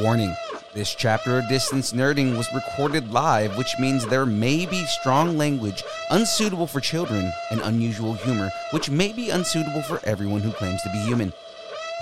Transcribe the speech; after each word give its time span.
Warning 0.00 0.34
this 0.74 0.96
chapter 0.96 1.38
of 1.38 1.48
Distance 1.48 1.92
Nerding 1.92 2.36
was 2.36 2.52
recorded 2.52 3.12
live, 3.12 3.56
which 3.56 3.78
means 3.78 4.04
there 4.04 4.26
may 4.26 4.66
be 4.66 4.84
strong 4.86 5.38
language 5.38 5.84
unsuitable 6.10 6.66
for 6.66 6.80
children 6.80 7.30
and 7.52 7.60
unusual 7.60 8.14
humor, 8.14 8.50
which 8.72 8.90
may 8.90 9.12
be 9.12 9.30
unsuitable 9.30 9.82
for 9.82 10.00
everyone 10.04 10.40
who 10.40 10.50
claims 10.50 10.82
to 10.82 10.90
be 10.90 10.98
human. 10.98 11.32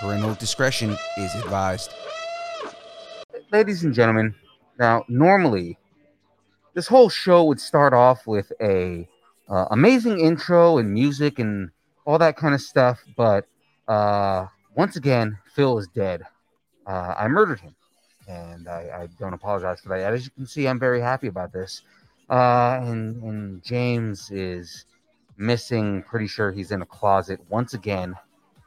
Parental 0.00 0.34
discretion 0.36 0.97
is 1.19 1.34
advised. 1.34 1.92
Ladies 3.52 3.84
and 3.84 3.92
gentlemen, 3.92 4.34
now 4.78 5.05
normally 5.06 5.77
this 6.72 6.86
whole 6.86 7.10
show 7.10 7.44
would 7.44 7.60
start 7.60 7.92
off 7.92 8.27
with 8.27 8.50
a 8.62 9.06
uh, 9.50 9.66
amazing 9.72 10.20
intro 10.20 10.78
and 10.78 10.91
music 10.91 11.38
and 11.38 11.70
all 12.06 12.16
that 12.16 12.38
kind 12.38 12.55
of 12.55 12.62
stuff, 12.62 13.05
but 13.14 13.47
uh, 13.88 14.47
once 14.75 14.97
again, 14.97 15.36
Phil 15.55 15.77
is 15.78 15.86
dead 15.88 16.22
uh, 16.89 17.14
I 17.17 17.28
murdered 17.28 17.61
him. 17.61 17.75
And 18.27 18.69
I, 18.69 19.03
I, 19.03 19.08
don't 19.19 19.33
apologize 19.33 19.81
for 19.81 19.89
that. 19.91 20.12
As 20.12 20.25
you 20.25 20.31
can 20.33 20.47
see, 20.47 20.69
I'm 20.69 20.78
very 20.78 21.00
happy 21.00 21.28
about 21.28 21.53
this. 21.53 21.83
Uh, 22.28 22.78
and, 22.83 23.22
and 23.22 23.62
James 23.62 24.31
is 24.31 24.84
missing. 25.39 26.03
Pretty 26.03 26.27
sure 26.27 26.50
he's 26.50 26.72
in 26.72 26.83
a 26.83 26.86
closet 26.86 27.41
once 27.48 27.72
again 27.72 28.14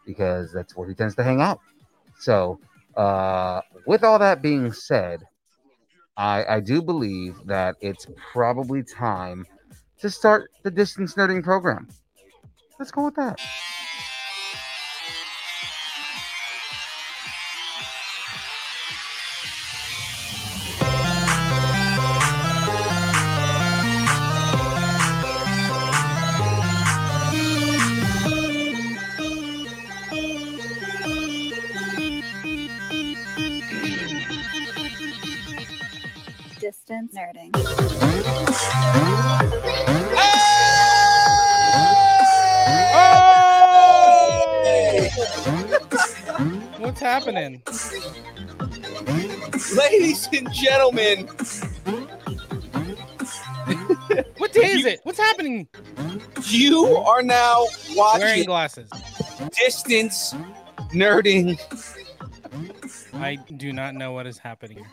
because 0.05 0.51
that's 0.51 0.75
where 0.75 0.87
he 0.87 0.95
tends 0.95 1.15
to 1.15 1.23
hang 1.23 1.41
out. 1.41 1.59
So, 2.19 2.59
uh, 2.95 3.61
with 3.85 4.03
all 4.03 4.17
that 4.17 4.41
being 4.41 4.73
said, 4.73 5.23
I, 6.17 6.45
I 6.45 6.59
do 6.59 6.81
believe 6.81 7.35
that 7.45 7.75
it's 7.81 8.07
probably 8.33 8.83
time 8.83 9.45
to 9.99 10.09
start 10.09 10.49
the 10.63 10.71
distance 10.71 11.13
nerding 11.13 11.43
program. 11.43 11.87
Let's 12.79 12.91
go 12.91 13.05
with 13.05 13.15
that. 13.15 13.39
Distance 36.91 37.15
nerding. 37.15 38.61
What's 46.79 46.99
happening? 46.99 47.61
Ladies 49.73 50.27
and 50.33 50.51
gentlemen, 50.51 51.27
What 54.37 54.51
day 54.51 54.71
is 54.73 54.85
it? 54.85 54.99
What's 55.03 55.17
happening? 55.19 55.69
you 56.47 56.87
are 56.97 57.23
now 57.23 57.67
Wearing 57.95 57.97
watching 57.97 58.43
glasses. 58.43 58.89
Distance 59.57 60.35
Nerding. 60.93 61.57
I 63.13 63.35
do 63.35 63.73
not 63.73 63.93
know 63.93 64.13
what 64.13 64.25
is 64.25 64.37
happening. 64.37 64.85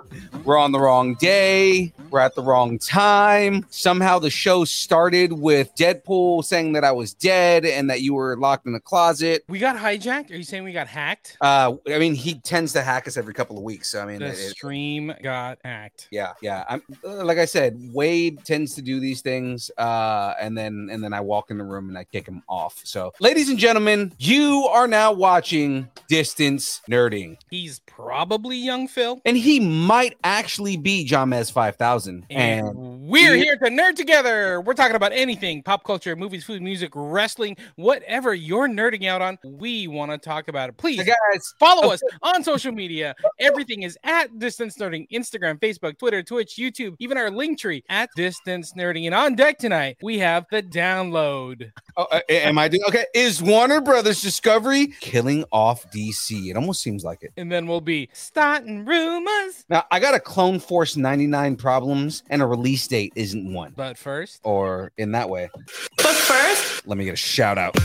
We're 0.45 0.59
on 0.59 0.73
the 0.73 0.81
wrong 0.81 1.15
day. 1.15 1.93
We're 2.11 2.21
at 2.21 2.35
the 2.35 2.43
wrong 2.43 2.79
time. 2.79 3.65
Somehow 3.71 4.19
the 4.19 4.31
show 4.31 4.65
started 4.65 5.33
with 5.33 5.75
Deadpool 5.77 6.45
saying 6.45 6.73
that 6.73 6.85
I 6.85 6.93
was 6.93 7.15
dead 7.15 7.65
and 7.65 7.89
that 7.91 8.01
you 8.03 8.15
were 8.15 8.37
locked 8.37 8.67
in 8.67 8.73
the 8.73 8.81
closet. 8.81 9.45
We 9.49 9.59
got 9.59 9.77
hijacked? 9.77 10.31
Are 10.31 10.37
you 10.37 10.43
saying 10.43 10.65
we 10.65 10.73
got 10.73 10.89
hacked? 10.89 11.37
Uh, 11.41 11.75
I 11.89 11.99
mean, 11.99 12.15
he 12.15 12.35
tends 12.41 12.73
to 12.75 12.83
hack 12.83 13.07
us 13.09 13.17
every 13.17 13.35
couple 13.35 13.57
of 13.57 13.63
weeks. 13.63 13.91
So 13.91 14.01
I 14.03 14.07
mean, 14.07 14.19
The 14.19 14.27
it- 14.27 14.31
it- 14.33 14.51
stream 14.51 15.13
got 15.23 15.59
hacked. 15.65 16.09
yeah, 16.11 16.33
yeah. 16.43 16.65
I'm 16.69 16.83
like 17.05 17.39
I 17.39 17.45
said, 17.45 17.79
Wade 17.93 18.45
tends 18.45 18.75
to 18.75 18.83
do 18.83 19.01
these 19.01 19.21
things, 19.23 19.71
uh, 19.79 20.35
and 20.41 20.57
then 20.59 20.89
and 20.91 21.03
then 21.03 21.13
I 21.13 21.21
walk 21.21 21.51
in 21.51 21.59
the 21.59 21.65
room 21.65 21.89
and 21.89 21.97
I 21.97 22.05
kick 22.05 22.27
him 22.27 22.43
off. 22.49 22.81
So, 22.85 23.13
ladies 23.21 23.49
and 23.49 23.59
gentlemen, 23.59 24.13
you 24.19 24.67
are 24.71 24.89
now 24.89 25.13
watching 25.13 25.89
Distance 26.09 26.81
Nerding, 26.91 27.37
He's 27.51 27.81
probably 27.81 28.18
young 28.27 28.89
Phil. 28.89 29.21
and 29.25 29.37
he 29.37 29.61
might 29.61 30.17
actually 30.25 30.77
be 30.77 31.07
Jamez 31.07 31.51
five 31.53 31.77
thousand. 31.77 32.27
And 32.31 32.67
And 32.69 33.01
we're 33.09 33.35
he- 33.37 33.43
here 33.45 33.57
to 33.57 33.71
nerd 33.71 33.95
together. 33.95 34.61
We're 34.61 34.75
talking 34.75 34.97
about 34.97 35.13
anything 35.13 35.63
pop 35.63 35.85
culture, 35.85 36.15
movies, 36.17 36.45
food, 36.45 36.63
music, 36.63 36.91
wrestling, 36.95 37.57
whatever 37.77 38.35
you're 38.35 38.69
nerding 38.69 39.07
out 39.09 39.23
on. 39.23 39.39
We 39.45 39.87
want 39.89 40.11
to 40.11 40.19
talk 40.19 40.49
about 40.49 40.69
it. 40.69 40.77
Please 40.77 40.99
so 40.99 41.05
guys, 41.05 41.55
follow 41.59 41.93
us 41.93 42.01
on 42.23 42.43
social 42.45 42.73
media. 42.73 43.15
Everything 43.41 43.83
is 43.83 43.97
at 44.05 44.39
Distance 44.39 44.77
Nerding 44.77 45.09
Instagram, 45.11 45.59
Facebook, 45.59 45.99
Twitter, 45.99 46.23
Twitch, 46.23 46.57
YouTube, 46.57 46.97
even 46.99 47.17
our 47.17 47.31
link 47.31 47.59
tree 47.59 47.83
at 47.89 48.11
Distance 48.17 48.73
Nerding. 48.77 49.07
And 49.07 49.15
on 49.15 49.35
deck 49.35 49.59
tonight, 49.59 49.97
we 50.03 50.19
have 50.19 50.47
the 50.51 50.63
download. 50.63 51.71
oh, 51.97 52.07
uh, 52.11 52.21
am 52.29 52.59
I 52.59 52.69
doing 52.69 52.83
okay? 52.89 53.07
Is 53.15 53.43
Warner 53.43 53.81
Brothers 53.81 54.21
Discovery 54.23 54.89
killing 55.01 55.45
off 55.53 55.91
DC? 55.91 56.51
It 56.51 56.57
almost 56.57 56.83
seems 56.83 57.05
like 57.05 57.23
it. 57.23 57.33
And 57.37 57.51
then 57.51 57.67
we'll 57.67 57.81
be 57.81 57.98
starting 58.13 58.85
rumors. 58.85 59.65
Now, 59.69 59.85
I 59.91 59.99
got 59.99 60.15
a 60.15 60.21
Clone 60.21 60.61
Force 60.61 60.97
ninety 60.97 61.27
nine 61.27 61.57
problems, 61.57 62.23
and 62.31 62.43
a 62.43 62.47
release 62.47 62.87
date 62.87 63.13
isn't 63.17 63.53
one. 63.53 63.73
But 63.77 63.97
first, 63.99 64.41
Or 64.45 64.93
in 64.99 65.13
that 65.13 65.29
way, 65.29 65.49
But 65.97 66.15
first, 66.15 66.78
let 66.89 66.97
me 66.97 67.05
get 67.05 67.13
a 67.13 67.17
shout 67.17 67.59
out. 67.59 67.77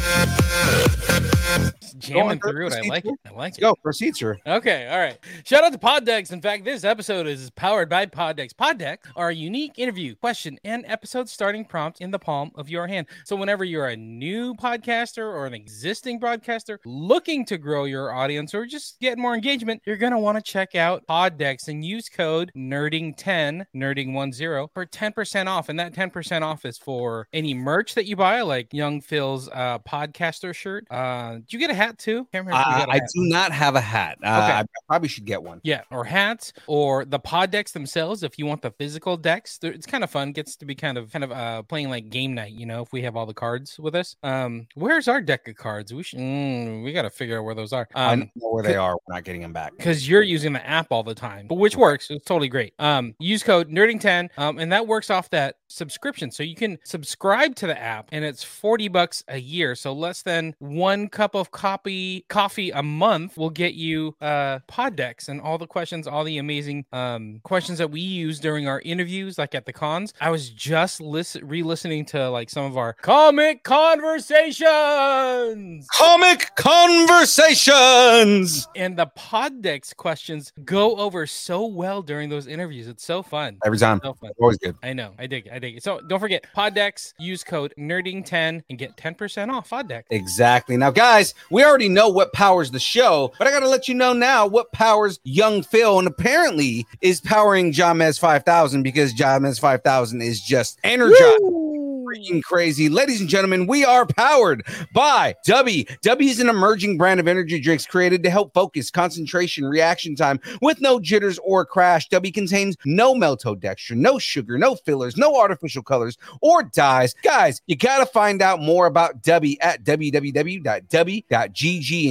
jamming 2.03 2.39
through 2.39 2.67
it. 2.67 2.73
I 2.73 2.81
like 2.87 3.05
it. 3.05 3.13
I 3.25 3.29
like 3.29 3.37
Let's 3.37 3.57
it. 3.57 3.61
go. 3.61 3.75
Proceed, 3.75 4.15
sir. 4.15 4.37
Okay, 4.45 4.87
all 4.89 4.97
right. 4.97 5.17
Shout 5.43 5.63
out 5.63 5.71
to 5.73 5.77
PodDecks. 5.79 6.31
In 6.31 6.41
fact, 6.41 6.65
this 6.65 6.83
episode 6.83 7.27
is 7.27 7.49
powered 7.51 7.89
by 7.89 8.05
PodDecks. 8.05 8.53
PodDecks 8.53 8.99
are 9.15 9.29
a 9.29 9.35
unique 9.35 9.73
interview, 9.77 10.15
question, 10.15 10.57
and 10.63 10.85
episode 10.87 11.29
starting 11.29 11.65
prompt 11.65 12.01
in 12.01 12.11
the 12.11 12.19
palm 12.19 12.51
of 12.55 12.69
your 12.69 12.87
hand. 12.87 13.07
So 13.25 13.35
whenever 13.35 13.63
you're 13.63 13.87
a 13.87 13.95
new 13.95 14.53
podcaster 14.55 15.25
or 15.25 15.45
an 15.45 15.53
existing 15.53 16.19
broadcaster 16.19 16.79
looking 16.85 17.45
to 17.45 17.57
grow 17.57 17.85
your 17.85 18.13
audience 18.13 18.53
or 18.53 18.65
just 18.65 18.99
get 18.99 19.17
more 19.17 19.35
engagement, 19.35 19.81
you're 19.85 19.97
going 19.97 20.13
to 20.13 20.19
want 20.19 20.37
to 20.37 20.43
check 20.43 20.75
out 20.75 21.05
PodDecks 21.07 21.67
and 21.67 21.85
use 21.85 22.09
code 22.09 22.51
nerding10, 22.55 23.65
nerding10 23.75 24.67
for 24.73 24.85
10% 24.85 25.47
off. 25.47 25.69
And 25.69 25.79
that 25.79 25.93
10% 25.93 26.41
off 26.41 26.65
is 26.65 26.77
for 26.77 27.27
any 27.33 27.53
merch 27.53 27.95
that 27.95 28.05
you 28.05 28.15
buy, 28.15 28.41
like 28.41 28.73
Young 28.73 28.92
Phil's 29.01 29.49
uh, 29.49 29.79
podcaster 29.79 30.53
shirt. 30.53 30.85
Uh, 30.89 31.35
did 31.35 31.53
you 31.53 31.59
get 31.59 31.69
a 31.69 31.73
hat 31.73 31.97
too? 31.97 32.27
Can't 32.31 32.45
remember 32.45 32.59
if 32.61 32.65
you 32.67 32.73
I, 32.73 32.79
a 32.85 32.87
I 32.89 32.93
hat. 32.95 33.09
do 33.13 33.21
not 33.29 33.51
have 33.51 33.75
a 33.75 33.81
hat. 33.81 34.17
Uh, 34.23 34.41
Okay. 34.43 34.51
I 34.59 34.65
probably 34.87 35.07
should 35.07 35.25
get 35.25 35.41
one. 35.41 35.61
Yeah, 35.63 35.81
or 35.91 36.03
hats, 36.03 36.53
or 36.67 37.05
the 37.05 37.19
pod 37.19 37.51
decks 37.51 37.71
themselves. 37.71 38.23
If 38.23 38.37
you 38.37 38.45
want 38.45 38.61
the 38.61 38.71
physical 38.71 39.15
decks, 39.17 39.59
it's 39.63 39.85
kind 39.85 40.03
of 40.03 40.09
fun. 40.09 40.31
Gets 40.33 40.55
to 40.57 40.65
be 40.65 40.75
kind 40.75 40.97
of 40.97 41.11
kind 41.11 41.23
of 41.23 41.31
uh 41.31 41.63
playing 41.63 41.89
like 41.89 42.09
game 42.09 42.33
night. 42.33 42.53
You 42.53 42.65
know, 42.65 42.81
if 42.81 42.91
we 42.91 43.01
have 43.03 43.15
all 43.15 43.25
the 43.25 43.33
cards 43.33 43.79
with 43.79 43.95
us. 43.95 44.15
Um, 44.23 44.67
where's 44.75 45.07
our 45.07 45.21
deck 45.21 45.47
of 45.47 45.55
cards? 45.55 45.93
We 45.93 46.03
should. 46.03 46.19
Mm, 46.19 46.83
we 46.83 46.91
got 46.93 47.03
to 47.03 47.09
figure 47.09 47.39
out 47.39 47.45
where 47.45 47.55
those 47.55 47.73
are. 47.73 47.87
I 47.95 48.13
Um, 48.13 48.19
don't 48.19 48.31
know 48.35 48.49
where 48.51 48.63
they 48.63 48.75
are. 48.75 48.93
We're 49.07 49.15
not 49.15 49.23
getting 49.23 49.41
them 49.41 49.53
back. 49.53 49.73
because 49.77 50.07
you're 50.07 50.21
using 50.21 50.53
the 50.53 50.65
app 50.67 50.87
all 50.91 51.03
the 51.03 51.15
time, 51.15 51.47
but 51.47 51.55
which 51.55 51.75
works. 51.75 52.07
It's 52.09 52.25
totally 52.25 52.49
great. 52.49 52.73
Um, 52.79 53.15
use 53.19 53.43
code 53.43 53.69
nerding10, 53.69 54.29
um, 54.37 54.59
and 54.59 54.71
that 54.71 54.87
works 54.87 55.09
off 55.09 55.29
that 55.31 55.55
subscription. 55.73 56.31
So 56.31 56.43
you 56.43 56.55
can 56.55 56.77
subscribe 56.83 57.55
to 57.55 57.67
the 57.67 57.79
app 57.79 58.09
and 58.11 58.23
it's 58.23 58.43
40 58.43 58.87
bucks 58.89 59.23
a 59.27 59.39
year. 59.39 59.75
So 59.75 59.93
less 59.93 60.21
than 60.21 60.55
one 60.59 61.09
cup 61.09 61.35
of 61.35 61.51
copy 61.51 62.25
coffee 62.29 62.71
a 62.71 62.83
month 62.83 63.37
will 63.37 63.49
get 63.49 63.73
you 63.73 64.15
uh 64.21 64.59
pod 64.67 64.95
decks 64.95 65.27
and 65.27 65.41
all 65.41 65.57
the 65.57 65.67
questions, 65.67 66.07
all 66.07 66.23
the 66.23 66.37
amazing 66.37 66.85
um 66.93 67.39
questions 67.43 67.79
that 67.79 67.91
we 67.91 68.01
use 68.01 68.39
during 68.39 68.67
our 68.67 68.81
interviews, 68.81 69.37
like 69.37 69.55
at 69.55 69.65
the 69.65 69.73
cons. 69.73 70.13
I 70.21 70.29
was 70.29 70.49
just 70.49 71.01
listen 71.01 71.47
re-listening 71.47 72.05
to 72.05 72.29
like 72.29 72.49
some 72.49 72.65
of 72.65 72.77
our 72.77 72.93
comic 72.93 73.63
conversations. 73.63 75.87
Comic 75.97 76.51
conversations. 76.55 78.67
And 78.75 78.97
the 78.97 79.07
pod 79.07 79.61
decks 79.61 79.93
questions 79.93 80.53
go 80.63 80.95
over 80.97 81.25
so 81.25 81.65
well 81.65 82.01
during 82.01 82.29
those 82.29 82.47
interviews. 82.47 82.87
It's 82.87 83.03
so 83.03 83.23
fun. 83.23 83.57
Every 83.65 83.77
time. 83.77 83.99
So 84.03 84.13
fun. 84.13 84.31
Always 84.39 84.57
good. 84.57 84.75
I 84.83 84.93
know. 84.93 85.13
I 85.17 85.27
dig 85.27 85.47
it. 85.47 85.53
I 85.53 85.59
dig 85.63 85.77
it. 85.77 85.83
So 85.83 85.99
don't 86.01 86.19
forget 86.19 86.45
PodDecks, 86.55 87.13
use 87.17 87.43
code 87.43 87.73
nerding10 87.77 88.63
and 88.69 88.77
get 88.77 88.97
10% 88.97 89.49
off 89.49 89.69
PodDecks. 89.69 90.03
Exactly. 90.09 90.77
Now, 90.77 90.91
guys, 90.91 91.33
we 91.49 91.63
already 91.63 91.89
know 91.89 92.09
what 92.09 92.33
powers 92.33 92.71
the 92.71 92.79
show, 92.79 93.33
but 93.37 93.47
I 93.47 93.51
got 93.51 93.61
to 93.61 93.69
let 93.69 93.87
you 93.87 93.95
know 93.95 94.13
now 94.13 94.45
what 94.45 94.71
powers 94.71 95.19
young 95.23 95.63
Phil 95.63 95.99
and 95.99 96.07
apparently 96.07 96.85
is 97.01 97.21
powering 97.21 97.71
Jamez 97.71 98.19
5000 98.19 98.83
because 98.83 99.13
Jamez 99.13 99.59
5000 99.59 100.21
is 100.21 100.41
just 100.41 100.79
energized. 100.83 101.72
Freaking 102.13 102.43
crazy. 102.43 102.89
Ladies 102.89 103.21
and 103.21 103.29
gentlemen, 103.29 103.65
we 103.65 103.83
are 103.83 104.05
powered 104.05 104.63
by 104.93 105.33
W. 105.45 105.83
W 106.03 106.29
is 106.29 106.39
an 106.39 106.47
emerging 106.47 106.95
brand 106.95 107.19
of 107.19 107.27
energy 107.27 107.59
drinks 107.59 107.87
created 107.87 108.21
to 108.21 108.29
help 108.29 108.53
focus, 108.53 108.91
concentration, 108.91 109.65
reaction 109.65 110.15
time 110.15 110.39
with 110.61 110.79
no 110.79 110.99
jitters 110.99 111.39
or 111.39 111.65
crash. 111.65 112.07
W 112.09 112.31
contains 112.31 112.77
no 112.85 113.15
maltodextrin, 113.15 113.97
no 113.97 114.19
sugar, 114.19 114.59
no 114.59 114.75
fillers, 114.75 115.17
no 115.17 115.35
artificial 115.35 115.81
colors 115.81 116.19
or 116.41 116.61
dyes. 116.61 117.15
Guys, 117.23 117.63
you 117.65 117.75
got 117.75 117.97
to 117.97 118.05
find 118.05 118.43
out 118.43 118.61
more 118.61 118.85
about 118.85 119.23
W 119.23 119.55
at 119.61 119.83
www.w.gg 119.83 121.29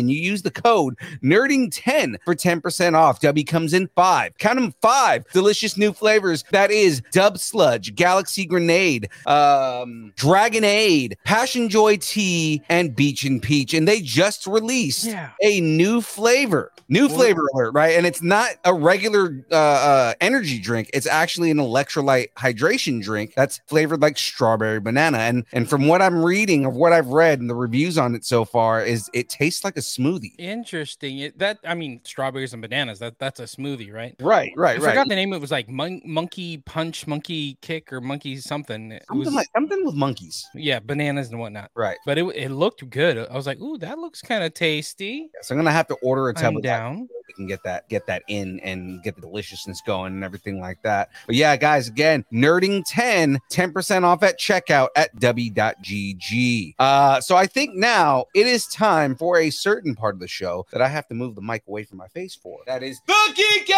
and 0.00 0.10
you 0.10 0.20
use 0.20 0.42
the 0.42 0.50
code 0.50 0.96
nerding10 1.22 2.16
for 2.24 2.34
10% 2.34 2.94
off. 2.94 3.20
W 3.20 3.44
comes 3.44 3.72
in 3.72 3.88
five, 3.94 4.36
count 4.38 4.58
them 4.58 4.74
five 4.82 5.24
delicious 5.32 5.76
new 5.76 5.92
flavors. 5.92 6.42
That 6.50 6.72
is 6.72 7.02
Dub 7.12 7.38
Sludge, 7.38 7.94
Galaxy 7.94 8.46
Grenade, 8.46 9.08
um, 9.26 9.91
Dragonade, 10.16 11.14
Passion 11.24 11.68
Joy 11.68 11.96
Tea, 11.96 12.62
and 12.68 12.94
Beach 12.94 13.24
and 13.24 13.42
Peach. 13.42 13.74
And 13.74 13.86
they 13.86 14.00
just 14.00 14.46
released 14.46 15.04
Yeah. 15.04 15.30
a 15.42 15.60
new 15.60 16.00
flavor. 16.00 16.72
New 16.88 17.08
flavor 17.08 17.48
alert, 17.54 17.72
right? 17.72 17.96
And 17.96 18.04
it's 18.04 18.20
not 18.22 18.50
a 18.64 18.74
regular 18.74 19.42
uh, 19.50 19.54
uh, 19.54 20.14
energy 20.20 20.58
drink. 20.58 20.90
It's 20.92 21.06
actually 21.06 21.50
an 21.50 21.56
electrolyte 21.56 22.28
hydration 22.36 23.02
drink 23.02 23.32
that's 23.34 23.60
flavored 23.66 24.02
like 24.02 24.18
strawberry 24.18 24.78
banana. 24.80 25.18
And 25.18 25.44
and 25.54 25.70
from 25.70 25.88
what 25.88 26.02
I'm 26.02 26.22
reading 26.22 26.66
of 26.66 26.74
what 26.74 26.92
I've 26.92 27.08
read 27.08 27.40
and 27.40 27.48
the 27.48 27.54
reviews 27.54 27.96
on 27.96 28.14
it 28.14 28.26
so 28.26 28.44
far, 28.44 28.84
is 28.84 29.08
it 29.14 29.30
tastes 29.30 29.64
like 29.64 29.78
a 29.78 29.80
smoothie. 29.80 30.34
Interesting. 30.38 31.18
It, 31.18 31.38
that 31.38 31.60
I 31.64 31.74
mean, 31.74 32.00
strawberries 32.04 32.52
and 32.52 32.60
bananas. 32.60 32.98
That 32.98 33.18
that's 33.18 33.40
a 33.40 33.44
smoothie, 33.44 33.90
right? 33.92 34.14
Right, 34.20 34.52
right, 34.54 34.56
right. 34.56 34.80
I 34.80 34.84
right. 34.84 34.90
forgot 34.90 35.08
the 35.08 35.14
name. 35.16 35.32
It 35.32 35.40
was 35.40 35.50
like 35.50 35.70
mon- 35.70 36.02
monkey 36.04 36.58
punch, 36.58 37.06
monkey 37.06 37.56
kick, 37.62 37.90
or 37.92 38.02
monkey 38.02 38.36
something. 38.36 38.92
It 38.92 39.04
Something 39.08 39.24
was 39.24 39.34
like 39.34 39.48
something 39.56 39.81
with 39.84 39.94
monkeys. 39.94 40.46
yeah, 40.54 40.78
bananas 40.78 41.30
and 41.30 41.38
whatnot. 41.40 41.70
Right. 41.74 41.98
But 42.06 42.18
it 42.18 42.24
it 42.36 42.50
looked 42.50 42.88
good. 42.90 43.18
I 43.18 43.34
was 43.34 43.46
like, 43.46 43.60
ooh, 43.60 43.78
that 43.78 43.98
looks 43.98 44.20
kind 44.22 44.42
of 44.44 44.54
tasty. 44.54 45.30
So 45.42 45.54
I'm 45.54 45.58
gonna 45.58 45.70
have 45.72 45.88
to 45.88 45.94
order 46.02 46.28
a 46.28 46.34
tub 46.34 46.44
I'm 46.44 46.56
of 46.56 46.62
that 46.62 46.68
down. 46.78 47.08
so 47.10 47.22
we 47.28 47.34
can 47.34 47.46
get 47.46 47.62
that 47.64 47.88
get 47.88 48.06
that 48.06 48.22
in 48.28 48.60
and 48.60 49.02
get 49.02 49.14
the 49.14 49.22
deliciousness 49.22 49.80
going 49.86 50.12
and 50.14 50.24
everything 50.24 50.60
like 50.60 50.82
that. 50.82 51.10
But 51.26 51.36
yeah, 51.36 51.56
guys, 51.56 51.88
again, 51.88 52.24
nerding 52.32 52.82
10, 52.86 53.38
10% 53.50 54.02
off 54.04 54.22
at 54.22 54.38
checkout 54.38 54.88
at 54.96 55.18
w.gg. 55.18 56.74
Uh, 56.78 57.20
so 57.20 57.36
I 57.36 57.46
think 57.46 57.74
now 57.74 58.24
it 58.34 58.46
is 58.46 58.66
time 58.66 59.16
for 59.16 59.38
a 59.38 59.50
certain 59.50 59.94
part 59.94 60.14
of 60.14 60.20
the 60.20 60.28
show 60.28 60.66
that 60.72 60.82
I 60.82 60.88
have 60.88 61.06
to 61.08 61.14
move 61.14 61.34
the 61.34 61.42
mic 61.42 61.62
away 61.68 61.84
from 61.84 61.98
my 61.98 62.08
face 62.08 62.34
for. 62.34 62.58
That 62.66 62.82
is 62.82 63.00
the 63.06 63.14
Geek 63.34 63.68
Yeah, 63.68 63.76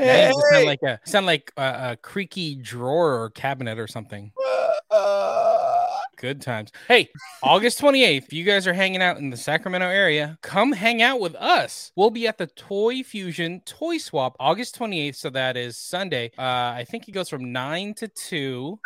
just 0.00 0.40
sound 0.50 0.66
like 0.66 0.82
a 0.82 1.00
sound 1.04 1.26
like 1.26 1.52
a, 1.56 1.62
a 1.92 1.96
creaky 1.96 2.54
drawer 2.56 3.22
or 3.22 3.30
cabinet 3.30 3.78
or 3.78 3.86
something. 3.86 4.32
Good 6.18 6.40
times. 6.40 6.70
Hey, 6.86 7.08
August 7.42 7.80
28th, 7.80 8.16
if 8.18 8.32
you 8.32 8.44
guys 8.44 8.68
are 8.68 8.72
hanging 8.72 9.02
out 9.02 9.16
in 9.16 9.30
the 9.30 9.36
Sacramento 9.36 9.88
area, 9.88 10.38
come 10.40 10.70
hang 10.70 11.02
out 11.02 11.18
with 11.18 11.34
us. 11.34 11.90
We'll 11.96 12.10
be 12.10 12.28
at 12.28 12.38
the 12.38 12.46
Toy 12.46 13.02
Fusion 13.02 13.60
Toy 13.66 13.98
Swap 13.98 14.36
August 14.38 14.78
28th. 14.78 15.16
So 15.16 15.30
that 15.30 15.56
is 15.56 15.76
Sunday. 15.76 16.30
Uh, 16.38 16.42
I 16.76 16.86
think 16.88 17.08
it 17.08 17.12
goes 17.12 17.28
from 17.28 17.50
9 17.52 17.94
to 17.94 18.06
2. 18.06 18.78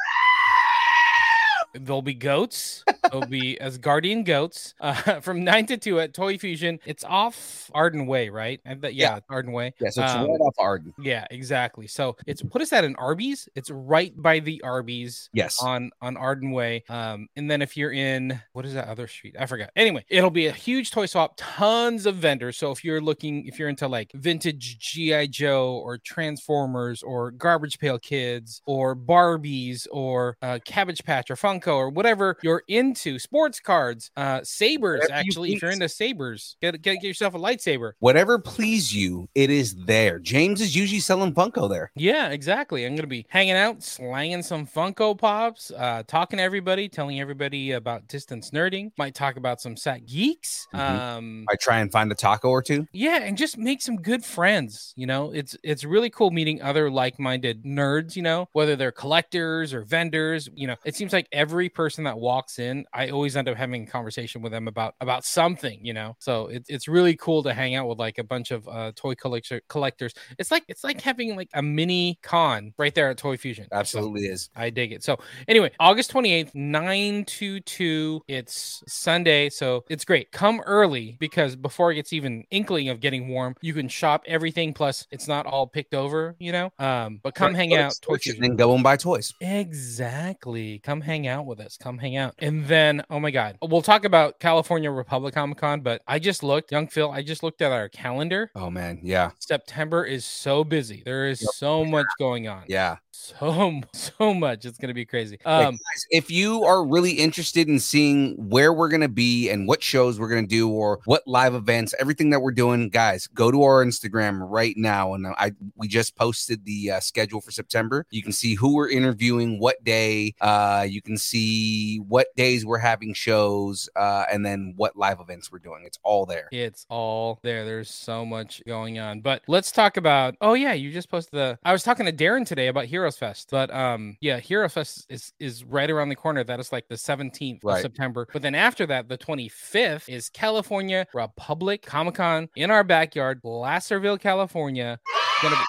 There'll 1.80 2.02
be 2.02 2.14
goats. 2.14 2.84
There'll 3.10 3.26
be 3.26 3.60
as 3.60 3.78
guardian 3.78 4.24
goats 4.24 4.74
uh, 4.80 5.20
from 5.20 5.44
9 5.44 5.66
to 5.66 5.76
2 5.76 6.00
at 6.00 6.14
Toy 6.14 6.38
Fusion. 6.38 6.78
It's 6.86 7.04
off 7.04 7.70
Arden 7.74 8.06
Way, 8.06 8.28
right? 8.28 8.60
Bet- 8.80 8.94
yeah, 8.94 9.14
Yeah. 9.16 9.20
Arden 9.30 9.52
Way. 9.52 9.74
Yeah, 9.80 9.90
so 9.90 10.02
it's 10.04 10.12
Um, 10.12 10.22
right 10.30 10.40
off 10.40 10.54
Arden. 10.58 10.94
yeah, 10.98 11.26
exactly. 11.30 11.86
So 11.86 12.16
it's 12.26 12.42
what 12.42 12.60
is 12.62 12.70
that? 12.70 12.84
An 12.84 12.96
Arby's? 12.96 13.48
It's 13.54 13.70
right 13.70 14.12
by 14.20 14.38
the 14.40 14.60
Arby's 14.62 15.28
Yes. 15.32 15.62
on 15.62 15.90
on 16.00 16.16
Arden 16.16 16.50
Way. 16.52 16.84
Um, 16.88 17.28
and 17.36 17.50
then 17.50 17.62
if 17.62 17.76
you're 17.76 17.92
in 17.92 18.40
what 18.52 18.64
is 18.64 18.74
that 18.74 18.88
other 18.88 19.06
street? 19.08 19.36
I 19.38 19.46
forgot. 19.46 19.70
Anyway, 19.76 20.04
it'll 20.08 20.30
be 20.30 20.46
a 20.46 20.52
huge 20.52 20.90
toy 20.90 21.06
swap, 21.06 21.34
tons 21.36 22.06
of 22.06 22.16
vendors. 22.16 22.56
So 22.56 22.70
if 22.70 22.84
you're 22.84 23.00
looking, 23.00 23.46
if 23.46 23.58
you're 23.58 23.68
into 23.68 23.88
like 23.88 24.10
vintage 24.14 24.78
GI 24.78 25.28
Joe 25.28 25.74
or 25.84 25.98
Transformers 25.98 27.02
or 27.02 27.30
Garbage 27.30 27.78
Pail 27.78 27.98
Kids 27.98 28.60
or 28.66 28.94
Barbies 28.94 29.86
or 29.90 30.36
uh, 30.42 30.58
Cabbage 30.64 31.02
Patch 31.04 31.30
or 31.30 31.36
Funko 31.36 31.65
or 31.72 31.90
whatever 31.90 32.36
you're 32.42 32.62
into, 32.68 33.18
sports 33.18 33.60
cards, 33.60 34.10
uh, 34.16 34.40
sabers. 34.42 35.00
Whatever 35.00 35.20
you 35.20 35.26
Actually, 35.26 35.52
if 35.54 35.62
you're 35.62 35.70
into 35.70 35.88
sabers, 35.88 36.56
get 36.60 36.80
get, 36.82 37.00
get 37.00 37.04
yourself 37.04 37.34
a 37.34 37.38
lightsaber. 37.38 37.92
Whatever 38.00 38.38
please 38.38 38.94
you, 38.94 39.28
it 39.34 39.50
is 39.50 39.74
there. 39.86 40.18
James 40.18 40.60
is 40.60 40.74
usually 40.76 41.00
selling 41.00 41.34
Funko 41.34 41.68
there. 41.68 41.90
Yeah, 41.94 42.28
exactly. 42.30 42.84
I'm 42.84 42.94
gonna 42.96 43.06
be 43.06 43.26
hanging 43.28 43.54
out, 43.56 43.82
slanging 43.82 44.42
some 44.42 44.66
Funko 44.66 45.16
Pops, 45.18 45.70
uh, 45.70 46.02
talking 46.06 46.36
to 46.38 46.42
everybody, 46.42 46.88
telling 46.88 47.20
everybody 47.20 47.72
about 47.72 48.06
distance 48.08 48.50
nerding. 48.50 48.90
Might 48.98 49.14
talk 49.14 49.36
about 49.36 49.60
some 49.60 49.76
Sat 49.76 50.06
Geeks. 50.06 50.66
Mhm. 50.74 50.78
Um, 50.78 51.46
I 51.50 51.56
try 51.56 51.78
and 51.80 51.90
find 51.90 52.10
a 52.12 52.14
taco 52.14 52.48
or 52.48 52.62
two. 52.62 52.86
yeah, 52.92 53.22
and 53.22 53.36
just 53.38 53.56
make 53.56 53.80
some 53.82 53.96
good 53.96 54.24
friends. 54.24 54.92
You 54.96 55.06
know, 55.06 55.32
it's 55.32 55.56
it's 55.62 55.84
really 55.84 56.10
cool 56.10 56.30
meeting 56.30 56.60
other 56.62 56.90
like-minded 56.90 57.64
nerds. 57.64 58.16
You 58.16 58.22
know, 58.22 58.48
whether 58.52 58.76
they're 58.76 58.92
collectors 58.92 59.72
or 59.72 59.82
vendors. 59.82 60.48
You 60.54 60.66
know, 60.66 60.76
it 60.84 60.94
seems 60.94 61.12
like 61.12 61.26
every 61.32 61.55
person 61.68 62.04
that 62.04 62.18
walks 62.18 62.58
in, 62.58 62.84
I 62.92 63.08
always 63.08 63.36
end 63.36 63.48
up 63.48 63.56
having 63.56 63.82
a 63.84 63.86
conversation 63.86 64.42
with 64.42 64.52
them 64.52 64.68
about 64.68 64.94
about 65.00 65.24
something. 65.24 65.78
You 65.84 65.94
know, 65.94 66.16
so 66.18 66.46
it's 66.46 66.68
it's 66.70 66.88
really 66.88 67.16
cool 67.16 67.42
to 67.44 67.54
hang 67.54 67.74
out 67.74 67.88
with 67.88 67.98
like 67.98 68.18
a 68.18 68.24
bunch 68.24 68.50
of 68.50 68.66
uh, 68.68 68.92
toy 68.94 69.14
collector 69.14 69.60
collectors. 69.68 70.14
It's 70.38 70.50
like 70.50 70.64
it's 70.68 70.84
like 70.84 71.00
having 71.00 71.36
like 71.36 71.50
a 71.54 71.62
mini 71.62 72.18
con 72.22 72.72
right 72.78 72.94
there 72.94 73.10
at 73.10 73.18
Toy 73.18 73.36
Fusion. 73.36 73.66
So- 73.70 73.76
Absolutely 73.76 74.22
is. 74.26 74.50
I 74.56 74.70
dig 74.70 74.92
it. 74.92 75.02
So 75.04 75.18
anyway, 75.48 75.70
August 75.78 76.12
28th, 76.12 76.54
9 76.54 77.24
to 77.24 77.60
2. 77.60 78.22
It's 78.28 78.82
Sunday. 78.88 79.48
So 79.50 79.84
it's 79.88 80.04
great. 80.04 80.32
Come 80.32 80.60
early 80.66 81.16
because 81.20 81.56
before 81.56 81.92
it 81.92 81.96
gets 81.96 82.12
even 82.12 82.44
inkling 82.50 82.88
of 82.88 83.00
getting 83.00 83.28
warm, 83.28 83.54
you 83.60 83.74
can 83.74 83.88
shop 83.88 84.24
everything. 84.26 84.72
Plus, 84.74 85.06
it's 85.10 85.28
not 85.28 85.46
all 85.46 85.66
picked 85.66 85.94
over, 85.94 86.34
you 86.38 86.52
know? 86.52 86.70
Um, 86.78 87.20
but 87.22 87.34
come 87.34 87.54
hang 87.54 87.74
out. 87.74 87.92
Toy 88.02 88.16
Fusion. 88.16 88.44
and 88.44 88.58
go 88.58 88.74
and 88.74 88.82
buy 88.82 88.96
toys. 88.96 89.34
Exactly. 89.40 90.78
Come 90.80 91.00
hang 91.00 91.26
out 91.26 91.35
with 91.44 91.60
us. 91.60 91.76
Come 91.76 91.98
hang 91.98 92.16
out. 92.16 92.34
And 92.38 92.64
then, 92.66 93.02
oh 93.10 93.20
my 93.20 93.30
God, 93.30 93.58
we'll 93.62 93.82
talk 93.82 94.04
about 94.04 94.40
California 94.40 94.90
Republic 94.90 95.34
Comic 95.34 95.58
Con, 95.58 95.80
but 95.80 96.00
I 96.06 96.18
just 96.18 96.42
looked, 96.42 96.72
young 96.72 96.88
Phil, 96.88 97.10
I 97.10 97.22
just 97.22 97.42
looked 97.42 97.60
at 97.62 97.72
our 97.72 97.88
calendar. 97.88 98.50
Oh 98.54 98.70
man, 98.70 99.00
yeah, 99.02 99.30
September 99.38 100.04
is 100.04 100.24
so 100.24 100.64
busy. 100.64 101.02
There 101.04 101.26
is 101.28 101.42
Yep. 101.42 101.50
so 101.54 101.84
much 101.84 102.06
going 102.18 102.48
on. 102.48 102.64
yeah. 102.68 102.96
So, 103.16 103.80
so 103.92 104.34
much. 104.34 104.64
It's 104.64 104.78
going 104.78 104.88
to 104.88 104.94
be 104.94 105.04
crazy. 105.04 105.38
Um, 105.44 105.72
guys, 105.72 106.06
if 106.10 106.30
you 106.30 106.64
are 106.64 106.84
really 106.84 107.12
interested 107.12 107.66
in 107.68 107.80
seeing 107.80 108.34
where 108.50 108.72
we're 108.72 108.88
going 108.88 109.00
to 109.00 109.08
be 109.08 109.48
and 109.48 109.66
what 109.66 109.82
shows 109.82 110.20
we're 110.20 110.28
going 110.28 110.44
to 110.44 110.48
do 110.48 110.68
or 110.68 111.00
what 111.06 111.26
live 111.26 111.54
events, 111.54 111.94
everything 111.98 112.30
that 112.30 112.40
we're 112.40 112.52
doing, 112.52 112.88
guys, 112.88 113.26
go 113.26 113.50
to 113.50 113.62
our 113.62 113.84
Instagram 113.84 114.46
right 114.48 114.76
now. 114.76 115.14
And 115.14 115.26
I 115.26 115.52
we 115.76 115.88
just 115.88 116.14
posted 116.16 116.64
the 116.64 116.92
uh, 116.92 117.00
schedule 117.00 117.40
for 117.40 117.50
September. 117.50 118.06
You 118.10 118.22
can 118.22 118.32
see 118.32 118.54
who 118.54 118.74
we're 118.74 118.90
interviewing, 118.90 119.58
what 119.58 119.82
day. 119.82 120.34
Uh, 120.40 120.86
you 120.88 121.00
can 121.00 121.16
see 121.16 121.98
what 122.08 122.28
days 122.36 122.66
we're 122.66 122.78
having 122.78 123.14
shows, 123.14 123.88
uh, 123.96 124.24
and 124.30 124.44
then 124.44 124.74
what 124.76 124.96
live 124.96 125.20
events 125.20 125.50
we're 125.50 125.58
doing. 125.58 125.84
It's 125.86 125.98
all 126.02 126.26
there. 126.26 126.48
It's 126.52 126.86
all 126.90 127.40
there. 127.42 127.64
There's 127.64 127.90
so 127.90 128.26
much 128.26 128.62
going 128.66 128.98
on. 128.98 129.20
But 129.20 129.42
let's 129.48 129.72
talk 129.72 129.96
about. 129.96 130.36
Oh 130.40 130.54
yeah, 130.54 130.74
you 130.74 130.92
just 130.92 131.08
posted 131.08 131.32
the. 131.32 131.58
I 131.64 131.72
was 131.72 131.82
talking 131.82 132.06
to 132.06 132.12
Darren 132.12 132.46
today 132.46 132.68
about 132.68 132.84
Hero 132.84 133.05
Heroes 133.06 133.18
Fest. 133.18 133.48
But 133.52 133.72
um, 133.72 134.16
yeah, 134.20 134.40
Heroes 134.40 134.72
Fest 134.72 135.06
is 135.08 135.32
is 135.38 135.62
right 135.62 135.88
around 135.88 136.08
the 136.08 136.16
corner. 136.16 136.42
That 136.42 136.58
is 136.58 136.72
like 136.72 136.88
the 136.88 136.96
17th 136.96 137.60
Right. 137.62 137.76
of 137.76 137.80
September. 137.82 138.26
But 138.32 138.42
then 138.42 138.56
after 138.56 138.84
that, 138.86 139.08
the 139.08 139.16
25th 139.16 140.08
is 140.08 140.28
California 140.28 141.06
Republic 141.14 141.82
Comic 141.86 142.16
Con 142.16 142.48
in 142.56 142.72
our 142.72 142.82
backyard, 142.82 143.42
Placerville, 143.42 144.18
California. 144.18 144.98
Gonna 145.40 145.54
be 145.54 145.62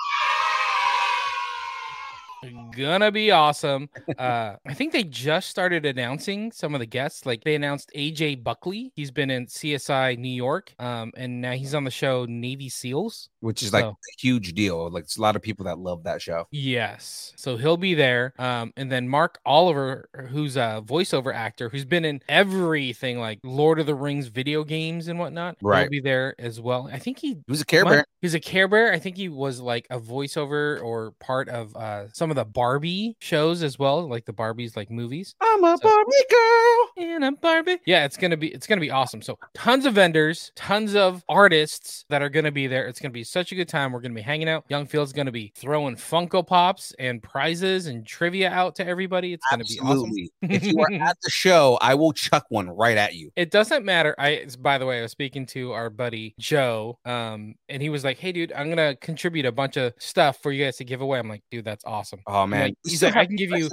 gonna 2.75 3.11
be 3.11 3.31
awesome. 3.31 3.89
Uh, 4.17 4.55
I 4.65 4.73
think 4.73 4.93
they 4.93 5.03
just 5.03 5.49
started 5.49 5.85
announcing 5.85 6.51
some 6.51 6.73
of 6.73 6.79
the 6.79 6.85
guests. 6.85 7.25
Like 7.25 7.43
they 7.43 7.55
announced 7.55 7.91
AJ 7.95 8.43
Buckley. 8.43 8.91
He's 8.95 9.11
been 9.11 9.29
in 9.29 9.47
CSI 9.47 10.17
New 10.17 10.29
York, 10.29 10.73
um, 10.79 11.11
and 11.17 11.41
now 11.41 11.51
he's 11.53 11.73
on 11.75 11.83
the 11.83 11.91
show 11.91 12.25
Navy 12.25 12.69
SEALs. 12.69 13.29
which 13.41 13.61
is 13.61 13.71
like 13.71 13.83
So- 13.83 13.89
a 13.91 13.95
huge 14.19 14.53
deal. 14.53 14.89
Like 14.89 15.03
it's 15.03 15.17
a 15.17 15.21
lot 15.21 15.35
of 15.35 15.41
people 15.43 15.65
that 15.65 15.77
love 15.77 16.03
that 16.05 16.21
show. 16.21 16.47
Yes. 16.51 17.33
So 17.37 17.55
he'll 17.55 17.77
be 17.77 17.93
there. 17.93 18.33
Um, 18.39 18.73
and 18.75 18.91
then 18.91 19.07
Mark 19.07 19.39
Oliver, 19.45 20.09
who's 20.29 20.57
a 20.57 20.83
voiceover 20.85 21.33
actor 21.33 21.69
who's 21.69 21.85
been 21.85 22.03
in 22.03 22.21
everything 22.27 23.19
like 23.19 23.39
Lord 23.43 23.79
of 23.79 23.85
the 23.85 23.93
Rings 23.95 24.27
video 24.27 24.63
games 24.63 25.07
and 25.07 25.19
whatnot. 25.19 25.57
He'll 25.61 25.89
be 25.89 25.99
there 25.99 26.33
as 26.39 26.59
well. 26.59 26.89
I 26.91 26.97
think 26.97 27.19
he 27.19 27.29
He 27.35 27.43
was 27.47 27.61
a 27.61 27.65
Care 27.65 27.85
Bear. 27.85 28.05
He's 28.21 28.33
a 28.33 28.39
Care 28.39 28.67
Bear. 28.67 28.91
I 28.91 28.97
think 28.99 29.15
he 29.17 29.29
was 29.29 29.61
like 29.61 29.85
a 29.91 29.99
voiceover 29.99 30.81
or 30.83 31.11
part 31.19 31.47
of 31.47 31.75
uh 31.75 32.07
some 32.13 32.26
of 32.29 32.35
the 32.35 32.45
Barbie 32.45 33.15
shows 33.19 33.63
as 33.63 33.77
well, 33.79 34.07
like 34.07 34.25
the 34.25 34.33
Barbies 34.33 34.75
like 34.75 34.89
movies. 34.91 35.35
I'm 35.41 35.63
a 35.63 35.77
So- 35.77 35.83
Barbie 35.87 36.11
girl. 36.29 36.87
And 36.97 37.23
a 37.25 37.31
Barbie. 37.31 37.77
Yeah, 37.85 38.05
it's 38.05 38.17
gonna 38.17 38.37
be 38.37 38.47
it's 38.47 38.65
gonna 38.67 38.81
be 38.81 38.89
awesome. 38.91 39.21
So 39.21 39.37
tons 39.53 39.85
of 39.85 39.93
vendors, 39.93 40.51
tons 40.55 40.95
of 40.95 41.23
artists 41.29 42.05
that 42.09 42.21
are 42.21 42.29
gonna 42.29 42.51
be 42.51 42.67
there. 42.67 42.87
It's 42.87 42.99
gonna 42.99 43.11
be 43.11 43.23
such 43.23 43.51
a 43.51 43.55
good 43.55 43.67
time. 43.67 43.91
We're 43.91 44.01
gonna 44.01 44.13
be 44.15 44.21
hanging 44.21 44.49
out. 44.49 44.65
Young 44.69 44.85
Phil's 44.87 45.13
gonna 45.13 45.31
be 45.31 45.51
throwing 45.55 45.95
Funko 45.95 46.45
Pops 46.45 46.93
and 46.99 47.21
prizes 47.21 47.85
and 47.87 48.05
trivia 48.05 48.49
out 48.49 48.75
to 48.75 48.87
everybody. 48.87 49.33
It's 49.33 49.45
gonna 49.51 49.63
be 49.63 49.79
awesome. 49.81 50.11
If 50.43 50.65
you 50.65 50.79
are 50.79 50.91
at 50.93 51.17
the 51.21 51.29
show, 51.29 51.77
I 51.81 51.93
will 51.95 52.13
chuck 52.13 52.45
one 52.49 52.69
right 52.69 52.97
at 52.97 53.13
you. 53.13 53.31
It 53.35 53.51
doesn't 53.51 53.85
matter. 53.85 54.15
I 54.17 54.29
it's- 54.29 54.55
by 54.55 54.77
the 54.77 54.85
way, 54.85 54.99
I 54.99 55.01
was 55.03 55.11
speaking 55.11 55.45
to 55.47 55.71
our 55.73 55.89
buddy 55.89 56.33
Joe, 56.39 56.97
um, 57.05 57.55
and 57.69 57.81
he 57.81 57.89
was 57.89 58.03
like, 58.03 58.17
"Hey, 58.17 58.31
dude, 58.31 58.51
I'm 58.53 58.69
gonna 58.69 58.95
contribute 58.95 59.45
a 59.45 59.51
bunch 59.51 59.77
of 59.77 59.93
stuff 59.99 60.41
for 60.41 60.51
you 60.51 60.63
guys 60.65 60.77
to 60.77 60.83
give 60.85 61.01
away." 61.01 61.19
I'm 61.19 61.29
like, 61.29 61.43
"Dude, 61.51 61.65
that's 61.65 61.85
awesome." 61.85 62.16
Oh 62.25 62.47
man, 62.47 62.61
like- 62.69 62.73
he's 62.85 63.03
like, 63.03 63.15
"I 63.15 63.25
can 63.25 63.35
give 63.35 63.51
you." 63.51 63.69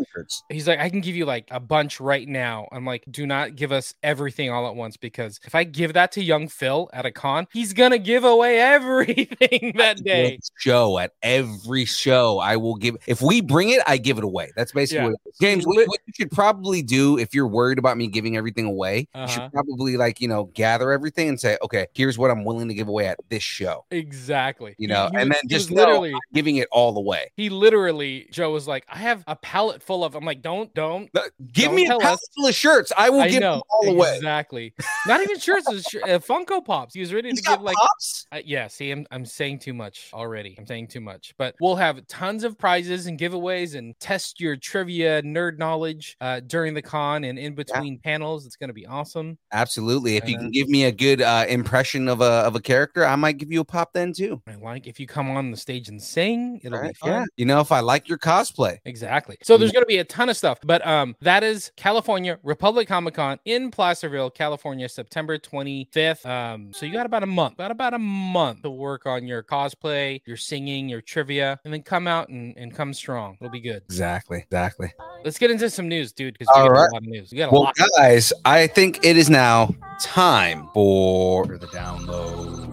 He's 0.50 0.68
like, 0.68 0.78
"I 0.80 0.90
can 0.90 1.00
give 1.00 1.16
you 1.16 1.24
like 1.24 1.48
a 1.50 1.60
bunch 1.60 2.00
right 2.00 2.26
now." 2.28 2.68
I'm 2.72 2.84
like, 2.84 3.04
"Do 3.10 3.26
not 3.26 3.56
give 3.56 3.72
us 3.72 3.94
everything 4.02 4.50
all 4.50 4.66
at 4.68 4.74
once 4.76 4.96
because 4.96 5.40
if 5.44 5.54
I 5.54 5.64
give 5.64 5.92
that 5.94 6.12
to 6.12 6.22
young 6.22 6.48
Phil 6.48 6.90
at 6.92 7.06
a 7.06 7.10
con, 7.10 7.46
he's 7.52 7.72
gonna 7.72 7.98
give 7.98 8.24
away 8.24 8.58
everything 8.60 9.72
that 9.76 10.02
day." 10.04 10.38
Show 10.58 10.98
at 10.98 11.12
every 11.22 11.84
show. 11.84 12.38
I 12.38 12.56
will 12.56 12.76
give 12.76 12.96
if 13.06 13.22
we 13.22 13.40
bring 13.40 13.70
it, 13.70 13.80
I 13.86 13.96
give 13.96 14.18
it 14.18 14.24
away. 14.24 14.50
That's 14.56 14.72
basically 14.72 15.04
Yeah. 15.04 15.10
what. 15.10 15.18
James, 15.40 15.66
what, 15.66 15.88
what 15.88 15.98
you 16.06 16.12
should 16.16 16.30
probably 16.30 16.80
do 16.82 17.18
if 17.18 17.34
you're 17.34 17.48
worried 17.48 17.78
about 17.78 17.96
me 17.96 18.06
giving 18.06 18.36
everything 18.36 18.66
away, 18.66 18.98
you 19.00 19.06
Uh-huh. 19.14 19.26
should 19.26 19.52
probably 19.52 19.96
like, 19.96 20.20
you 20.20 20.28
know, 20.28 20.44
gather 20.54 20.92
everything 20.92 21.28
and 21.28 21.40
say, 21.40 21.58
okay, 21.62 21.86
here's 21.94 22.16
what 22.16 22.30
I'm 22.30 22.44
willing 22.44 22.68
to 22.68 22.74
give 22.74 22.86
away 22.88 23.08
at 23.08 23.18
this 23.30 23.42
show. 23.42 23.84
Exactly. 23.90 24.74
You 24.78 24.88
know, 24.88 25.08
he 25.12 25.18
and 25.18 25.32
then 25.32 25.40
just 25.48 25.70
know 25.70 25.82
literally 25.82 26.12
I'm 26.12 26.20
giving 26.32 26.56
it 26.56 26.68
all 26.70 26.96
away. 26.96 27.30
he 27.36 27.48
literally 27.50 28.28
Joe 28.34 28.50
was 28.50 28.66
like, 28.68 28.84
"I 28.88 28.98
have 28.98 29.22
a 29.26 29.36
pallet 29.36 29.82
full 29.82 30.04
of." 30.04 30.14
I'm 30.14 30.24
like, 30.24 30.42
"Don't, 30.42 30.72
don't." 30.74 31.10
Give 31.52 31.66
Don't 31.66 31.74
me 31.76 31.86
a 31.86 31.98
pallet 31.98 32.04
us. 32.20 32.28
full 32.36 32.46
of 32.48 32.54
shirts. 32.54 32.92
I 32.96 33.08
will 33.10 33.20
I 33.22 33.28
give 33.30 33.40
know 33.40 33.54
them 33.54 33.62
all 33.70 33.88
away. 33.90 34.16
exactly. 34.16 34.74
Not 35.06 35.20
even 35.22 35.38
shirts, 35.38 35.66
sh- 35.88 35.96
uh, 36.02 36.18
Funko 36.18 36.64
Pops. 36.64 36.94
He 36.94 37.00
was 37.00 37.12
ready 37.14 37.30
He's 37.30 37.40
to 37.42 37.50
give 37.50 37.60
like 37.62 37.76
pops. 37.76 38.26
Uh, 38.32 38.40
yeah, 38.44 38.66
see, 38.68 38.90
I'm, 38.90 39.06
I'm 39.10 39.24
saying 39.24 39.60
too 39.60 39.72
much 39.74 40.10
already. 40.12 40.56
I'm 40.58 40.66
saying 40.66 40.88
too 40.88 41.00
much, 41.00 41.34
but 41.38 41.54
we'll 41.60 41.76
have 41.76 42.06
tons 42.08 42.44
of 42.44 42.58
prizes 42.58 43.06
and 43.06 43.18
giveaways 43.18 43.76
and 43.76 43.98
test 44.00 44.40
your 44.40 44.56
trivia 44.56 45.22
nerd 45.22 45.58
knowledge 45.58 46.16
uh, 46.20 46.40
during 46.40 46.74
the 46.74 46.82
con 46.82 47.24
and 47.24 47.38
in 47.38 47.54
between 47.54 47.98
panels. 47.98 48.46
It's 48.46 48.56
going 48.56 48.68
to 48.68 48.74
be 48.74 48.86
awesome. 48.86 49.38
Absolutely. 49.52 50.16
If 50.16 50.28
you 50.28 50.36
Uh, 50.36 50.40
can 50.40 50.50
give 50.50 50.68
me 50.68 50.84
a 50.84 50.92
good 50.92 51.22
uh, 51.22 51.44
impression 51.48 52.08
of 52.08 52.20
a 52.20 52.24
of 52.44 52.56
a 52.56 52.60
character, 52.60 53.06
I 53.06 53.16
might 53.16 53.38
give 53.38 53.52
you 53.52 53.60
a 53.60 53.64
pop 53.64 53.92
then 53.92 54.12
too. 54.12 54.42
I 54.48 54.54
like 54.56 54.86
if 54.86 54.98
you 54.98 55.06
come 55.06 55.30
on 55.30 55.50
the 55.50 55.56
stage 55.56 55.88
and 55.88 56.02
sing, 56.02 56.60
it'll 56.64 56.80
be 56.82 56.92
fun. 56.94 57.10
Yeah. 57.10 57.24
You 57.36 57.46
know, 57.46 57.60
if 57.60 57.70
I 57.72 57.80
like 57.80 58.08
your 58.08 58.18
cosplay. 58.24 58.78
Exactly. 58.84 59.36
So 59.42 59.56
there's 59.56 59.72
going 59.72 59.82
to 59.82 59.86
be 59.86 59.98
a 59.98 60.04
ton 60.04 60.28
of 60.28 60.36
stuff, 60.36 60.58
but 60.64 60.84
um, 60.86 61.14
that 61.20 61.44
is 61.44 61.70
California 61.76 62.38
Republic 62.42 62.88
Comic 62.88 63.14
Con 63.14 63.38
in 63.44 63.70
Placerville, 63.70 64.30
California, 64.30 64.88
September 64.88 65.38
25th. 65.38 66.24
Um, 66.26 66.72
so 66.72 66.86
you 66.86 66.92
got 66.92 67.06
about 67.06 67.22
a 67.22 67.26
month, 67.26 67.54
about 67.54 67.70
about 67.70 67.94
a 67.94 67.98
month 67.98 68.62
to 68.62 68.70
work 68.70 69.06
on 69.06 69.26
your 69.26 69.42
cosplay, 69.42 70.20
your 70.26 70.36
singing, 70.36 70.88
your 70.88 71.00
trivia, 71.00 71.60
and 71.64 71.72
then 71.72 71.82
come 71.82 72.06
out 72.06 72.28
and, 72.28 72.56
and 72.56 72.74
come 72.74 72.94
strong. 72.94 73.36
It'll 73.40 73.50
be 73.52 73.60
good. 73.60 73.82
Exactly. 73.84 74.38
Exactly. 74.38 74.92
Let's 75.24 75.38
get 75.38 75.50
into 75.50 75.68
some 75.70 75.88
news, 75.88 76.12
dude. 76.12 76.34
Because 76.34 76.48
we 76.54 76.60
All 76.62 76.68
got 76.68 76.74
right. 76.74 76.88
a 76.90 76.94
lot 76.94 77.02
of 77.02 77.08
news. 77.08 77.30
We 77.30 77.38
got 77.38 77.48
a 77.50 77.52
Well, 77.52 77.62
lot. 77.64 77.74
guys, 77.96 78.32
I 78.44 78.66
think 78.66 79.04
it 79.04 79.16
is 79.16 79.28
now 79.30 79.74
time 80.00 80.68
for 80.74 81.46
the 81.58 81.66
download. 81.66 82.63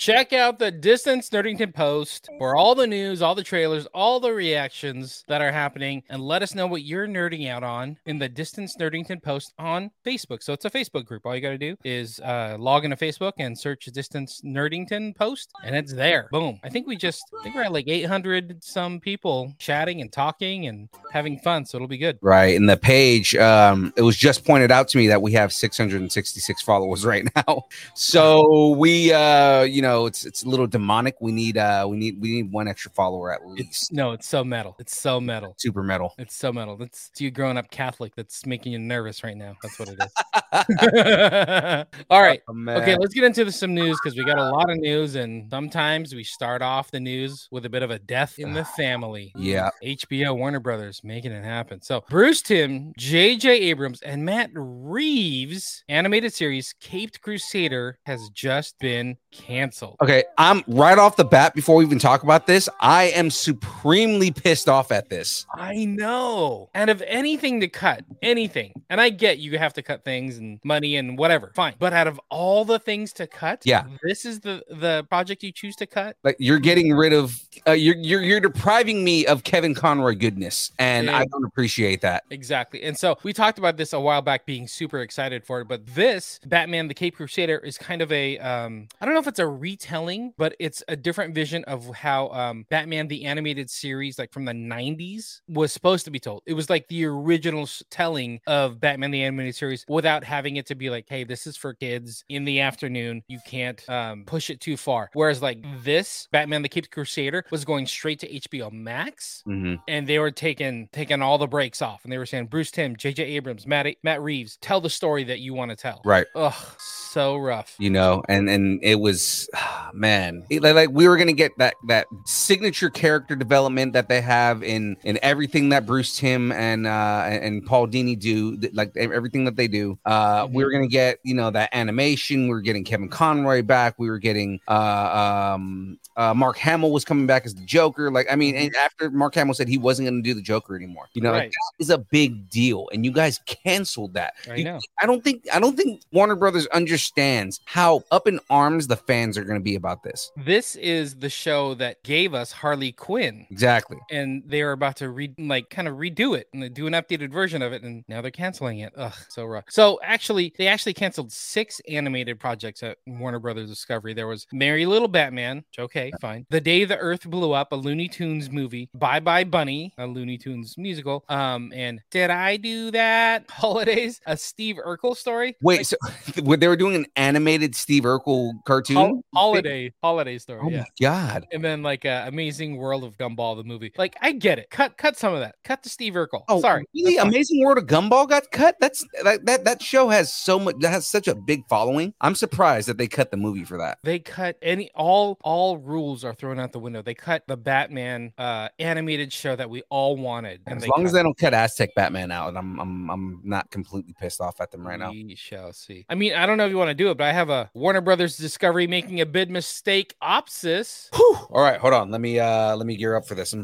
Check 0.00 0.32
out 0.32 0.58
the 0.58 0.70
Distance 0.70 1.28
Nerdington 1.28 1.74
post 1.74 2.30
for 2.38 2.56
all 2.56 2.74
the 2.74 2.86
news, 2.86 3.20
all 3.20 3.34
the 3.34 3.44
trailers, 3.44 3.84
all 3.92 4.18
the 4.18 4.32
reactions 4.32 5.26
that 5.28 5.42
are 5.42 5.52
happening, 5.52 6.02
and 6.08 6.22
let 6.22 6.42
us 6.42 6.54
know 6.54 6.66
what 6.66 6.84
you're 6.84 7.06
nerding 7.06 7.50
out 7.50 7.62
on 7.62 7.98
in 8.06 8.18
the 8.18 8.26
Distance 8.26 8.78
Nerdington 8.78 9.22
post 9.22 9.52
on 9.58 9.90
Facebook. 10.02 10.42
So 10.42 10.54
it's 10.54 10.64
a 10.64 10.70
Facebook 10.70 11.04
group. 11.04 11.26
All 11.26 11.34
you 11.34 11.42
got 11.42 11.50
to 11.50 11.58
do 11.58 11.76
is 11.84 12.18
uh, 12.20 12.56
log 12.58 12.86
into 12.86 12.96
Facebook 12.96 13.34
and 13.40 13.58
search 13.58 13.84
Distance 13.92 14.40
Nerdington 14.42 15.14
post, 15.14 15.52
and 15.64 15.76
it's 15.76 15.92
there. 15.92 16.30
Boom. 16.32 16.58
I 16.64 16.70
think 16.70 16.86
we 16.86 16.96
just, 16.96 17.22
I 17.38 17.42
think 17.42 17.54
we're 17.54 17.64
at 17.64 17.72
like 17.72 17.86
800 17.86 18.64
some 18.64 19.00
people 19.00 19.54
chatting 19.58 20.00
and 20.00 20.10
talking 20.10 20.66
and 20.66 20.88
having 21.12 21.38
fun. 21.40 21.66
So 21.66 21.76
it'll 21.76 21.88
be 21.88 21.98
good. 21.98 22.18
Right. 22.22 22.54
In 22.54 22.64
the 22.64 22.78
page, 22.78 23.36
um, 23.36 23.92
it 23.98 24.02
was 24.02 24.16
just 24.16 24.46
pointed 24.46 24.70
out 24.70 24.88
to 24.88 24.96
me 24.96 25.08
that 25.08 25.20
we 25.20 25.32
have 25.32 25.52
666 25.52 26.62
followers 26.62 27.04
right 27.04 27.28
now. 27.36 27.66
So 27.94 28.70
we 28.78 29.12
uh, 29.12 29.64
you 29.64 29.82
know, 29.82 29.89
it's 30.06 30.24
it's 30.24 30.42
a 30.44 30.48
little 30.48 30.66
demonic. 30.66 31.16
We 31.20 31.32
need 31.32 31.56
uh 31.58 31.86
we 31.88 31.96
need 31.96 32.20
we 32.20 32.30
need 32.32 32.52
one 32.52 32.68
extra 32.68 32.90
follower 32.90 33.32
at 33.32 33.46
least. 33.46 33.68
It's 33.68 33.92
no, 33.92 34.12
it's 34.12 34.28
so 34.28 34.42
metal. 34.44 34.76
It's 34.78 34.96
so 34.98 35.20
metal. 35.20 35.54
Super 35.58 35.82
metal. 35.82 36.14
It's 36.18 36.34
so 36.34 36.52
metal. 36.52 36.76
That's 36.76 37.10
you 37.18 37.30
growing 37.30 37.56
up 37.56 37.70
Catholic 37.70 38.14
that's 38.16 38.46
making 38.46 38.72
you 38.72 38.78
nervous 38.78 39.22
right 39.24 39.36
now. 39.36 39.54
That's 39.62 39.78
what 39.78 39.88
it 39.88 39.98
is. 40.02 40.12
All 42.10 42.22
right. 42.22 42.40
Oh, 42.48 42.54
Okay, 42.80 42.96
let's 42.96 43.14
get 43.14 43.24
into 43.24 43.50
some 43.52 43.74
news 43.74 43.98
because 44.02 44.16
we 44.16 44.24
got 44.24 44.38
a 44.38 44.50
lot 44.50 44.70
of 44.70 44.78
news, 44.78 45.14
and 45.14 45.48
sometimes 45.50 46.14
we 46.14 46.24
start 46.24 46.62
off 46.62 46.90
the 46.90 47.00
news 47.00 47.48
with 47.50 47.64
a 47.64 47.68
bit 47.70 47.82
of 47.82 47.90
a 47.90 47.98
death 47.98 48.38
in 48.38 48.52
the 48.52 48.64
family. 48.76 49.32
Yeah. 49.36 49.70
HBO, 49.82 50.36
Warner 50.36 50.60
Brothers, 50.60 51.02
making 51.04 51.32
it 51.32 51.44
happen. 51.44 51.82
So 51.82 52.04
Bruce 52.08 52.42
Timm, 52.42 52.92
J.J. 52.96 53.50
Abrams, 53.50 54.02
and 54.02 54.24
Matt 54.24 54.50
Reeves 54.54 55.84
animated 55.88 56.32
series 56.32 56.74
Caped 56.80 57.20
Crusader 57.20 57.98
has 58.06 58.28
just 58.32 58.78
been 58.78 59.16
canceled. 59.30 59.96
Okay, 60.02 60.24
I'm 60.38 60.62
right 60.66 60.98
off 60.98 61.16
the 61.16 61.24
bat 61.24 61.54
before 61.54 61.76
we 61.76 61.84
even 61.84 61.98
talk 61.98 62.22
about 62.22 62.46
this. 62.46 62.68
I 62.80 63.04
am 63.04 63.30
supremely 63.30 64.30
pissed 64.30 64.68
off 64.68 64.90
at 64.92 65.08
this. 65.08 65.46
I 65.54 65.84
know. 65.84 66.68
And 66.74 66.90
of 66.90 67.02
anything 67.06 67.60
to 67.60 67.68
cut, 67.68 68.04
anything, 68.22 68.72
and 68.90 69.00
I 69.00 69.10
get 69.10 69.38
you 69.38 69.58
have 69.58 69.72
to 69.74 69.82
cut 69.82 70.04
things 70.04 70.38
and 70.38 70.60
money 70.64 70.96
and 70.96 71.16
whatever, 71.18 71.52
fine. 71.54 71.74
But 71.78 71.92
out 71.92 72.06
of 72.06 72.20
all 72.30 72.64
the 72.64 72.78
things 72.78 73.12
to 73.14 73.26
cut, 73.26 73.62
Yeah. 73.64 73.84
this 74.02 74.24
is 74.24 74.40
the 74.40 74.62
the 74.70 75.06
project 75.08 75.42
you 75.42 75.52
choose 75.52 75.76
to 75.76 75.86
cut. 75.86 76.16
Like 76.24 76.36
you're 76.38 76.58
getting 76.58 76.92
rid 76.94 77.12
of 77.12 77.40
uh, 77.66 77.72
you're 77.72 77.96
you're 77.96 78.22
you're 78.22 78.40
depriving 78.40 79.04
me 79.04 79.26
of 79.26 79.44
Kevin 79.44 79.74
Conroy 79.74 80.14
goodness, 80.14 80.72
and 80.78 81.06
Yeah. 81.06 81.18
I 81.18 81.24
don't 81.26 81.44
appreciate 81.44 82.00
that. 82.02 82.24
Exactly. 82.30 82.82
And 82.82 82.96
so 82.96 83.16
we 83.22 83.32
talked 83.32 83.58
about 83.58 83.76
this 83.76 83.92
a 83.92 84.00
while 84.00 84.22
back 84.22 84.46
being 84.46 84.66
super 84.68 85.00
excited 85.00 85.44
for 85.44 85.60
it, 85.60 85.68
but 85.68 85.86
this 85.86 86.40
Batman 86.46 86.88
the 86.88 86.94
Cape 86.94 87.16
Crusader 87.16 87.58
is 87.58 87.78
kind 87.78 88.02
of 88.02 88.10
a 88.12 88.38
um 88.38 88.88
I 89.00 89.04
don't 89.04 89.14
know 89.14 89.19
if 89.20 89.28
it's 89.28 89.38
a 89.38 89.46
retelling, 89.46 90.32
but 90.36 90.54
it's 90.58 90.82
a 90.88 90.96
different 90.96 91.34
vision 91.34 91.64
of 91.64 91.86
how 91.94 92.28
um 92.30 92.66
Batman 92.70 93.08
the 93.08 93.24
animated 93.26 93.70
series 93.70 94.18
like 94.18 94.32
from 94.32 94.44
the 94.44 94.52
90s 94.52 95.40
was 95.48 95.72
supposed 95.72 96.04
to 96.06 96.10
be 96.10 96.18
told. 96.18 96.42
It 96.46 96.54
was 96.54 96.68
like 96.70 96.88
the 96.88 97.04
original 97.04 97.68
telling 97.90 98.40
of 98.46 98.80
Batman 98.80 99.10
the 99.10 99.22
animated 99.22 99.54
series 99.54 99.84
without 99.88 100.24
having 100.24 100.56
it 100.56 100.66
to 100.66 100.74
be 100.74 100.90
like, 100.90 101.06
"Hey, 101.08 101.24
this 101.24 101.46
is 101.46 101.56
for 101.56 101.74
kids 101.74 102.24
in 102.28 102.44
the 102.44 102.60
afternoon. 102.60 103.22
You 103.28 103.38
can't 103.46 103.82
um 103.88 104.24
push 104.26 104.50
it 104.50 104.60
too 104.60 104.76
far." 104.76 105.10
Whereas 105.12 105.42
like 105.42 105.58
this 105.84 106.28
Batman 106.32 106.62
the 106.62 106.68
Cape 106.68 106.90
Crusader 106.90 107.44
was 107.50 107.64
going 107.64 107.86
straight 107.86 108.18
to 108.20 108.28
HBO 108.34 108.70
Max 108.72 109.42
Mhm. 109.46 109.78
and 109.88 110.06
they 110.06 110.18
were 110.18 110.30
taking 110.30 110.88
taking 110.92 111.22
all 111.22 111.38
the 111.38 111.46
breaks 111.46 111.82
off, 111.82 112.00
and 112.04 112.12
they 112.12 112.18
were 112.18 112.26
saying, 112.26 112.46
"Bruce 112.46 112.70
Timm, 112.70 112.96
J.J. 112.96 113.22
Abrams, 113.36 113.66
Matt 113.66 113.86
Matt 114.02 114.22
Reeves, 114.22 114.56
tell 114.60 114.80
the 114.80 114.90
story 114.90 115.24
that 115.24 115.40
you 115.40 115.54
want 115.54 115.70
to 115.70 115.76
tell." 115.76 116.00
Right. 116.04 116.26
Ugh, 116.34 116.54
so 116.78 117.36
rough. 117.36 117.74
you 117.78 117.90
know 117.90 118.22
and 118.28 118.48
and 118.48 118.80
it 118.82 118.96
was 119.00 119.09
man 119.92 120.44
it- 120.50 120.62
like, 120.62 120.74
like 120.74 120.90
we 120.90 121.08
were 121.08 121.16
gonna 121.16 121.32
get 121.32 121.50
that 121.58 121.74
that 121.88 122.06
signature 122.24 122.90
character 122.90 123.34
development 123.34 123.92
that 123.92 124.08
they 124.08 124.20
have 124.20 124.62
in 124.62 124.96
in 125.04 125.18
everything 125.22 125.68
that 125.70 125.84
bruce 125.86 126.16
timm 126.16 126.52
and 126.52 126.86
uh 126.86 127.24
and 127.26 127.64
paul 127.66 127.86
dini 127.86 128.18
do 128.18 128.56
like 128.72 128.96
everything 128.96 129.44
that 129.44 129.56
they 129.56 129.68
do 129.68 129.98
uh 130.06 130.44
Mm-hmm. 130.44 130.54
we 130.54 130.64
were 130.64 130.70
gonna 130.70 130.86
get 130.86 131.18
you 131.24 131.34
know 131.34 131.50
that 131.50 131.68
animation. 131.72 132.44
We 132.44 132.50
were 132.50 132.60
getting 132.60 132.84
Kevin 132.84 133.08
Conroy 133.08 133.62
back. 133.62 133.94
We 133.98 134.08
were 134.08 134.18
getting 134.18 134.60
uh, 134.68 135.52
um, 135.54 135.98
uh, 136.16 136.32
Mark 136.34 136.56
Hamill 136.58 136.92
was 136.92 137.04
coming 137.04 137.26
back 137.26 137.44
as 137.46 137.54
the 137.54 137.64
Joker. 137.64 138.10
Like 138.10 138.26
I 138.30 138.36
mean, 138.36 138.54
and 138.54 138.74
after 138.76 139.10
Mark 139.10 139.34
Hamill 139.34 139.54
said 139.54 139.68
he 139.68 139.76
wasn't 139.78 140.08
gonna 140.08 140.22
do 140.22 140.34
the 140.34 140.42
Joker 140.42 140.76
anymore, 140.76 141.06
you 141.14 141.22
know, 141.22 141.32
like, 141.32 141.40
Mm-hmm. 141.50 141.78
That 141.78 141.82
is 141.84 141.90
a 141.90 141.98
big 141.98 142.48
deal, 142.50 142.88
and 142.92 143.04
you 143.04 143.10
guys 143.12 143.40
canceled 143.46 144.14
that. 144.14 144.34
I 144.50 144.54
You- 144.56 144.64
know. 144.64 144.80
I 145.02 145.06
don't 145.06 145.22
think 145.24 145.46
I 145.52 145.58
don't 145.60 145.76
think 145.76 146.02
Warner 146.12 146.36
Brothers 146.36 146.66
understands 146.68 147.60
how 147.64 148.02
up 148.10 148.26
in 148.28 148.40
arms 148.50 148.86
the 148.86 148.96
fans 149.06 149.36
are 149.38 149.44
gonna 149.44 149.60
be 149.60 149.74
about 149.74 150.02
this. 150.02 150.30
This 150.36 150.76
is 150.76 151.16
the 151.16 151.30
show 151.30 151.74
that 151.74 152.02
gave 152.02 152.34
us 152.34 152.52
Harley 152.52 152.92
Quinn. 152.92 153.46
Exactly. 153.50 153.98
and 154.10 154.42
they 154.46 154.62
are 154.62 154.72
about 154.72 154.96
to 154.96 155.10
re 155.10 155.32
like 155.38 155.70
kind 155.70 155.86
of 155.88 155.96
redo 155.96 156.36
it 156.36 156.48
and 156.52 156.72
do 156.74 156.86
an 156.86 156.92
updated 156.94 157.30
version 157.32 157.62
of 157.62 157.72
it 157.72 157.82
and 157.82 158.04
now 158.08 158.20
they're 158.20 158.30
canceling 158.30 158.80
it 158.80 158.92
ugh 158.96 159.14
so 159.28 159.44
rough 159.44 159.64
so 159.68 159.98
actually 160.02 160.52
they 160.58 160.66
actually 160.66 160.92
canceled 160.94 161.30
six 161.32 161.80
animated 161.88 162.38
projects 162.38 162.82
at 162.82 162.98
warner 163.06 163.38
brothers 163.38 163.68
discovery 163.68 164.14
there 164.14 164.26
was 164.26 164.46
merry 164.52 164.86
little 164.86 165.08
batman 165.08 165.56
which, 165.56 165.78
okay 165.78 166.10
fine 166.20 166.44
the 166.50 166.60
day 166.60 166.84
the 166.84 166.96
earth 166.98 167.28
blew 167.28 167.52
up 167.52 167.72
a 167.72 167.76
looney 167.76 168.08
tunes 168.08 168.50
movie 168.50 168.88
bye 168.94 169.20
bye 169.20 169.44
bunny 169.44 169.92
a 169.98 170.06
looney 170.06 170.38
tunes 170.38 170.76
musical 170.78 171.24
um 171.28 171.72
and 171.74 172.00
did 172.10 172.30
i 172.30 172.56
do 172.56 172.90
that 172.90 173.44
holidays 173.50 174.20
a 174.26 174.36
steve 174.36 174.76
urkel 174.84 175.16
story 175.16 175.56
Wait, 175.62 175.86
so 175.86 175.96
they 176.36 176.68
were 176.68 176.76
doing 176.76 176.94
an 176.96 177.06
animated 177.16 177.74
Steve 177.74 178.04
Urkel 178.04 178.52
cartoon? 178.64 178.89
Hol- 178.96 179.24
holiday 179.34 179.92
holiday 180.02 180.38
story 180.38 180.60
Oh 180.62 180.68
yeah 180.70 180.78
my 180.80 180.84
god. 181.00 181.46
and 181.52 181.64
then 181.64 181.82
like 181.82 182.04
uh, 182.04 182.24
Amazing 182.26 182.76
World 182.76 183.04
of 183.04 183.16
Gumball, 183.18 183.56
the 183.56 183.64
movie. 183.64 183.92
Like 183.96 184.16
I 184.20 184.32
get 184.32 184.58
it. 184.58 184.70
Cut 184.70 184.96
cut 184.96 185.16
some 185.16 185.34
of 185.34 185.40
that. 185.40 185.56
Cut 185.64 185.82
to 185.82 185.88
Steve 185.88 186.14
Urkel. 186.14 186.42
Oh, 186.48 186.60
sorry. 186.60 186.84
Really? 186.94 187.16
Amazing 187.16 187.64
World 187.64 187.78
of 187.78 187.86
Gumball 187.86 188.28
got 188.28 188.50
cut. 188.50 188.76
That's 188.80 189.04
that, 189.24 189.44
that 189.46 189.64
that 189.64 189.82
show 189.82 190.08
has 190.08 190.32
so 190.32 190.58
much. 190.58 190.76
That 190.80 190.90
has 190.90 191.06
such 191.06 191.28
a 191.28 191.34
big 191.34 191.66
following. 191.68 192.14
I'm 192.20 192.34
surprised 192.34 192.88
that 192.88 192.98
they 192.98 193.06
cut 193.08 193.30
the 193.30 193.36
movie 193.36 193.64
for 193.64 193.78
that. 193.78 193.98
They 194.04 194.18
cut 194.18 194.56
any 194.62 194.90
all 194.94 195.38
all 195.42 195.78
rules 195.78 196.24
are 196.24 196.34
thrown 196.34 196.58
out 196.58 196.72
the 196.72 196.78
window. 196.80 197.02
They 197.02 197.14
cut 197.14 197.42
the 197.46 197.56
Batman 197.56 198.32
uh 198.38 198.68
animated 198.78 199.32
show 199.32 199.56
that 199.56 199.68
we 199.70 199.82
all 199.90 200.16
wanted. 200.16 200.60
As 200.66 200.86
long 200.86 201.04
as 201.04 201.12
they 201.12 201.22
don't 201.22 201.36
cut 201.36 201.54
Aztec 201.54 201.94
Batman 201.94 202.30
out, 202.30 202.56
I'm 202.56 202.78
I'm 202.80 203.10
I'm 203.10 203.40
not 203.44 203.70
completely 203.70 204.14
pissed 204.18 204.40
off 204.40 204.60
at 204.60 204.70
them 204.70 204.86
right 204.86 204.98
now. 204.98 205.10
We 205.10 205.34
shall 205.36 205.72
see. 205.72 206.04
I 206.08 206.14
mean, 206.14 206.34
I 206.34 206.46
don't 206.46 206.56
know 206.58 206.64
if 206.66 206.70
you 206.70 206.78
want 206.78 206.88
to 206.88 206.94
do 206.94 207.10
it, 207.10 207.16
but 207.18 207.24
I 207.24 207.32
have 207.32 207.50
a 207.50 207.70
Warner 207.74 208.00
Brothers 208.00 208.36
Discovery 208.36 208.79
making 208.86 209.20
a 209.20 209.26
bid 209.26 209.50
mistake 209.50 210.14
opsis. 210.22 211.08
All 211.12 211.62
right, 211.62 211.80
hold 211.80 211.94
on. 211.94 212.10
Let 212.10 212.20
me 212.20 212.38
uh 212.38 212.76
let 212.76 212.86
me 212.86 212.96
gear 212.96 213.16
up 213.16 213.26
for 213.26 213.34
this. 213.34 213.54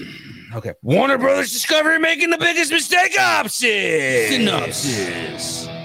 okay. 0.54 0.72
Warner 0.82 1.18
Brothers 1.18 1.52
Discovery 1.52 1.98
making 1.98 2.30
the 2.30 2.38
biggest 2.38 2.72
mistake 2.72 3.18
option. 3.18 4.28
Synopsis. 4.28 5.75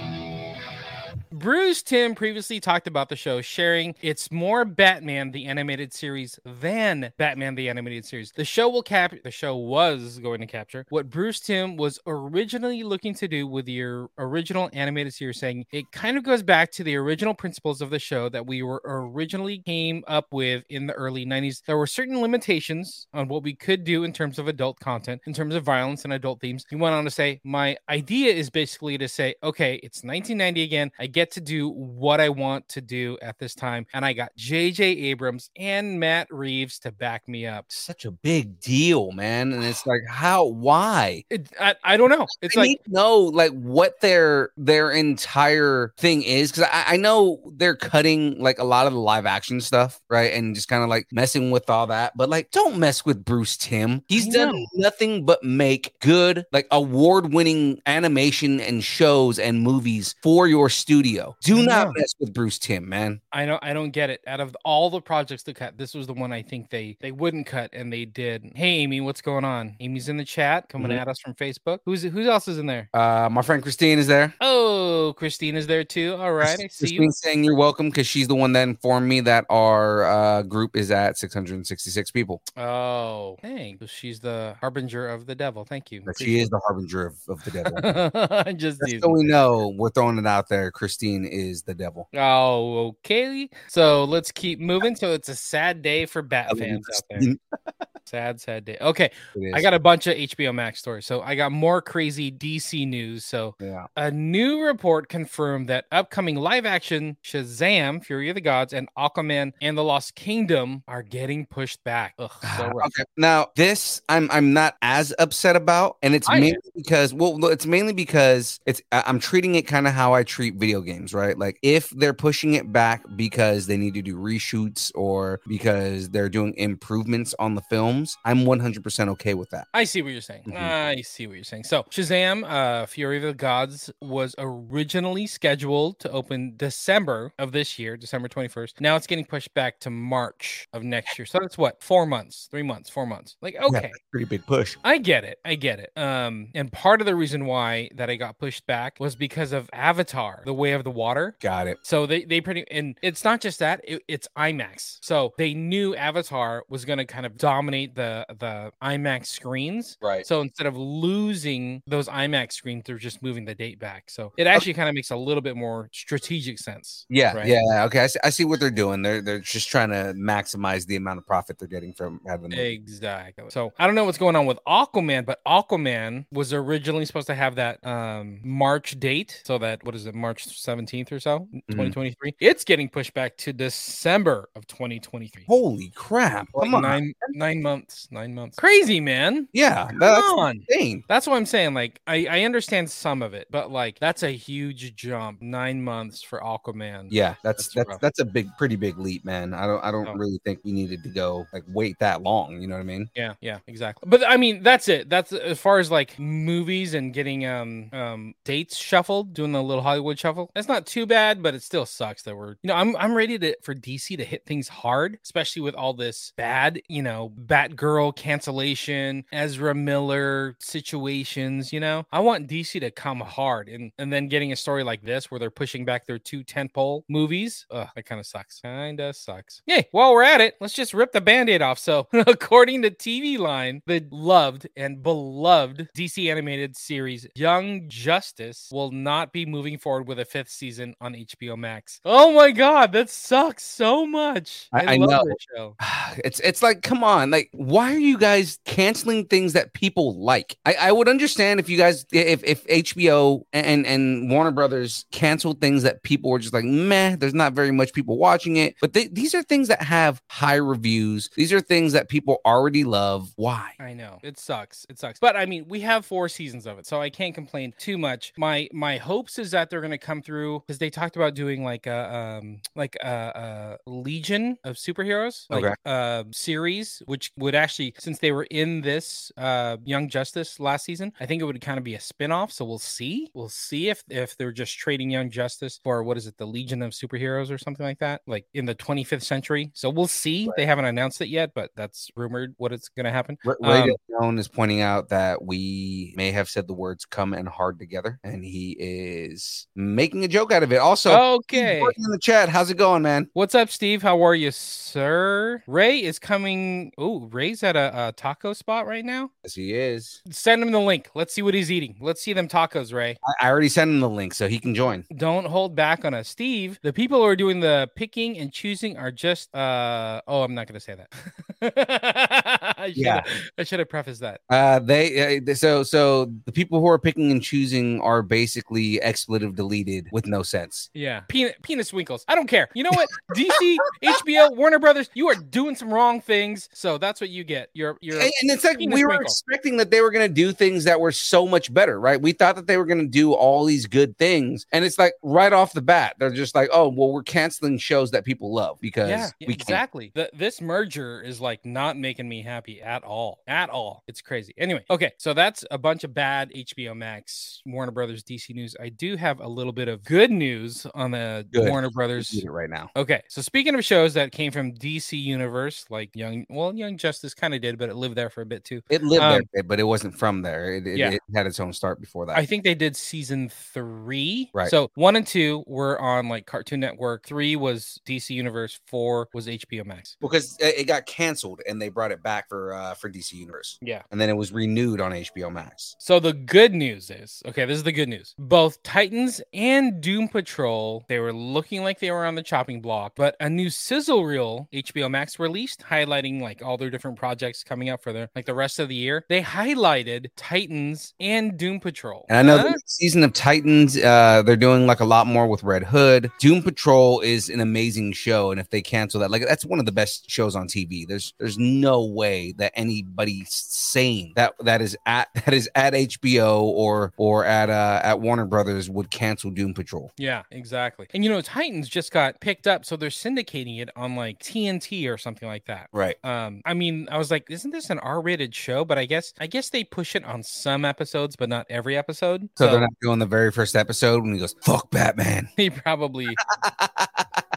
Bruce 1.42 1.82
Timm 1.82 2.14
previously 2.14 2.60
talked 2.60 2.86
about 2.86 3.08
the 3.08 3.16
show, 3.16 3.40
sharing 3.40 3.96
it's 4.00 4.30
more 4.30 4.64
Batman 4.64 5.32
the 5.32 5.46
animated 5.46 5.92
series 5.92 6.38
than 6.44 7.12
Batman 7.18 7.56
the 7.56 7.68
animated 7.68 8.04
series. 8.04 8.30
The 8.30 8.44
show 8.44 8.68
will 8.68 8.84
cap 8.84 9.12
the 9.24 9.30
show 9.32 9.56
was 9.56 10.20
going 10.20 10.40
to 10.40 10.46
capture 10.46 10.86
what 10.90 11.10
Bruce 11.10 11.40
Timm 11.40 11.76
was 11.76 11.98
originally 12.06 12.84
looking 12.84 13.12
to 13.14 13.26
do 13.26 13.48
with 13.48 13.66
your 13.66 14.08
original 14.18 14.70
animated 14.72 15.14
series, 15.14 15.40
saying 15.40 15.66
it 15.72 15.90
kind 15.90 16.16
of 16.16 16.22
goes 16.22 16.44
back 16.44 16.70
to 16.72 16.84
the 16.84 16.94
original 16.94 17.34
principles 17.34 17.80
of 17.80 17.90
the 17.90 17.98
show 17.98 18.28
that 18.28 18.46
we 18.46 18.62
were 18.62 18.80
originally 18.84 19.58
came 19.58 20.04
up 20.06 20.28
with 20.30 20.62
in 20.68 20.86
the 20.86 20.92
early 20.92 21.26
90s. 21.26 21.62
There 21.66 21.76
were 21.76 21.88
certain 21.88 22.20
limitations 22.20 23.08
on 23.12 23.26
what 23.26 23.42
we 23.42 23.56
could 23.56 23.82
do 23.82 24.04
in 24.04 24.12
terms 24.12 24.38
of 24.38 24.46
adult 24.46 24.78
content, 24.78 25.20
in 25.26 25.32
terms 25.32 25.56
of 25.56 25.64
violence 25.64 26.04
and 26.04 26.12
adult 26.12 26.40
themes. 26.40 26.64
He 26.70 26.76
went 26.76 26.94
on 26.94 27.02
to 27.02 27.10
say, 27.10 27.40
My 27.42 27.76
idea 27.88 28.32
is 28.32 28.48
basically 28.48 28.96
to 28.98 29.08
say, 29.08 29.34
okay, 29.42 29.80
it's 29.82 30.04
1990 30.04 30.62
again. 30.62 30.92
I 31.00 31.08
get 31.08 31.31
to 31.32 31.40
do 31.40 31.68
what 31.68 32.20
I 32.20 32.28
want 32.28 32.68
to 32.70 32.80
do 32.80 33.18
at 33.22 33.38
this 33.38 33.54
time. 33.54 33.86
And 33.92 34.04
I 34.04 34.12
got 34.12 34.30
JJ 34.38 34.80
Abrams 34.80 35.50
and 35.56 35.98
Matt 35.98 36.28
Reeves 36.30 36.78
to 36.80 36.92
back 36.92 37.28
me 37.28 37.46
up. 37.46 37.66
Such 37.68 38.04
a 38.04 38.10
big 38.10 38.60
deal, 38.60 39.12
man. 39.12 39.52
And 39.52 39.64
it's 39.64 39.86
like, 39.86 40.00
how? 40.08 40.46
Why? 40.46 41.24
It, 41.30 41.48
I, 41.60 41.74
I 41.84 41.96
don't 41.96 42.10
know. 42.10 42.26
It's 42.40 42.56
I 42.56 42.60
like, 42.60 42.68
need 42.68 42.80
to 42.84 42.90
know 42.92 43.18
like 43.18 43.52
what 43.52 44.00
their 44.00 44.50
their 44.56 44.90
entire 44.90 45.92
thing 45.98 46.22
is 46.22 46.52
because 46.52 46.68
I, 46.72 46.94
I 46.94 46.96
know 46.96 47.40
they're 47.56 47.76
cutting 47.76 48.38
like 48.38 48.58
a 48.58 48.64
lot 48.64 48.86
of 48.86 48.92
the 48.92 48.98
live 48.98 49.26
action 49.26 49.60
stuff, 49.60 50.00
right? 50.08 50.32
And 50.32 50.54
just 50.54 50.68
kind 50.68 50.82
of 50.82 50.88
like 50.88 51.06
messing 51.12 51.50
with 51.50 51.68
all 51.70 51.86
that. 51.88 52.12
But 52.16 52.28
like, 52.28 52.50
don't 52.50 52.78
mess 52.78 53.04
with 53.04 53.24
Bruce 53.24 53.56
Timm. 53.56 54.02
He's 54.08 54.28
done 54.28 54.66
nothing 54.74 55.24
but 55.24 55.42
make 55.42 55.98
good, 56.00 56.44
like 56.52 56.66
award 56.70 57.32
winning 57.32 57.80
animation 57.86 58.60
and 58.60 58.84
shows 58.84 59.38
and 59.38 59.62
movies 59.62 60.14
for 60.22 60.46
your 60.46 60.68
studio. 60.68 61.21
Do 61.42 61.64
not 61.64 61.88
know. 61.88 61.92
mess 61.96 62.14
with 62.20 62.32
Bruce 62.34 62.58
Timm, 62.58 62.88
man. 62.88 63.20
I 63.32 63.46
don't 63.46 63.62
I 63.62 63.72
don't 63.72 63.90
get 63.90 64.10
it. 64.10 64.20
Out 64.26 64.40
of 64.40 64.56
all 64.64 64.90
the 64.90 65.00
projects 65.00 65.42
to 65.44 65.54
cut, 65.54 65.76
this 65.78 65.94
was 65.94 66.06
the 66.06 66.12
one 66.12 66.32
I 66.32 66.42
think 66.42 66.70
they 66.70 66.96
they 67.00 67.12
wouldn't 67.12 67.46
cut 67.46 67.70
and 67.72 67.92
they 67.92 68.04
did. 68.04 68.52
Hey 68.54 68.80
Amy, 68.80 69.00
what's 69.00 69.20
going 69.20 69.44
on? 69.44 69.76
Amy's 69.80 70.08
in 70.08 70.16
the 70.16 70.24
chat 70.24 70.68
coming 70.68 70.90
Mhm. 70.90 71.00
at 71.00 71.08
us 71.08 71.18
from 71.20 71.34
Facebook. 71.34 71.78
Who's 71.84 72.02
who 72.02 72.22
else 72.28 72.48
is 72.48 72.58
in 72.58 72.66
there? 72.66 72.88
Uh, 72.94 73.28
my 73.30 73.42
friend 73.42 73.62
Christine 73.62 73.98
is 73.98 74.06
there. 74.06 74.34
Oh, 74.40 75.14
Christine 75.16 75.56
is 75.56 75.66
there 75.66 75.84
too. 75.84 76.16
All 76.18 76.32
right, 76.32 76.48
I 76.48 76.66
see 76.68 76.94
you. 76.94 76.98
Christine 77.00 77.12
saying 77.12 77.44
you're 77.44 77.56
welcome 77.56 77.88
because 77.90 78.06
she's 78.06 78.28
the 78.28 78.34
one 78.34 78.52
that 78.52 78.62
informed 78.68 79.08
me 79.08 79.20
that 79.20 79.44
our 79.50 80.04
uh, 80.04 80.42
group 80.42 80.76
is 80.76 80.90
at 80.90 81.18
666 81.18 82.10
people. 82.10 82.42
Oh, 82.56 83.36
dang. 83.42 83.76
So 83.78 83.86
she's 83.86 84.20
the 84.20 84.56
harbinger 84.60 85.08
of 85.08 85.26
the 85.26 85.34
devil. 85.34 85.64
Thank 85.64 85.90
you. 85.92 86.02
But 86.04 86.18
she 86.18 86.38
is 86.38 86.48
the 86.50 86.58
harbinger 86.60 87.06
of, 87.06 87.16
of 87.28 87.44
the 87.44 87.50
devil. 87.50 88.52
Just 88.62 88.80
Just 88.86 89.02
so 89.02 89.08
we 89.08 89.24
know, 89.24 89.74
we're 89.76 89.90
throwing 89.90 90.18
it 90.18 90.26
out 90.26 90.48
there. 90.48 90.70
Christine 90.70 91.11
is 91.24 91.62
the 91.62 91.74
devil. 91.74 92.08
Oh, 92.14 92.88
okay. 92.88 93.48
So 93.68 94.04
let's 94.04 94.32
keep 94.32 94.60
moving. 94.60 94.96
So 94.96 95.12
it's 95.12 95.28
a 95.28 95.34
sad 95.36 95.82
day 95.82 96.06
for 96.06 96.22
Bat 96.22 96.46
I 96.46 96.48
love 96.50 96.58
you, 96.58 96.64
fans 96.64 96.86
out 96.94 97.02
there. 97.20 97.34
Sad, 98.04 98.40
sad 98.40 98.64
day. 98.64 98.76
Okay. 98.80 99.10
I 99.54 99.62
got 99.62 99.74
a 99.74 99.78
bunch 99.78 100.06
of 100.08 100.16
HBO 100.16 100.52
Max 100.52 100.80
stories. 100.80 101.06
So 101.06 101.22
I 101.22 101.34
got 101.34 101.52
more 101.52 101.80
crazy 101.80 102.30
DC 102.32 102.86
news. 102.86 103.24
So 103.24 103.54
Yeah. 103.60 103.86
a 103.96 104.10
new 104.10 104.60
report 104.60 105.08
confirmed 105.08 105.68
that 105.68 105.84
upcoming 105.92 106.34
live 106.36 106.66
action 106.66 107.16
Shazam, 107.22 108.04
Fury 108.04 108.28
of 108.28 108.34
the 108.34 108.40
Gods, 108.40 108.72
and 108.72 108.88
Aquaman 108.98 109.52
and 109.62 109.78
the 109.78 109.84
Lost 109.84 110.14
Kingdom 110.14 110.82
are 110.88 111.02
getting 111.02 111.46
pushed 111.46 111.82
back. 111.84 112.14
Ugh, 112.18 112.30
so 112.56 112.68
rough. 112.70 112.86
Okay. 112.88 113.04
Now 113.16 113.46
this 113.56 114.02
I'm 114.08 114.28
I'm 114.32 114.52
not 114.52 114.76
as 114.82 115.14
upset 115.18 115.54
about, 115.56 115.96
and 116.02 116.14
it's 116.14 116.28
I 116.28 116.34
am. 116.34 116.40
mainly 116.40 116.58
because 116.74 117.14
well, 117.14 117.46
it's 117.46 117.66
mainly 117.66 117.92
because 117.92 118.58
it's 118.66 118.82
I'm 118.90 119.20
treating 119.20 119.54
it 119.54 119.62
kind 119.62 119.86
of 119.86 119.94
how 119.94 120.12
I 120.12 120.24
treat 120.24 120.56
video 120.56 120.80
games, 120.80 120.91
right? 121.14 121.38
Like 121.38 121.58
if 121.62 121.90
they're 121.90 122.14
pushing 122.14 122.54
it 122.54 122.72
back 122.72 123.02
because 123.16 123.66
they 123.66 123.76
need 123.76 123.94
to 123.94 124.02
do 124.02 124.16
reshoots 124.16 124.92
or 124.94 125.40
because 125.46 126.10
they're 126.10 126.28
doing 126.28 126.54
improvements 126.56 127.34
on 127.38 127.54
the 127.54 127.62
films, 127.62 128.16
I'm 128.24 128.44
100% 128.44 129.08
okay 129.10 129.34
with 129.34 129.50
that. 129.50 129.68
I 129.74 129.84
see 129.84 130.02
what 130.02 130.12
you're 130.12 130.20
saying. 130.20 130.44
Mhm. 130.46 130.56
I 130.56 131.00
see 131.02 131.26
what 131.26 131.34
you're 131.34 131.44
saying. 131.44 131.64
So 131.64 131.84
Shazam, 131.84 132.44
uh, 132.48 132.86
Fury 132.86 133.16
of 133.18 133.22
the 133.22 133.34
Gods 133.34 133.90
was 134.00 134.34
originally 134.38 135.26
scheduled 135.26 135.98
to 136.00 136.10
open 136.10 136.54
December 136.56 137.32
of 137.38 137.52
this 137.52 137.78
year, 137.78 137.96
December 137.96 138.28
21st. 138.28 138.80
Now 138.80 138.96
it's 138.96 139.06
getting 139.06 139.24
pushed 139.24 139.52
back 139.54 139.80
to 139.80 139.90
March 139.90 140.68
of 140.72 140.82
next 140.82 141.18
year. 141.18 141.26
So 141.26 141.38
that's 141.40 141.58
what, 141.58 141.82
four 141.82 142.06
months, 142.06 142.48
three 142.50 142.62
months, 142.62 142.90
four 142.90 143.06
months. 143.06 143.36
Like, 143.40 143.56
okay. 143.60 143.90
Pretty 144.10 144.26
big 144.26 144.44
push. 144.46 144.76
I 144.84 144.98
get 144.98 145.24
it. 145.24 145.38
I 145.44 145.54
get 145.54 145.78
it. 145.80 145.90
Um, 145.96 146.48
and 146.54 146.70
part 146.72 147.00
of 147.00 147.06
the 147.06 147.14
reason 147.14 147.46
why 147.46 147.88
that 147.94 148.10
I 148.10 148.16
got 148.16 148.38
pushed 148.38 148.66
back 148.66 148.96
was 148.98 149.16
because 149.16 149.52
of 149.52 149.68
Avatar, 149.72 150.42
The 150.44 150.54
Way 150.54 150.72
of 150.72 150.81
the 150.82 150.90
Water. 150.90 151.36
Got 151.40 151.66
it. 151.66 151.78
So 151.82 152.06
they 152.06 152.24
they 152.24 152.40
pretty 152.40 152.64
and 152.70 152.96
it's 153.02 153.24
not 153.24 153.40
just 153.40 153.58
that 153.60 153.80
it, 153.84 154.02
it's 154.08 154.28
IMAX. 154.36 154.98
So 155.02 155.32
they 155.38 155.54
knew 155.54 155.94
Avatar 155.94 156.64
was 156.68 156.84
going 156.84 156.98
to 156.98 157.04
kind 157.04 157.26
of 157.26 157.36
dominate 157.36 157.94
the 157.94 158.26
the 158.38 158.72
IMAX 158.82 159.26
screens. 159.26 159.96
Right. 160.00 160.26
So 160.26 160.40
instead 160.40 160.66
of 160.66 160.76
losing 160.76 161.82
those 161.86 162.08
IMAX 162.08 162.52
screens, 162.52 162.84
they're 162.86 162.98
just 162.98 163.22
moving 163.22 163.44
the 163.44 163.54
date 163.54 163.78
back. 163.78 164.10
So 164.10 164.32
it 164.36 164.46
actually 164.46 164.74
kind 164.74 164.88
of 164.88 164.94
makes 164.94 165.10
a 165.10 165.16
little 165.16 165.40
bit 165.40 165.56
more 165.56 165.88
strategic 165.92 166.58
sense. 166.58 167.06
Yeah, 167.08 167.34
right? 167.36 167.46
yeah, 167.46 167.84
okay. 167.84 168.00
I 168.00 168.06
see, 168.06 168.18
I 168.24 168.30
see 168.30 168.44
what 168.44 168.60
they're 168.60 168.70
doing. 168.70 169.02
They're 169.02 169.20
they're 169.20 169.38
just 169.38 169.68
trying 169.68 169.90
to 169.90 170.14
maximize 170.16 170.86
the 170.86 170.96
amount 170.96 171.18
of 171.18 171.26
profit 171.26 171.58
they're 171.58 171.68
getting 171.68 171.92
from 171.92 172.20
having. 172.26 172.52
Exactly. 172.52 173.44
So 173.48 173.72
I 173.78 173.86
don't 173.86 173.94
know 173.94 174.04
what's 174.04 174.18
going 174.18 174.36
on 174.36 174.46
with 174.46 174.58
Aquaman, 174.66 175.24
but 175.24 175.40
Aquaman 175.46 176.26
was 176.32 176.52
originally 176.52 177.04
supposed 177.04 177.26
to 177.28 177.34
have 177.34 177.56
that 177.56 177.84
um 177.86 178.40
March 178.42 178.98
date. 178.98 179.42
So 179.44 179.58
that 179.58 179.84
what 179.84 179.94
is 179.94 180.06
it, 180.06 180.14
March 180.14 180.46
17th 180.76 181.12
or 181.12 181.20
so, 181.20 181.48
2023. 181.70 182.34
It's 182.40 182.64
getting 182.64 182.88
pushed 182.88 183.14
back 183.14 183.36
to 183.38 183.52
December 183.52 184.48
of 184.56 184.66
2023. 184.66 185.44
Holy 185.46 185.90
crap! 185.94 186.48
Like 186.54 186.64
Come 186.66 186.74
on. 186.76 186.82
nine 186.82 187.14
nine 187.30 187.62
months. 187.62 188.08
Nine 188.10 188.34
months. 188.34 188.56
Crazy, 188.58 189.00
man. 189.00 189.48
Yeah, 189.52 189.86
Come 189.88 189.98
that's 189.98 190.28
on. 190.30 190.62
insane. 190.68 191.04
That's 191.08 191.26
what 191.26 191.36
I'm 191.36 191.46
saying. 191.46 191.74
Like, 191.74 192.00
I, 192.06 192.26
I 192.30 192.42
understand 192.42 192.90
some 192.90 193.22
of 193.22 193.34
it, 193.34 193.48
but 193.50 193.70
like, 193.70 193.98
that's 193.98 194.22
a 194.22 194.30
huge 194.30 194.94
jump. 194.96 195.42
Nine 195.42 195.82
months 195.82 196.22
for 196.22 196.40
Aquaman. 196.40 197.08
Yeah, 197.10 197.34
that's 197.42 197.68
That's 197.68 197.88
that's 197.88 198.00
that's 198.00 198.18
a 198.20 198.24
big, 198.24 198.48
pretty 198.56 198.76
big 198.76 198.98
leap, 198.98 199.24
man. 199.24 199.54
I 199.54 199.66
don't 199.66 199.82
I 199.84 199.90
don't 199.90 200.08
Oh. 200.08 200.14
really 200.14 200.40
think 200.44 200.58
we 200.64 200.72
needed 200.72 201.02
to 201.04 201.08
go 201.08 201.46
like 201.52 201.64
wait 201.68 201.96
that 202.00 202.22
long. 202.22 202.60
You 202.60 202.66
know 202.66 202.74
what 202.74 202.80
I 202.80 202.84
mean? 202.84 203.08
Yeah, 203.14 203.34
yeah, 203.40 203.58
exactly. 203.66 204.08
But 204.08 204.26
I 204.28 204.36
mean, 204.36 204.62
that's 204.62 204.88
it. 204.88 205.08
That's 205.08 205.32
as 205.32 205.58
far 205.60 205.78
as 205.78 205.90
like 205.90 206.18
movies 206.18 206.94
and 206.94 207.12
getting 207.14 207.46
um 207.46 207.88
um 207.92 208.34
dates 208.44 208.76
shuffled, 208.76 209.32
doing 209.34 209.52
the 209.52 209.62
little 209.62 209.82
Hollywood 209.82 210.18
shuffle. 210.18 210.50
That's 210.62 210.68
not 210.68 210.86
too 210.86 211.06
bad, 211.06 211.42
but 211.42 211.56
it 211.56 211.62
still 211.64 211.84
sucks 211.84 212.22
that 212.22 212.36
we're 212.36 212.50
you 212.62 212.68
know 212.68 212.74
I'm 212.74 212.94
I'm 212.94 213.14
ready 213.14 213.36
to 213.36 213.56
for 213.62 213.74
DC 213.74 214.16
to 214.16 214.24
hit 214.24 214.46
things 214.46 214.68
hard, 214.68 215.18
especially 215.24 215.60
with 215.60 215.74
all 215.74 215.92
this 215.92 216.32
bad 216.36 216.80
you 216.88 217.02
know 217.02 217.32
Batgirl 217.36 218.14
cancellation, 218.14 219.24
Ezra 219.32 219.74
Miller 219.74 220.54
situations. 220.60 221.72
You 221.72 221.80
know, 221.80 222.06
I 222.12 222.20
want 222.20 222.46
DC 222.48 222.78
to 222.78 222.92
come 222.92 223.18
hard, 223.18 223.68
and 223.68 223.90
and 223.98 224.12
then 224.12 224.28
getting 224.28 224.52
a 224.52 224.56
story 224.56 224.84
like 224.84 225.02
this 225.02 225.32
where 225.32 225.40
they're 225.40 225.50
pushing 225.50 225.84
back 225.84 226.06
their 226.06 226.20
two 226.20 226.44
tentpole 226.44 227.02
movies. 227.08 227.66
Ugh, 227.72 227.88
that 227.96 228.04
kind 228.04 228.20
of 228.20 228.26
sucks. 228.26 228.60
Kinda 228.60 229.12
sucks. 229.14 229.62
Yay! 229.66 229.88
While 229.90 230.12
we're 230.12 230.22
at 230.22 230.40
it, 230.40 230.54
let's 230.60 230.74
just 230.74 230.94
rip 230.94 231.10
the 231.10 231.20
band-aid 231.20 231.60
off. 231.60 231.80
So, 231.80 232.06
according 232.12 232.82
to 232.82 232.92
TV 232.92 233.36
Line, 233.36 233.82
the 233.86 234.06
loved 234.12 234.68
and 234.76 235.02
beloved 235.02 235.88
DC 235.98 236.30
animated 236.30 236.76
series 236.76 237.26
Young 237.34 237.88
Justice 237.88 238.68
will 238.70 238.92
not 238.92 239.32
be 239.32 239.44
moving 239.44 239.76
forward 239.76 240.06
with 240.06 240.20
a 240.20 240.24
fifth 240.24 240.51
season 240.52 240.94
on 241.00 241.14
HBO 241.14 241.56
Max. 241.56 242.00
Oh 242.04 242.32
my 242.32 242.50
god, 242.50 242.92
that 242.92 243.10
sucks 243.10 243.64
so 243.64 244.06
much. 244.06 244.68
I- 244.72 244.94
I 244.94 244.96
love 244.96 245.26
know. 245.26 245.34
show. 245.56 245.76
It's 246.24 246.40
it's 246.40 246.62
like, 246.62 246.82
come 246.82 247.02
on, 247.02 247.30
like, 247.30 247.48
why 247.52 247.94
are 247.94 247.98
you 247.98 248.18
guys 248.18 248.58
canceling 248.66 249.24
things 249.28 249.54
that 249.54 249.72
people 249.72 250.22
like? 250.22 250.58
I, 250.66 250.74
I 250.74 250.92
would 250.92 251.08
understand 251.08 251.58
if 251.58 251.70
you 251.70 251.78
guys 251.78 252.04
if 252.12 252.44
if 252.44 252.66
HBO 252.66 253.44
and 253.54 253.86
and 253.86 254.30
Warner 254.30 254.50
Brothers 254.50 255.06
canceled 255.10 255.62
things 255.62 255.82
that 255.84 256.02
people 256.02 256.30
were 256.30 256.38
just 256.38 256.52
like, 256.52 256.64
meh, 256.64 257.16
there's 257.16 257.32
not 257.32 257.54
very 257.54 257.70
much 257.70 257.94
people 257.94 258.18
watching 258.18 258.56
it. 258.56 258.74
But 258.80 258.92
they, 258.92 259.06
these 259.06 259.34
are 259.34 259.42
things 259.42 259.68
that 259.68 259.80
have 259.82 260.20
high 260.28 260.56
reviews. 260.56 261.30
These 261.34 261.50
are 261.50 261.62
things 261.62 261.94
that 261.94 262.10
people 262.10 262.40
already 262.44 262.84
love. 262.84 263.32
Why? 263.36 263.70
I 263.80 263.94
know 263.94 264.18
it 264.22 264.38
sucks. 264.38 264.84
It 264.90 264.98
sucks. 264.98 265.18
But 265.18 265.34
I 265.34 265.46
mean, 265.46 265.64
we 265.66 265.80
have 265.80 266.04
four 266.04 266.28
seasons 266.28 266.66
of 266.66 266.78
it, 266.78 266.86
so 266.86 267.00
I 267.00 267.08
can't 267.08 267.34
complain 267.34 267.72
too 267.78 267.96
much. 267.96 268.34
My 268.36 268.68
my 268.72 268.98
hopes 268.98 269.38
is 269.38 269.52
that 269.52 269.70
they're 269.70 269.80
gonna 269.80 269.96
come 269.96 270.20
through 270.20 270.41
because 270.66 270.78
they 270.78 270.90
talked 270.90 271.16
about 271.16 271.34
doing 271.34 271.62
like 271.64 271.86
a 271.86 272.14
um 272.40 272.60
like 272.74 272.96
a, 273.02 273.78
a 273.86 273.90
legion 273.90 274.56
of 274.64 274.76
superheroes 274.76 275.46
like 275.50 275.64
Okay. 275.64 275.74
uh 275.84 276.24
series, 276.32 277.02
which 277.06 277.30
would 277.36 277.54
actually 277.54 277.94
since 277.98 278.18
they 278.18 278.32
were 278.32 278.46
in 278.50 278.80
this 278.80 279.30
uh 279.36 279.76
Young 279.84 280.08
Justice 280.08 280.58
last 280.60 280.84
season, 280.84 281.12
I 281.20 281.26
think 281.26 281.42
it 281.42 281.44
would 281.44 281.60
kind 281.60 281.78
of 281.78 281.84
be 281.84 281.94
a 281.94 282.00
spin-off. 282.00 282.52
So 282.52 282.64
we'll 282.64 282.78
see. 282.78 283.30
We'll 283.34 283.48
see 283.48 283.88
if 283.90 284.02
if 284.08 284.36
they're 284.36 284.52
just 284.52 284.76
trading 284.78 285.10
Young 285.10 285.30
Justice 285.30 285.78
for 285.82 286.02
what 286.02 286.16
is 286.16 286.26
it, 286.26 286.36
the 286.36 286.46
Legion 286.46 286.82
of 286.82 286.92
Superheroes 286.92 287.50
or 287.50 287.58
something 287.58 287.84
like 287.86 287.98
that, 288.00 288.22
like 288.26 288.46
in 288.54 288.64
the 288.66 288.74
25th 288.74 289.22
century. 289.22 289.70
So 289.74 289.88
we'll 289.90 290.06
see. 290.06 290.48
They 290.56 290.66
haven't 290.66 290.84
announced 290.86 291.20
it 291.20 291.28
yet, 291.28 291.52
but 291.54 291.70
that's 291.76 292.10
rumored 292.16 292.54
what 292.58 292.72
it's 292.72 292.88
gonna 292.88 293.12
happen. 293.12 293.36
R- 293.46 293.56
Um, 293.62 294.38
is 294.38 294.48
pointing 294.48 294.80
out 294.80 295.08
that 295.08 295.44
we 295.44 296.12
may 296.16 296.30
have 296.32 296.48
said 296.48 296.66
the 296.66 296.74
words 296.74 297.04
"come" 297.04 297.32
and 297.34 297.48
"hard" 297.48 297.78
together, 297.78 298.18
and 298.22 298.44
he 298.44 298.76
is 298.78 299.66
making 299.74 300.24
a 300.24 300.28
joke 300.32 300.50
out 300.52 300.62
of 300.62 300.72
it. 300.72 300.78
Also, 300.78 301.34
Okay. 301.34 301.78
In 301.80 302.10
the 302.10 302.18
chat, 302.18 302.48
how's 302.48 302.70
it 302.70 302.76
going, 302.76 303.02
man? 303.02 303.28
What's 303.34 303.54
up, 303.54 303.70
Steve? 303.70 304.02
How 304.02 304.24
are 304.24 304.34
you, 304.34 304.50
sir? 304.50 305.62
Ray 305.66 306.02
is 306.02 306.18
coming. 306.18 306.92
Oh, 306.98 307.28
Ray's 307.30 307.62
at 307.62 307.76
a, 307.76 308.08
a 308.08 308.12
taco 308.12 308.52
spot 308.52 308.86
right 308.86 309.04
now. 309.04 309.30
Yes, 309.44 309.54
he 309.54 309.74
is. 309.74 310.22
Send 310.30 310.62
him 310.62 310.72
the 310.72 310.80
link. 310.80 311.10
Let's 311.14 311.34
see 311.34 311.42
what 311.42 311.54
he's 311.54 311.70
eating. 311.70 311.96
Let's 312.00 312.22
see 312.22 312.32
them 312.32 312.48
tacos, 312.48 312.92
Ray. 312.92 313.16
I, 313.40 313.46
I 313.46 313.50
already 313.50 313.68
sent 313.68 313.90
him 313.90 314.00
the 314.00 314.08
link, 314.08 314.34
so 314.34 314.48
he 314.48 314.58
can 314.58 314.74
join. 314.74 315.04
Don't 315.16 315.46
hold 315.46 315.76
back 315.76 316.04
on 316.04 316.14
us, 316.14 316.28
Steve. 316.28 316.78
The 316.82 316.92
people 316.92 317.18
who 317.18 317.24
are 317.24 317.36
doing 317.36 317.60
the 317.60 317.90
picking 317.94 318.38
and 318.38 318.52
choosing 318.52 318.96
are 318.96 319.12
just. 319.12 319.54
uh 319.54 320.20
Oh, 320.26 320.42
I'm 320.42 320.54
not 320.54 320.66
going 320.66 320.74
to 320.74 320.80
say 320.80 320.94
that. 320.94 322.74
I 322.78 322.92
Yeah. 322.94 323.22
I 323.58 323.64
should 323.64 323.78
have 323.78 323.88
prefaced 323.88 324.20
that. 324.20 324.40
Uh, 324.48 324.78
they 324.78 325.38
uh, 325.40 325.54
so 325.54 325.82
so 325.82 326.32
the 326.46 326.52
people 326.52 326.80
who 326.80 326.88
are 326.88 326.98
picking 326.98 327.30
and 327.30 327.42
choosing 327.42 328.00
are 328.00 328.22
basically 328.22 329.00
expletive 329.02 329.54
deleted 329.56 330.08
with 330.12 330.21
no 330.26 330.42
sense. 330.42 330.90
Yeah, 330.94 331.20
penis, 331.28 331.54
penis 331.62 331.92
winkles. 331.92 332.24
I 332.28 332.34
don't 332.34 332.46
care. 332.46 332.68
You 332.74 332.84
know 332.84 332.90
what? 332.92 333.08
DC, 333.36 333.76
HBO, 334.02 334.56
Warner 334.56 334.78
Brothers, 334.78 335.10
you 335.14 335.28
are 335.28 335.34
doing 335.34 335.74
some 335.74 335.92
wrong 335.92 336.20
things, 336.20 336.68
so 336.72 336.98
that's 336.98 337.20
what 337.20 337.30
you 337.30 337.44
get. 337.44 337.70
You're 337.74 337.96
you're. 338.00 338.20
And, 338.20 338.32
and 338.42 338.50
it's 338.50 338.64
like 338.64 338.78
we 338.78 338.86
were 339.04 339.08
winkle. 339.10 339.22
expecting 339.26 339.76
that 339.78 339.90
they 339.90 340.00
were 340.00 340.10
going 340.10 340.28
to 340.28 340.32
do 340.32 340.52
things 340.52 340.84
that 340.84 341.00
were 341.00 341.12
so 341.12 341.46
much 341.46 341.72
better, 341.72 342.00
right? 342.00 342.20
We 342.20 342.32
thought 342.32 342.56
that 342.56 342.66
they 342.66 342.76
were 342.76 342.86
going 342.86 343.00
to 343.00 343.08
do 343.10 343.32
all 343.32 343.64
these 343.64 343.86
good 343.86 344.16
things, 344.18 344.66
and 344.72 344.84
it's 344.84 344.98
like 344.98 345.14
right 345.22 345.52
off 345.52 345.72
the 345.72 345.82
bat, 345.82 346.16
they're 346.18 346.30
just 346.30 346.54
like, 346.54 346.68
"Oh, 346.72 346.88
well, 346.88 347.12
we're 347.12 347.22
canceling 347.22 347.78
shows 347.78 348.10
that 348.12 348.24
people 348.24 348.52
love 348.52 348.78
because 348.80 349.10
Yeah, 349.10 349.30
we 349.40 349.46
can't." 349.54 349.60
exactly. 349.62 350.12
The, 350.14 350.30
this 350.32 350.60
merger 350.60 351.22
is 351.22 351.40
like 351.40 351.64
not 351.64 351.96
making 351.96 352.28
me 352.28 352.42
happy 352.42 352.82
at 352.82 353.04
all. 353.04 353.40
At 353.46 353.70
all. 353.70 354.02
It's 354.06 354.20
crazy. 354.20 354.54
Anyway, 354.58 354.84
okay, 354.90 355.12
so 355.18 355.34
that's 355.34 355.64
a 355.70 355.78
bunch 355.78 356.04
of 356.04 356.14
bad 356.14 356.50
HBO 356.54 356.96
Max, 356.96 357.62
Warner 357.66 357.92
Brothers, 357.92 358.22
DC 358.22 358.54
news. 358.54 358.76
I 358.80 358.88
do 358.88 359.16
have 359.16 359.40
a 359.40 359.48
little 359.48 359.72
bit 359.72 359.88
of 359.88 360.01
good 360.04 360.30
news 360.30 360.86
on 360.94 361.10
the 361.10 361.46
Good. 361.52 361.68
Warner 361.68 361.90
Brothers. 361.90 362.42
right 362.46 362.70
now. 362.70 362.90
Okay, 362.96 363.22
so 363.28 363.40
speaking 363.42 363.74
of 363.74 363.84
shows 363.84 364.14
that 364.14 364.32
came 364.32 364.52
from 364.52 364.72
DC 364.72 365.20
Universe, 365.20 365.84
like 365.90 366.10
Young, 366.14 366.44
well, 366.50 366.74
Young 366.74 366.96
Justice 366.96 367.34
kind 367.34 367.54
of 367.54 367.60
did, 367.60 367.78
but 367.78 367.88
it 367.88 367.96
lived 367.96 368.14
there 368.16 368.30
for 368.30 368.42
a 368.42 368.46
bit 368.46 368.64
too. 368.64 368.80
It 368.90 369.02
lived 369.02 369.22
Um, 369.22 369.42
there, 369.52 369.62
but 369.62 369.80
it 369.80 369.84
wasn't 369.84 370.16
from 370.18 370.42
there. 370.42 370.74
It, 370.74 370.86
it, 370.86 370.96
yeah. 370.98 371.10
it 371.10 371.20
had 371.34 371.46
its 371.46 371.60
own 371.60 371.72
start 371.72 372.00
before 372.00 372.26
that. 372.26 372.36
I 372.36 372.44
think 372.46 372.64
they 372.64 372.74
did 372.74 372.96
season 372.96 373.48
three. 373.48 374.50
Right. 374.54 374.70
So 374.70 374.90
one 374.94 375.16
and 375.16 375.26
two 375.26 375.64
were 375.66 376.00
on 376.00 376.28
like 376.28 376.46
Cartoon 376.46 376.80
Network. 376.80 377.26
Three 377.26 377.56
was 377.56 378.00
DC 378.06 378.30
Universe. 378.30 378.80
Four 378.86 379.28
was 379.34 379.46
HBO 379.46 379.84
Max. 379.84 380.16
because 380.20 380.56
it 380.60 380.80
it 380.80 380.84
got 380.86 381.06
canceled 381.06 381.60
and 381.68 381.80
they 381.80 381.88
brought 381.88 382.12
it 382.12 382.22
back 382.22 382.48
for 382.48 382.74
uh 382.74 382.94
for 382.94 383.10
DC 383.10 383.32
Universe. 383.32 383.78
Yeah. 383.82 384.02
And 384.10 384.20
then 384.20 384.28
it 384.28 384.36
was 384.36 384.52
renewed 384.52 385.00
on 385.00 385.12
HBO 385.12 385.52
Max. 385.52 385.96
So 385.98 386.18
the 386.20 386.32
good 386.32 386.74
news 386.74 387.10
is, 387.10 387.42
okay, 387.46 387.64
this 387.64 387.76
is 387.76 387.82
the 387.84 387.92
good 387.92 388.08
news. 388.08 388.34
Both 388.38 388.82
Titans 388.82 389.40
and 389.52 389.91
Doom 390.00 390.28
Patrol, 390.28 391.04
they 391.08 391.18
were 391.18 391.32
looking 391.32 391.82
like 391.82 392.00
they 392.00 392.10
were 392.10 392.24
on 392.24 392.34
the 392.34 392.42
chopping 392.42 392.80
block, 392.80 393.12
but 393.16 393.36
a 393.40 393.48
new 393.48 393.70
sizzle 393.70 394.24
reel 394.24 394.68
HBO 394.72 395.10
Max 395.10 395.38
released 395.38 395.82
highlighting 395.82 396.40
like 396.40 396.62
all 396.62 396.76
their 396.76 396.90
different 396.90 397.16
projects 397.18 397.62
coming 397.62 397.88
up 397.90 398.02
for 398.02 398.12
the 398.12 398.28
like 398.34 398.46
the 398.46 398.54
rest 398.54 398.78
of 398.78 398.88
the 398.88 398.94
year. 398.94 399.24
They 399.28 399.42
highlighted 399.42 400.28
Titans 400.36 401.14
and 401.20 401.56
Doom 401.58 401.80
Patrol. 401.80 402.26
And 402.28 402.38
I 402.38 402.42
know 402.42 402.58
Huh? 402.58 402.72
the 402.72 402.82
season 402.86 403.22
of 403.24 403.32
Titans, 403.32 403.96
uh, 403.96 404.42
they're 404.44 404.56
doing 404.56 404.86
like 404.86 405.00
a 405.00 405.04
lot 405.04 405.26
more 405.26 405.46
with 405.46 405.62
Red 405.62 405.84
Hood. 405.84 406.30
Doom 406.38 406.62
Patrol 406.62 407.20
is 407.20 407.48
an 407.48 407.60
amazing 407.60 408.12
show, 408.12 408.50
and 408.50 408.60
if 408.60 408.70
they 408.70 408.82
cancel 408.82 409.20
that, 409.20 409.30
like 409.30 409.44
that's 409.46 409.64
one 409.64 409.78
of 409.78 409.86
the 409.86 409.92
best 409.92 410.30
shows 410.30 410.56
on 410.56 410.66
TV. 410.68 411.06
There's 411.06 411.34
there's 411.38 411.58
no 411.58 412.04
way 412.04 412.52
that 412.58 412.72
anybody 412.74 413.44
sane 413.46 414.32
that 414.36 414.54
that 414.60 414.80
is 414.82 414.96
at 415.06 415.28
that 415.44 415.54
is 415.54 415.68
at 415.74 415.94
HBO 415.94 416.60
or 416.62 417.12
or 417.16 417.44
at 417.44 417.70
uh, 417.70 418.00
at 418.02 418.20
Warner 418.20 418.46
Brothers 418.46 418.88
would 418.90 419.10
cancel 419.10 419.50
Doom 419.50 419.74
Patrol. 419.74 419.81
Yeah, 420.18 420.42
exactly. 420.50 421.06
And 421.14 421.24
you 421.24 421.30
know, 421.30 421.40
Titans 421.40 421.88
just 421.88 422.12
got 422.12 422.40
picked 422.40 422.66
up, 422.66 422.84
so 422.84 422.96
they're 422.96 423.10
syndicating 423.10 423.80
it 423.80 423.90
on 423.96 424.16
like 424.16 424.38
TNT 424.38 425.12
or 425.12 425.18
something 425.18 425.48
like 425.48 425.66
that. 425.66 425.88
Right. 425.92 426.16
Um, 426.24 426.62
I 426.64 426.74
mean, 426.74 427.08
I 427.10 427.18
was 427.18 427.30
like, 427.30 427.50
isn't 427.50 427.70
this 427.70 427.90
an 427.90 427.98
R-rated 427.98 428.54
show? 428.54 428.84
But 428.84 428.98
I 428.98 429.06
guess 429.06 429.32
I 429.40 429.46
guess 429.46 429.70
they 429.70 429.84
push 429.84 430.14
it 430.16 430.24
on 430.24 430.42
some 430.42 430.84
episodes, 430.84 431.36
but 431.36 431.48
not 431.48 431.66
every 431.68 431.96
episode. 431.96 432.48
So, 432.56 432.70
they're 432.70 432.80
not 432.80 432.90
doing 433.00 433.18
the 433.18 433.26
very 433.26 433.52
first 433.52 433.76
episode 433.76 434.22
when 434.22 434.34
he 434.34 434.40
goes, 434.40 434.54
"Fuck 434.62 434.90
Batman." 434.90 435.48
he 435.56 435.70
probably 435.70 436.28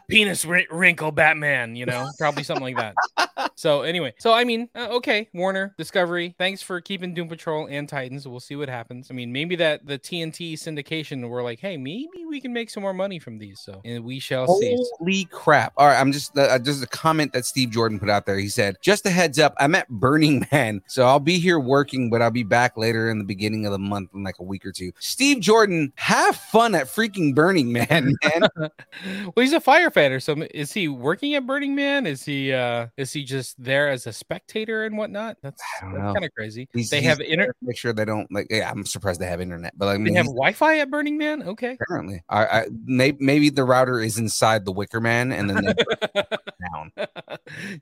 penis 0.09 0.45
wri- 0.45 0.67
wrinkle 0.71 1.11
Batman, 1.11 1.75
you 1.75 1.85
know, 1.85 2.07
probably 2.17 2.43
something 2.43 2.63
like 2.63 2.77
that. 2.77 2.95
So 3.55 3.83
anyway, 3.83 4.13
so 4.17 4.33
I 4.33 4.43
mean, 4.43 4.69
uh, 4.75 4.87
okay, 4.91 5.29
Warner 5.33 5.73
Discovery, 5.77 6.35
thanks 6.37 6.61
for 6.61 6.81
keeping 6.81 7.13
Doom 7.13 7.29
Patrol 7.29 7.67
and 7.69 7.87
Titans. 7.87 8.27
We'll 8.27 8.39
see 8.41 8.55
what 8.55 8.67
happens. 8.67 9.07
I 9.09 9.13
mean, 9.13 9.31
maybe 9.31 9.55
that 9.55 9.85
the 9.85 9.97
TNT 9.97 10.53
syndication 10.53 11.27
were 11.29 11.41
like, 11.41 11.59
hey, 11.59 11.77
maybe 11.77 12.25
we 12.27 12.41
can 12.41 12.51
make 12.51 12.69
some 12.69 12.83
more 12.83 12.93
money 12.93 13.17
from 13.17 13.37
these. 13.37 13.61
So 13.61 13.81
and 13.85 14.03
we 14.03 14.19
shall 14.19 14.47
see. 14.59 14.77
Holy 14.99 15.25
crap! 15.25 15.73
All 15.77 15.87
right, 15.87 15.99
I'm 15.99 16.11
just 16.11 16.37
uh, 16.37 16.59
just 16.59 16.83
a 16.83 16.87
comment 16.87 17.31
that 17.33 17.45
Steve 17.45 17.71
Jordan 17.71 17.99
put 17.99 18.09
out 18.09 18.25
there. 18.25 18.37
He 18.37 18.49
said, 18.49 18.75
"Just 18.81 19.05
a 19.05 19.09
heads 19.09 19.39
up, 19.39 19.53
I'm 19.57 19.73
at 19.75 19.87
Burning 19.89 20.45
Man, 20.51 20.81
so 20.87 21.05
I'll 21.05 21.19
be 21.19 21.39
here 21.39 21.59
working, 21.59 22.09
but 22.09 22.21
I'll 22.21 22.31
be 22.31 22.43
back 22.43 22.75
later 22.75 23.09
in 23.09 23.19
the 23.19 23.25
beginning 23.25 23.65
of 23.65 23.71
the 23.71 23.79
month 23.79 24.09
in 24.13 24.23
like 24.23 24.39
a 24.39 24.43
week 24.43 24.65
or 24.65 24.71
two. 24.73 24.91
Steve 24.99 25.39
Jordan, 25.39 25.93
have 25.95 26.35
fun 26.35 26.75
at 26.75 26.87
freaking 26.87 27.33
Burning 27.33 27.71
Man, 27.71 28.15
man. 28.23 28.49
well, 28.57 29.33
he's 29.37 29.53
a 29.53 29.61
firefighter. 29.61 29.94
Starfighter. 29.95 30.21
So 30.21 30.35
is 30.53 30.71
he 30.73 30.87
working 30.87 31.35
at 31.35 31.45
Burning 31.45 31.75
Man? 31.75 32.05
Is 32.05 32.23
he 32.23 32.53
uh 32.53 32.87
is 32.97 33.13
he 33.13 33.23
just 33.23 33.61
there 33.61 33.89
as 33.89 34.07
a 34.07 34.13
spectator 34.13 34.85
and 34.85 34.97
whatnot? 34.97 35.37
That's, 35.41 35.61
that's 35.81 35.93
kind 35.93 36.25
of 36.25 36.33
crazy. 36.35 36.67
He's- 36.73 36.89
they 36.89 36.97
he's 37.01 37.05
have 37.09 37.21
internet. 37.21 37.55
make 37.61 37.77
sure 37.77 37.93
they 37.93 38.05
don't 38.05 38.31
like. 38.31 38.47
Yeah, 38.49 38.69
I'm 38.69 38.85
surprised 38.85 39.19
they 39.19 39.25
have 39.27 39.41
internet, 39.41 39.77
but 39.77 39.87
I 39.87 39.97
mean, 39.97 40.13
they 40.13 40.17
have 40.17 40.25
Wi-Fi 40.27 40.79
at 40.79 40.91
Burning 40.91 41.17
Man. 41.17 41.43
Okay. 41.43 41.77
apparently, 41.81 42.23
I, 42.29 42.45
I 42.45 42.65
may, 42.85 43.13
maybe 43.19 43.49
the 43.49 43.63
router 43.63 43.99
is 43.99 44.17
inside 44.17 44.65
the 44.65 44.71
Wicker 44.71 45.01
Man, 45.01 45.31
and 45.31 45.49
then 45.49 45.65
they 45.65 45.73
burn 45.73 46.13
it 46.15 46.39
down. 46.73 46.91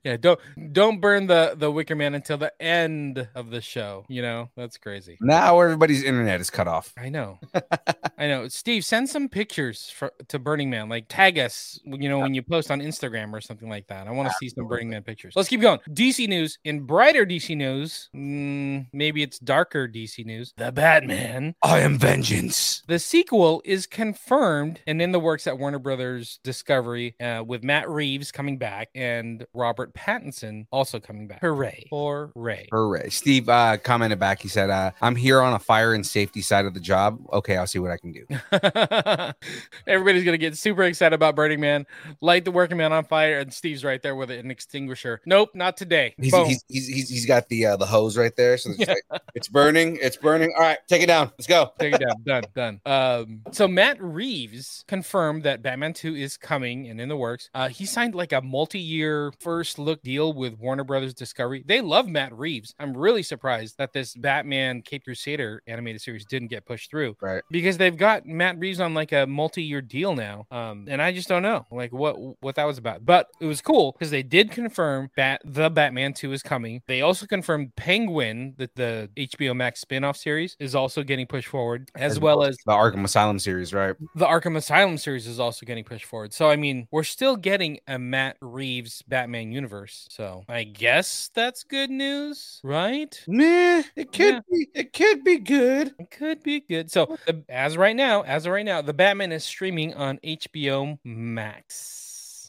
yeah, 0.04 0.18
don't 0.18 0.40
don't 0.74 1.02
burn 1.02 1.28
the 1.28 1.54
the 1.58 1.72
Wicker 1.72 1.96
Man 1.96 2.16
until 2.16 2.38
the 2.38 2.54
end 2.62 3.28
of 3.36 3.50
the 3.50 3.62
show. 3.62 4.06
You 4.08 4.22
know 4.22 4.50
that's 4.56 4.78
crazy. 4.78 5.18
Now 5.22 5.60
everybody's 5.60 6.04
internet 6.04 6.40
is 6.42 6.50
cut 6.50 6.68
off. 6.68 6.94
I 6.98 7.10
know, 7.10 7.40
I 8.18 8.28
know. 8.28 8.48
Steve, 8.48 8.86
send 8.86 9.10
some 9.10 9.30
pictures 9.30 9.90
for, 9.90 10.12
to 10.30 10.40
Burning 10.40 10.70
Man. 10.70 10.90
Like 10.90 11.06
tag 11.10 11.38
us, 11.40 11.80
you 12.04 12.10
know, 12.10 12.20
when 12.20 12.34
you 12.34 12.42
post 12.42 12.70
on 12.70 12.82
Instagram 12.82 13.32
or 13.32 13.40
something 13.40 13.70
like 13.70 13.88
that. 13.88 14.08
I 14.08 14.12
want 14.12 14.28
to 14.28 14.36
see 14.36 14.50
some 14.50 14.68
Burning 14.68 14.90
Man 14.90 15.04
pictures. 15.04 15.38
Let's 15.38 15.48
keep 15.48 15.62
going. 15.62 15.80
DC 15.90 16.28
news. 16.28 16.60
In 16.66 16.82
brighter 16.82 17.26
DC 17.26 17.56
news, 17.56 18.10
mm, 18.14 18.86
maybe 18.92 19.24
it's 19.24 19.40
darker 19.40 19.88
DC 19.88 20.26
news. 20.26 20.54
The 20.58 20.74
Batman. 20.74 21.56
I 21.64 21.80
am 21.80 21.98
vengeance. 21.98 22.84
The 22.90 23.00
sequel 23.00 23.62
is 23.64 23.88
confirmed 23.88 24.82
and 24.86 25.02
in 25.02 25.14
the 25.14 25.20
works 25.20 25.48
at 25.48 25.58
Warner 25.58 25.80
Brothers 25.80 26.42
Discovery, 26.44 27.16
uh, 27.22 27.42
with 27.48 27.64
Matt 27.64 27.90
Reeves 27.90 28.34
coming 28.34 28.58
back 28.58 28.90
and 28.94 29.46
Robert 29.54 29.94
Pattinson 29.94 30.66
also 30.70 31.00
coming 31.00 31.28
back. 31.28 31.40
Hooray! 31.40 31.88
Hooray! 31.90 32.68
Hooray! 32.70 33.10
Steve 33.12 33.48
uh, 33.48 33.78
commented 33.78 34.20
back. 34.20 34.42
He 34.42 34.50
said, 34.50 34.70
uh, 34.70 34.92
"I'm 35.02 35.16
here 35.16 35.40
on 35.40 35.54
a 35.54 35.60
fire 35.60 35.94
and 35.94 36.06
safety 36.06 36.42
side 36.42 36.66
of 36.66 36.74
the 36.74 36.82
job. 36.82 37.20
Okay, 37.32 37.56
I'll 37.56 37.66
see 37.66 37.80
what 37.80 37.92
I 37.92 37.98
can 37.98 38.12
do." 38.12 38.26
Everybody's 39.88 40.26
gonna 40.26 40.38
get 40.38 40.58
super 40.58 40.84
excited 40.84 41.16
about 41.16 41.38
Burning 41.38 41.62
Man, 41.62 41.86
light 42.22 42.46
the 42.46 42.52
working 42.52 42.78
man 42.78 42.94
on 42.94 43.06
fire, 43.06 43.40
and 43.40 43.54
Steve's 43.54 43.84
right 43.84 44.02
there 44.02 44.16
with 44.16 44.32
an 44.32 44.52
extinguisher. 44.52 45.22
Nope, 45.26 45.52
not 45.54 45.78
today. 45.78 46.14
He's, 46.18 46.36
he's, 46.36 46.64
he's, 46.68 46.88
he's, 46.88 47.10
he's 47.10 47.26
got 47.26 47.50
the 47.50 47.66
uh, 47.66 47.78
the 47.78 47.86
hose 47.86 48.18
right 48.18 48.36
there, 48.36 48.58
so 48.58 48.72
it's, 48.72 48.80
just 48.80 48.90
like, 48.90 49.22
it's 49.36 49.48
burning. 49.48 49.98
It's 50.02 50.18
burning. 50.18 50.54
All 50.56 50.62
right, 50.62 50.78
take 50.88 51.02
it 51.02 51.08
down. 51.08 51.32
Let's 51.38 51.48
go. 51.48 51.72
Take 51.80 51.96
it 51.96 52.02
down. 52.02 52.16
Done. 52.26 52.44
Done. 52.56 52.82
Um, 52.86 53.42
so 53.52 53.68
Matt 53.68 54.02
Reeves 54.02 54.84
confirmed 54.88 55.44
that 55.44 55.62
Batman 55.62 55.94
2 55.94 56.16
is 56.16 56.38
coming 56.38 56.88
and 56.88 57.00
in 57.02 57.10
the 57.10 57.18
works. 57.18 57.50
Uh, 57.54 57.70
he 57.70 57.86
signed 57.86 58.16
like 58.16 58.32
a 58.32 58.42
multi-year 58.42 59.34
first 59.40 59.80
look 59.80 60.02
deal 60.04 60.34
with 60.34 60.58
Warner 60.60 60.84
Brothers 60.84 61.14
Discovery. 61.14 61.64
They 61.66 61.82
love 61.82 62.08
Matt 62.08 62.34
Reeves. 62.38 62.74
I'm 62.80 62.96
really 62.96 63.24
surprised 63.24 63.78
that 63.78 63.94
this 63.94 64.16
Batman 64.16 64.82
Cape 64.82 65.04
Crusader 65.04 65.62
animated 65.68 66.02
series 66.02 66.26
didn't 66.26 66.50
get 66.50 66.66
pushed 66.66 66.90
through. 66.90 67.16
Right. 67.22 67.44
Because 67.52 67.78
they've 67.78 67.98
got 67.98 68.26
Matt 68.26 68.58
Reeves 68.60 68.80
on 68.80 68.94
like 68.94 69.12
a 69.12 69.26
multi-year 69.26 69.82
deal 69.82 70.16
now. 70.16 70.46
Um, 70.52 70.86
and 70.88 71.02
I 71.02 71.12
just 71.12 71.28
don't 71.28 71.44
know 71.44 71.66
like 71.72 71.83
what 71.92 72.16
what 72.42 72.56
that 72.56 72.66
was 72.66 72.78
about. 72.78 73.06
But 73.06 73.28
it 73.42 73.46
was 73.46 73.62
cool 73.62 73.92
because 73.94 74.12
they 74.12 74.24
did 74.24 74.52
confirm 74.52 75.10
that 75.18 75.42
the 75.44 75.70
Batman 75.70 76.14
2 76.14 76.32
is 76.32 76.44
coming. 76.44 76.82
They 76.88 77.02
also 77.02 77.26
confirmed 77.26 77.76
Penguin, 77.76 78.54
that 78.58 78.76
the 78.76 79.10
HBO 79.18 79.56
Max 79.56 79.82
spin-off 79.82 80.16
series, 80.18 80.56
is 80.60 80.76
also 80.76 81.04
getting 81.04 81.26
pushed 81.28 81.48
forward, 81.48 81.90
as 81.96 82.20
well 82.20 82.44
as 82.44 82.56
the 82.66 82.72
Arkham 82.72 83.04
Asylum 83.04 83.40
series, 83.40 83.74
right? 83.74 83.96
the 84.16 84.26
Arkham 84.26 84.56
Asylum 84.56 84.98
series 84.98 85.28
is 85.28 85.40
also 85.40 85.66
getting 85.66 85.84
pushed 85.84 86.06
forward. 86.06 86.34
So 86.34 86.50
I 86.50 86.56
mean, 86.56 86.88
we're 86.92 87.04
still 87.04 87.36
getting 87.36 87.80
a 87.88 87.98
Matt 88.00 88.38
Reeves 88.42 89.02
Batman 89.08 89.52
universe. 89.52 90.08
So 90.10 90.44
I 90.48 90.64
guess 90.64 91.30
that's 91.34 91.64
good 91.64 91.90
news, 91.90 92.60
right? 92.64 93.20
Meh, 93.28 93.84
it 93.96 94.12
could 94.12 94.36
Yeah. 94.36 94.40
be. 94.52 94.68
It 94.74 94.94
could 94.94 95.24
be 95.24 95.38
good. 95.40 95.94
It 96.00 96.12
could 96.12 96.44
be 96.44 96.60
good. 96.62 96.92
So 96.92 97.18
as 97.50 97.78
right 97.78 97.96
now, 97.96 98.22
as 98.22 98.46
of 98.46 98.52
right 98.54 98.66
now, 98.66 98.82
the 98.82 98.94
Batman 98.94 99.32
is 99.32 99.44
streaming 99.44 99.94
on 99.96 100.20
HBO 100.24 101.00
Max. 101.04 101.73
Thanks. 101.74 102.03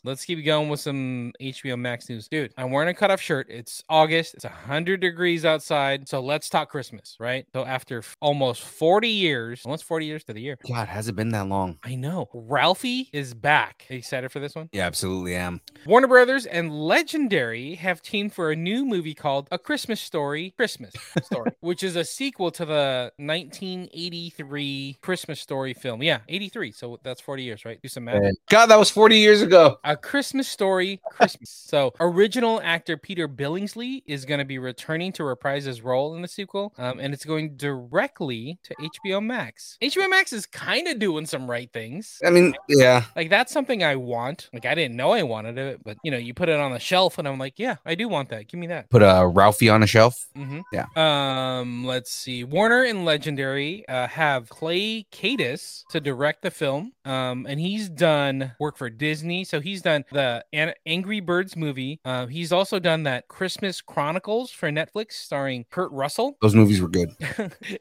Let's 0.07 0.27
keep 0.27 0.45
going 0.45 0.69
with 0.69 0.81
some 0.81 1.33
HBO 1.40 1.79
Max 1.79 2.11
news. 2.11 2.29
Dude, 2.29 2.53
I'm 2.59 2.71
wearing 2.71 2.90
a 2.90 2.95
cutoff 2.95 3.23
shirt. 3.23 3.47
It's 3.49 3.83
August. 3.88 4.35
It's 4.35 4.45
100 4.45 5.01
degrees 5.01 5.47
outside. 5.47 6.07
So 6.11 6.21
let's 6.21 6.51
talk 6.51 6.69
Christmas, 6.71 7.17
right? 7.19 7.47
So 7.55 7.64
after 7.64 7.99
f- 8.01 8.14
almost 8.21 8.62
40 8.64 9.09
years, 9.09 9.62
almost 9.64 9.85
40 9.85 10.05
years 10.05 10.23
to 10.25 10.35
the 10.35 10.43
year. 10.43 10.59
God, 10.69 10.88
has 10.88 11.09
it 11.09 11.17
been 11.17 11.31
that 11.31 11.49
long? 11.49 11.79
I 11.83 11.95
know. 11.95 12.29
Ralphie 12.35 13.09
is 13.14 13.33
back. 13.33 13.87
Are 13.88 13.95
you 13.95 14.01
excited 14.01 14.31
for 14.31 14.40
this 14.40 14.55
one? 14.55 14.69
Yeah, 14.73 14.85
absolutely 14.85 15.37
am. 15.37 15.62
Warner 15.87 16.07
Brothers 16.09 16.45
and 16.45 16.71
Legendary 16.71 17.75
have 17.77 18.03
teamed 18.03 18.35
for 18.35 18.51
a 18.51 18.57
new 18.57 18.85
movie 18.85 19.14
called 19.14 19.49
A 19.51 19.59
Christmas 19.59 20.03
Story 20.03 20.53
Christmas 20.59 20.93
Story, 21.23 21.53
which 21.61 21.83
is 21.83 21.97
a 21.97 22.05
sequel 22.05 22.51
to 22.51 22.67
the 22.67 23.11
1983 23.17 24.99
Christmas 25.01 25.40
Story 25.40 25.73
film. 25.73 26.03
Yeah, 26.03 26.19
83. 26.29 26.73
So 26.73 27.01
that's 27.03 27.23
40 27.23 27.43
years, 27.43 27.64
right? 27.64 27.81
Do 27.81 27.88
some 27.88 28.05
math. 28.05 28.21
God, 28.51 28.67
that 28.67 28.79
was 28.79 28.90
40 28.90 29.17
years 29.17 29.40
ago. 29.40 29.79
A 29.95 29.97
Christmas 29.97 30.49
Story 30.49 31.01
Christmas. 31.09 31.51
so, 31.69 31.95
original 32.01 32.61
actor 32.65 32.97
Peter 32.97 33.29
Billingsley 33.29 34.03
is 34.09 34.25
going 34.25 34.41
to 34.41 34.45
be 34.45 34.59
returning 34.59 35.13
to 35.13 35.23
reprise 35.23 35.67
his 35.67 35.83
role 35.83 36.17
in 36.17 36.23
the 36.23 36.27
sequel, 36.27 36.75
um, 36.79 36.99
and 36.99 37.15
it's 37.15 37.25
going 37.25 37.57
directly 37.57 38.59
to 38.65 38.75
HBO 38.75 39.25
Max. 39.25 39.79
HBO 39.81 40.11
Max 40.11 40.33
is 40.33 40.47
kind 40.47 40.89
of 40.89 40.99
doing 40.99 41.27
some 41.27 41.49
right 41.49 41.73
things. 41.73 42.19
I 42.27 42.31
mean, 42.31 42.57
yeah. 42.69 43.05
Like 43.15 43.31
that's 43.31 43.53
something 43.53 43.85
I 43.85 43.95
want. 43.95 44.51
Like 44.53 44.67
I 44.67 44.75
didn't 44.75 44.97
know 44.97 45.13
I 45.13 45.23
wanted 45.23 45.59
it, 45.59 45.85
but 45.85 45.97
you 46.03 46.11
know, 46.11 46.19
you 46.19 46.35
put 46.35 46.49
it 46.49 46.59
on 46.59 46.73
the 46.73 46.81
shelf, 46.81 47.19
and 47.19 47.29
I'm 47.29 47.39
like, 47.39 47.61
yeah, 47.61 47.77
I 47.87 47.95
do 47.95 48.09
want 48.09 48.31
that. 48.31 48.49
Give 48.49 48.59
me 48.59 48.67
that. 48.67 48.91
Put 48.91 49.03
a 49.03 49.25
Ralphie 49.29 49.69
on 49.69 49.85
a 49.85 49.87
shelf. 49.87 50.27
hmm 50.35 50.63
Yeah. 50.73 50.87
Um. 50.97 51.85
Let's 51.85 52.11
see. 52.11 52.43
Warner 52.43 52.83
and 52.83 53.05
Legendary 53.05 53.87
uh, 53.89 54.09
have 54.09 54.49
Clay 54.49 55.07
Kaytis 55.13 55.85
to 55.91 56.01
direct 56.01 56.43
the 56.43 56.51
film. 56.51 56.95
Um, 57.05 57.47
and 57.49 57.61
he's 57.61 57.89
done 57.89 58.53
work 58.59 58.77
for 58.77 58.91
Disney. 58.91 59.45
So 59.45 59.61
he's 59.61 59.84
done 59.85 60.05
the 60.11 60.44
An- 60.53 60.75
Angry 60.87 61.20
Birds 61.20 61.57
movie. 61.57 62.01
Uh, 62.05 62.27
he's 62.27 62.53
also 62.53 62.79
done 62.79 63.05
that 63.05 63.29
Christmas 63.29 63.81
Chronicles 63.81 64.51
for 64.51 64.70
Netflix, 64.70 65.12
starring 65.12 65.64
Kurt 65.70 65.92
Russell. 65.92 66.37
Those 66.42 66.55
movies 66.55 66.81
were 66.81 66.88
good. 66.88 67.11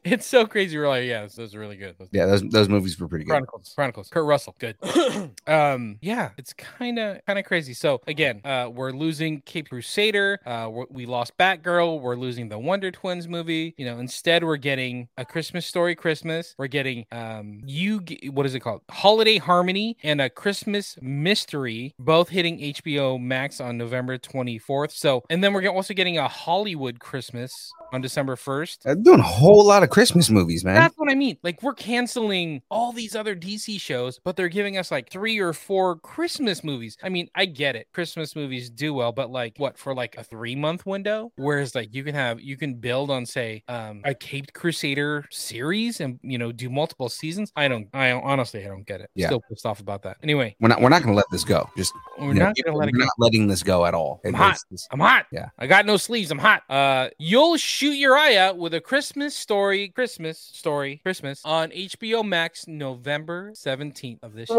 it's 0.04 0.26
so 0.26 0.46
crazy. 0.46 0.78
We're 0.78 0.88
like, 0.88 1.04
yeah, 1.04 1.22
those, 1.22 1.34
those 1.34 1.54
are 1.54 1.58
really 1.58 1.76
good. 1.76 1.96
Those- 1.98 2.08
Yeah, 2.12 2.26
those 2.26 2.42
those 2.42 2.68
movies 2.68 2.98
were 3.00 3.08
pretty 3.08 3.24
good. 3.24 3.30
Chronicles. 3.30 3.72
Chronicles. 3.74 4.08
Kurt 4.08 4.24
Russell. 4.24 4.54
Good. 4.58 4.76
um, 5.46 5.98
yeah, 6.00 6.30
it's 6.36 6.52
kind 6.52 6.98
of 6.98 7.24
kind 7.26 7.38
of 7.38 7.44
crazy. 7.44 7.74
So 7.74 8.00
again, 8.06 8.40
uh, 8.44 8.70
we're 8.72 8.92
losing 8.92 9.40
Cape 9.42 9.68
Crusader. 9.70 10.38
Uh, 10.46 10.68
we're, 10.70 11.06
lost 11.06 11.36
Batgirl. 11.38 12.00
We're 12.00 12.16
losing 12.16 12.48
the 12.48 12.58
Wonder 12.58 12.90
Twins 12.90 13.26
movie. 13.28 13.74
You 13.76 13.86
know, 13.86 13.98
instead 13.98 14.44
we're 14.44 14.56
getting 14.56 15.08
a 15.16 15.24
Christmas 15.24 15.66
Story 15.66 15.94
Christmas. 15.94 16.54
We're 16.58 16.66
getting 16.66 17.06
um, 17.12 17.62
you. 17.66 18.00
What 18.30 18.46
is 18.46 18.54
it 18.54 18.60
called? 18.60 18.82
Holiday 18.90 19.38
Harmony 19.38 19.96
and 20.02 20.20
a 20.20 20.28
Christmas 20.30 20.98
Mystery, 21.00 21.93
both 21.98 22.28
hitting 22.28 22.58
HBO 22.58 23.20
Max 23.20 23.60
on 23.60 23.78
November 23.78 24.18
24th. 24.18 24.92
So, 24.92 25.22
and 25.30 25.42
then 25.42 25.52
we're 25.52 25.68
also 25.68 25.94
getting 25.94 26.18
a 26.18 26.28
Hollywood 26.28 26.98
Christmas 26.98 27.72
on 27.92 28.00
December 28.00 28.36
1st. 28.36 28.82
They're 28.82 28.94
doing 28.96 29.20
a 29.20 29.24
whole 29.24 29.64
lot 29.64 29.82
of 29.82 29.90
Christmas 29.90 30.30
movies, 30.30 30.64
man. 30.64 30.74
That's 30.74 30.96
what 30.96 31.10
I 31.10 31.14
mean. 31.14 31.38
Like 31.42 31.62
we're 31.62 31.74
canceling 31.74 32.62
all 32.70 32.92
these 32.92 33.14
other 33.14 33.36
DC 33.36 33.80
shows, 33.80 34.20
but 34.24 34.36
they're 34.36 34.48
giving 34.48 34.76
us 34.78 34.90
like 34.90 35.10
three 35.10 35.38
or 35.38 35.52
four 35.52 35.96
Christmas 35.96 36.64
movies. 36.64 36.96
I 37.02 37.08
mean, 37.08 37.28
I 37.34 37.46
get 37.46 37.76
it. 37.76 37.88
Christmas 37.92 38.34
movies 38.34 38.70
do 38.70 38.94
well, 38.94 39.12
but 39.12 39.30
like 39.30 39.54
what 39.58 39.78
for 39.78 39.94
like 39.94 40.16
a 40.16 40.24
three 40.24 40.56
month 40.56 40.86
window? 40.86 41.32
Whereas 41.36 41.74
like 41.74 41.94
you 41.94 42.04
can 42.04 42.14
have 42.14 42.40
you 42.40 42.56
can 42.56 42.74
build 42.74 43.10
on 43.10 43.26
say 43.26 43.62
um 43.68 44.02
a 44.04 44.14
Caped 44.14 44.52
Crusader 44.52 45.24
series 45.30 46.00
and 46.00 46.18
you 46.22 46.38
know 46.38 46.52
do 46.52 46.68
multiple 46.68 47.08
seasons. 47.08 47.52
I 47.56 47.68
don't 47.68 47.88
I 47.94 48.08
don't, 48.10 48.24
honestly 48.24 48.64
I 48.64 48.68
don't 48.68 48.86
get 48.86 49.00
it. 49.00 49.10
Yeah. 49.14 49.26
Still 49.28 49.42
pissed 49.48 49.66
off 49.66 49.80
about 49.80 50.02
that. 50.02 50.16
Anyway, 50.22 50.56
We're 50.60 50.68
not 50.68 50.80
we're 50.80 50.88
not 50.88 51.02
gonna 51.02 51.14
let 51.14 51.30
this 51.30 51.44
go. 51.44 51.68
Just 51.76 51.92
we're 52.18 52.28
you 52.28 52.34
know, 52.34 52.44
not 52.46 52.56
gonna 52.64 52.76
let 52.76 52.88
it 52.88 52.92
we're 52.94 52.98
go. 53.00 53.04
not 53.06 53.14
letting 53.18 53.48
this 53.48 53.62
go 53.64 53.84
at 53.84 53.94
all. 53.94 54.20
I'm 54.24 54.34
It- 54.34 54.36
hot. 54.36 54.56
it's- 54.70 54.86
I'm 54.92 55.00
hot. 55.00 55.26
Yeah. 55.32 55.48
I 55.58 55.66
got 55.66 55.86
no 55.86 55.96
sleeves. 55.96 56.30
I'm 56.30 56.38
hot. 56.38 56.62
Uh, 56.70 57.08
you'll 57.18 57.56
shoot 57.56 57.94
your 57.94 58.16
eye 58.16 58.36
out 58.36 58.58
with 58.58 58.74
a 58.74 58.80
Christmas 58.80 59.34
story, 59.34 59.88
Christmas 59.88 60.38
story, 60.38 61.00
Christmas 61.02 61.40
on 61.44 61.70
HBO 61.72 62.22
Max 62.24 62.68
November 62.68 63.50
17th 63.54 64.18
of 64.22 64.34
this 64.34 64.50
year. 64.50 64.58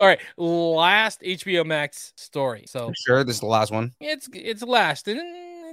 All 0.00 0.06
right, 0.08 0.20
last 0.36 1.20
HBO 1.22 1.64
Max 1.64 2.12
story. 2.16 2.64
So 2.66 2.92
Sure, 3.06 3.24
this 3.24 3.36
is 3.36 3.40
the 3.40 3.46
last 3.46 3.72
one. 3.72 3.92
it's 4.00 4.28
it's 4.34 4.62
last 4.62 5.08
and 5.08 5.18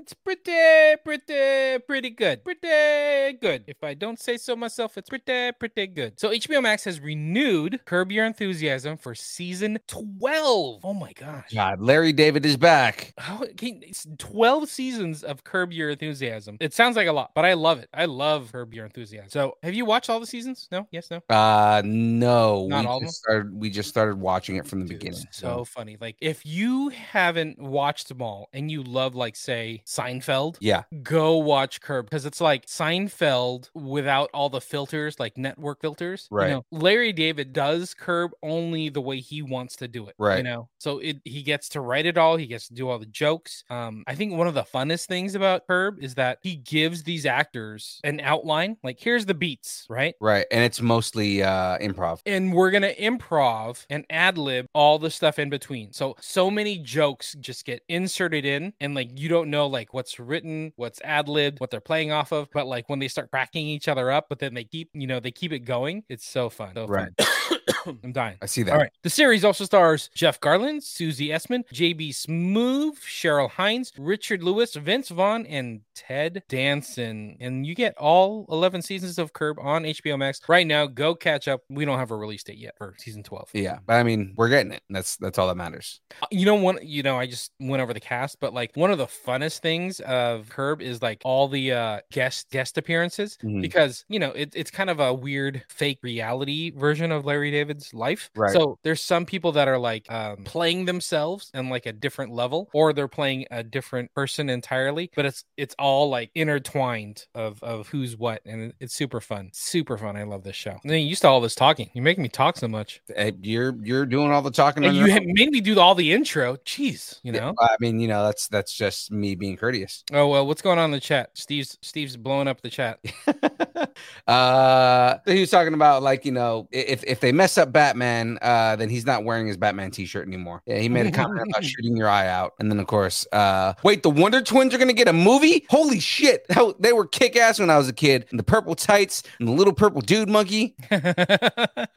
it's 0.01 0.13
pretty 0.13 0.95
pretty 1.03 1.79
pretty 1.85 2.09
good. 2.12 2.43
Pretty 2.43 3.38
good. 3.38 3.63
If 3.67 3.83
I 3.83 3.93
don't 3.93 4.19
say 4.19 4.38
so 4.38 4.55
myself, 4.55 4.97
it's 4.97 5.09
pretty 5.09 5.51
pretty 5.59 5.88
good. 5.88 6.19
So 6.19 6.29
HBO 6.29 6.62
Max 6.62 6.83
has 6.85 6.99
renewed 6.99 7.81
Curb 7.85 8.12
Your 8.12 8.25
Enthusiasm 8.25 8.97
for 8.97 9.13
season 9.15 9.79
12. 9.88 10.81
Oh 10.83 10.93
my 10.93 11.12
gosh. 11.13 11.51
God, 11.53 11.81
Larry 11.81 12.13
David 12.13 12.45
is 12.45 12.57
back. 12.57 13.13
How 13.17 13.43
can, 13.57 13.81
it's 13.83 14.07
12 14.17 14.69
seasons 14.69 15.23
of 15.23 15.43
Curb 15.43 15.71
Your 15.71 15.89
Enthusiasm. 15.91 16.57
It 16.59 16.73
sounds 16.73 16.95
like 16.95 17.07
a 17.07 17.12
lot, 17.13 17.31
but 17.35 17.45
I 17.45 17.53
love 17.53 17.79
it. 17.79 17.89
I 17.93 18.05
love 18.05 18.51
Curb 18.51 18.73
Your 18.73 18.85
Enthusiasm. 18.85 19.29
So, 19.29 19.57
have 19.63 19.73
you 19.73 19.85
watched 19.85 20.09
all 20.09 20.19
the 20.19 20.25
seasons? 20.27 20.67
No? 20.71 20.88
Yes, 20.91 21.09
no? 21.12 21.21
Uh 21.29 21.81
no, 21.85 22.67
Not 22.67 22.81
we 22.81 22.88
all 22.88 22.97
of 22.97 23.03
just 23.03 23.17
started 23.19 23.53
we 23.53 23.69
just 23.69 23.89
started 23.89 24.19
watching 24.19 24.55
it 24.55 24.65
from 24.67 24.79
the 24.81 24.85
Dude, 24.88 24.99
beginning. 24.99 25.21
it's 25.27 25.38
so 25.38 25.65
funny. 25.65 25.97
Like 25.99 26.15
if 26.21 26.45
you 26.45 26.89
haven't 26.89 27.59
watched 27.59 28.07
them 28.09 28.21
all 28.21 28.49
and 28.53 28.69
you 28.71 28.83
love 28.83 29.15
like 29.15 29.35
say 29.35 29.81
Seinfeld, 29.89 30.58
Yeah. 30.60 30.84
go 31.02 31.38
watch 31.38 31.82
Curb 31.82 32.06
because 32.06 32.25
it's 32.25 32.39
like 32.39 32.67
Seinfeld 32.67 33.69
without 33.73 34.30
all 34.34 34.49
the 34.49 34.62
filters, 34.62 35.19
like 35.19 35.38
network 35.38 35.82
filters. 35.82 36.28
You 36.32 36.38
Right. 36.38 36.49
know, 36.52 36.65
Larry 36.71 37.12
David 37.12 37.54
does 37.54 37.93
Curb 37.93 38.32
only 38.43 38.89
the 38.89 39.02
way 39.02 39.19
he 39.19 39.41
wants 39.41 39.75
to 39.78 39.88
do 39.88 40.08
it. 40.08 40.15
Right. 40.19 40.38
You 40.38 40.43
know, 40.43 40.69
so 40.80 40.99
it 40.99 41.17
he 41.25 41.41
gets 41.41 41.69
to 41.69 41.82
write 41.82 42.06
it 42.06 42.17
all. 42.17 42.36
He 42.38 42.45
gets 42.45 42.67
to 42.67 42.73
do 42.73 42.88
all 42.89 42.99
the 42.99 43.06
jokes. 43.08 43.63
Um, 43.69 44.04
I 44.08 44.13
think 44.15 44.34
one 44.34 44.47
of 44.47 44.54
the 44.54 44.63
funnest 44.63 45.08
things 45.08 45.34
about 45.34 45.65
Curb 45.67 45.97
is 46.04 46.15
that 46.15 46.38
he 46.43 46.56
gives 46.56 47.04
these 47.04 47.25
actors 47.25 47.99
an 48.04 48.19
outline. 48.19 48.78
Like, 48.84 48.99
here's 48.99 49.25
the 49.25 49.34
beats, 49.34 49.86
right? 49.89 50.13
Right. 50.21 50.45
And 50.52 50.63
it's 50.63 50.82
mostly 50.82 51.41
uh 51.41 51.78
improv. 51.80 52.19
and 52.25 52.54
we're 52.54 52.71
gonna 52.71 52.93
improv 52.99 53.86
and 53.89 54.06
ad 54.10 54.38
lib 54.38 54.67
all 54.73 54.99
the 54.99 55.10
stuff 55.10 55.39
in 55.39 55.49
between. 55.49 55.91
So 55.93 56.15
so 56.19 56.52
many 56.52 56.78
jokes 56.78 57.36
just 57.39 57.65
get 57.65 57.82
inserted 57.89 58.45
in, 58.45 58.73
and 58.80 58.93
like 58.93 59.17
you 59.17 59.30
don't 59.30 59.49
know 59.49 59.67
like 59.67 59.79
what's 59.94 60.20
written, 60.20 60.74
what's 60.76 61.02
ad 61.02 61.28
libbed, 61.30 61.60
what 61.60 61.72
they're 61.72 61.80
playing 61.80 62.12
off 62.12 62.32
of. 62.32 62.50
But 62.54 62.68
like 62.68 62.89
when 62.89 63.00
they 63.00 63.08
start 63.08 63.32
cracking 63.32 63.65
each 63.68 63.88
other 63.88 64.12
up, 64.12 64.26
but 64.30 64.39
then 64.39 64.54
they 64.54 64.63
keep 64.65 64.89
you 64.94 65.08
know 65.08 65.20
they 65.20 65.32
keep 65.32 65.52
it 65.54 65.60
going. 65.60 66.04
It's 66.10 66.28
so 66.28 66.50
fun. 66.50 66.74
So 66.76 66.86
Right. 66.88 67.10
fun. 67.18 67.48
I'm 68.03 68.12
dying. 68.12 68.38
I 68.41 68.45
see 68.45 68.63
that. 68.63 68.71
All 68.73 68.77
right. 68.79 68.91
The 69.03 69.10
series 69.10 69.43
also 69.45 69.65
stars 69.65 70.10
Jeff 70.15 70.39
Garlin, 70.39 70.82
Susie 70.82 71.29
Essman, 71.29 71.63
JB 71.73 72.10
Smoove, 72.10 72.97
Cheryl 72.99 73.49
Hines, 73.49 73.91
Richard 73.97 74.43
Lewis, 74.43 74.75
Vince 74.75 75.10
Vaughn, 75.10 75.45
and 75.45 75.82
Ted 75.95 76.43
Danson. 76.47 77.38
And 77.39 77.65
you 77.65 77.75
get 77.75 77.97
all 77.97 78.45
11 78.49 78.82
seasons 78.82 79.17
of 79.19 79.34
Curb 79.34 79.60
on 79.60 79.84
HBO 79.84 80.17
Max 80.17 80.41
right 80.47 80.65
now. 80.65 80.86
Go 80.88 81.15
catch 81.15 81.47
up. 81.47 81.62
We 81.69 81.86
don't 81.86 81.97
have 81.99 82.12
a 82.12 82.15
release 82.15 82.43
date 82.43 82.58
yet 82.58 82.75
for 82.77 82.95
season 82.97 83.23
12. 83.23 83.49
Yeah. 83.53 83.79
But 83.86 83.93
I 83.97 84.03
mean, 84.03 84.34
we're 84.38 84.49
getting 84.49 84.71
it. 84.71 84.82
That's 84.89 85.17
that's 85.17 85.38
all 85.38 85.47
that 85.47 85.58
matters. 85.58 86.01
Uh, 86.21 86.27
You 86.32 86.45
know, 86.45 86.55
one, 86.55 86.79
you 86.82 87.03
know, 87.03 87.17
I 87.17 87.25
just 87.27 87.51
went 87.60 87.82
over 87.82 87.93
the 87.93 87.99
cast, 87.99 88.39
but 88.39 88.53
like 88.53 88.71
one 88.75 88.91
of 88.91 88.97
the 88.97 89.08
funnest 89.08 89.60
things 89.60 89.99
of 90.01 90.49
Curb 90.49 90.82
is 90.82 91.01
like 91.01 91.21
all 91.25 91.47
the 91.47 91.71
uh 91.71 91.99
guest 92.12 92.49
guest 92.51 92.77
appearances 92.77 93.38
Mhm. 93.43 93.62
because 93.62 94.05
you 94.10 94.19
know 94.19 94.32
it, 94.32 94.53
it's 94.55 94.71
kind 94.71 94.89
of 94.89 94.99
a 94.99 95.13
weird 95.13 95.63
fake 95.69 95.99
reality 96.03 96.71
version 96.71 97.12
of 97.12 97.25
Larry 97.25 97.51
David's 97.60 97.93
life. 97.93 98.30
Right. 98.36 98.54
So 98.54 98.78
there's 98.84 99.02
some 99.02 99.26
people 99.26 99.52
that 99.54 99.67
are 99.67 99.78
like 99.78 100.10
um, 100.12 100.43
playing 100.45 100.86
themselves 100.86 101.52
and 101.54 101.69
like 101.69 101.86
a 101.86 101.93
different 101.93 102.32
level, 102.32 102.69
or 102.74 102.93
they're 102.93 103.08
playing 103.08 103.45
a 103.52 103.63
different 103.63 104.13
person 104.13 104.50
entirely. 104.50 105.12
But 105.15 105.26
it's 105.26 105.43
it's 105.58 105.76
all 105.78 106.10
like 106.10 106.32
intertwined 106.36 107.26
of 107.36 107.62
of 107.63 107.88
who's 107.89 108.15
what, 108.17 108.41
and 108.45 108.74
it's 108.80 108.93
super 108.93 109.19
fun, 109.22 109.50
super 109.54 109.98
fun. 109.98 110.15
I 110.15 110.24
love 110.24 110.43
this 110.43 110.56
show. 110.56 110.72
And 110.84 110.91
then 110.91 111.02
you 111.02 111.08
used 111.08 111.22
to 111.24 111.28
all 111.28 111.41
this 111.41 111.56
talking. 111.56 111.89
You're 111.93 112.04
making 112.04 112.24
me 112.24 112.30
talk 112.30 112.58
so 112.58 112.67
much. 112.67 113.02
Eh, 113.15 113.32
You're 113.41 113.76
you're 113.84 114.06
doing 114.06 114.32
all 114.32 114.41
the 114.41 114.52
talking. 114.52 114.86
And 114.86 114.95
you 114.95 115.06
made 115.34 115.52
me 115.52 115.62
do 115.62 115.80
all 115.80 115.95
the 115.95 116.13
intro. 116.13 116.56
Jeez, 116.58 117.19
you 117.24 117.34
Yeah, 117.34 117.39
know. 117.41 117.54
I 117.60 117.76
mean, 117.80 118.00
you 118.00 118.08
know, 118.08 118.24
that's 118.24 118.48
that's 118.48 118.74
just 118.74 119.12
me 119.12 119.36
being 119.36 119.58
courteous. 119.58 120.04
Oh 120.13 120.28
well, 120.28 120.48
what's 120.48 120.62
going 120.62 120.80
on 120.80 120.86
in 120.86 120.91
the 120.91 121.00
chat? 121.00 121.32
Steve's 121.34 121.78
Steve's 121.82 122.15
blowing 122.17 122.48
up 122.48 122.62
the 122.62 122.69
chat. 122.69 123.00
uh 124.28 125.17
he 125.26 125.39
was 125.41 125.50
talking 125.50 125.74
about 125.74 126.04
like 126.04 126.26
you 126.26 126.32
know 126.32 126.67
if 126.72 127.04
if 127.04 127.19
they 127.19 127.32
mess 127.39 127.58
up 127.58 127.71
batman 127.71 128.38
uh 128.41 128.75
then 128.75 128.89
he's 128.89 129.06
not 129.06 129.23
wearing 129.23 129.47
his 129.47 129.56
batman 129.56 129.91
t-shirt 129.91 130.28
anymore. 130.28 130.62
Yeah 130.65 130.80
he 130.80 130.89
made 130.89 131.06
a 131.06 131.12
comment 131.12 131.47
about 131.49 131.63
shooting 131.71 131.95
your 131.95 132.10
eye 132.10 132.28
out. 132.28 132.54
And 132.60 132.69
then 132.69 132.80
of 132.80 132.88
course 132.88 133.25
uh 133.32 133.73
wait 133.84 134.04
the 134.04 134.10
wonder 134.10 134.41
twins 134.41 134.73
are 134.73 134.78
gonna 134.78 134.91
get 134.91 135.08
a 135.08 135.13
movie? 135.13 135.65
Holy 135.69 136.02
shit. 136.02 136.45
How, 136.52 136.73
they 136.80 136.91
were 136.91 137.08
kick-ass 137.08 137.60
when 137.60 137.69
i 137.69 137.78
was 137.78 137.88
a 137.88 137.93
kid. 137.93 138.25
And 138.30 138.38
the 138.38 138.43
purple 138.43 138.75
tights 138.75 139.23
and 139.39 139.47
the 139.47 139.54
little 139.54 139.71
purple 139.73 140.02
dude 140.02 140.28
monkey. 140.30 140.75
I 140.91 141.88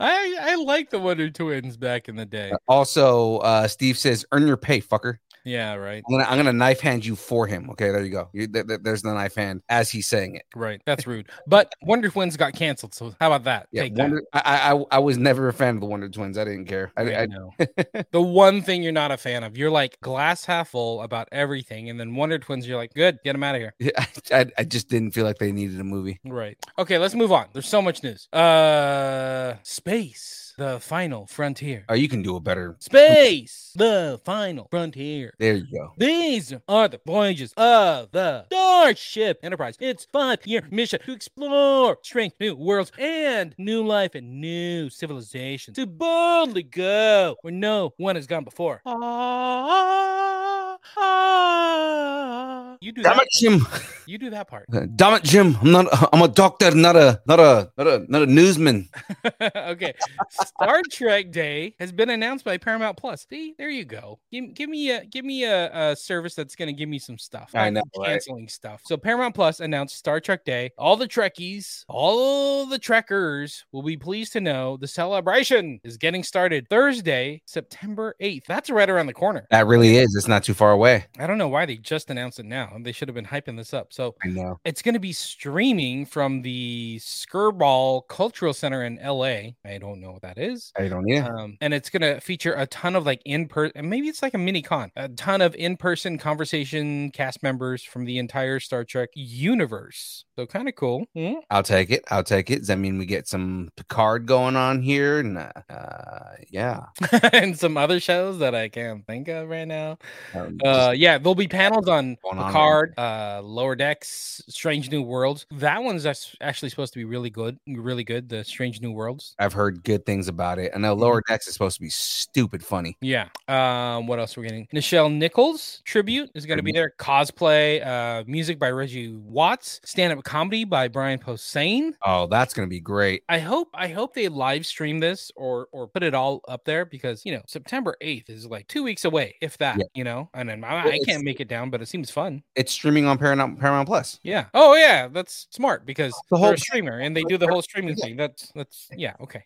I 0.00 0.56
like 0.64 0.90
the 0.90 0.98
Wonder 0.98 1.30
Twins 1.30 1.78
back 1.78 2.08
in 2.08 2.16
the 2.16 2.26
day. 2.26 2.52
also 2.68 3.38
uh 3.38 3.66
steve 3.68 3.96
says 3.96 4.26
earn 4.32 4.46
your 4.46 4.58
pay 4.58 4.80
fucker 4.82 5.16
Yeah, 5.50 5.74
right, 5.74 6.02
i'm 6.08 6.12
gonna 6.12 6.24
i'm 6.30 6.36
gonna 6.38 6.52
knife 6.52 6.80
hand 6.80 7.04
you 7.04 7.16
for 7.16 7.46
him 7.46 7.68
okay 7.70 7.90
there 7.90 8.02
you 8.02 8.10
go 8.10 8.28
you, 8.32 8.46
th- 8.46 8.66
th- 8.66 8.80
there's 8.82 9.02
the 9.02 9.12
knife 9.12 9.34
hand 9.34 9.62
as 9.68 9.90
he's 9.90 10.06
saying 10.08 10.36
it 10.36 10.44
right. 10.54 10.80
That's 10.86 11.06
rude. 11.06 11.28
But 11.46 11.74
Wonder 11.82 12.08
Twins 12.08 12.36
got 12.36 12.54
canceled, 12.54 12.94
so 12.94 13.14
how 13.20 13.26
about 13.28 13.44
that? 13.44 13.68
yeah 13.72 13.82
Take 13.82 13.96
that. 13.96 14.22
I, 14.32 14.72
I 14.72 14.84
i 14.92 14.98
was 14.98 15.18
never 15.18 15.48
a 15.48 15.52
fan 15.52 15.74
of 15.74 15.80
the 15.80 15.86
wonder 15.86 16.08
twins 16.08 16.38
i 16.38 16.44
didn't 16.44 16.66
care 16.66 16.92
i, 16.96 17.02
Yeah, 17.02 17.18
I, 17.18 17.22
I 17.22 17.26
know. 17.26 17.52
the 18.12 18.22
one 18.22 18.62
thing 18.62 18.82
you're 18.82 18.92
not 18.92 19.10
a 19.10 19.16
fan 19.16 19.44
of, 19.44 19.56
you're 19.58 19.70
like 19.70 20.00
glass 20.00 20.44
half 20.44 20.70
full 20.70 21.02
about 21.02 21.28
everything, 21.32 21.90
and 21.90 21.98
then 21.98 22.14
Wonder 22.14 22.38
Twins, 22.38 22.66
you're 22.66 22.76
like, 22.76 22.94
good, 22.94 23.18
get 23.24 23.32
them 23.32 23.42
out 23.42 23.54
of 23.56 23.60
here. 23.60 23.74
Yeah, 23.78 24.04
I, 24.32 24.46
I 24.58 24.64
just 24.64 24.88
didn't 24.88 25.10
feel 25.12 25.24
like 25.24 25.38
they 25.38 25.52
needed 25.52 25.80
a 25.80 25.84
movie. 25.84 26.20
Right. 26.24 26.56
Okay, 26.78 26.98
let's 26.98 27.14
move 27.14 27.32
on. 27.32 27.46
There's 27.52 27.68
so 27.68 27.82
much 27.82 28.02
news. 28.02 28.28
Uh, 28.32 29.54
space, 29.62 30.49
the 30.60 30.78
final 30.78 31.26
frontier. 31.26 31.86
Oh, 31.88 31.94
you 31.94 32.06
can 32.06 32.20
do 32.20 32.36
a 32.36 32.40
better. 32.40 32.76
Space, 32.80 33.72
the 33.74 34.20
final 34.26 34.68
frontier. 34.70 35.32
There 35.38 35.54
you 35.54 35.64
go. 35.72 35.94
These 35.96 36.52
are 36.68 36.86
the 36.86 37.00
voyages 37.06 37.54
of 37.56 38.10
the 38.12 38.44
Starship 38.52 39.40
Enterprise. 39.42 39.76
Its 39.80 40.06
five-year 40.12 40.68
mission 40.70 41.00
to 41.06 41.12
explore 41.12 41.96
strange 42.02 42.34
new 42.38 42.54
worlds 42.54 42.92
and 42.98 43.54
new 43.56 43.82
life 43.82 44.14
and 44.14 44.38
new 44.38 44.90
civilizations. 44.90 45.76
To 45.76 45.86
boldly 45.86 46.64
go 46.64 47.36
where 47.40 47.54
no 47.54 47.94
one 47.96 48.16
has 48.16 48.26
gone 48.26 48.44
before. 48.44 48.82
Ah, 48.84 50.59
ah. 50.96 52.76
You 52.80 52.92
do 52.92 53.02
Damn 53.02 53.18
that. 53.18 53.24
it, 53.24 53.28
Jim! 53.32 53.66
You 54.06 54.16
do 54.16 54.30
that 54.30 54.48
part. 54.48 54.64
Damn 54.96 55.14
it, 55.14 55.22
Jim! 55.22 55.56
I'm 55.60 55.70
not. 55.70 55.86
I'm 56.14 56.22
a 56.22 56.28
doctor, 56.28 56.70
not 56.74 56.96
a, 56.96 57.20
not 57.26 57.38
a, 57.38 57.70
not 57.76 57.86
a, 57.86 58.06
not 58.08 58.22
a 58.22 58.26
newsman. 58.26 58.88
okay. 59.54 59.92
Star 60.30 60.80
Trek 60.90 61.30
Day 61.30 61.74
has 61.78 61.92
been 61.92 62.08
announced 62.08 62.44
by 62.44 62.56
Paramount 62.56 62.96
Plus. 62.96 63.26
See, 63.28 63.54
there 63.58 63.68
you 63.68 63.84
go. 63.84 64.18
Give, 64.32 64.54
give 64.54 64.70
me 64.70 64.92
a 64.92 65.04
give 65.04 65.26
me 65.26 65.44
a, 65.44 65.90
a 65.90 65.96
service 65.96 66.34
that's 66.34 66.56
gonna 66.56 66.72
give 66.72 66.88
me 66.88 66.98
some 66.98 67.18
stuff. 67.18 67.50
I 67.54 67.68
not 67.68 67.84
know, 67.94 68.02
right? 68.02 68.12
canceling 68.12 68.48
stuff. 68.48 68.80
So 68.86 68.96
Paramount 68.96 69.34
Plus 69.34 69.60
announced 69.60 69.96
Star 69.96 70.18
Trek 70.18 70.46
Day. 70.46 70.70
All 70.78 70.96
the 70.96 71.06
Trekkies, 71.06 71.84
all 71.86 72.64
the 72.64 72.78
Trekkers 72.78 73.64
will 73.72 73.82
be 73.82 73.98
pleased 73.98 74.32
to 74.32 74.40
know 74.40 74.78
the 74.78 74.88
celebration 74.88 75.80
is 75.84 75.98
getting 75.98 76.24
started 76.24 76.66
Thursday, 76.68 77.42
September 77.44 78.16
8th. 78.22 78.46
That's 78.46 78.70
right 78.70 78.88
around 78.88 79.06
the 79.06 79.12
corner. 79.12 79.46
That 79.50 79.66
really 79.66 79.98
is. 79.98 80.14
It's 80.16 80.28
not 80.28 80.44
too 80.44 80.54
far 80.54 80.69
away. 80.70 81.06
I 81.18 81.26
don't 81.26 81.38
know 81.38 81.48
why 81.48 81.66
they 81.66 81.76
just 81.76 82.10
announced 82.10 82.38
it 82.38 82.46
now. 82.46 82.76
They 82.80 82.92
should 82.92 83.08
have 83.08 83.14
been 83.14 83.26
hyping 83.26 83.56
this 83.56 83.74
up. 83.74 83.92
So 83.92 84.14
I 84.24 84.28
know. 84.28 84.58
it's 84.64 84.82
going 84.82 84.94
to 84.94 85.00
be 85.00 85.12
streaming 85.12 86.06
from 86.06 86.42
the 86.42 86.98
Skirball 87.00 88.06
Cultural 88.08 88.52
Center 88.52 88.84
in 88.84 88.98
LA. 89.02 89.52
I 89.64 89.78
don't 89.78 90.00
know 90.00 90.12
what 90.12 90.22
that 90.22 90.38
is. 90.38 90.72
I 90.76 90.88
don't. 90.88 91.06
Yeah. 91.06 91.28
Um, 91.28 91.58
and 91.60 91.74
it's 91.74 91.90
going 91.90 92.02
to 92.02 92.20
feature 92.20 92.54
a 92.54 92.66
ton 92.66 92.96
of 92.96 93.06
like 93.06 93.22
in 93.24 93.48
person, 93.48 93.88
maybe 93.88 94.08
it's 94.08 94.22
like 94.22 94.34
a 94.34 94.38
mini 94.38 94.62
con, 94.62 94.90
a 94.96 95.08
ton 95.08 95.40
of 95.40 95.54
in 95.54 95.76
person 95.76 96.18
conversation 96.18 97.10
cast 97.10 97.42
members 97.42 97.82
from 97.82 98.04
the 98.04 98.18
entire 98.18 98.60
Star 98.60 98.84
Trek 98.84 99.10
universe. 99.14 100.24
So 100.36 100.46
kind 100.46 100.68
of 100.68 100.74
cool. 100.74 101.06
Hmm? 101.14 101.34
I'll 101.50 101.62
take 101.62 101.90
it. 101.90 102.04
I'll 102.10 102.24
take 102.24 102.50
it. 102.50 102.60
Does 102.60 102.68
that 102.68 102.78
mean 102.78 102.98
we 102.98 103.06
get 103.06 103.28
some 103.28 103.70
Picard 103.76 104.26
going 104.26 104.56
on 104.56 104.82
here? 104.82 105.18
And 105.18 105.38
uh, 105.38 105.52
uh 105.68 106.36
yeah. 106.50 106.86
and 107.32 107.58
some 107.58 107.76
other 107.76 108.00
shows 108.00 108.38
that 108.38 108.54
I 108.54 108.68
can't 108.68 109.06
think 109.06 109.28
of 109.28 109.48
right 109.48 109.68
now. 109.68 109.98
Um, 110.34 110.58
Uh, 110.64 110.92
yeah, 110.96 111.18
there'll 111.18 111.34
be 111.34 111.48
panels 111.48 111.88
on 111.88 112.16
Going 112.22 112.36
Picard, 112.36 112.94
uh, 112.98 113.40
Lower 113.42 113.74
Decks, 113.74 114.42
Strange 114.48 114.90
New 114.90 115.02
Worlds. 115.02 115.46
That 115.52 115.82
one's 115.82 116.06
actually 116.06 116.68
supposed 116.68 116.92
to 116.92 116.98
be 116.98 117.04
really 117.04 117.30
good, 117.30 117.58
really 117.66 118.04
good. 118.04 118.28
The 118.28 118.44
Strange 118.44 118.80
New 118.80 118.92
Worlds. 118.92 119.34
I've 119.38 119.52
heard 119.52 119.82
good 119.84 120.04
things 120.04 120.28
about 120.28 120.58
it. 120.58 120.72
I 120.74 120.78
know 120.78 120.90
Mm-hmm. 120.90 121.02
Lower 121.02 121.22
Decks 121.26 121.46
is 121.46 121.52
supposed 121.54 121.76
to 121.76 121.80
be 121.80 121.88
stupid 121.88 122.64
funny. 122.64 122.96
Yeah. 123.00 123.28
Um, 123.48 124.06
what 124.06 124.18
else 124.18 124.36
we're 124.36 124.42
getting? 124.42 124.66
Nichelle 124.74 125.12
Nichols 125.12 125.82
tribute 125.84 126.30
is 126.34 126.46
going 126.46 126.58
to 126.58 126.62
be 126.62 126.72
there. 126.72 126.92
Cosplay, 126.98 127.86
uh, 127.86 128.24
music 128.26 128.58
by 128.58 128.70
Reggie 128.70 129.12
Watts, 129.16 129.80
stand-up 129.84 130.22
comedy 130.24 130.64
by 130.64 130.88
Brian 130.88 131.18
Posehn. 131.18 131.94
Oh, 132.04 132.26
that's 132.26 132.52
gonna 132.52 132.66
be 132.66 132.80
great. 132.80 133.22
I 133.28 133.38
hope 133.38 133.68
I 133.74 133.88
hope 133.88 134.14
they 134.14 134.28
live 134.28 134.66
stream 134.66 135.00
this 135.00 135.30
or 135.36 135.68
or 135.72 135.86
put 135.86 136.02
it 136.02 136.14
all 136.14 136.40
up 136.48 136.64
there 136.64 136.84
because 136.84 137.24
you 137.24 137.32
know 137.32 137.42
September 137.46 137.96
eighth 138.00 138.28
is 138.28 138.46
like 138.46 138.66
two 138.68 138.82
weeks 138.82 139.04
away, 139.04 139.36
if 139.40 139.56
that. 139.58 139.78
Yeah. 139.78 139.84
You 139.94 140.04
know, 140.04 140.28
and 140.50 140.64
I, 140.64 140.84
Well, 140.84 140.92
I 140.94 140.98
can't 141.06 141.24
make 141.24 141.40
it 141.40 141.48
down, 141.48 141.70
but 141.70 141.80
it 141.82 141.86
seems 141.86 142.10
fun. 142.10 142.42
It's 142.56 142.72
streaming 142.72 143.06
on 143.06 143.18
Paramount 143.18 143.58
Paramount 143.58 143.88
Plus. 143.88 144.18
Yeah. 144.22 144.46
Oh 144.54 144.74
yeah, 144.74 145.08
that's 145.08 145.46
smart 145.50 145.86
because 145.86 146.12
The 146.30 146.36
they're 146.36 146.38
whole- 146.46 146.54
a 146.54 146.58
streamer 146.58 146.98
and 146.98 147.16
they 147.16 147.22
do 147.24 147.38
the 147.38 147.48
whole 147.48 147.62
streaming 147.62 147.96
thing. 147.96 148.16
That's 148.20 148.52
that's 148.54 148.88
yeah 148.96 149.14
okay. 149.20 149.42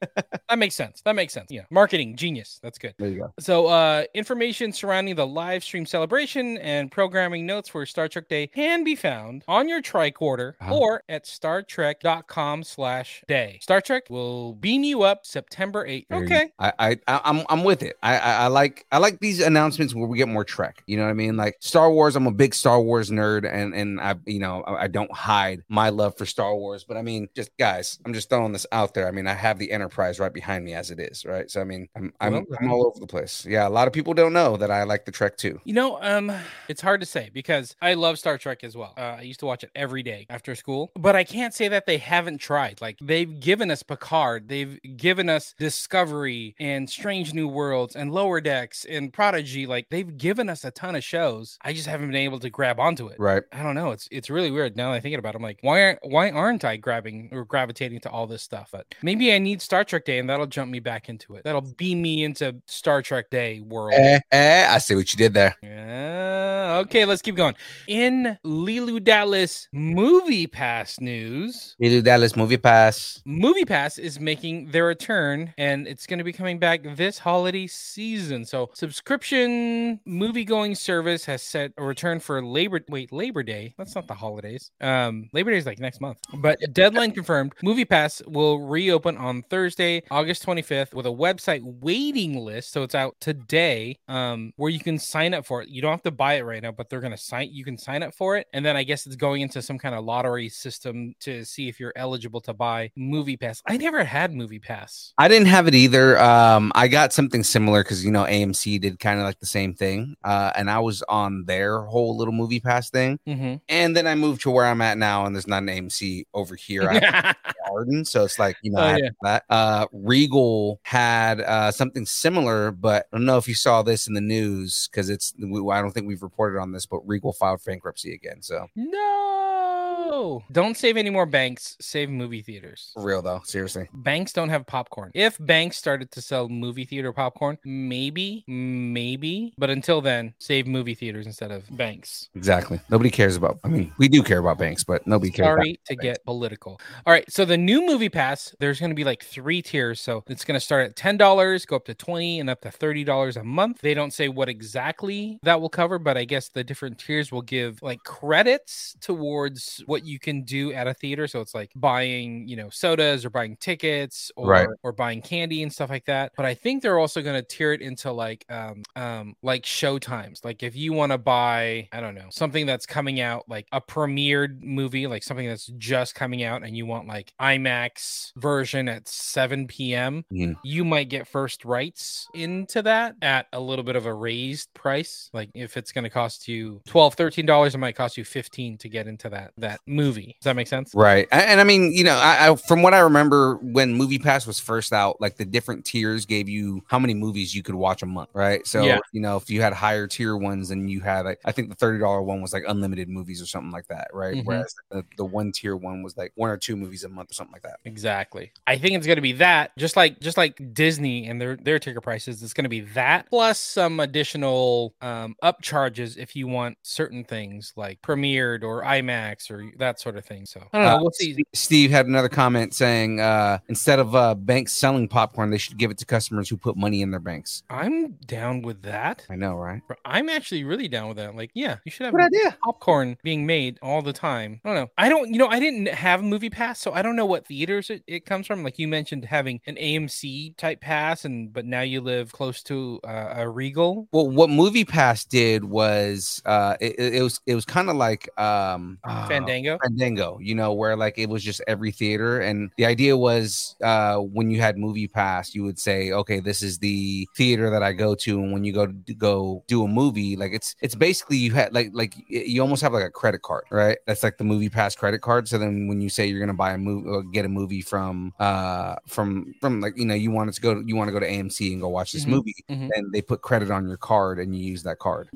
that 0.49 0.59
makes 0.59 0.75
sense. 0.75 1.01
That 1.03 1.15
makes 1.15 1.33
sense. 1.33 1.51
Yeah, 1.51 1.63
marketing 1.71 2.17
genius. 2.17 2.59
That's 2.63 2.79
good. 2.79 2.95
There 2.99 3.09
you 3.09 3.19
go. 3.21 3.33
So, 3.39 3.67
uh, 3.67 4.05
information 4.15 4.73
surrounding 4.73 5.15
the 5.15 5.27
live 5.27 5.63
stream 5.63 5.87
celebration 5.87 6.59
and 6.59 6.91
programming 6.91 7.47
notes 7.47 7.69
for 7.69 7.85
Star 7.87 8.09
Trek 8.09 8.29
Day 8.29 8.47
can 8.49 8.83
be 8.85 8.97
found 8.97 9.45
on 9.49 9.69
your 9.69 9.81
tricorder 9.83 10.55
Uh-huh. 10.61 10.77
or 10.77 11.03
at 11.09 11.25
startrek.com 11.25 12.63
slash 12.65 13.23
day. 13.29 13.59
Star 13.63 13.81
Trek 13.81 14.05
will 14.11 14.55
beam 14.55 14.83
you 14.85 15.03
up 15.03 15.25
September 15.27 15.87
8th. 15.87 16.07
Okay. 16.13 16.53
I, 16.59 16.73
I, 16.79 16.91
I 17.07 17.21
I'm, 17.25 17.45
I'm 17.49 17.65
with 17.65 17.83
it. 17.83 17.97
I, 18.03 18.19
I, 18.19 18.33
I 18.45 18.47
like, 18.49 18.87
I 18.93 18.99
like 18.99 19.21
these 19.21 19.41
announcements 19.41 19.95
where 19.95 20.07
we 20.07 20.19
get 20.19 20.29
more 20.29 20.45
Trek. 20.45 20.83
You 20.87 20.94
know 20.97 21.05
what 21.05 21.11
I 21.11 21.15
mean? 21.15 21.37
Like 21.37 21.57
Star 21.61 21.91
Wars. 21.91 22.17
I'm 22.17 22.27
a 22.27 22.33
big 22.33 22.55
Star 22.55 22.81
Wars 22.81 23.11
nerd, 23.11 23.51
and 23.51 23.75
and 23.75 24.01
I, 24.01 24.15
you 24.27 24.39
know, 24.39 24.63
I 24.63 24.85
I 24.85 24.89
don't 24.89 25.13
hide 25.13 25.63
my 25.69 25.89
love 25.89 26.17
for 26.19 26.27
Star 26.27 26.55
Wars, 26.55 26.85
but 26.85 26.97
I 26.97 27.03
mean, 27.03 27.29
just 27.35 27.51
guys, 27.59 27.99
I'm 28.05 28.13
just 28.13 28.29
throwing 28.29 28.53
this 28.53 28.67
out 28.73 28.95
there. 28.95 29.09
I 29.09 29.11
mean, 29.11 29.27
I 29.27 29.35
have 29.35 29.59
the 29.59 29.71
Enterprise 29.73 30.21
right 30.21 30.33
behind 30.33 30.65
me 30.65 30.75
as 30.75 30.91
it 30.91 31.01
is, 31.01 31.25
right? 31.25 31.51
So 31.51 31.61
I 31.61 31.65
mean, 31.65 31.89
I'm 31.97 32.13
I'm, 32.21 32.47
I'm 32.61 32.71
all 32.71 32.87
over 32.87 33.01
the 33.01 33.07
place. 33.07 33.47
Yeah, 33.47 33.67
a 33.67 33.71
lot 33.71 33.87
of 33.87 33.93
people 33.93 34.15
don't 34.15 34.33
know 34.33 34.57
that 34.57 34.71
I 34.71 34.85
like 34.85 35.05
the 35.05 35.13
Trek 35.13 35.37
too. 35.37 35.61
You 35.65 35.75
know, 35.75 35.99
um, 36.03 36.31
it's 36.69 36.81
hard 36.81 37.01
to 37.01 37.07
say 37.07 37.31
because 37.33 37.75
I 37.81 37.95
love 37.95 38.19
Star 38.19 38.39
Trek 38.39 38.63
as 38.63 38.77
well. 38.77 38.95
Uh, 38.97 39.17
I 39.19 39.23
used 39.23 39.41
to 39.41 39.47
watch 39.47 39.65
it 39.65 39.71
every 39.75 40.03
day 40.03 40.27
after 40.29 40.55
school, 40.55 40.93
but 40.95 41.17
I 41.17 41.25
can't 41.25 41.55
say 41.55 41.69
that 41.69 41.87
they 41.87 41.99
haven't 41.99 42.39
tried. 42.39 42.81
Like 42.81 42.99
they've 43.01 43.41
given 43.41 43.71
us 43.71 43.83
Picard, 43.83 44.49
they've 44.49 44.79
given 44.97 45.29
us 45.29 45.55
Discovery 45.59 46.55
and 46.59 46.89
Strange 46.89 47.33
New 47.35 47.49
Worlds 47.49 47.97
and 47.97 48.13
Lower 48.13 48.41
Decks 48.41 48.85
and 48.85 49.13
Prodigy. 49.13 49.67
Like 49.67 49.89
they've 49.91 50.17
given 50.17 50.49
us 50.49 50.65
a 50.65 50.71
ton 50.75 50.97
of 50.97 51.05
shows. 51.05 51.59
I 51.63 51.73
just 51.73 51.87
haven't 51.87 52.09
been 52.09 52.17
able 52.17 52.41
to 52.41 52.51
grab 52.51 52.79
onto 52.79 53.09
it. 53.09 53.17
Right. 53.19 53.43
I 53.53 53.63
don't 53.63 53.75
know. 53.75 53.93
It's 53.93 54.09
it's 54.11 54.31
really 54.31 54.51
weird 54.51 54.77
now 54.77 54.91
that 54.91 54.97
I 54.97 55.01
think 55.01 55.17
about 55.19 55.35
it. 55.35 55.37
I'm 55.37 55.43
like, 55.43 55.59
why 55.63 55.83
aren't 55.83 55.99
why 56.03 56.31
aren't 56.31 56.65
I 56.65 56.77
grabbing 56.77 57.31
or 57.33 57.45
gravitating 57.45 58.01
to 58.01 58.11
all 58.11 58.27
this 58.27 58.43
stuff? 58.43 58.71
But 58.73 58.87
maybe 59.03 59.33
I 59.33 59.39
need 59.39 59.63
Star 59.63 59.85
Trek 59.85 60.05
Day 60.05 60.19
and 60.19 60.29
that'll 60.29 60.47
jump 60.47 60.71
me 60.71 60.81
back 60.81 61.09
into 61.09 61.35
it. 61.35 61.45
That'll 61.45 61.61
beam 61.61 62.03
me 62.03 62.25
into 62.25 62.57
Star 62.67 63.03
Trek 63.03 63.31
Day 63.31 63.61
world. 63.61 63.95
Eh, 63.95 64.21
eh, 64.33 64.67
I 64.69 64.79
see 64.79 64.95
what 64.95 65.13
you 65.13 65.17
did 65.17 65.35
there. 65.35 65.57
Yeah. 65.63 66.81
Okay, 66.83 67.05
let's 67.05 67.23
keep 67.23 67.37
going. 67.37 67.55
In 67.87 68.39
Leeloo 68.45 69.03
Dallas 69.03 69.69
movie 69.73 70.47
pass 70.47 71.01
news, 71.01 71.77
do 71.81 72.03
Dallas 72.03 72.35
Movie 72.37 72.57
Pass. 72.57 73.23
Movie 73.25 73.65
Pass 73.65 73.99
is 73.99 74.19
making 74.19 74.71
their 74.71 74.87
return 74.87 75.53
and 75.57 75.87
it's 75.87 76.07
going 76.07 76.19
to 76.19 76.25
be 76.25 76.33
coming 76.33 76.59
back 76.59 76.83
this 76.97 77.19
holiday 77.19 77.67
season. 77.67 78.45
So, 78.45 78.71
subscription 78.75 80.01
movie 80.05 80.45
going 80.45 80.64
service 80.73 81.25
has 81.25 81.43
set 81.43 81.73
a 81.77 81.85
return 81.85 82.21
for 82.21 82.41
Labor 82.45 82.81
wait, 82.89 83.13
Labor 83.13 83.43
Day. 83.43 83.75
That's 83.77 83.97
not 83.97 84.07
the 84.07 84.15
holidays. 84.15 84.71
Um 84.81 85.29
Labor 85.33 85.51
Day 85.51 85.57
is 85.57 85.67
like 85.67 85.81
next 85.81 86.01
month. 86.01 86.19
But 86.35 86.61
deadline 86.73 87.11
confirmed. 87.11 87.55
Movie 87.65 87.85
Pass 87.85 88.23
will 88.29 88.61
reopen 88.61 89.17
on 89.17 89.43
Thursday, 89.51 90.05
August 90.13 90.47
25th 90.47 90.95
with 90.95 91.07
a 91.07 91.11
website 91.11 91.63
waiting 91.65 92.39
list. 92.39 92.73
So 92.73 92.85
it's 92.85 92.95
out 92.95 93.17
today 93.19 93.99
um 94.07 94.53
where 94.55 94.71
you 94.71 94.79
can 94.79 95.01
sign 95.01 95.35
up 95.35 95.45
for 95.45 95.63
it. 95.63 95.69
You 95.69 95.83
don't 95.83 95.91
have 95.91 96.03
to 96.03 96.13
buy 96.13 96.35
it 96.35 96.43
right 96.43 96.63
now, 96.63 96.71
but 96.71 96.89
they're 96.89 97.01
going 97.01 97.11
to 97.11 97.19
sign 97.19 97.49
you 97.51 97.65
can 97.65 97.77
sign 97.77 98.05
up 98.05 98.15
for 98.15 98.37
it 98.37 98.47
and 98.53 98.65
then 98.65 98.77
I 98.77 98.85
guess 98.85 99.07
it's 99.07 99.17
going 99.17 99.43
into 99.43 99.61
some 99.61 99.79
kind 99.79 99.97
of 99.97 100.05
lottery 100.05 100.49
system 100.49 101.15
to 101.21 101.45
see 101.45 101.69
if 101.69 101.81
you're 101.81 101.93
eligible 101.97 102.41
to 102.43 102.53
buy 102.53 102.93
Movie 102.97 103.37
Pass. 103.37 103.63
I 103.67 103.77
never 103.77 104.05
had 104.05 104.33
Movie 104.33 104.59
Pass. 104.59 105.13
I 105.19 105.27
didn't 105.27 105.49
have 105.49 105.67
it 105.67 105.75
either. 105.75 106.21
Um, 106.21 106.71
I 106.75 106.89
got 106.89 107.13
something 107.13 107.43
similar 107.43 107.83
because 107.83 108.05
you 108.05 108.11
know 108.11 108.25
AMC 108.25 108.81
did 108.81 109.01
kind 109.01 109.19
of 109.19 109.25
like 109.25 109.41
the 109.41 109.47
same 109.47 109.75
thing, 109.75 110.17
uh, 110.25 110.53
and 110.57 110.71
I 110.71 110.79
was 110.81 111.03
on 111.09 111.45
their 111.45 111.83
whole 111.83 112.17
little 112.17 112.33
movie 112.35 112.61
pass 112.61 112.91
thing. 112.91 113.19
Mhm. 113.27 113.61
And 113.69 113.97
then 113.97 114.07
I 114.07 114.15
moved 114.15 114.43
to 114.43 114.51
where 114.51 114.65
I'm 114.67 114.81
at 114.83 114.99
now, 114.99 115.25
and 115.27 115.35
there's 115.35 115.47
not 115.47 115.63
an 115.63 115.69
AMC 115.69 116.27
over 116.35 116.55
here. 116.57 116.89
I 116.89 116.95
have 117.05 117.37
a 117.45 117.69
garden, 117.69 118.05
so 118.05 118.25
it's 118.25 118.39
like 118.39 118.57
you 118.63 118.71
know 118.73 118.81
Oh, 118.81 118.97
yeah. 118.97 119.09
that. 119.23 119.45
Uh, 119.51 119.87
Regal 119.93 120.81
had 120.83 121.41
uh, 121.41 121.71
something 121.71 122.07
similar, 122.07 122.71
but 122.71 123.07
I 123.13 123.17
don't 123.17 123.27
know 123.27 123.39
if 123.39 123.49
you 123.49 123.55
saw 123.55 123.83
this 123.83 124.07
in 124.07 124.15
the 124.15 124.21
news 124.21 124.89
because 124.91 125.09
it's. 125.11 125.33
we- 125.39 125.73
I 125.73 125.81
don't 125.81 125.91
think 125.93 126.07
we've 126.07 126.23
reported 126.23 126.61
on 126.61 126.73
this, 126.73 126.87
but 126.87 127.07
Regal 127.07 127.33
filed 127.33 127.61
bankruptcy 127.65 128.15
again. 128.15 128.43
So 128.43 128.69
No. 128.77 130.43
Don't 130.53 130.77
save 130.77 130.97
any 130.97 131.11
more 131.11 131.27
banks. 131.27 131.77
Save 131.81 132.11
movie 132.11 132.43
theaters. 132.43 132.91
for 132.95 133.03
real 133.03 133.23
though, 133.23 133.41
seriously. 133.45 133.89
Banks 133.93 134.33
don't 134.33 134.49
have 134.49 134.67
popcorn. 134.67 135.11
If 135.15 135.37
banks 135.41 135.77
started 135.77 136.11
to 136.13 136.21
sell 136.23 136.49
movie 136.49 136.85
theater 136.85 137.13
popcorn, 137.13 137.59
maybe, 137.65 138.45
maybe. 138.47 139.55
But 139.59 139.71
until 139.71 140.01
then, 140.01 140.35
save 140.45 140.67
movie 140.67 140.95
theaters 140.95 141.27
instead 141.27 141.51
of 141.51 141.65
banks. 141.77 142.29
Exactly. 142.35 142.81
Nobody 142.91 143.11
cares 143.11 143.37
about. 143.37 143.59
I 143.65 143.69
mean, 143.69 143.93
we 143.99 144.09
do 144.09 144.23
care 144.23 144.39
about 144.39 144.59
banks, 144.59 144.85
but 144.85 145.07
nobody 145.07 145.31
cares. 145.31 145.47
Sorry 145.47 145.79
to 145.87 145.97
get 145.97 146.25
political. 146.25 146.81
All 147.07 147.13
right. 147.13 147.31
So 147.31 147.45
the 147.45 147.57
new 147.57 147.87
movie 147.87 148.09
pass, 148.09 148.55
there's 148.61 148.79
going 148.79 148.91
to 148.91 148.95
be 148.97 149.05
like 149.05 149.25
three 149.25 149.63
tiers. 149.63 150.01
So 150.01 150.23
it's 150.29 150.45
going 150.45 150.59
to 150.59 150.65
start 150.65 150.87
at 150.87 150.97
$10, 150.97 151.67
go 151.67 151.77
up 151.77 151.85
to 151.87 151.95
20 151.95 152.41
and 152.41 152.51
up 152.51 152.61
to 152.63 152.69
$30 152.69 153.37
a 153.37 153.45
month. 153.45 153.81
They 153.81 153.95
don't 153.95 154.13
say 154.13 154.29
what 154.29 154.49
exactly 154.49 155.39
that 155.43 155.61
will 155.61 155.69
cover, 155.69 155.99
but 155.99 156.17
I 156.17 156.25
guess 156.25 156.49
the 156.49 156.63
different 156.65 156.99
tiers 156.99 157.33
will 157.33 157.43
give 157.43 157.83
like 157.83 158.03
credits 158.05 158.97
towards 159.01 159.83
what 159.87 160.05
you 160.05 160.19
can 160.19 160.43
do 160.43 160.73
at 160.73 160.87
a 160.87 160.95
theater. 160.95 161.27
So 161.27 161.41
it's 161.41 161.55
like 161.55 161.71
buying, 161.77 162.47
you 162.49 162.57
know, 162.57 162.69
sodas 162.71 163.25
or 163.25 163.31
buying 163.31 163.57
tickets 163.57 164.31
or 164.37 164.49
Right. 164.49 164.69
or 164.83 164.93
buying 164.93 165.23
candy 165.23 165.63
and 165.63 165.73
stuff 165.73 165.91
like 165.91 166.05
that. 166.07 166.33
But 166.37 166.45
I 166.47 166.55
think 166.55 166.83
they're 166.83 166.99
also 166.99 167.23
going 167.23 167.37
to 167.37 167.43
tier 167.43 167.73
it 167.73 167.81
into 167.81 168.13
like 168.13 168.45
um 168.51 168.83
um 168.97 169.35
like 169.43 169.65
show 169.65 169.99
Like 170.43 170.63
if 170.63 170.75
you 170.75 170.93
want 170.93 171.13
to 171.13 171.19
buy, 171.19 171.89
I 171.93 172.01
don't 172.01 172.15
know, 172.15 172.29
something 172.31 172.67
that's 172.67 172.87
coming 172.87 173.21
out 173.21 173.45
like 173.49 173.67
a 173.73 173.81
premiered 173.81 174.63
movie, 174.63 175.07
like 175.07 175.23
something 175.23 175.47
that's 175.47 175.67
just 175.79 176.15
coming 176.15 176.43
out 176.43 176.63
and 176.65 176.77
you 176.77 176.87
want 176.87 177.07
like 177.07 177.33
IMAX 177.41 178.33
version 178.37 178.89
at 178.89 179.09
7 179.09 179.67
p.m., 179.67 180.25
Mhm. 180.33 180.57
you 180.63 180.85
might 180.85 181.09
get 181.09 181.27
first 181.29 181.65
rights 181.65 182.27
into 182.35 182.83
that 182.83 183.17
at 183.23 183.47
a 183.53 183.61
little 183.61 183.85
bit 183.85 183.97
of 183.97 184.07
a 184.07 184.15
raised 184.15 184.73
price. 184.75 185.29
Like 185.33 185.51
if 185.55 185.77
it's 185.77 185.93
going 185.93 186.05
to 186.05 186.11
cost 186.11 186.49
you 186.49 186.81
12 186.87 187.17
$13, 187.17 187.75
it 187.75 187.79
might 187.79 187.97
cost 187.97 188.17
you 188.17 188.25
15 188.25 188.79
to 188.79 188.89
get 188.89 189.07
into 189.07 189.29
that 189.31 189.53
that 189.59 189.81
movie. 189.87 190.37
Does 190.41 190.45
that 190.45 190.57
make 190.57 190.67
sense? 190.69 190.93
Right. 190.95 191.29
And, 191.31 191.61
I 191.61 191.65
mean, 191.65 191.93
you 191.93 192.05
know, 192.05 192.17
I, 192.17 192.51
I 192.51 192.57
from 192.57 192.83
what 192.83 192.95
I 192.95 193.01
remember 193.01 193.57
when 193.57 193.95
Movie 193.95 194.19
Pass 194.19 194.47
was 194.47 194.59
first 194.61 194.93
out, 194.93 195.21
like 195.21 195.37
the 195.37 195.45
different 195.45 195.85
tiers 195.85 196.25
gave 196.27 196.49
you 196.49 196.83
how 196.89 196.99
many 196.99 197.15
movies 197.15 197.55
you 197.55 197.63
could 197.63 197.75
watch 197.75 198.03
a 198.03 198.07
month, 198.07 198.31
right? 198.35 198.67
So, 198.67 198.85
Yeah. 198.85 198.99
you 199.13 199.21
know, 199.21 199.37
if 199.37 199.51
you 199.51 199.61
had 199.61 199.73
higher 199.73 200.07
tier 200.07 200.24
ones 200.33 200.71
and 200.71 200.91
you 200.91 201.01
had 201.01 201.25
like 201.27 201.41
I 201.45 201.53
think 201.53 201.69
the 201.69 201.77
$30 201.77 202.25
one 202.25 202.41
was 202.41 202.53
like 202.53 202.65
unlimited 202.67 203.09
movies 203.09 203.43
or 203.43 203.47
something 203.47 203.71
like 203.71 203.87
that, 203.89 204.09
right? 204.13 204.37
Mhm. 204.37 204.45
Whereas 204.45 204.75
the, 204.91 205.05
the 205.17 205.25
one 205.25 205.53
tier 205.53 205.77
one 205.77 206.03
was 206.03 206.17
like 206.17 206.33
one 206.37 206.51
or 206.51 206.57
two 206.57 206.77
movies 206.77 207.05
a 207.05 207.09
month 207.09 207.31
or 207.31 207.35
something 207.35 207.53
like 207.53 207.63
that. 207.63 207.79
Exactly. 207.85 208.53
I 208.67 208.79
think 208.79 208.97
it's 208.97 209.07
going 209.07 209.17
to 209.17 209.23
be 209.23 209.33
that, 209.35 209.77
just 209.77 209.97
like 209.97 210.21
just 210.21 210.37
like 210.37 210.61
Disney 210.75 211.27
and 211.27 211.41
their 211.41 211.57
their 211.57 211.79
ticker 211.79 212.01
prices. 212.01 212.43
It's 212.43 212.53
going 212.55 212.65
to 212.65 212.69
be 212.71 212.81
that 212.81 213.29
plus 213.29 213.59
some 213.59 214.01
additional 214.01 214.95
um, 215.03 215.37
upcharges 215.43 216.17
if 216.17 216.35
you 216.37 216.47
want 216.49 216.79
certain 216.83 217.25
things 217.25 217.73
like 217.77 218.01
premiered 218.03 218.63
or 218.63 218.83
IMAX 218.83 219.51
or 219.51 219.71
that 219.79 220.01
sort 220.01 220.17
of 220.17 220.25
thing. 220.25 220.47
So 220.47 220.61
I 220.73 220.79
don't 220.79 220.87
know. 220.87 220.97
Uh, 220.97 221.01
we'll 221.03 221.11
see. 221.13 221.33
Steve- 221.35 221.45
Steve 221.55 221.91
had 221.91 222.07
another 222.07 222.29
comment 222.29 222.73
saying 222.75 223.21
uh, 223.21 223.59
instead 223.69 223.99
of 223.99 224.15
uh, 224.15 224.35
banks 224.35 224.73
selling 224.73 225.09
popcorn, 225.09 225.51
they 225.51 225.59
should 225.59 225.77
give 225.77 225.91
it 225.91 225.99
to 225.99 226.07
customers 226.07 226.49
who 226.49 226.57
put 226.57 226.77
money 226.77 227.03
in 227.03 227.11
their 227.11 227.21
banks. 227.21 227.63
I'm 227.69 228.13
down 228.27 228.63
with 228.63 228.83
that. 228.83 229.27
I 229.29 229.35
know, 229.37 229.55
right? 229.57 229.83
I'm 230.15 230.29
actually 230.29 230.63
really 230.63 230.87
down 230.87 231.09
with 231.09 231.17
that. 231.17 231.35
Like, 231.35 231.51
yeah, 231.55 231.79
you 231.85 231.91
should 231.91 232.07
have 232.07 232.15
Good 232.15 232.27
idea. 232.27 232.57
popcorn 232.63 233.17
being 233.25 233.45
made 233.47 233.81
all 233.83 234.01
the 234.01 234.13
time. 234.13 234.61
I 234.65 234.69
don't 234.69 234.77
know. 234.77 234.91
I 234.97 235.09
don't, 235.09 235.33
you 235.33 235.39
know, 235.39 235.49
I 235.49 235.59
didn't 235.59 235.89
have 235.89 236.21
a 236.21 236.23
movie 236.23 236.51
pass, 236.51 236.79
so 236.79 236.93
I 236.93 237.03
don't 237.03 237.17
know 237.17 237.27
what 237.27 237.49
theaters 237.49 237.91
it, 237.91 238.05
it 238.07 238.25
comes 238.25 238.47
from. 238.47 238.63
Like 238.63 238.79
you 238.79 238.87
mentioned 238.87 239.25
having 239.25 239.61
an 239.67 239.75
AMC 239.75 240.57
type 240.57 240.81
pass, 240.81 241.25
and 241.25 241.53
but 241.53 241.65
now 241.65 241.81
you 241.81 242.01
live 242.01 242.31
close 242.31 242.63
to 242.63 243.01
uh, 243.03 243.35
a 243.39 243.49
Regal. 243.49 244.07
Well, 244.13 244.31
what 244.31 244.51
Movie 244.51 244.85
Pass 244.85 245.25
did 245.25 245.65
was 245.65 246.41
uh, 246.45 246.77
it, 246.81 246.95
it 246.97 247.15
it 247.17 247.23
was 247.23 247.41
it 247.47 247.57
was 247.57 247.65
kind 247.65 247.91
of 247.91 247.97
like 247.97 248.29
um, 248.39 248.99
uh, 249.03 249.27
Fandango. 249.27 249.79
Fandango, 249.83 250.39
you 250.41 250.55
know, 250.55 250.75
where 250.75 250.97
like 250.97 251.19
it 251.19 251.29
was 251.29 251.43
just 251.43 251.61
every 251.67 251.91
theater, 251.91 252.39
and 252.39 252.71
the 252.79 252.87
idea 252.87 253.17
was 253.17 253.75
uh, 253.83 254.19
when 254.19 254.49
you 254.49 254.61
had 254.61 254.79
Movie 254.79 255.09
Pass, 255.09 255.57
you 255.57 255.65
would 255.65 255.81
say, 255.81 256.13
okay, 256.13 256.39
this 256.39 256.63
is 256.63 256.79
the 256.79 257.27
theater 257.37 257.69
that 257.71 257.83
I 257.83 257.93
go 257.93 258.15
to, 258.15 258.39
and 258.39 258.53
when 258.53 258.63
you 258.63 258.73
go 258.73 258.87
to 258.87 259.15
go 259.15 259.65
do 259.67 259.83
a 259.83 259.89
movie, 259.89 260.04
like 260.13 260.53
it's 260.53 260.75
it's 260.81 260.95
basically 260.95 261.37
you 261.37 261.53
had 261.53 261.73
like 261.73 261.91
like 261.93 262.15
you 262.29 262.61
almost 262.61 262.83
have 262.83 262.93
like 262.93 263.05
a 263.05 263.11
credit 263.11 263.43
card, 263.43 263.65
right? 263.71 263.99
That's 264.07 264.23
like 264.23 264.39
the 264.39 264.45
Movie 264.45 264.69
Pass 264.69 264.95
credit 264.95 265.21
card. 265.21 265.49
So 265.49 265.59
then 265.59 265.87
when 265.89 266.01
you 266.01 266.09
say 266.09 266.27
you're 266.27 266.41
gonna 266.41 266.55
buy 266.55 266.73
a 266.73 266.79
movie 266.79 267.09
or 267.09 267.23
get 267.23 267.45
a 267.45 267.49
movie 267.49 267.81
from 267.83 268.33
uh 268.41 268.97
from 269.07 269.55
from 269.61 269.81
like 269.81 269.97
you 269.97 270.05
know 270.05 270.15
you 270.15 270.31
wanted 270.31 270.55
to 270.55 270.61
go 270.61 270.83
you 270.85 270.97
want 270.97 271.09
to 271.09 271.13
go 271.13 271.21
to 271.21 271.27
AMC 271.29 271.73
and 271.73 271.81
go 271.81 271.89
watch 271.89 272.13
this 272.13 272.25
Mhm, 272.25 272.29
movie, 272.29 272.55
mhm. 272.71 272.89
and 272.95 273.13
they 273.13 273.23
put 273.23 273.43
credit 273.43 273.71
on 273.71 273.87
your 273.87 273.97
card 273.97 274.39
and 274.39 274.55
you 274.57 274.65
use 274.65 274.83
that 274.83 274.99
card. 274.99 275.31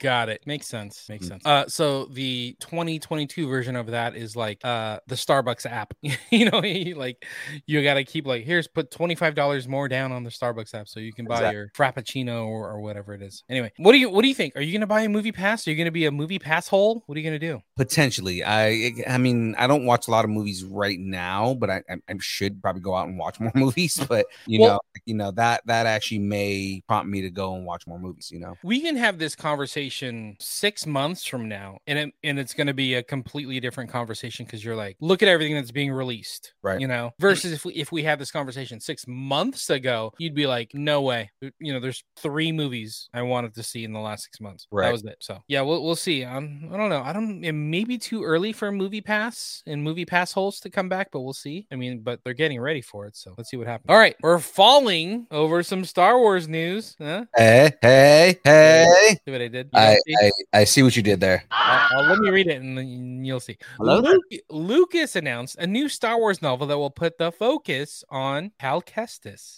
Got 0.00 0.28
it. 0.28 0.42
Makes 0.46 0.66
sense. 0.66 1.04
Mm. 1.04 1.08
Makes 1.10 1.28
sense. 1.28 1.46
Uh, 1.46 1.64
so 1.68 2.06
the 2.06 2.56
2022 2.60 3.46
version 3.48 3.76
of 3.76 3.86
that 3.88 4.16
is 4.16 4.36
like 4.36 4.64
uh 4.64 5.00
the 5.06 5.14
Starbucks 5.14 5.66
app. 5.70 5.94
you 6.30 6.50
know, 6.50 6.58
like 6.98 7.24
you 7.66 7.82
got 7.82 7.94
to 7.94 8.04
keep 8.04 8.26
like 8.26 8.44
here's 8.44 8.66
put 8.68 8.90
twenty 8.90 9.14
five 9.14 9.34
dollars 9.34 9.66
more 9.68 9.88
down 9.88 10.12
on 10.12 10.24
the 10.24 10.30
Starbucks 10.30 10.74
app 10.74 10.88
so 10.88 11.00
you 11.00 11.12
can 11.12 11.26
buy 11.26 11.36
Exactly. 11.36 11.56
your 11.56 11.68
frappuccino 11.76 12.46
or, 12.46 12.68
or 12.70 12.80
whatever 12.80 13.14
it 13.14 13.22
is. 13.22 13.44
Anyway, 13.48 13.72
what 13.78 13.92
do 13.92 13.98
you 13.98 14.10
what 14.10 14.22
do 14.22 14.28
you 14.28 14.34
think? 14.34 14.56
Are 14.56 14.60
you 14.62 14.72
gonna 14.72 14.86
buy 14.86 15.02
a 15.02 15.08
movie 15.08 15.32
pass? 15.32 15.66
Are 15.66 15.70
you 15.70 15.76
gonna 15.76 15.90
be 15.90 16.06
a 16.06 16.10
movie 16.10 16.38
pass 16.38 16.68
hole? 16.68 17.02
What 17.06 17.16
are 17.16 17.20
you 17.20 17.26
gonna 17.26 17.38
do? 17.38 17.62
Potentially, 17.76 18.42
I 18.44 18.92
I 19.08 19.18
mean 19.18 19.54
I 19.56 19.66
don't 19.66 19.86
watch 19.86 20.08
a 20.08 20.10
lot 20.10 20.24
of 20.24 20.30
movies 20.30 20.64
right 20.64 20.98
now, 20.98 21.54
but 21.54 21.70
I 21.70 21.82
I, 21.88 21.94
I 22.08 22.14
should 22.20 22.60
probably 22.62 22.82
go 22.82 22.94
out 22.94 23.08
and 23.08 23.18
watch 23.18 23.38
more 23.44 23.52
movies. 23.54 24.04
But 24.08 24.26
you 24.46 24.60
Well- 24.60 24.72
know, 24.74 24.80
you 25.06 25.14
know 25.14 25.30
that 25.32 25.62
that 25.66 25.86
actually 25.86 26.18
may 26.20 26.82
prompt 26.88 27.08
me 27.10 27.22
to 27.22 27.30
go 27.30 27.54
and 27.54 27.64
watch 27.66 27.86
more 27.86 27.98
movies. 27.98 28.30
You 28.32 28.40
know, 28.40 28.56
We 28.62 28.80
can 28.80 28.96
have 28.96 29.18
this 29.18 29.34
conversation 29.36 29.83
conversation 29.84 30.36
six 30.40 30.86
months 30.86 31.24
from 31.24 31.48
now, 31.48 31.78
and 31.86 31.98
it, 31.98 32.14
and 32.22 32.38
it's 32.38 32.54
going 32.54 32.66
to 32.66 32.74
be 32.74 32.94
a 32.94 33.02
completely 33.02 33.60
different 33.60 33.90
conversation 33.90 34.44
because 34.44 34.64
you're 34.64 34.76
like, 34.76 34.96
look 35.00 35.22
at 35.22 35.28
everything 35.28 35.54
that's 35.54 35.70
being 35.70 35.92
released, 35.92 36.54
Right. 36.62 36.80
You 36.80 36.88
know, 36.88 37.12
versus 37.20 37.52
if 37.52 37.64
we 37.64 37.74
if 37.74 37.92
we 37.92 38.02
had 38.02 38.18
this 38.18 38.30
conversation 38.30 38.80
six 38.80 39.04
months 39.06 39.70
ago, 39.70 40.12
you'd 40.18 40.34
be 40.34 40.46
like, 40.46 40.72
no 40.74 41.02
way. 41.02 41.30
You 41.58 41.72
know, 41.72 41.80
there's 41.80 42.02
three 42.16 42.52
movies 42.52 43.08
I 43.12 43.22
wanted 43.22 43.54
to 43.54 43.62
see 43.62 43.84
in 43.84 43.92
the 43.92 44.00
last 44.00 44.24
six 44.24 44.40
months. 44.40 44.66
Right. 44.70 44.86
That 44.86 44.92
was 44.92 45.04
it. 45.04 45.16
So 45.20 45.42
yeah, 45.48 45.60
we'll 45.60 45.84
we'll 45.84 45.96
see. 45.96 46.24
Um, 46.24 46.70
I 46.72 46.76
don't 46.76 46.88
know. 46.88 47.02
I 47.02 47.12
don't. 47.12 47.44
It 47.44 47.52
may 47.52 47.84
be 47.84 47.98
too 47.98 48.24
early 48.24 48.52
for 48.52 48.72
Movie 48.72 49.02
Pass 49.02 49.62
and 49.66 49.82
Movie 49.82 50.06
Pass 50.06 50.32
holes 50.32 50.60
to 50.60 50.70
come 50.70 50.88
back, 50.88 51.10
but 51.12 51.20
we'll 51.20 51.32
see. 51.34 51.66
I 51.70 51.76
mean, 51.76 52.00
but 52.00 52.20
they're 52.24 52.32
getting 52.32 52.60
ready 52.60 52.80
for 52.80 53.06
it, 53.06 53.16
so 53.16 53.34
let's 53.36 53.50
see 53.50 53.56
what 53.56 53.66
happens. 53.66 53.90
All 53.90 53.98
right, 53.98 54.16
we're 54.22 54.38
falling 54.38 55.26
over 55.30 55.62
some 55.62 55.84
Star 55.84 56.18
Wars 56.18 56.48
news. 56.48 56.96
Huh? 56.98 57.24
Hey, 57.36 57.72
hey, 57.82 58.40
hey! 58.44 59.16
See 59.24 59.32
what 59.32 59.42
I 59.42 59.48
did? 59.48 59.68
You 59.74 59.80
I, 59.80 59.98
see? 60.06 60.14
I 60.16 60.30
I 60.60 60.64
see 60.64 60.82
what 60.82 60.96
you 60.96 61.02
did 61.02 61.20
there. 61.20 61.44
I'll, 61.50 61.98
I'll- 61.98 62.08
let 62.08 62.18
me 62.18 62.30
read 62.30 62.46
it 62.46 62.60
and 62.62 62.78
then 62.78 63.24
you'll 63.24 63.40
see. 63.40 63.58
Luke- 63.78 64.22
Lucas 64.50 65.16
announced 65.16 65.56
a 65.56 65.66
new 65.66 65.88
Star 65.88 66.18
Wars 66.18 66.40
novel 66.40 66.66
that 66.68 66.78
will 66.78 66.90
put 66.90 67.18
the 67.18 67.32
focus 67.32 68.04
on 68.10 68.52
Cal 68.60 68.80
Kestis. 68.82 69.56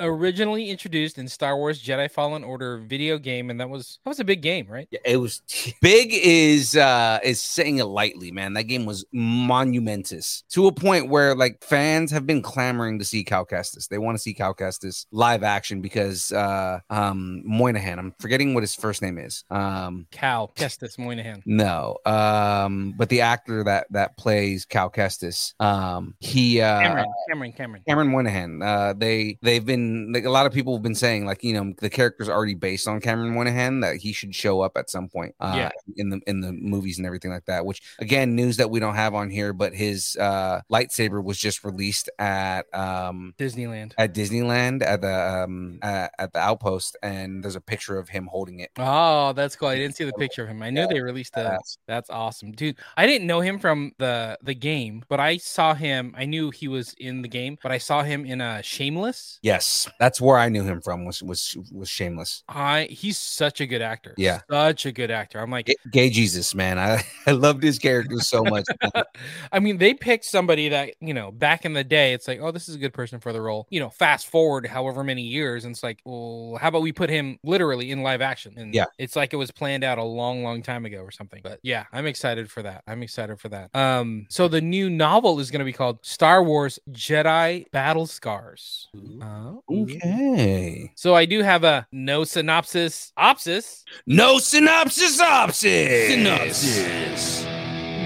Originally 0.00 0.70
introduced 0.70 1.18
in 1.18 1.26
Star 1.28 1.56
Wars 1.56 1.82
Jedi 1.82 2.10
Fallen 2.10 2.44
Order 2.44 2.78
video 2.78 3.18
game, 3.18 3.50
and 3.50 3.60
that 3.60 3.68
was 3.68 3.98
that 4.04 4.10
was 4.10 4.20
a 4.20 4.24
big 4.24 4.42
game, 4.42 4.66
right? 4.68 4.86
Yeah, 4.90 5.00
It 5.04 5.16
was 5.16 5.42
big 5.82 6.10
is 6.12 6.76
uh 6.76 7.18
is 7.22 7.40
saying 7.42 7.78
it 7.78 7.84
lightly, 7.84 8.30
man. 8.30 8.52
That 8.54 8.64
game 8.64 8.86
was 8.86 9.04
monumentous 9.12 10.44
to 10.50 10.66
a 10.66 10.72
point 10.72 11.08
where 11.08 11.34
like 11.34 11.62
fans 11.64 12.10
have 12.12 12.26
been 12.26 12.42
clamoring 12.42 12.98
to 12.98 13.04
see 13.04 13.24
Cal 13.24 13.44
Kestis. 13.44 13.88
They 13.88 13.98
want 13.98 14.16
to 14.16 14.22
see 14.22 14.34
Cal 14.34 14.54
Kestis 14.54 15.06
live 15.10 15.42
action 15.42 15.80
because 15.80 16.32
uh 16.32 16.78
um 16.90 17.42
Monaghan, 17.44 17.98
I'm 17.98 18.14
forgetting 18.20 18.54
what 18.54 18.62
his 18.62 18.74
first 18.74 19.02
name 19.02 19.18
is. 19.18 19.44
Um 19.50 20.06
Cal 20.10 20.52
Kestis 20.54 20.98
Monaghan. 20.98 21.42
no. 21.44 21.96
Um 22.06 22.94
but 22.96 23.08
the 23.08 23.22
actor 23.22 23.64
that 23.64 23.86
that 23.90 24.16
plays 24.16 24.64
Cal 24.64 24.90
Kestis, 24.90 25.54
um 25.60 26.14
he 26.20 26.60
uh 26.60 26.80
Cameron, 26.82 27.12
Cameron, 27.28 27.52
Cameron. 27.52 27.82
Cameron 27.86 28.08
Monaghan. 28.08 28.62
Uh, 28.62 28.94
they 28.96 29.38
they've 29.42 29.64
been 29.64 29.87
like 30.12 30.24
a 30.24 30.30
lot 30.30 30.46
of 30.46 30.52
people 30.52 30.74
have 30.76 30.82
been 30.82 30.94
saying 30.94 31.26
like 31.26 31.42
you 31.44 31.52
know 31.54 31.72
the 31.78 31.90
character's 31.90 32.28
already 32.28 32.54
based 32.54 32.86
on 32.88 33.00
Cameron 33.00 33.34
Monaghan 33.34 33.80
that 33.80 33.96
he 33.96 34.12
should 34.12 34.34
show 34.34 34.60
up 34.60 34.76
at 34.76 34.90
some 34.90 35.08
point. 35.08 35.34
Uh, 35.40 35.54
Yeah. 35.56 35.70
in 35.96 36.10
the 36.10 36.20
in 36.26 36.40
the 36.40 36.52
movies 36.52 36.98
and 36.98 37.06
everything 37.06 37.30
like 37.30 37.44
that. 37.46 37.64
Which 37.66 37.80
again, 37.98 38.34
news 38.34 38.56
that 38.58 38.70
we 38.70 38.80
don't 38.80 38.94
have 38.94 39.14
on 39.14 39.30
here, 39.30 39.52
but 39.52 39.74
his 39.74 40.16
uh 40.20 40.60
lightsaber 40.70 41.22
was 41.22 41.38
just 41.38 41.64
released 41.64 42.08
at 42.18 42.62
um 42.74 43.34
Disneyland. 43.38 43.92
at 43.98 44.14
Disneyland 44.14 44.82
at 44.82 45.00
the 45.00 45.42
um 45.44 45.78
at, 45.82 46.12
at 46.18 46.32
the 46.32 46.38
outpost, 46.38 46.96
and 47.02 47.42
there's 47.42 47.56
a 47.56 47.60
picture 47.60 47.98
of 47.98 48.08
him 48.08 48.26
holding 48.26 48.60
it. 48.60 48.70
Oh, 48.78 49.32
that's 49.32 49.56
cool. 49.56 49.68
I 49.68 49.76
didn't 49.76 49.96
see 49.96 50.04
the 50.04 50.12
picture 50.14 50.42
of 50.42 50.48
him. 50.48 50.62
I 50.62 50.70
knew 50.70 50.86
they 50.86 51.00
released 51.00 51.34
that. 51.34 51.52
badass. 51.60 51.78
That's 51.86 52.10
awesome, 52.10 52.52
dude. 52.52 52.76
I 52.96 53.06
didn't 53.06 53.26
know 53.26 53.40
him 53.40 53.58
from 53.58 53.92
the 53.98 54.38
the 54.42 54.54
game, 54.54 55.04
but 55.08 55.20
I 55.20 55.36
saw 55.36 55.74
him. 55.74 56.14
I 56.16 56.24
knew 56.24 56.50
he 56.50 56.68
was 56.68 56.94
in 56.98 57.22
the 57.22 57.28
game, 57.28 57.58
but 57.62 57.72
I 57.72 57.78
saw 57.78 58.02
him 58.02 58.24
in 58.24 58.40
a 58.40 58.62
Shameless. 58.62 59.38
Yes, 59.42 59.77
that's 60.00 60.20
where 60.20 60.38
I 60.38 60.48
knew 60.48 60.62
him 60.64 60.80
from. 60.80 61.04
Was 61.04 61.22
was 61.22 61.56
was 61.70 61.88
Shameless. 61.88 62.42
I 62.48 62.88
he's 62.90 63.18
such 63.18 63.60
a 63.60 63.66
good 63.66 63.82
actor. 63.82 64.14
Yeah. 64.16 64.40
such 64.50 64.86
a 64.86 64.92
good 64.92 65.10
actor. 65.10 65.38
I'm 65.38 65.50
like, 65.50 65.66
Gay, 65.66 65.76
gay 65.90 66.10
Jesus, 66.10 66.54
man. 66.54 66.78
I 66.78 67.04
I 67.26 67.32
loved 67.32 67.62
his 67.62 67.78
character 67.78 68.18
so 68.20 68.42
much. 68.44 68.64
I 69.52 69.58
mean, 69.60 69.78
they 69.78 69.94
picked 69.94 70.24
somebody 70.24 70.68
that 70.70 70.94
you 71.00 71.14
know 71.14 71.30
back 71.30 71.64
in 71.64 71.72
the 71.72 71.84
day. 71.84 72.12
It's 72.12 72.26
like, 72.28 72.40
oh, 72.40 72.50
this 72.50 72.68
is 72.68 72.74
a 72.74 72.78
good 72.78 72.92
person 72.94 73.20
for 73.20 73.32
the 73.32 73.40
role. 73.40 73.66
You 73.70 73.80
know, 73.80 73.90
fast 73.90 74.28
forward 74.28 74.66
however 74.66 75.04
many 75.04 75.22
years, 75.22 75.64
and 75.64 75.72
it's 75.74 75.82
like, 75.82 76.00
well, 76.04 76.58
how 76.60 76.68
about 76.68 76.82
we 76.82 76.92
put 76.92 77.10
him 77.10 77.38
literally 77.44 77.90
in 77.90 78.02
live 78.02 78.20
action? 78.20 78.54
And 78.56 78.74
Yeah. 78.74 78.86
it's 78.98 79.16
like 79.16 79.32
it 79.32 79.36
was 79.36 79.50
planned 79.50 79.84
out 79.84 79.98
a 79.98 80.04
long, 80.04 80.42
long 80.42 80.62
time 80.62 80.84
ago 80.84 80.98
or 81.00 81.10
something. 81.10 81.40
But 81.42 81.60
yeah, 81.62 81.84
I'm 81.92 82.06
excited 82.06 82.50
for 82.50 82.62
that. 82.62 82.82
I'm 82.86 83.02
excited 83.02 83.40
for 83.40 83.48
that. 83.50 83.74
Um, 83.74 84.26
so 84.30 84.48
the 84.48 84.60
new 84.60 84.88
novel 84.90 85.40
is 85.40 85.50
going 85.50 85.60
to 85.60 85.64
be 85.64 85.72
called 85.72 86.04
Star 86.04 86.42
Wars 86.42 86.78
Jedi 86.90 87.70
Battle 87.70 88.06
Scars. 88.06 88.88
Oh. 89.22 89.62
Mm-hmm. 89.70 89.96
Okay. 89.96 90.92
So 90.94 91.14
I 91.14 91.24
do 91.24 91.42
have 91.42 91.64
a 91.64 91.86
no 91.92 92.24
synopsis 92.24 93.12
opsis. 93.18 93.84
No 94.06 94.38
synopsis 94.38 95.20
opsis. 95.20 96.08
Synopsis. 96.08 97.47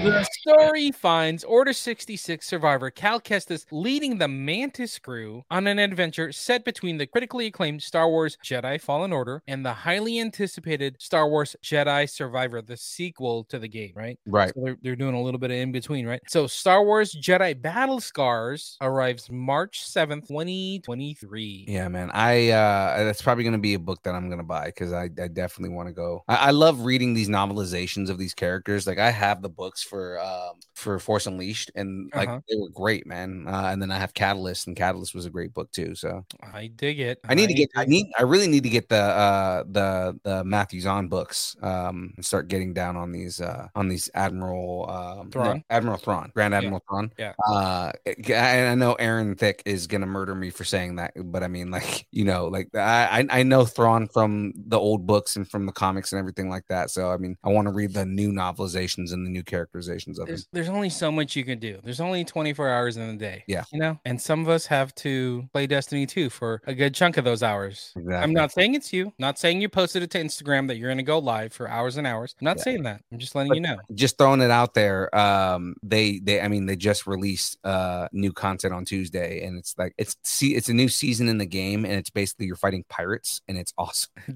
The 0.03 0.27
story 0.33 0.91
finds 0.91 1.45
Order 1.45 1.71
66 1.71 2.45
survivor 2.45 2.91
Cal 2.91 3.21
Kestis 3.21 3.65
leading 3.71 4.17
the 4.17 4.27
Mantis 4.27 4.99
crew 4.99 5.45
on 5.49 5.65
an 5.65 5.79
adventure 5.79 6.33
set 6.33 6.65
between 6.65 6.97
the 6.97 7.07
critically 7.07 7.45
acclaimed 7.45 7.81
Star 7.81 8.09
Wars 8.09 8.37
Jedi 8.43 8.81
Fallen 8.81 9.13
Order 9.13 9.41
and 9.47 9.65
the 9.65 9.71
highly 9.71 10.19
anticipated 10.19 10.97
Star 10.99 11.29
Wars 11.29 11.55
Jedi 11.63 12.09
Survivor, 12.09 12.61
the 12.61 12.75
sequel 12.75 13.45
to 13.45 13.57
the 13.57 13.69
game, 13.69 13.93
right? 13.95 14.19
Right. 14.25 14.51
So 14.53 14.61
they're, 14.65 14.77
they're 14.81 14.95
doing 14.97 15.15
a 15.15 15.21
little 15.21 15.39
bit 15.39 15.51
of 15.51 15.55
in 15.57 15.71
between, 15.71 16.05
right? 16.05 16.21
So 16.27 16.47
Star 16.47 16.83
Wars 16.83 17.15
Jedi 17.15 17.61
Battle 17.61 18.01
Scars 18.01 18.77
arrives 18.81 19.31
March 19.31 19.85
7th, 19.85 20.27
2023. 20.27 21.67
Yeah, 21.69 21.87
man. 21.87 22.11
I 22.11 22.49
uh 22.49 23.05
that's 23.05 23.21
probably 23.21 23.45
gonna 23.45 23.57
be 23.57 23.75
a 23.75 23.79
book 23.79 24.03
that 24.03 24.15
I'm 24.15 24.29
gonna 24.29 24.43
buy 24.43 24.65
because 24.65 24.91
I, 24.91 25.03
I 25.03 25.29
definitely 25.29 25.73
want 25.73 25.87
to 25.87 25.93
go. 25.93 26.25
I, 26.27 26.35
I 26.35 26.51
love 26.51 26.81
reading 26.81 27.13
these 27.13 27.29
novelizations 27.29 28.09
of 28.09 28.17
these 28.17 28.33
characters. 28.33 28.85
Like 28.85 28.99
I 28.99 29.09
have 29.09 29.41
the 29.41 29.47
books 29.47 29.81
for 29.93 30.19
um 30.19 30.55
for 30.73 30.97
Force 30.97 31.27
Unleashed 31.27 31.69
and 31.75 32.11
like 32.15 32.27
Uh-huh. 32.27 32.39
they 32.49 32.55
were 32.57 32.69
great, 32.69 33.05
man. 33.05 33.45
Uh, 33.47 33.69
and 33.71 33.79
then 33.81 33.91
I 33.91 33.99
have 33.99 34.13
Catalyst, 34.15 34.65
and 34.67 34.75
Catalyst 34.75 35.13
was 35.13 35.25
a 35.27 35.29
great 35.29 35.53
book 35.53 35.71
too. 35.71 35.93
So 35.93 36.25
I 36.51 36.67
dig 36.75 36.99
it. 36.99 37.19
I 37.29 37.35
need 37.35 37.47
to 37.47 37.53
get 37.53 37.69
I 37.75 37.85
need 37.85 38.07
I 38.17 38.23
really 38.23 38.47
need 38.47 38.63
to 38.63 38.69
get 38.69 38.89
the 38.89 38.95
uh 38.97 39.63
the 39.69 40.19
the 40.23 40.43
Matthews 40.43 40.87
on 40.87 41.07
books 41.09 41.55
um 41.61 42.11
and 42.15 42.25
start 42.25 42.47
getting 42.47 42.73
down 42.73 42.97
on 42.97 43.11
these 43.11 43.39
uh 43.39 43.67
on 43.75 43.87
these 43.87 44.09
Admiral 44.15 44.89
um 44.89 45.29
no, 45.35 45.61
Admiral 45.69 45.97
Thrawn 45.97 46.31
Grand 46.33 46.53
Yeah. 46.53 46.57
Admiral 46.57 46.81
Thrawn 46.89 47.11
Yeah. 47.19 47.33
uh 47.47 47.91
I, 48.29 48.67
I 48.71 48.75
know 48.75 48.93
Aaron 48.95 49.35
Thick 49.35 49.61
is 49.65 49.85
gonna 49.87 50.07
murder 50.07 50.33
me 50.33 50.49
for 50.49 50.63
saying 50.63 50.95
that 50.95 51.13
but 51.31 51.43
I 51.43 51.47
mean 51.47 51.69
like 51.77 52.07
you 52.11 52.25
know 52.25 52.47
like 52.47 52.69
I 52.75 53.27
I 53.29 53.39
I 53.39 53.43
know 53.43 53.63
Thrawn 53.65 54.07
from 54.07 54.53
the 54.67 54.79
old 54.79 55.05
books 55.05 55.35
and 55.35 55.47
from 55.47 55.67
the 55.67 55.71
comics 55.71 56.11
and 56.13 56.19
everything 56.19 56.49
like 56.49 56.65
that 56.69 56.89
so 56.89 57.11
I 57.11 57.17
mean 57.17 57.37
I 57.43 57.49
want 57.49 57.67
to 57.67 57.73
read 57.73 57.93
the 57.93 58.05
new 58.07 58.31
novelizations 58.31 59.13
and 59.13 59.25
the 59.25 59.29
new 59.29 59.43
characterizations 59.85 60.19
of 60.19 60.23
him 60.27 60.33
there's, 60.33 60.47
there's 60.53 60.69
only 60.69 60.89
so 60.89 61.11
much 61.11 61.35
you 61.35 61.43
can 61.43 61.59
do. 61.59 61.79
There's 61.83 61.99
only 61.99 62.23
24 62.23 62.69
hours 62.69 62.97
in 62.97 63.03
a 63.03 63.15
day. 63.15 63.43
Yeah. 63.47 63.63
You 63.71 63.79
know, 63.79 63.99
and 64.05 64.21
some 64.21 64.41
of 64.41 64.49
us 64.49 64.65
have 64.67 64.93
to 64.95 65.47
play 65.53 65.67
Destiny 65.67 66.05
2 66.05 66.29
for 66.29 66.61
a 66.65 66.73
good 66.73 66.93
chunk 66.93 67.17
of 67.17 67.25
those 67.25 67.43
hours. 67.43 67.93
I'm 68.11 68.33
not 68.33 68.51
saying 68.51 68.75
it's 68.75 68.91
you, 68.93 69.13
not 69.19 69.37
saying 69.39 69.61
you 69.61 69.69
posted 69.69 70.03
it 70.03 70.11
to 70.11 70.19
Instagram 70.19 70.67
that 70.67 70.77
you're 70.77 70.89
going 70.89 70.97
to 70.97 71.03
go 71.03 71.19
live 71.19 71.53
for 71.53 71.69
hours 71.69 71.97
and 71.97 72.07
hours. 72.07 72.35
I'm 72.41 72.45
not 72.45 72.57
Yeah. 72.57 72.63
saying 72.63 72.83
that. 72.83 73.01
I'm 73.11 73.19
just 73.19 73.35
letting 73.35 73.49
But- 73.49 73.55
you 73.55 73.61
know. 73.61 73.77
just 73.93 74.17
throwing 74.17 74.41
it 74.41 74.51
out 74.51 74.73
there 74.73 75.13
um 75.15 75.75
they 75.83 76.19
they 76.19 76.41
i 76.41 76.47
mean 76.47 76.65
they 76.65 76.75
just 76.75 77.05
released 77.07 77.57
uh 77.63 78.07
new 78.11 78.31
content 78.31 78.73
on 78.73 78.85
tuesday 78.85 79.43
and 79.45 79.57
it's 79.57 79.75
like 79.77 79.93
it's 79.97 80.15
see 80.23 80.55
it's 80.55 80.69
a 80.69 80.73
new 80.73 80.87
season 80.89 81.27
in 81.29 81.37
the 81.37 81.45
game 81.45 81.85
and 81.85 81.93
it's 81.93 82.09
basically 82.09 82.45
you're 82.45 82.55
fighting 82.55 82.83
pirates 82.89 83.41
and 83.47 83.57
it's 83.57 83.73
awesome 83.77 84.11
I 84.27 84.31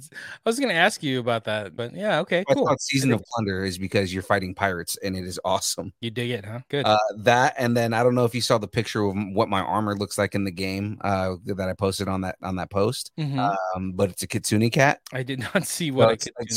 was 0.50 0.60
going 0.60 0.70
to 0.70 0.76
ask 0.76 1.04
you 1.04 1.20
about 1.20 1.43
that, 1.45 1.76
but 1.76 1.93
yeah, 1.95 2.20
okay, 2.20 2.43
I 2.50 2.54
cool. 2.54 2.66
thought 2.68 2.82
season 2.82 3.12
of 3.14 3.22
plunder 3.34 3.66
is 3.66 3.78
because 3.78 4.14
you're 4.14 4.24
fighting 4.24 4.54
pirates 4.56 4.98
and 5.04 5.16
it 5.16 5.26
is 5.26 5.37
awesome 5.46 5.94
You 6.02 6.12
dig 6.12 6.32
it, 6.32 6.46
huh? 6.46 6.60
Good. 6.70 6.86
uh 6.86 6.98
that 7.20 7.56
and 7.58 7.76
then 7.76 7.94
i 7.94 8.04
don't 8.04 8.16
know 8.16 8.26
if 8.26 8.34
you 8.36 8.42
saw 8.42 8.58
the 8.58 8.68
picture 8.68 9.04
of 9.04 9.16
what 9.34 9.50
my 9.50 9.62
armor 9.62 9.96
looks 9.96 10.18
like 10.18 10.36
in 10.36 10.44
the 10.44 10.52
game 10.52 10.98
uh 11.02 11.36
that 11.46 11.70
i 11.70 11.74
posted 11.74 12.08
on 12.08 12.22
that 12.22 12.38
on 12.42 12.56
that 12.58 12.70
post 12.70 13.12
Mhm. 13.20 13.56
um 13.76 13.92
but 13.94 14.10
it's 14.10 14.24
a 14.24 14.28
kitsune 14.28 14.70
cat 14.72 15.00
I 15.14 15.24
did 15.24 15.40
not 15.40 15.66
see 15.68 15.92
what 15.92 16.10
I 16.10 16.14
it's, 16.14 16.28
like, 16.40 16.50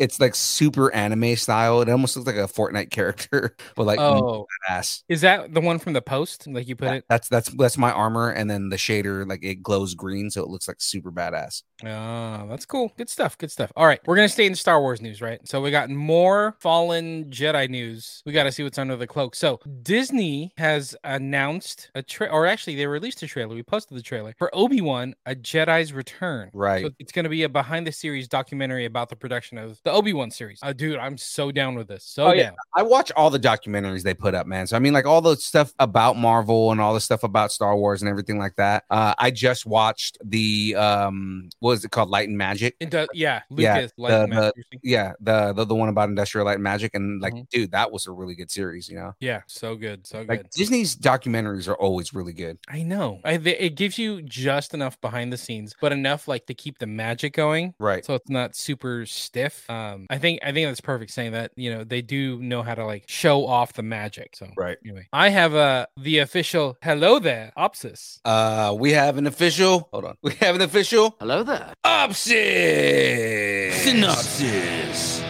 it's 0.00 0.20
like 0.20 0.34
super 0.34 0.92
anime 0.92 1.36
style 1.36 1.80
it 1.80 1.88
almost 1.88 2.16
looks 2.16 2.26
like 2.26 2.36
a 2.36 2.48
fortnite 2.48 2.90
character 2.90 3.56
but 3.76 3.86
like 3.86 3.98
Oh, 4.00 4.46
ass 4.68 5.02
is 5.08 5.20
that 5.22 5.52
the 5.54 5.60
one 5.60 5.78
from 5.78 5.92
the 5.92 6.02
post? 6.02 6.46
Like 6.46 6.68
you 6.68 6.76
put 6.76 6.86
Yeah, 6.86 6.94
it? 6.94 7.04
That's 7.08 7.28
that's 7.28 7.48
that's 7.50 7.78
my 7.78 7.92
armor, 7.92 8.30
and 8.30 8.50
then 8.50 8.68
the 8.68 8.76
shader 8.76 9.26
like 9.28 9.42
it 9.44 9.62
glows 9.62 9.94
green, 9.94 10.30
so 10.30 10.42
it 10.42 10.48
looks 10.48 10.68
like 10.68 10.78
super 10.80 11.10
badass. 11.12 11.62
Oh, 11.82 12.46
that's 12.48 12.64
cool. 12.66 12.92
Good 12.96 13.10
stuff. 13.10 13.36
Good 13.36 13.50
stuff. 13.50 13.72
All 13.76 13.86
right. 13.86 14.00
We're 14.06 14.14
going 14.16 14.28
to 14.28 14.32
stay 14.32 14.46
in 14.46 14.54
Star 14.54 14.80
Wars 14.80 15.00
news, 15.02 15.20
right? 15.20 15.40
So 15.46 15.60
we 15.60 15.70
got 15.70 15.90
more 15.90 16.56
Fallen 16.60 17.24
Jedi 17.30 17.68
news. 17.68 18.22
We 18.24 18.32
got 18.32 18.44
to 18.44 18.52
see 18.52 18.62
what's 18.62 18.78
under 18.78 18.96
the 18.96 19.06
cloak. 19.06 19.34
So 19.34 19.58
Disney 19.82 20.52
has 20.56 20.94
announced 21.04 21.90
a 21.94 22.02
tra- 22.02 22.28
or 22.28 22.46
actually 22.46 22.76
they 22.76 22.86
released 22.86 23.22
a 23.22 23.26
trailer. 23.26 23.54
We 23.54 23.62
posted 23.62 23.98
the 23.98 24.02
trailer 24.02 24.34
for 24.38 24.54
Obi-Wan, 24.54 25.14
A 25.26 25.34
Jedi's 25.34 25.92
Return. 25.92 26.50
Right. 26.52 26.84
So 26.84 26.90
it's 26.98 27.12
going 27.12 27.24
to 27.24 27.28
be 27.28 27.42
a 27.42 27.48
behind 27.48 27.86
the 27.86 27.92
series 27.92 28.28
documentary 28.28 28.84
about 28.84 29.08
the 29.08 29.16
production 29.16 29.58
of 29.58 29.80
the 29.84 29.90
Obi-Wan 29.90 30.30
series. 30.30 30.60
Uh, 30.62 30.72
dude, 30.72 30.98
I'm 30.98 31.18
so 31.18 31.50
down 31.50 31.74
with 31.74 31.88
this. 31.88 32.04
So 32.04 32.26
Oh, 32.26 32.32
yeah. 32.32 32.44
down. 32.44 32.56
I 32.76 32.82
watch 32.82 33.10
all 33.16 33.30
the 33.30 33.40
documentaries 33.40 34.02
they 34.02 34.14
put 34.14 34.34
up, 34.34 34.46
man. 34.46 34.66
So 34.66 34.76
I 34.76 34.78
mean, 34.78 34.92
like 34.92 35.06
all 35.06 35.20
the 35.20 35.36
stuff 35.36 35.74
about 35.80 36.16
Marvel 36.16 36.70
and 36.72 36.80
all 36.80 36.94
the 36.94 37.00
stuff 37.00 37.24
about 37.24 37.52
Star 37.52 37.76
Wars 37.76 38.00
and 38.00 38.08
everything 38.08 38.38
like 38.38 38.56
that. 38.56 38.84
Uh, 38.90 39.14
I 39.18 39.30
just 39.30 39.66
watched 39.66 40.18
the 40.24 40.74
um, 40.76 41.48
what 41.60 41.73
was 41.74 41.84
it 41.84 41.90
called 41.90 42.08
Light 42.10 42.28
and 42.28 42.38
Magic? 42.38 42.76
It 42.80 42.90
does, 42.90 43.08
yeah. 43.14 43.42
Yeah, 43.50 43.74
Lucas, 43.76 43.92
Light 43.98 44.10
the- 44.10 44.22
and 44.22 44.32
the- 44.32 44.52
Yeah, 44.82 45.12
the, 45.20 45.52
the 45.52 45.64
the 45.64 45.74
one 45.74 45.88
about 45.88 46.08
Industrial 46.08 46.44
Light 46.46 46.54
and 46.54 46.62
Magic, 46.62 46.94
and 46.94 47.20
like, 47.20 47.34
Mhm. 47.34 47.48
dude, 47.50 47.70
that 47.72 47.90
was 47.92 48.06
a 48.06 48.12
really 48.12 48.34
good 48.34 48.50
series. 48.50 48.88
You 48.88 48.96
know, 48.96 49.12
yeah, 49.20 49.42
so 49.46 49.74
good, 49.76 50.06
so 50.06 50.20
good. 50.20 50.28
like 50.28 50.50
Disney's 50.50 50.96
documentaries 50.96 51.68
are 51.68 51.74
always 51.74 52.14
really 52.14 52.32
good. 52.32 52.58
I 52.68 52.82
know. 52.82 53.20
I, 53.24 53.36
they, 53.36 53.56
it 53.58 53.74
gives 53.76 53.98
you 53.98 54.22
just 54.22 54.74
enough 54.74 55.00
behind 55.00 55.32
the 55.32 55.36
scenes, 55.36 55.74
but 55.80 55.92
enough 55.92 56.28
like 56.28 56.46
to 56.46 56.54
keep 56.54 56.78
the 56.78 56.86
magic 56.86 57.32
going. 57.34 57.74
Right. 57.78 58.04
So 58.04 58.14
it's 58.14 58.28
not 58.30 58.54
super 58.54 59.06
stiff. 59.06 59.68
Um, 59.70 60.06
I 60.10 60.18
think 60.18 60.40
I 60.42 60.52
think 60.52 60.68
that's 60.68 60.80
perfect 60.80 61.10
saying 61.10 61.32
that. 61.32 61.52
You 61.56 61.72
know, 61.74 61.84
they 61.84 62.02
do 62.02 62.38
know 62.40 62.62
how 62.62 62.74
to 62.74 62.84
like 62.84 63.04
show 63.08 63.46
off 63.46 63.72
the 63.72 63.82
magic. 63.82 64.36
So 64.36 64.48
Right. 64.56 64.76
anyway, 64.84 65.06
I 65.12 65.28
have 65.30 65.54
uh 65.54 65.86
the 65.96 66.18
official 66.18 66.76
hello 66.82 67.18
there, 67.18 67.52
Opsis. 67.56 68.20
Uh, 68.24 68.74
we 68.78 68.92
have 68.92 69.16
an 69.18 69.26
official. 69.26 69.88
Hold 69.92 70.04
on. 70.04 70.16
We 70.22 70.32
have 70.40 70.54
an 70.54 70.62
official. 70.62 71.16
Hello 71.20 71.42
there. 71.42 71.53
Opsis. 71.84 73.74
Synopsis. 73.84 75.23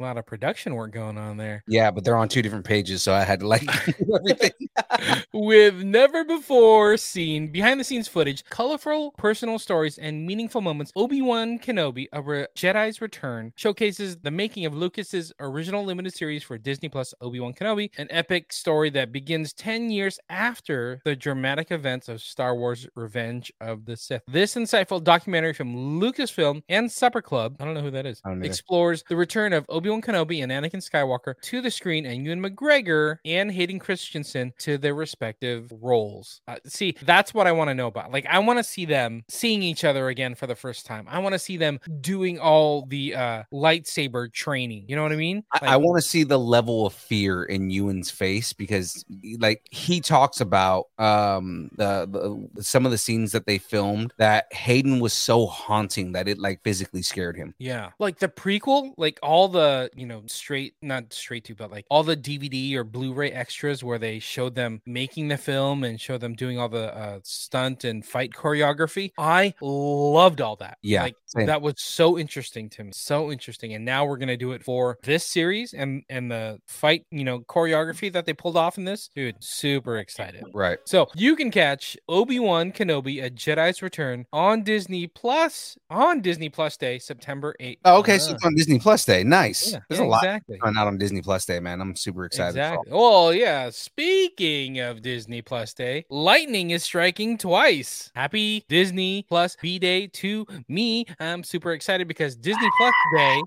A 0.00 0.02
lot 0.02 0.16
of 0.16 0.24
production 0.24 0.74
work 0.74 0.92
going 0.92 1.18
on 1.18 1.36
there. 1.36 1.62
Yeah, 1.68 1.90
but 1.90 2.04
they're 2.04 2.16
on 2.16 2.30
two 2.30 2.40
different 2.40 2.64
pages, 2.64 3.02
so 3.02 3.12
I 3.12 3.22
had 3.22 3.40
to 3.40 3.46
like 3.46 3.68
everything. 4.14 4.52
With 5.34 5.82
never 5.84 6.24
before 6.24 6.96
seen 6.96 7.48
behind 7.52 7.78
the 7.78 7.84
scenes 7.84 8.08
footage, 8.08 8.42
colorful 8.46 9.12
personal 9.18 9.58
stories, 9.58 9.98
and 9.98 10.26
meaningful 10.26 10.62
moments, 10.62 10.90
Obi 10.96 11.20
Wan 11.20 11.58
Kenobi, 11.58 12.06
a 12.14 12.22
Re- 12.22 12.46
Jedi's 12.56 13.02
Return, 13.02 13.52
showcases 13.56 14.16
the 14.16 14.30
making 14.30 14.64
of 14.64 14.74
Lucas's 14.74 15.34
original 15.38 15.84
limited 15.84 16.14
series 16.14 16.42
for 16.42 16.56
Disney 16.56 16.88
Plus 16.88 17.12
Obi 17.20 17.38
Wan 17.38 17.52
Kenobi, 17.52 17.90
an 17.98 18.06
epic 18.10 18.54
story 18.54 18.88
that 18.90 19.12
begins 19.12 19.52
10 19.52 19.90
years 19.90 20.18
after 20.30 21.02
the 21.04 21.14
dramatic 21.14 21.70
events 21.70 22.08
of 22.08 22.22
Star 22.22 22.56
Wars 22.56 22.88
Revenge 22.94 23.52
of 23.60 23.84
the 23.84 23.98
Sith. 23.98 24.22
This 24.26 24.54
insightful 24.54 25.04
documentary 25.04 25.52
from 25.52 26.00
Lucasfilm 26.00 26.62
and 26.70 26.90
Supper 26.90 27.20
Club, 27.20 27.56
I 27.60 27.66
don't 27.66 27.74
know 27.74 27.82
who 27.82 27.90
that 27.90 28.06
is, 28.06 28.22
I 28.24 28.30
don't 28.30 28.38
either. 28.38 28.46
explores 28.46 29.04
the 29.10 29.16
return 29.16 29.52
of 29.52 29.66
Obi 29.68 29.89
Wan 29.90 30.02
Kenobi 30.02 30.42
and 30.42 30.50
Anakin 30.52 30.76
Skywalker 30.76 31.34
to 31.42 31.60
the 31.60 31.70
screen, 31.70 32.06
and 32.06 32.24
Ewan 32.24 32.42
McGregor 32.42 33.18
and 33.24 33.50
Hayden 33.50 33.78
Christensen 33.78 34.52
to 34.58 34.78
their 34.78 34.94
respective 34.94 35.72
roles. 35.80 36.40
Uh, 36.48 36.56
see, 36.66 36.96
that's 37.02 37.32
what 37.32 37.46
I 37.46 37.52
want 37.52 37.68
to 37.68 37.74
know 37.74 37.86
about. 37.86 38.12
Like, 38.12 38.26
I 38.26 38.38
want 38.38 38.58
to 38.58 38.64
see 38.64 38.84
them 38.84 39.24
seeing 39.28 39.62
each 39.62 39.84
other 39.84 40.08
again 40.08 40.34
for 40.34 40.46
the 40.46 40.54
first 40.54 40.86
time. 40.86 41.06
I 41.08 41.18
want 41.20 41.34
to 41.34 41.38
see 41.38 41.56
them 41.56 41.80
doing 42.00 42.38
all 42.38 42.86
the 42.86 43.14
uh, 43.14 43.42
lightsaber 43.52 44.32
training. 44.32 44.84
You 44.88 44.96
know 44.96 45.02
what 45.02 45.12
I 45.12 45.16
mean? 45.16 45.44
I, 45.52 45.74
I 45.74 45.76
want 45.76 46.02
to 46.02 46.08
see 46.08 46.24
the 46.24 46.38
level 46.38 46.86
of 46.86 46.92
fear 46.92 47.44
in 47.44 47.70
Ewan's 47.70 48.10
face 48.10 48.52
because, 48.52 49.04
like, 49.38 49.66
he 49.70 50.00
talks 50.00 50.40
about 50.40 50.88
um 50.98 51.70
the, 51.76 52.06
the 52.54 52.62
some 52.62 52.84
of 52.84 52.92
the 52.92 52.98
scenes 52.98 53.32
that 53.32 53.46
they 53.46 53.56
filmed 53.56 54.12
that 54.18 54.52
Hayden 54.52 55.00
was 55.00 55.12
so 55.12 55.46
haunting 55.46 56.12
that 56.12 56.28
it 56.28 56.38
like 56.38 56.62
physically 56.62 57.00
scared 57.00 57.36
him. 57.36 57.54
Yeah. 57.58 57.90
Like 57.98 58.18
the 58.18 58.28
prequel, 58.28 58.92
like 58.96 59.18
all 59.22 59.48
the, 59.48 59.79
you 59.94 60.06
know, 60.06 60.22
straight, 60.26 60.74
not 60.82 61.12
straight 61.12 61.44
to, 61.44 61.54
but 61.54 61.70
like 61.70 61.84
all 61.90 62.02
the 62.02 62.16
DVD 62.16 62.74
or 62.74 62.84
Blu 62.84 63.12
ray 63.12 63.30
extras 63.32 63.82
where 63.84 63.98
they 63.98 64.18
showed 64.18 64.54
them 64.54 64.80
making 64.86 65.28
the 65.28 65.36
film 65.36 65.84
and 65.84 66.00
showed 66.00 66.20
them 66.20 66.34
doing 66.34 66.58
all 66.58 66.68
the 66.68 66.96
uh, 66.96 67.18
stunt 67.22 67.84
and 67.84 68.04
fight 68.04 68.30
choreography. 68.32 69.10
I 69.18 69.54
loved 69.60 70.40
all 70.40 70.56
that. 70.56 70.78
Yeah, 70.82 71.02
Like 71.02 71.16
same. 71.26 71.46
that 71.46 71.60
was 71.62 71.74
so 71.78 72.18
interesting 72.18 72.68
to 72.70 72.84
me. 72.84 72.92
So 72.94 73.30
interesting. 73.30 73.74
And 73.74 73.84
now 73.84 74.04
we're 74.04 74.18
to 74.30 74.36
do 74.36 74.52
it 74.52 74.62
for 74.64 74.98
this 75.02 75.26
series 75.26 75.72
and, 75.74 76.02
and 76.08 76.30
the 76.30 76.58
fight, 76.66 77.04
you 77.10 77.24
know, 77.24 77.40
choreography 77.40 78.12
that 78.12 78.26
they 78.26 78.32
pulled 78.32 78.56
off 78.56 78.78
in 78.78 78.84
this. 78.84 79.08
Dude, 79.14 79.36
super 79.40 79.98
excited. 79.98 80.44
Right. 80.54 80.78
So 80.84 81.08
you 81.14 81.36
can 81.36 81.50
catch 81.50 81.96
Obi 82.08 82.38
Wan 82.38 82.72
Kenobi: 82.72 83.22
A 83.24 83.30
Jedi's 83.30 83.82
Return 83.82 84.26
on 84.32 84.62
Disney 84.62 85.06
Plus 85.06 85.76
on 85.90 86.20
Disney 86.20 86.48
Plus 86.48 86.76
Day, 86.76 86.98
September 86.98 87.54
8th. 87.60 87.78
Oh, 87.84 87.98
okay. 87.98 88.18
So 88.18 88.34
it's 88.34 88.44
on 88.44 88.54
Disney 88.54 88.78
Plus 88.78 89.04
Day. 89.04 89.24
Nice. 89.24 89.69
Yeah, 89.72 89.80
There's 89.88 90.00
yeah, 90.00 90.06
a 90.06 90.08
lot 90.08 90.24
exactly. 90.24 90.58
going 90.58 90.76
out 90.76 90.86
on 90.86 90.98
Disney 90.98 91.22
Plus 91.22 91.44
Day, 91.44 91.60
man. 91.60 91.80
I'm 91.80 91.94
super 91.96 92.24
excited. 92.24 92.54
for 92.54 92.60
Exactly. 92.60 92.92
Well, 92.92 93.32
yeah. 93.34 93.70
Speaking 93.70 94.80
of 94.80 95.02
Disney 95.02 95.42
Plus 95.42 95.74
Day, 95.74 96.04
lightning 96.10 96.70
is 96.70 96.82
striking 96.82 97.38
twice. 97.38 98.10
Happy 98.14 98.64
Disney 98.68 99.24
Plus 99.28 99.56
B 99.60 99.78
Day 99.78 100.06
to 100.08 100.46
me. 100.68 101.06
I'm 101.18 101.44
super 101.44 101.72
excited 101.72 102.08
because 102.08 102.36
Disney 102.36 102.68
Plus 102.78 102.94
Day 103.14 103.42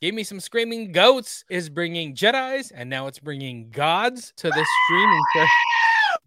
gave 0.00 0.14
me 0.14 0.24
some 0.24 0.40
screaming 0.40 0.92
goats. 0.92 1.44
Is 1.48 1.68
bringing 1.68 2.14
Jedi's 2.14 2.70
and 2.70 2.88
now 2.90 3.06
it's 3.06 3.18
bringing 3.18 3.70
gods 3.70 4.32
to 4.36 4.48
the 4.48 4.66
streaming. 4.86 5.48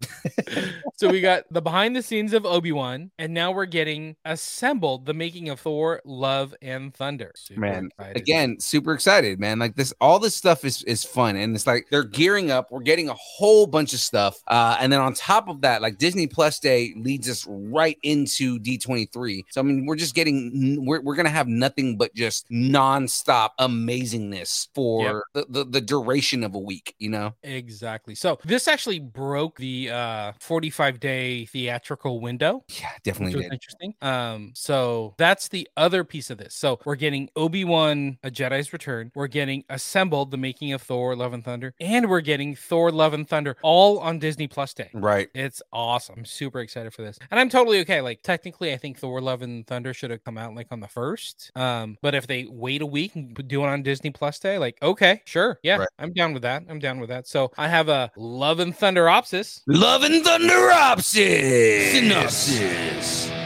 so 1.01 1.09
we 1.09 1.19
got 1.19 1.45
the 1.51 1.61
behind 1.61 1.95
the 1.95 2.03
scenes 2.03 2.31
of 2.33 2.45
Obi-Wan 2.45 3.09
and 3.17 3.33
now 3.33 3.51
we're 3.51 3.65
getting 3.65 4.15
assembled 4.23 5.05
the 5.05 5.13
making 5.13 5.49
of 5.49 5.59
Thor 5.59 6.01
Love 6.05 6.53
and 6.61 6.93
Thunder. 6.93 7.31
Super 7.35 7.59
man 7.59 7.85
excited. 7.87 8.17
again 8.17 8.59
super 8.59 8.93
excited 8.93 9.39
man 9.39 9.57
like 9.57 9.75
this 9.75 9.93
all 9.99 10.19
this 10.19 10.35
stuff 10.35 10.63
is 10.63 10.83
is 10.83 11.03
fun 11.03 11.35
and 11.35 11.55
it's 11.55 11.65
like 11.65 11.87
they're 11.89 12.03
gearing 12.03 12.51
up 12.51 12.71
we're 12.71 12.81
getting 12.81 13.09
a 13.09 13.15
whole 13.15 13.65
bunch 13.65 13.93
of 13.93 13.99
stuff 13.99 14.41
uh 14.47 14.77
and 14.79 14.93
then 14.93 14.99
on 14.99 15.13
top 15.13 15.49
of 15.49 15.61
that 15.61 15.81
like 15.81 15.97
disney 15.97 16.27
plus 16.27 16.59
day 16.59 16.93
leads 16.97 17.29
us 17.29 17.45
right 17.47 17.97
into 18.03 18.59
d23 18.59 19.43
so 19.49 19.59
i 19.59 19.63
mean 19.63 19.85
we're 19.85 19.95
just 19.95 20.13
getting 20.13 20.85
we're, 20.85 21.01
we're 21.01 21.15
gonna 21.15 21.29
have 21.29 21.47
nothing 21.47 21.97
but 21.97 22.13
just 22.13 22.45
non-stop 22.49 23.57
amazingness 23.59 24.67
for 24.75 25.25
the, 25.33 25.45
the 25.49 25.65
the 25.65 25.81
duration 25.81 26.43
of 26.43 26.53
a 26.53 26.59
week 26.59 26.93
you 26.99 27.09
know 27.09 27.33
Exactly. 27.43 28.15
So 28.15 28.39
this 28.43 28.67
actually 28.67 28.99
broke 28.99 29.57
the 29.57 29.89
uh 29.89 30.31
45 30.39 30.90
day 30.99 31.45
theatrical 31.45 32.19
window. 32.19 32.63
yeah 32.69 32.89
definitely 33.03 33.45
interesting. 33.51 33.93
Um, 34.01 34.51
so 34.55 35.13
that's 35.17 35.47
the 35.47 35.67
other 35.77 36.03
piece 36.03 36.29
of 36.29 36.37
this. 36.37 36.55
So 36.55 36.79
we're 36.85 36.95
getting 36.95 37.29
Obi 37.35 37.63
Wan, 37.63 38.17
A 38.23 38.31
Jedi's 38.31 38.73
Return. 38.73 39.11
We're 39.15 39.27
getting 39.27 39.63
Assembled, 39.69 40.31
the 40.31 40.37
making 40.37 40.73
of 40.73 40.81
Thor: 40.81 41.15
Love 41.15 41.33
and 41.33 41.43
Thunder, 41.43 41.73
and 41.79 42.09
we're 42.09 42.21
getting 42.21 42.55
Thor: 42.55 42.91
Love 42.91 43.13
and 43.13 43.27
Thunder 43.27 43.55
all 43.61 43.99
on 43.99 44.19
Disney 44.19 44.47
Plus 44.47 44.73
Day. 44.73 44.89
right 44.93 45.29
It's 45.33 45.61
awesome. 45.71 46.15
I'm 46.19 46.25
super 46.25 46.59
excited 46.59 46.93
for 46.93 47.01
this. 47.01 47.17
And 47.29 47.39
I'm 47.39 47.49
totally 47.49 47.79
okay. 47.81 48.01
Like 48.01 48.21
technically 48.23 48.73
I 48.73 48.77
think 48.77 48.97
Thor 48.99 49.21
Love 49.21 49.41
and 49.41 49.65
Thunder 49.67 49.93
should 49.93 50.11
have 50.11 50.23
come 50.23 50.37
out 50.37 50.55
like 50.55 50.67
on 50.71 50.79
the 50.79 50.87
first. 50.87 51.51
Um, 51.55 51.97
but 52.01 52.15
if 52.15 52.27
they 52.27 52.45
wait 52.49 52.81
a 52.81 52.85
week 52.85 53.15
and 53.15 53.33
do 53.47 53.63
it 53.63 53.67
on 53.67 53.83
Disney 53.83 54.11
Plus 54.11 54.39
Day, 54.39 54.57
like 54.57 54.77
okay, 54.81 55.21
sure. 55.25 55.59
Yeah, 55.63 55.77
Right. 55.77 55.89
I'm 55.99 56.13
down 56.13 56.33
with 56.33 56.43
that. 56.43 56.63
I'm 56.69 56.79
down 56.79 56.99
with 56.99 57.09
that. 57.09 57.27
So 57.27 57.51
I 57.57 57.67
have 57.67 57.89
a 57.89 58.11
Love 58.17 58.59
and 58.59 58.75
Thunder 58.75 59.05
Opsis. 59.05 59.61
Love 59.67 60.03
and 60.03 60.23
Thunder 60.23 60.53
Opsis. 60.81 61.91
Synopsis. 61.93 63.40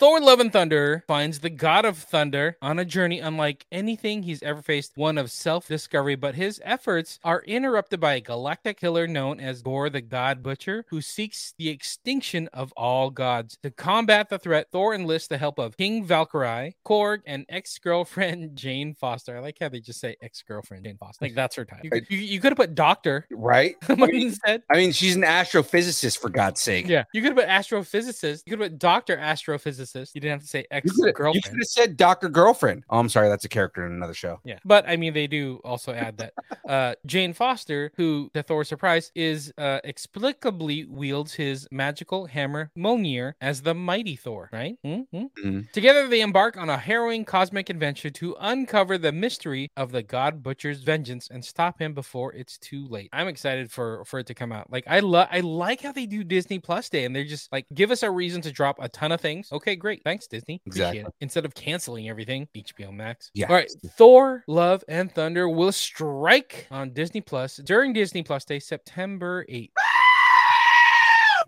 Thor 0.00 0.18
Love 0.18 0.40
and 0.40 0.50
Thunder 0.50 1.04
finds 1.06 1.40
the 1.40 1.50
god 1.50 1.84
of 1.84 1.98
thunder 1.98 2.56
on 2.62 2.78
a 2.78 2.86
journey 2.86 3.20
unlike 3.20 3.66
anything 3.70 4.22
he's 4.22 4.42
ever 4.42 4.62
faced, 4.62 4.92
one 4.94 5.18
of 5.18 5.30
self 5.30 5.68
discovery, 5.68 6.14
but 6.14 6.34
his 6.34 6.58
efforts 6.64 7.18
are 7.22 7.42
interrupted 7.42 8.00
by 8.00 8.14
a 8.14 8.20
galactic 8.22 8.80
killer 8.80 9.06
known 9.06 9.40
as 9.40 9.60
Gorr 9.60 9.90
the 9.90 10.00
God 10.00 10.42
Butcher, 10.42 10.86
who 10.88 11.02
seeks 11.02 11.52
the 11.58 11.68
extinction 11.68 12.48
of 12.54 12.72
all 12.78 13.10
gods. 13.10 13.58
To 13.62 13.70
combat 13.70 14.30
the 14.30 14.38
threat, 14.38 14.68
Thor 14.72 14.94
enlists 14.94 15.28
the 15.28 15.36
help 15.36 15.58
of 15.58 15.76
King 15.76 16.02
Valkyrie, 16.02 16.76
Korg, 16.82 17.18
and 17.26 17.44
ex 17.50 17.76
girlfriend 17.76 18.52
Jane 18.56 18.94
Foster. 18.94 19.36
I 19.36 19.40
like 19.40 19.58
how 19.60 19.68
they 19.68 19.80
just 19.80 20.00
say 20.00 20.16
ex 20.22 20.40
girlfriend 20.40 20.84
Jane 20.84 20.96
Foster. 20.96 21.26
Like 21.26 21.34
that's 21.34 21.56
her 21.56 21.66
title. 21.66 21.84
You, 21.92 22.00
you, 22.08 22.18
you 22.20 22.40
could 22.40 22.52
have 22.52 22.56
put 22.56 22.74
Doctor 22.74 23.26
right 23.32 23.76
instead. 23.90 24.62
i 24.70 24.78
mean 24.78 24.92
she's 24.92 25.14
an 25.14 25.24
astrophysicist 25.24 26.16
for 26.18 26.30
god's 26.30 26.62
sake 26.62 26.88
Yeah, 26.88 27.04
you 27.12 27.20
could 27.20 27.36
have 27.36 27.46
put 27.46 27.48
astrophysicist. 27.48 28.44
You 28.46 28.52
could 28.56 28.60
have 28.60 28.70
put 28.70 28.78
Doctor 28.78 29.18
Astrophysicist. 29.18 29.89
You 29.94 30.06
didn't 30.20 30.30
have 30.32 30.40
to 30.42 30.46
say 30.46 30.66
ex 30.70 30.90
girlfriend. 30.92 31.34
you 31.34 31.42
could 31.42 31.58
have 31.58 31.66
said 31.66 31.96
dr 31.96 32.28
girlfriend 32.30 32.84
oh 32.90 32.98
i'm 32.98 33.08
sorry 33.08 33.28
that's 33.28 33.44
a 33.44 33.48
character 33.48 33.86
in 33.86 33.92
another 33.92 34.14
show 34.14 34.40
Yeah, 34.44 34.58
but 34.64 34.88
I 34.88 34.96
mean, 34.96 35.12
they 35.14 35.26
do 35.26 35.60
also 35.64 35.92
add 35.92 36.16
that 36.18 36.32
uh, 36.68 36.94
Jane 37.06 37.32
Foster, 37.32 37.92
who 37.96 38.30
to 38.34 38.42
Thor's 38.42 38.68
surprise 38.68 39.10
is 39.14 39.52
uh, 39.58 39.80
explicably 39.84 40.88
wields 40.88 41.34
his 41.34 41.66
magical 41.70 42.26
hammer 42.26 42.70
Mjolnir 42.76 43.34
as 43.40 43.62
the 43.62 43.74
mighty 43.74 44.16
Thor. 44.16 44.48
Right? 44.52 44.76
Mhm. 44.84 45.06
Mhm. 45.12 45.72
Together, 45.72 46.08
they 46.08 46.20
embark 46.20 46.56
on 46.56 46.68
a 46.70 46.76
harrowing 46.76 47.24
cosmic 47.24 47.70
adventure 47.70 48.10
to 48.10 48.36
uncover 48.40 48.98
the 48.98 49.12
mystery 49.12 49.70
of 49.76 49.92
the 49.92 50.02
God 50.02 50.42
Butcher's 50.42 50.82
vengeance 50.82 51.28
and 51.30 51.44
stop 51.44 51.80
him 51.80 51.94
before 51.94 52.32
it's 52.34 52.58
too 52.58 52.86
late. 52.88 53.08
I'm 53.12 53.28
excited 53.28 53.70
for 53.70 54.04
for 54.04 54.18
it 54.20 54.26
to 54.26 54.34
come 54.34 54.52
out. 54.52 54.70
Like 54.70 54.84
I 54.86 55.00
love, 55.00 55.28
I 55.30 55.40
like 55.40 55.82
how 55.82 55.92
they 55.92 56.06
do 56.06 56.22
Disney 56.24 56.58
Plus 56.58 56.88
Day, 56.88 57.04
and 57.04 57.14
they're 57.14 57.24
just 57.24 57.50
like 57.52 57.66
give 57.74 57.90
us 57.90 58.02
a 58.02 58.10
reason 58.10 58.42
to 58.42 58.52
drop 58.52 58.76
a 58.80 58.88
ton 58.88 59.12
of 59.12 59.20
things. 59.20 59.50
Okay, 59.52 59.76
great, 59.80 60.02
thanks 60.04 60.28
Disney. 60.28 60.62
Exactly. 60.66 61.00
it. 61.00 61.06
Instead 61.20 61.44
of 61.44 61.54
canceling 61.54 62.08
everything, 62.08 62.48
HBO 62.54 62.92
Max. 62.92 63.30
Yeah. 63.34 63.48
All 63.48 63.56
right, 63.56 63.70
Thor: 63.96 64.44
Love 64.46 64.84
and 64.86 65.12
Thunder 65.12 65.48
will 65.48 65.72
strike 65.72 66.68
on 66.70 66.92
Disney 66.92 67.20
Plus 67.20 67.56
during 67.56 67.92
Disney 67.92 68.22
Plus 68.22 68.44
Day, 68.44 68.60
September 68.60 69.44
8th. 69.48 69.70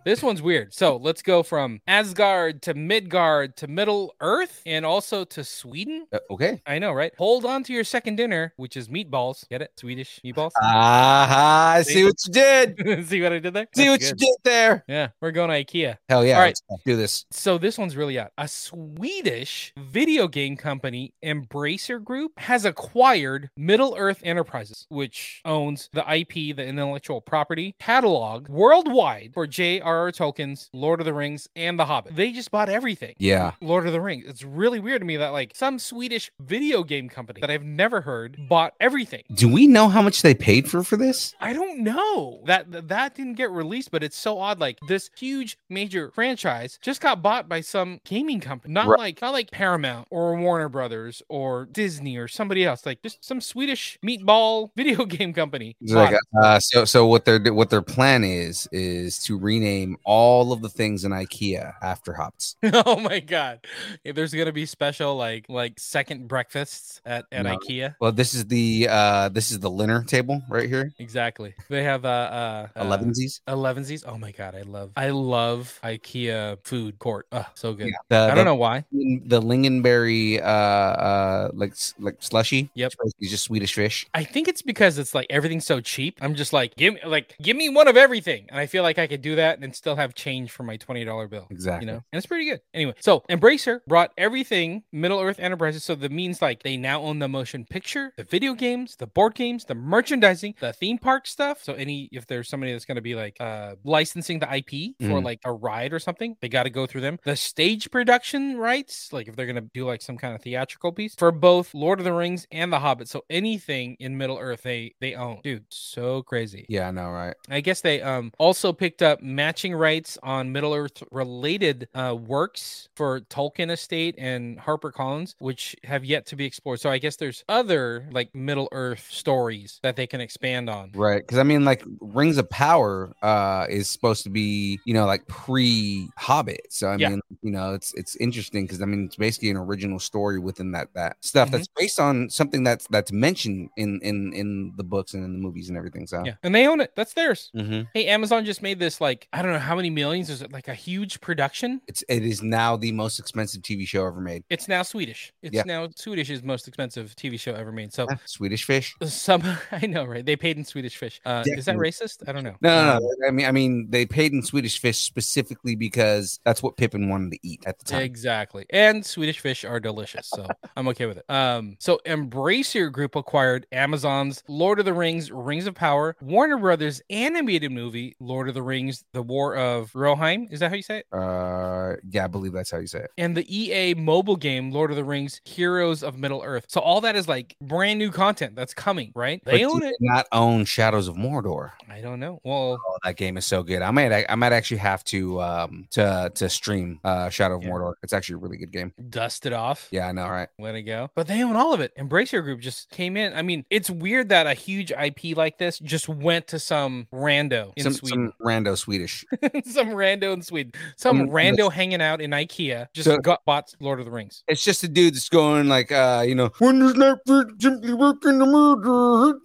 This 0.04 0.20
one's 0.20 0.42
weird. 0.42 0.74
So 0.74 0.96
let's 0.96 1.22
go 1.22 1.44
from 1.44 1.80
Asgard 1.86 2.62
to 2.62 2.74
Midgard 2.74 3.56
to 3.58 3.68
Middle 3.68 4.14
Earth 4.20 4.60
and 4.66 4.84
also 4.84 5.24
to 5.24 5.44
Sweden. 5.44 6.06
Uh, 6.12 6.18
okay. 6.30 6.60
I 6.66 6.80
know, 6.80 6.92
right? 6.92 7.12
Hold 7.18 7.44
on 7.44 7.62
to 7.64 7.72
your 7.72 7.84
second 7.84 8.16
dinner, 8.16 8.52
which 8.56 8.76
is 8.76 8.88
meatballs. 8.88 9.48
Get 9.48 9.62
it? 9.62 9.70
Swedish 9.76 10.18
meatballs. 10.24 10.50
Ah, 10.60 11.74
I 11.74 11.82
see 11.82 12.02
what 12.02 12.16
you 12.26 12.32
did. 12.32 13.06
See 13.08 13.22
what 13.22 13.32
I 13.32 13.38
did 13.38 13.54
there? 13.54 13.68
See 13.74 13.88
what 13.88 14.00
That's 14.00 14.10
you 14.10 14.16
did 14.16 14.36
there. 14.42 14.84
Yeah, 14.88 15.08
we're 15.20 15.30
going 15.30 15.50
to 15.50 15.64
IKEA. 15.64 15.98
Hell 16.08 16.24
yeah. 16.24 16.34
All 16.34 16.42
right. 16.42 16.58
let's 16.68 16.82
do 16.84 16.96
this. 16.96 17.24
So 17.30 17.58
this 17.58 17.78
one's 17.78 17.96
really. 17.96 18.12
A 18.16 18.48
Swedish 18.48 19.72
video 19.78 20.28
game 20.28 20.56
company, 20.56 21.14
Embracer 21.24 22.02
Group, 22.02 22.32
has 22.38 22.64
acquired 22.64 23.50
Middle 23.56 23.94
Earth 23.96 24.20
Enterprises, 24.24 24.86
which 24.88 25.40
owns 25.44 25.88
the 25.92 26.04
IP, 26.12 26.56
the 26.56 26.66
intellectual 26.66 27.20
property 27.20 27.74
catalog 27.78 28.48
worldwide 28.48 29.30
for 29.32 29.46
J.R.R. 29.92 30.12
Tolkien's 30.12 30.70
Lord 30.72 31.00
of 31.00 31.06
the 31.06 31.12
Rings 31.12 31.48
and 31.54 31.78
The 31.78 31.84
Hobbit. 31.84 32.16
They 32.16 32.32
just 32.32 32.50
bought 32.50 32.68
everything. 32.70 33.14
Yeah. 33.18 33.52
Lord 33.60 33.86
of 33.86 33.92
the 33.92 34.00
Rings. 34.00 34.24
It's 34.26 34.42
really 34.42 34.80
weird 34.80 35.02
to 35.02 35.06
me 35.06 35.18
that 35.18 35.28
like 35.30 35.52
some 35.54 35.78
Swedish 35.78 36.30
video 36.40 36.82
game 36.82 37.08
company 37.10 37.40
that 37.42 37.50
I've 37.50 37.62
never 37.64 38.00
heard 38.00 38.38
bought 38.48 38.72
everything. 38.80 39.22
Do 39.34 39.48
we 39.48 39.66
know 39.66 39.88
how 39.88 40.00
much 40.00 40.22
they 40.22 40.34
paid 40.34 40.70
for 40.70 40.82
for 40.82 40.96
this? 40.96 41.34
I 41.40 41.52
don't 41.52 41.80
know 41.80 42.40
that 42.46 42.70
that- 42.72 42.88
that 42.88 43.14
didn't 43.14 43.34
get 43.34 43.50
released, 43.50 43.90
but 43.90 44.02
it's 44.02 44.16
so 44.16 44.38
odd. 44.38 44.58
Like 44.60 44.78
this 44.88 45.10
huge 45.16 45.58
major 45.68 46.10
franchise 46.14 46.78
just 46.82 47.00
got 47.00 47.20
bought 47.22 47.48
by 47.48 47.60
some 47.60 48.00
gaming 48.04 48.40
company, 48.40 48.72
not 48.74 48.86
Right. 48.86 48.98
like 48.98 49.22
not 49.22 49.32
like 49.32 49.50
Paramount 49.50 50.08
or 50.10 50.34
Warner 50.36 50.68
Brothers 50.68 51.22
or 51.28 51.66
Disney 51.66 52.16
or 52.16 52.28
somebody 52.28 52.64
else. 52.64 52.86
Like 52.86 53.02
just 53.02 53.22
some 53.24 53.40
Swedish 53.40 53.98
meatball 54.04 54.70
video 54.76 55.04
game 55.04 55.32
company. 55.34 55.76
Like, 55.82 56.16
uh, 56.42 56.58
so 56.60 56.84
so 56.86 57.06
what 57.06 57.24
their 57.26 57.40
what 57.52 57.68
their 57.70 57.82
plan 57.82 58.24
is 58.24 58.68
is 58.72 59.18
to 59.24 59.38
rename 59.38 59.81
all 60.04 60.52
of 60.52 60.62
the 60.62 60.68
things 60.68 61.04
in 61.04 61.12
IKEA 61.12 61.72
after 61.82 62.12
it. 62.12 62.56
oh 62.86 62.98
my 63.00 63.20
god! 63.20 63.66
Yeah, 64.04 64.12
there's 64.12 64.32
gonna 64.34 64.52
be 64.52 64.66
special 64.66 65.16
like 65.16 65.46
like 65.48 65.78
second 65.78 66.28
breakfasts 66.28 67.00
at 67.04 67.26
at 67.32 67.44
No. 67.44 67.56
IKEA. 67.56 67.96
Well, 68.00 68.12
this 68.12 68.34
is 68.34 68.46
the 68.46 68.88
uh 68.90 69.28
this 69.28 69.50
is 69.50 69.60
the 69.60 69.70
dinner 69.70 70.04
table 70.04 70.42
right 70.48 70.68
here. 70.68 70.92
Exactly. 70.98 71.54
They 71.68 71.82
have 71.84 72.04
uh 72.04 72.08
uh 72.08 72.68
uh, 72.76 72.84
Elevensies. 72.84 73.40
Elevensies. 73.48 74.04
Oh 74.06 74.18
my 74.18 74.32
god, 74.32 74.54
I 74.54 74.62
love 74.62 74.92
I 74.96 75.10
love 75.10 75.78
IKEA 75.82 76.58
food 76.64 76.98
court. 76.98 77.26
So 77.54 77.72
good. 77.74 77.88
Yeah. 77.88 77.96
The, 78.08 78.32
I 78.32 78.34
don't 78.34 78.44
know 78.44 78.54
why. 78.54 78.84
The 78.92 79.40
lingonberry, 79.40 80.40
uh, 80.40 80.44
uh, 80.44 81.50
like 81.54 81.74
like 81.98 82.16
slushy. 82.20 82.70
Yep. 82.74 82.92
It's 83.04 83.30
just 83.30 83.44
Swedish 83.44 83.74
fish. 83.74 84.06
I 84.14 84.24
think 84.24 84.48
it's 84.48 84.62
because 84.62 84.98
it's 84.98 85.14
like 85.14 85.26
everything's 85.30 85.66
so 85.66 85.80
cheap. 85.80 86.18
I'm 86.20 86.34
just 86.34 86.52
like, 86.52 86.76
give 86.76 86.94
me 86.94 87.00
like 87.04 87.36
give 87.40 87.56
me 87.56 87.68
one 87.68 87.88
of 87.88 87.96
everything. 87.96 88.46
And 88.48 88.58
I 88.58 88.66
feel 88.66 88.82
like 88.82 88.98
I 88.98 89.06
could 89.06 89.22
do 89.22 89.36
that 89.36 89.56
and 89.56 89.64
still 89.74 89.96
have 89.96 90.14
change 90.14 90.50
for 90.50 90.62
my 90.62 90.76
$20 90.76 91.28
bill. 91.30 91.46
Exactly. 91.50 91.86
You 91.86 91.92
know, 91.92 92.02
and 92.12 92.18
it's 92.18 92.26
pretty 92.26 92.44
good. 92.46 92.60
Anyway, 92.74 92.94
so 93.00 93.20
Embracer 93.30 93.80
brought 93.86 94.12
everything 94.18 94.82
Middle 94.92 95.20
Earth 95.20 95.38
Enterprises. 95.40 95.84
So 95.84 95.94
that 95.94 96.12
means 96.12 96.40
like 96.42 96.62
they 96.62 96.76
now 96.76 97.02
own 97.02 97.18
the 97.18 97.28
motion 97.28 97.64
picture, 97.64 98.12
the 98.16 98.24
video 98.24 98.54
games, 98.54 98.96
the 98.96 99.06
board 99.06 99.34
games, 99.34 99.64
the 99.64 99.74
merchandising, 99.74 100.54
the 100.60 100.72
theme 100.72 100.98
park 100.98 101.26
stuff. 101.26 101.62
So 101.62 101.74
any 101.74 102.08
if 102.12 102.26
there's 102.26 102.48
somebody 102.48 102.72
that's 102.72 102.84
gonna 102.84 103.00
be 103.00 103.14
like 103.14 103.36
uh 103.40 103.74
licensing 103.84 104.38
the 104.38 104.46
IP 104.54 104.94
for 105.00 105.20
Mhm. 105.20 105.24
like 105.24 105.40
a 105.44 105.52
ride 105.52 105.92
or 105.92 105.98
something, 105.98 106.36
they 106.40 106.48
got 106.48 106.64
to 106.64 106.70
go 106.70 106.86
through 106.86 107.00
them. 107.02 107.18
The 107.24 107.36
stage 107.36 107.90
production 107.90 108.56
rights, 108.56 109.12
like 109.12 109.28
if 109.28 109.36
they're 109.36 109.46
gonna 109.46 109.60
do 109.74 109.84
like 109.86 110.02
some 110.02 110.16
kind 110.18 110.34
of 110.34 110.42
theatrical 110.42 110.92
piece 110.92 111.14
for 111.14 111.30
both 111.32 111.74
Lord 111.74 111.98
of 111.98 112.04
the 112.04 112.12
Rings 112.12 112.46
and 112.50 112.72
The 112.72 112.80
Hobbit. 112.80 113.08
So 113.08 113.24
anything 113.30 113.96
in 114.00 114.16
Middle 114.18 114.38
Earth, 114.38 114.62
they 114.62 114.94
they 115.00 115.14
own. 115.14 115.40
Dude, 115.42 115.64
so 115.70 116.22
crazy. 116.22 116.66
Yeah, 116.68 116.88
I 116.88 116.90
know, 116.90 117.10
right? 117.10 117.34
I 117.48 117.60
guess 117.60 117.80
they 117.80 118.00
um 118.02 118.32
also 118.38 118.72
picked 118.72 119.02
up 119.02 119.22
rights 119.70 120.18
on 120.24 120.50
Middle 120.50 120.74
Earth 120.74 121.02
related 121.12 121.88
uh 121.94 122.16
works 122.18 122.88
for 122.96 123.20
Tolkien 123.20 123.70
Estate 123.70 124.16
and 124.18 124.58
HarperCollins, 124.58 125.36
which 125.38 125.76
have 125.84 126.04
yet 126.04 126.26
to 126.26 126.36
be 126.36 126.44
explored. 126.44 126.80
So 126.80 126.90
I 126.90 126.98
guess 126.98 127.14
there's 127.16 127.44
other 127.48 128.08
like 128.10 128.34
Middle 128.34 128.68
Earth 128.72 129.06
stories 129.10 129.78
that 129.84 129.94
they 129.94 130.06
can 130.08 130.20
expand 130.20 130.68
on. 130.68 130.90
Right. 130.94 131.22
Because 131.22 131.38
I 131.38 131.44
mean, 131.44 131.64
like 131.64 131.84
Rings 132.00 132.38
of 132.38 132.50
Power 132.50 133.12
uh 133.22 133.66
is 133.70 133.88
supposed 133.88 134.24
to 134.24 134.30
be, 134.30 134.80
you 134.84 134.94
know, 134.94 135.06
like 135.06 135.24
pre 135.28 136.08
Hobbit. 136.18 136.66
So 136.70 136.88
I 136.88 136.96
Yeah. 136.96 137.10
mean, 137.10 137.20
you 137.42 137.52
know, 137.52 137.74
it's 137.74 137.94
it's 137.94 138.16
interesting 138.16 138.64
because 138.64 138.82
I 138.82 138.86
mean 138.86 139.04
it's 139.04 139.16
basically 139.16 139.50
an 139.50 139.56
original 139.56 140.00
story 140.00 140.40
within 140.40 140.72
that 140.72 140.88
that 140.94 141.16
stuff 141.20 141.48
Mhm. 141.48 141.52
that's 141.52 141.68
based 141.76 142.00
on 142.00 142.28
something 142.30 142.64
that's 142.64 142.86
that's 142.88 143.12
mentioned 143.12 143.68
in 143.76 144.00
in 144.02 144.32
in 144.32 144.72
the 144.76 144.84
books 144.84 145.12
and 145.14 145.24
in 145.24 145.32
the 145.32 145.38
movies 145.38 145.68
and 145.68 145.76
everything. 145.78 146.06
So 146.06 146.24
Yeah, 146.24 146.34
and 146.42 146.54
they 146.54 146.66
own 146.66 146.80
it. 146.80 146.92
That's 146.96 147.12
theirs. 147.12 147.50
Mhm. 147.54 147.88
Hey, 147.92 148.06
Amazon 148.06 148.44
just 148.44 148.62
made 148.62 148.78
this 148.78 149.00
like 149.00 149.28
I 149.32 149.42
don't 149.42 149.51
know 149.52 149.58
how 149.58 149.74
many 149.76 149.90
millions. 149.90 150.30
Is 150.30 150.42
it 150.42 150.52
like 150.52 150.68
a 150.68 150.74
huge 150.74 151.20
production? 151.20 151.80
it's 151.86 152.02
it 152.08 152.24
is 152.24 152.42
now 152.42 152.76
the 152.76 152.92
most 152.92 153.18
expensive 153.18 153.62
TV 153.62 153.86
show 153.86 154.06
ever 154.06 154.20
made. 154.20 154.44
It's 154.50 154.68
now 154.68 154.82
Swedish. 154.82 155.32
It's 155.42 155.54
Yeah. 155.54 155.62
now 155.66 155.86
Swedish's 155.88 156.42
most 156.42 156.68
expensive 156.68 157.14
TV 157.16 157.38
show 157.38 157.54
ever 157.54 157.72
made. 157.72 157.92
So 157.92 158.06
Swedish 158.26 158.64
fish. 158.64 158.94
some 159.04 159.42
I 159.72 159.86
know, 159.86 160.04
right? 160.04 160.24
They 160.24 160.36
paid 160.36 160.56
in 160.56 160.64
Swedish 160.64 160.96
fish. 160.96 161.20
Uh, 161.24 161.42
is 161.46 161.64
that 161.66 161.76
racist? 161.76 162.28
I 162.28 162.32
don't 162.32 162.44
know. 162.44 162.56
No, 162.60 162.84
no, 162.84 162.96
Um, 162.96 163.02
no. 163.18 163.28
I 163.28 163.30
mean, 163.30 163.46
I 163.46 163.52
mean, 163.52 163.86
they 163.90 164.06
paid 164.06 164.32
in 164.32 164.42
Swedish 164.42 164.78
fish 164.78 164.98
specifically 164.98 165.74
because 165.74 166.40
that's 166.44 166.62
what 166.62 166.76
Pippin 166.76 167.08
wanted 167.08 167.32
to 167.32 167.38
eat 167.42 167.62
at 167.66 167.78
the 167.78 167.84
time. 167.84 168.02
Exactly. 168.02 168.66
And 168.70 169.04
Swedish 169.04 169.40
fish 169.40 169.64
are 169.64 169.80
delicious. 169.80 170.28
So 170.28 170.46
I'm 170.76 170.88
okay 170.88 171.06
with 171.06 171.18
it. 171.18 171.24
Um, 171.30 171.76
so 171.78 172.00
Embracer 172.06 172.90
Group 172.90 173.16
acquired 173.16 173.66
Amazon's 173.72 174.42
Lord 174.48 174.78
of 174.78 174.84
the 174.84 174.94
Rings, 174.94 175.30
Rings 175.30 175.66
of 175.66 175.74
Power, 175.74 176.16
Warner 176.20 176.58
Brothers 176.58 177.02
animated 177.10 177.72
movie, 177.72 178.14
Lord 178.20 178.48
of 178.48 178.54
the 178.54 178.62
Rings, 178.62 179.04
The 179.12 179.22
War 179.22 179.41
of 179.56 179.92
Rohirrim. 179.92 180.52
Is 180.52 180.60
that 180.60 180.70
how 180.70 180.76
you 180.76 180.82
say 180.82 180.98
it? 180.98 181.06
Uh, 181.12 181.96
yeah, 182.08 182.24
I 182.24 182.26
believe 182.28 182.52
that's 182.52 182.70
how 182.70 182.78
you 182.78 182.86
say 182.86 183.00
it. 183.00 183.10
And 183.18 183.36
the 183.36 183.44
EA 183.54 183.94
mobile 183.94 184.36
game, 184.36 184.70
Lord 184.70 184.90
of 184.90 184.96
the 184.96 185.04
Rings, 185.04 185.40
Heroes 185.44 186.02
of 186.02 186.16
Middle 186.18 186.42
Earth. 186.44 186.66
So 186.68 186.80
all 186.80 187.00
that 187.02 187.16
is 187.16 187.26
like 187.28 187.56
brand 187.60 187.98
new 187.98 188.10
content 188.10 188.54
that's 188.54 188.74
coming, 188.74 189.12
right? 189.14 189.42
They 189.44 189.58
do 189.58 189.70
own 189.72 189.82
it. 189.82 189.94
Not 190.00 190.26
own 190.32 190.64
Shadows 190.64 191.08
of 191.08 191.16
Mordor. 191.16 191.72
I 191.90 192.00
don't 192.00 192.20
know. 192.20 192.40
Well, 192.44 192.78
Oh, 192.86 192.98
that 193.04 193.16
game 193.16 193.36
is 193.36 193.44
so 193.44 193.62
good. 193.62 193.82
I 193.82 193.90
might, 193.90 194.24
I 194.28 194.34
might 194.36 194.52
actually 194.52 194.78
have 194.78 195.02
to, 195.04 195.40
um, 195.42 195.86
to 195.90 196.30
to 196.34 196.48
stream 196.48 197.00
uh 197.04 197.28
Shadow 197.30 197.56
of 197.56 197.62
Yeah. 197.64 197.70
Mordor. 197.70 197.94
It's 198.02 198.12
actually 198.12 198.34
a 198.34 198.38
really 198.38 198.56
good 198.58 198.70
game. 198.72 198.92
dust 199.10 199.46
it 199.46 199.52
off. 199.52 199.88
Yeah, 199.90 200.06
I 200.08 200.12
know, 200.12 200.28
right? 200.28 200.48
Let 200.58 200.74
it 200.74 200.82
go. 200.82 201.10
But 201.14 201.26
they 201.26 201.42
own 201.42 201.56
all 201.56 201.72
of 201.74 201.80
it. 201.80 201.92
Embracer 201.98 202.42
Group 202.42 202.60
just 202.60 202.90
came 202.90 203.16
in. 203.16 203.32
I 203.34 203.42
mean, 203.42 203.64
it's 203.70 203.90
weird 203.90 204.28
that 204.30 204.46
a 204.46 204.54
huge 204.54 204.90
IP 204.92 205.36
like 205.36 205.58
this 205.58 205.78
just 205.78 206.08
went 206.08 206.48
to 206.48 206.58
some 206.58 207.06
rando 207.12 207.72
in 207.76 207.84
Some, 207.84 207.92
Sweden. 207.94 208.32
some 208.38 208.46
rando 208.46 208.76
Swedish. 208.76 209.24
Some, 209.64 209.88
rando 209.88 210.32
in 210.32 210.42
Sweden. 210.42 210.72
Some 210.96 211.22
Um, 211.22 211.28
rando 211.28 211.72
hanging 211.72 212.00
out 212.02 212.20
in 212.20 212.30
IKEA 212.30 212.88
just 212.94 213.08
So- 213.08 213.18
got 213.18 213.44
bought 213.44 213.72
Lord 213.80 213.98
of 213.98 214.04
the 214.06 214.10
Rings. 214.10 214.42
It's 214.48 214.64
just 214.64 214.82
a 214.84 214.88
dude 214.88 215.14
that's 215.14 215.28
going 215.28 215.68
like, 215.68 215.90
uh, 215.92 216.24
you 216.26 216.34
know, 216.34 216.50
when 216.58 216.78
does 216.80 216.94
not 216.94 217.18
simply 217.60 217.94
work 217.94 218.24
in 218.24 218.38
the 218.38 218.46
murder. 218.46 219.38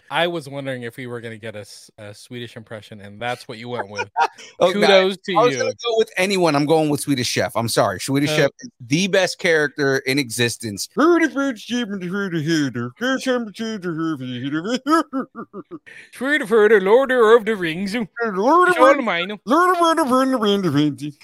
I 0.10 0.26
was 0.26 0.48
wondering 0.48 0.82
if 0.82 0.96
we 0.96 1.06
were 1.06 1.20
going 1.20 1.38
to 1.38 1.40
get 1.40 1.56
a 1.56 2.14
Swedish 2.14 2.56
impression, 2.56 3.00
and 3.00 3.20
that's 3.20 3.46
what 3.48 3.58
you 3.58 3.68
went 3.68 3.90
with. 3.90 4.08
Oh, 4.60 4.72
Kudos 4.72 5.16
to 5.24 5.34
I 5.36 5.42
was 5.42 5.52
you. 5.52 5.58
gonna 5.58 5.70
go 5.84 5.94
with 5.98 6.10
anyone. 6.16 6.54
I'm 6.54 6.64
going 6.66 6.90
with 6.90 7.00
Swedish 7.00 7.26
Chef. 7.26 7.56
I'm 7.56 7.68
sorry, 7.68 7.98
Swedish 8.00 8.30
Uh, 8.30 8.36
Chef 8.36 8.50
is 8.60 8.70
the 8.80 9.08
best 9.08 9.38
character 9.38 9.98
in 9.98 10.16
existence. 10.18 10.88
The 10.94 11.02
Lord 11.02 11.22
of 17.12 17.44
the 17.44 17.56
Rings. 17.56 17.94
It's 18.68 18.78
all 18.78 19.02
mine. 19.02 19.38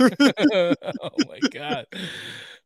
oh 0.01 1.11
my 1.28 1.40
god. 1.51 1.86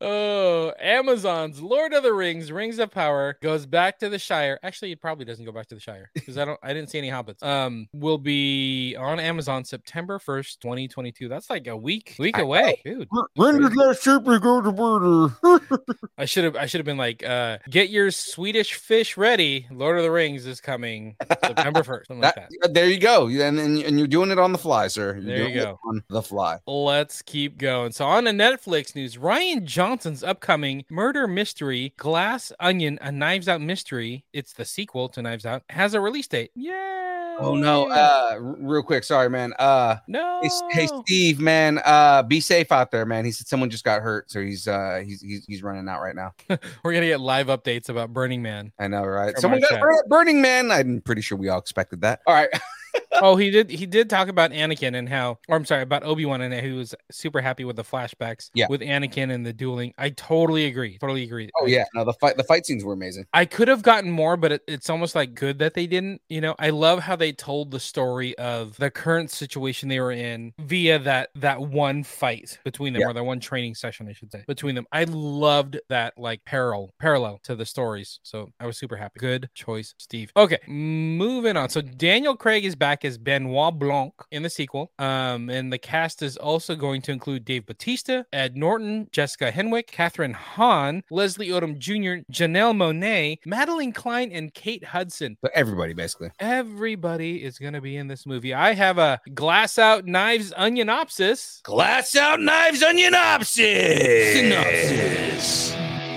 Oh, 0.00 0.72
Amazon's 0.80 1.60
Lord 1.60 1.92
of 1.92 2.02
the 2.02 2.12
Rings, 2.12 2.52
Rings 2.52 2.78
of 2.78 2.90
Power 2.90 3.36
goes 3.42 3.66
back 3.66 3.98
to 3.98 4.08
the 4.08 4.18
Shire. 4.18 4.58
Actually, 4.62 4.92
it 4.92 5.00
probably 5.00 5.24
doesn't 5.24 5.44
go 5.44 5.50
back 5.52 5.66
to 5.68 5.74
the 5.74 5.80
Shire 5.80 6.10
because 6.14 6.38
I 6.38 6.44
don't 6.44 6.58
I 6.62 6.72
didn't 6.72 6.90
see 6.90 6.98
any 6.98 7.10
hobbits. 7.10 7.42
Um, 7.42 7.88
will 7.92 8.18
be 8.18 8.94
on 8.96 9.18
Amazon 9.18 9.64
September 9.64 10.18
1st, 10.18 10.60
2022. 10.60 11.28
That's 11.28 11.50
like 11.50 11.66
a 11.66 11.76
week 11.76 12.14
week 12.18 12.38
I 12.38 12.42
away. 12.42 12.80
Dude. 12.84 13.08
When 13.34 13.60
does 13.60 13.72
that 13.74 13.98
super 14.00 14.38
go 14.38 14.60
to 14.60 14.72
murder? 14.72 15.68
I 16.18 16.24
should 16.26 16.44
have 16.44 16.56
I 16.56 16.66
should 16.66 16.78
have 16.78 16.86
been 16.86 16.96
like, 16.96 17.24
uh, 17.24 17.58
get 17.68 17.90
your 17.90 18.10
Swedish 18.10 18.74
fish 18.74 19.16
ready. 19.16 19.66
Lord 19.70 19.96
of 19.96 20.04
the 20.04 20.10
Rings 20.10 20.46
is 20.46 20.60
coming 20.60 21.16
September 21.44 21.82
1st. 21.82 22.06
Something 22.06 22.20
like 22.20 22.48
there 22.72 22.86
you 22.86 22.98
go. 23.00 23.26
And, 23.26 23.58
and 23.58 23.78
and 23.78 23.98
you're 23.98 24.06
doing 24.06 24.30
it 24.30 24.38
on 24.38 24.52
the 24.52 24.58
fly, 24.58 24.86
sir. 24.88 25.14
You're 25.14 25.22
There 25.24 25.48
you 25.48 25.54
go. 25.60 25.78
on 25.86 26.04
the 26.08 26.22
fly. 26.22 26.58
Let's 26.66 27.22
keep 27.22 27.58
going. 27.58 27.92
So, 27.92 28.06
on 28.06 28.24
the 28.24 28.30
Netflix 28.30 28.94
news, 28.94 29.16
Rian 29.16 29.64
Johnson's 29.88 30.22
upcoming 30.22 30.84
murder 30.90 31.26
mystery, 31.26 31.94
Glass 31.96 32.52
Onion, 32.60 32.98
a 33.00 33.10
Knives 33.10 33.48
Out 33.48 33.62
mystery, 33.62 34.22
it's 34.34 34.52
the 34.52 34.66
sequel 34.66 35.08
to 35.08 35.22
Knives 35.22 35.46
Out, 35.46 35.62
has 35.70 35.94
a 35.94 36.00
release 36.00 36.26
date. 36.26 36.50
Yeah. 36.54 37.38
Oh 37.40 37.54
no. 37.54 37.88
Uh, 37.88 38.36
real 38.38 38.82
quick, 38.82 39.02
sorry, 39.02 39.30
man. 39.30 39.54
Uh, 39.58 39.96
no. 40.06 40.40
hey, 40.42 40.50
hey, 40.72 40.88
Steve, 41.04 41.40
man. 41.40 41.80
Uh, 41.86 42.22
be 42.22 42.38
safe 42.38 42.70
out 42.70 42.90
there, 42.90 43.06
man. 43.06 43.24
He 43.24 43.32
said 43.32 43.46
someone 43.46 43.70
just 43.70 43.82
got 43.82 44.02
hurt, 44.02 44.30
so 44.30 44.42
he's 44.42 44.68
uh 44.68 45.02
he's 45.06 45.22
he's, 45.22 45.46
he's 45.46 45.62
running 45.62 45.88
out 45.88 46.02
right 46.02 46.14
now. 46.14 46.34
We're 46.50 46.92
going 46.92 47.00
to 47.00 47.08
get 47.08 47.20
live 47.20 47.46
updates 47.46 47.88
about 47.88 48.12
Burning 48.12 48.42
Man. 48.42 48.72
I 48.78 48.88
know, 48.88 49.04
right? 49.04 49.38
Someone 49.38 49.60
got 49.60 49.80
hurt 49.80 50.04
at 50.04 50.08
Burning 50.10 50.42
Man. 50.42 50.70
I'm 50.70 51.00
pretty 51.00 51.22
sure 51.22 51.38
we 51.38 51.48
all 51.48 51.58
expected 51.58 52.02
that. 52.02 52.20
All 52.26 52.34
right. 52.34 52.50
oh, 53.20 53.36
he 53.36 53.50
did. 53.50 53.70
He 53.70 53.86
did 53.86 54.08
talk 54.10 54.28
about 54.28 54.50
Anakin 54.52 54.96
and 54.96 55.08
how, 55.08 55.38
or 55.48 55.56
I'm 55.56 55.64
sorry, 55.64 55.82
about 55.82 56.04
Obi 56.04 56.24
Wan 56.24 56.40
and 56.40 56.54
he 56.54 56.72
was 56.72 56.94
super 57.10 57.40
happy 57.40 57.64
with 57.64 57.76
the 57.76 57.84
flashbacks. 57.84 58.50
Yeah. 58.54 58.66
with 58.68 58.80
Anakin 58.80 59.32
and 59.32 59.44
the 59.44 59.52
dueling. 59.52 59.92
I 59.98 60.10
totally 60.10 60.66
agree. 60.66 60.98
Totally 60.98 61.24
agree. 61.24 61.50
Oh 61.60 61.66
yeah, 61.66 61.84
no, 61.94 62.04
the 62.04 62.12
fight 62.14 62.36
the 62.36 62.44
fight 62.44 62.66
scenes 62.66 62.84
were 62.84 62.92
amazing. 62.92 63.26
I 63.32 63.44
could 63.44 63.68
have 63.68 63.82
gotten 63.82 64.10
more, 64.10 64.36
but 64.36 64.52
it, 64.52 64.62
it's 64.66 64.90
almost 64.90 65.14
like 65.14 65.34
good 65.34 65.58
that 65.58 65.74
they 65.74 65.86
didn't. 65.86 66.20
You 66.28 66.40
know, 66.40 66.54
I 66.58 66.70
love 66.70 67.00
how 67.00 67.16
they 67.16 67.32
told 67.32 67.70
the 67.70 67.80
story 67.80 68.36
of 68.38 68.76
the 68.76 68.90
current 68.90 69.30
situation 69.30 69.88
they 69.88 70.00
were 70.00 70.12
in 70.12 70.52
via 70.58 70.98
that 71.00 71.30
that 71.36 71.60
one 71.60 72.02
fight 72.04 72.58
between 72.64 72.92
them, 72.92 73.00
Yeah. 73.02 73.08
or 73.08 73.12
that 73.12 73.24
one 73.24 73.40
training 73.40 73.74
session, 73.74 74.08
I 74.08 74.12
should 74.12 74.32
say, 74.32 74.44
between 74.46 74.74
them. 74.74 74.86
I 74.92 75.04
loved 75.04 75.78
that 75.88 76.14
like 76.18 76.44
parallel 76.44 76.94
parallel 76.98 77.40
to 77.44 77.54
the 77.54 77.66
stories, 77.66 78.20
so 78.22 78.50
I 78.60 78.66
was 78.66 78.78
super 78.78 78.96
happy. 78.96 79.18
Good 79.20 79.48
choice, 79.54 79.94
Steve. 79.98 80.32
Okay, 80.36 80.58
moving 80.66 81.56
on. 81.56 81.68
So 81.68 81.80
Daniel 81.80 82.36
Craig 82.36 82.64
is 82.64 82.74
back 82.74 82.87
as 83.04 83.18
Benoit 83.18 83.78
Blanc 83.78 84.12
in 84.30 84.42
the 84.42 84.50
sequel, 84.50 84.90
um, 84.98 85.50
and 85.50 85.72
the 85.72 85.78
cast 85.78 86.22
is 86.22 86.36
also 86.36 86.74
going 86.74 87.02
to 87.02 87.12
include 87.12 87.44
Dave 87.44 87.66
Batista, 87.66 88.22
Ed 88.32 88.56
Norton, 88.56 89.08
Jessica 89.12 89.52
Henwick, 89.52 89.90
Kathryn 89.90 90.32
Hahn, 90.32 91.02
Leslie 91.10 91.48
Odom 91.48 91.78
Jr., 91.78 92.22
Janelle 92.32 92.74
Monáe, 92.74 93.38
Madelyn 93.46 93.94
Cline, 93.94 94.32
and 94.32 94.52
Kate 94.54 94.84
Hudson. 94.84 95.36
But 95.40 95.52
everybody 95.54 95.92
basically. 95.92 96.30
Everybody 96.40 97.44
is 97.44 97.58
going 97.58 97.74
to 97.74 97.80
be 97.80 97.96
in 97.96 98.08
this 98.08 98.26
movie. 98.26 98.54
I 98.54 98.74
have 98.74 98.98
a 98.98 99.20
glass 99.34 99.78
out 99.78 100.06
knives 100.06 100.52
onionopsis. 100.52 101.62
Glass 101.62 102.16
out 102.16 102.40
knives 102.40 102.82
onionopsis. 102.82 103.58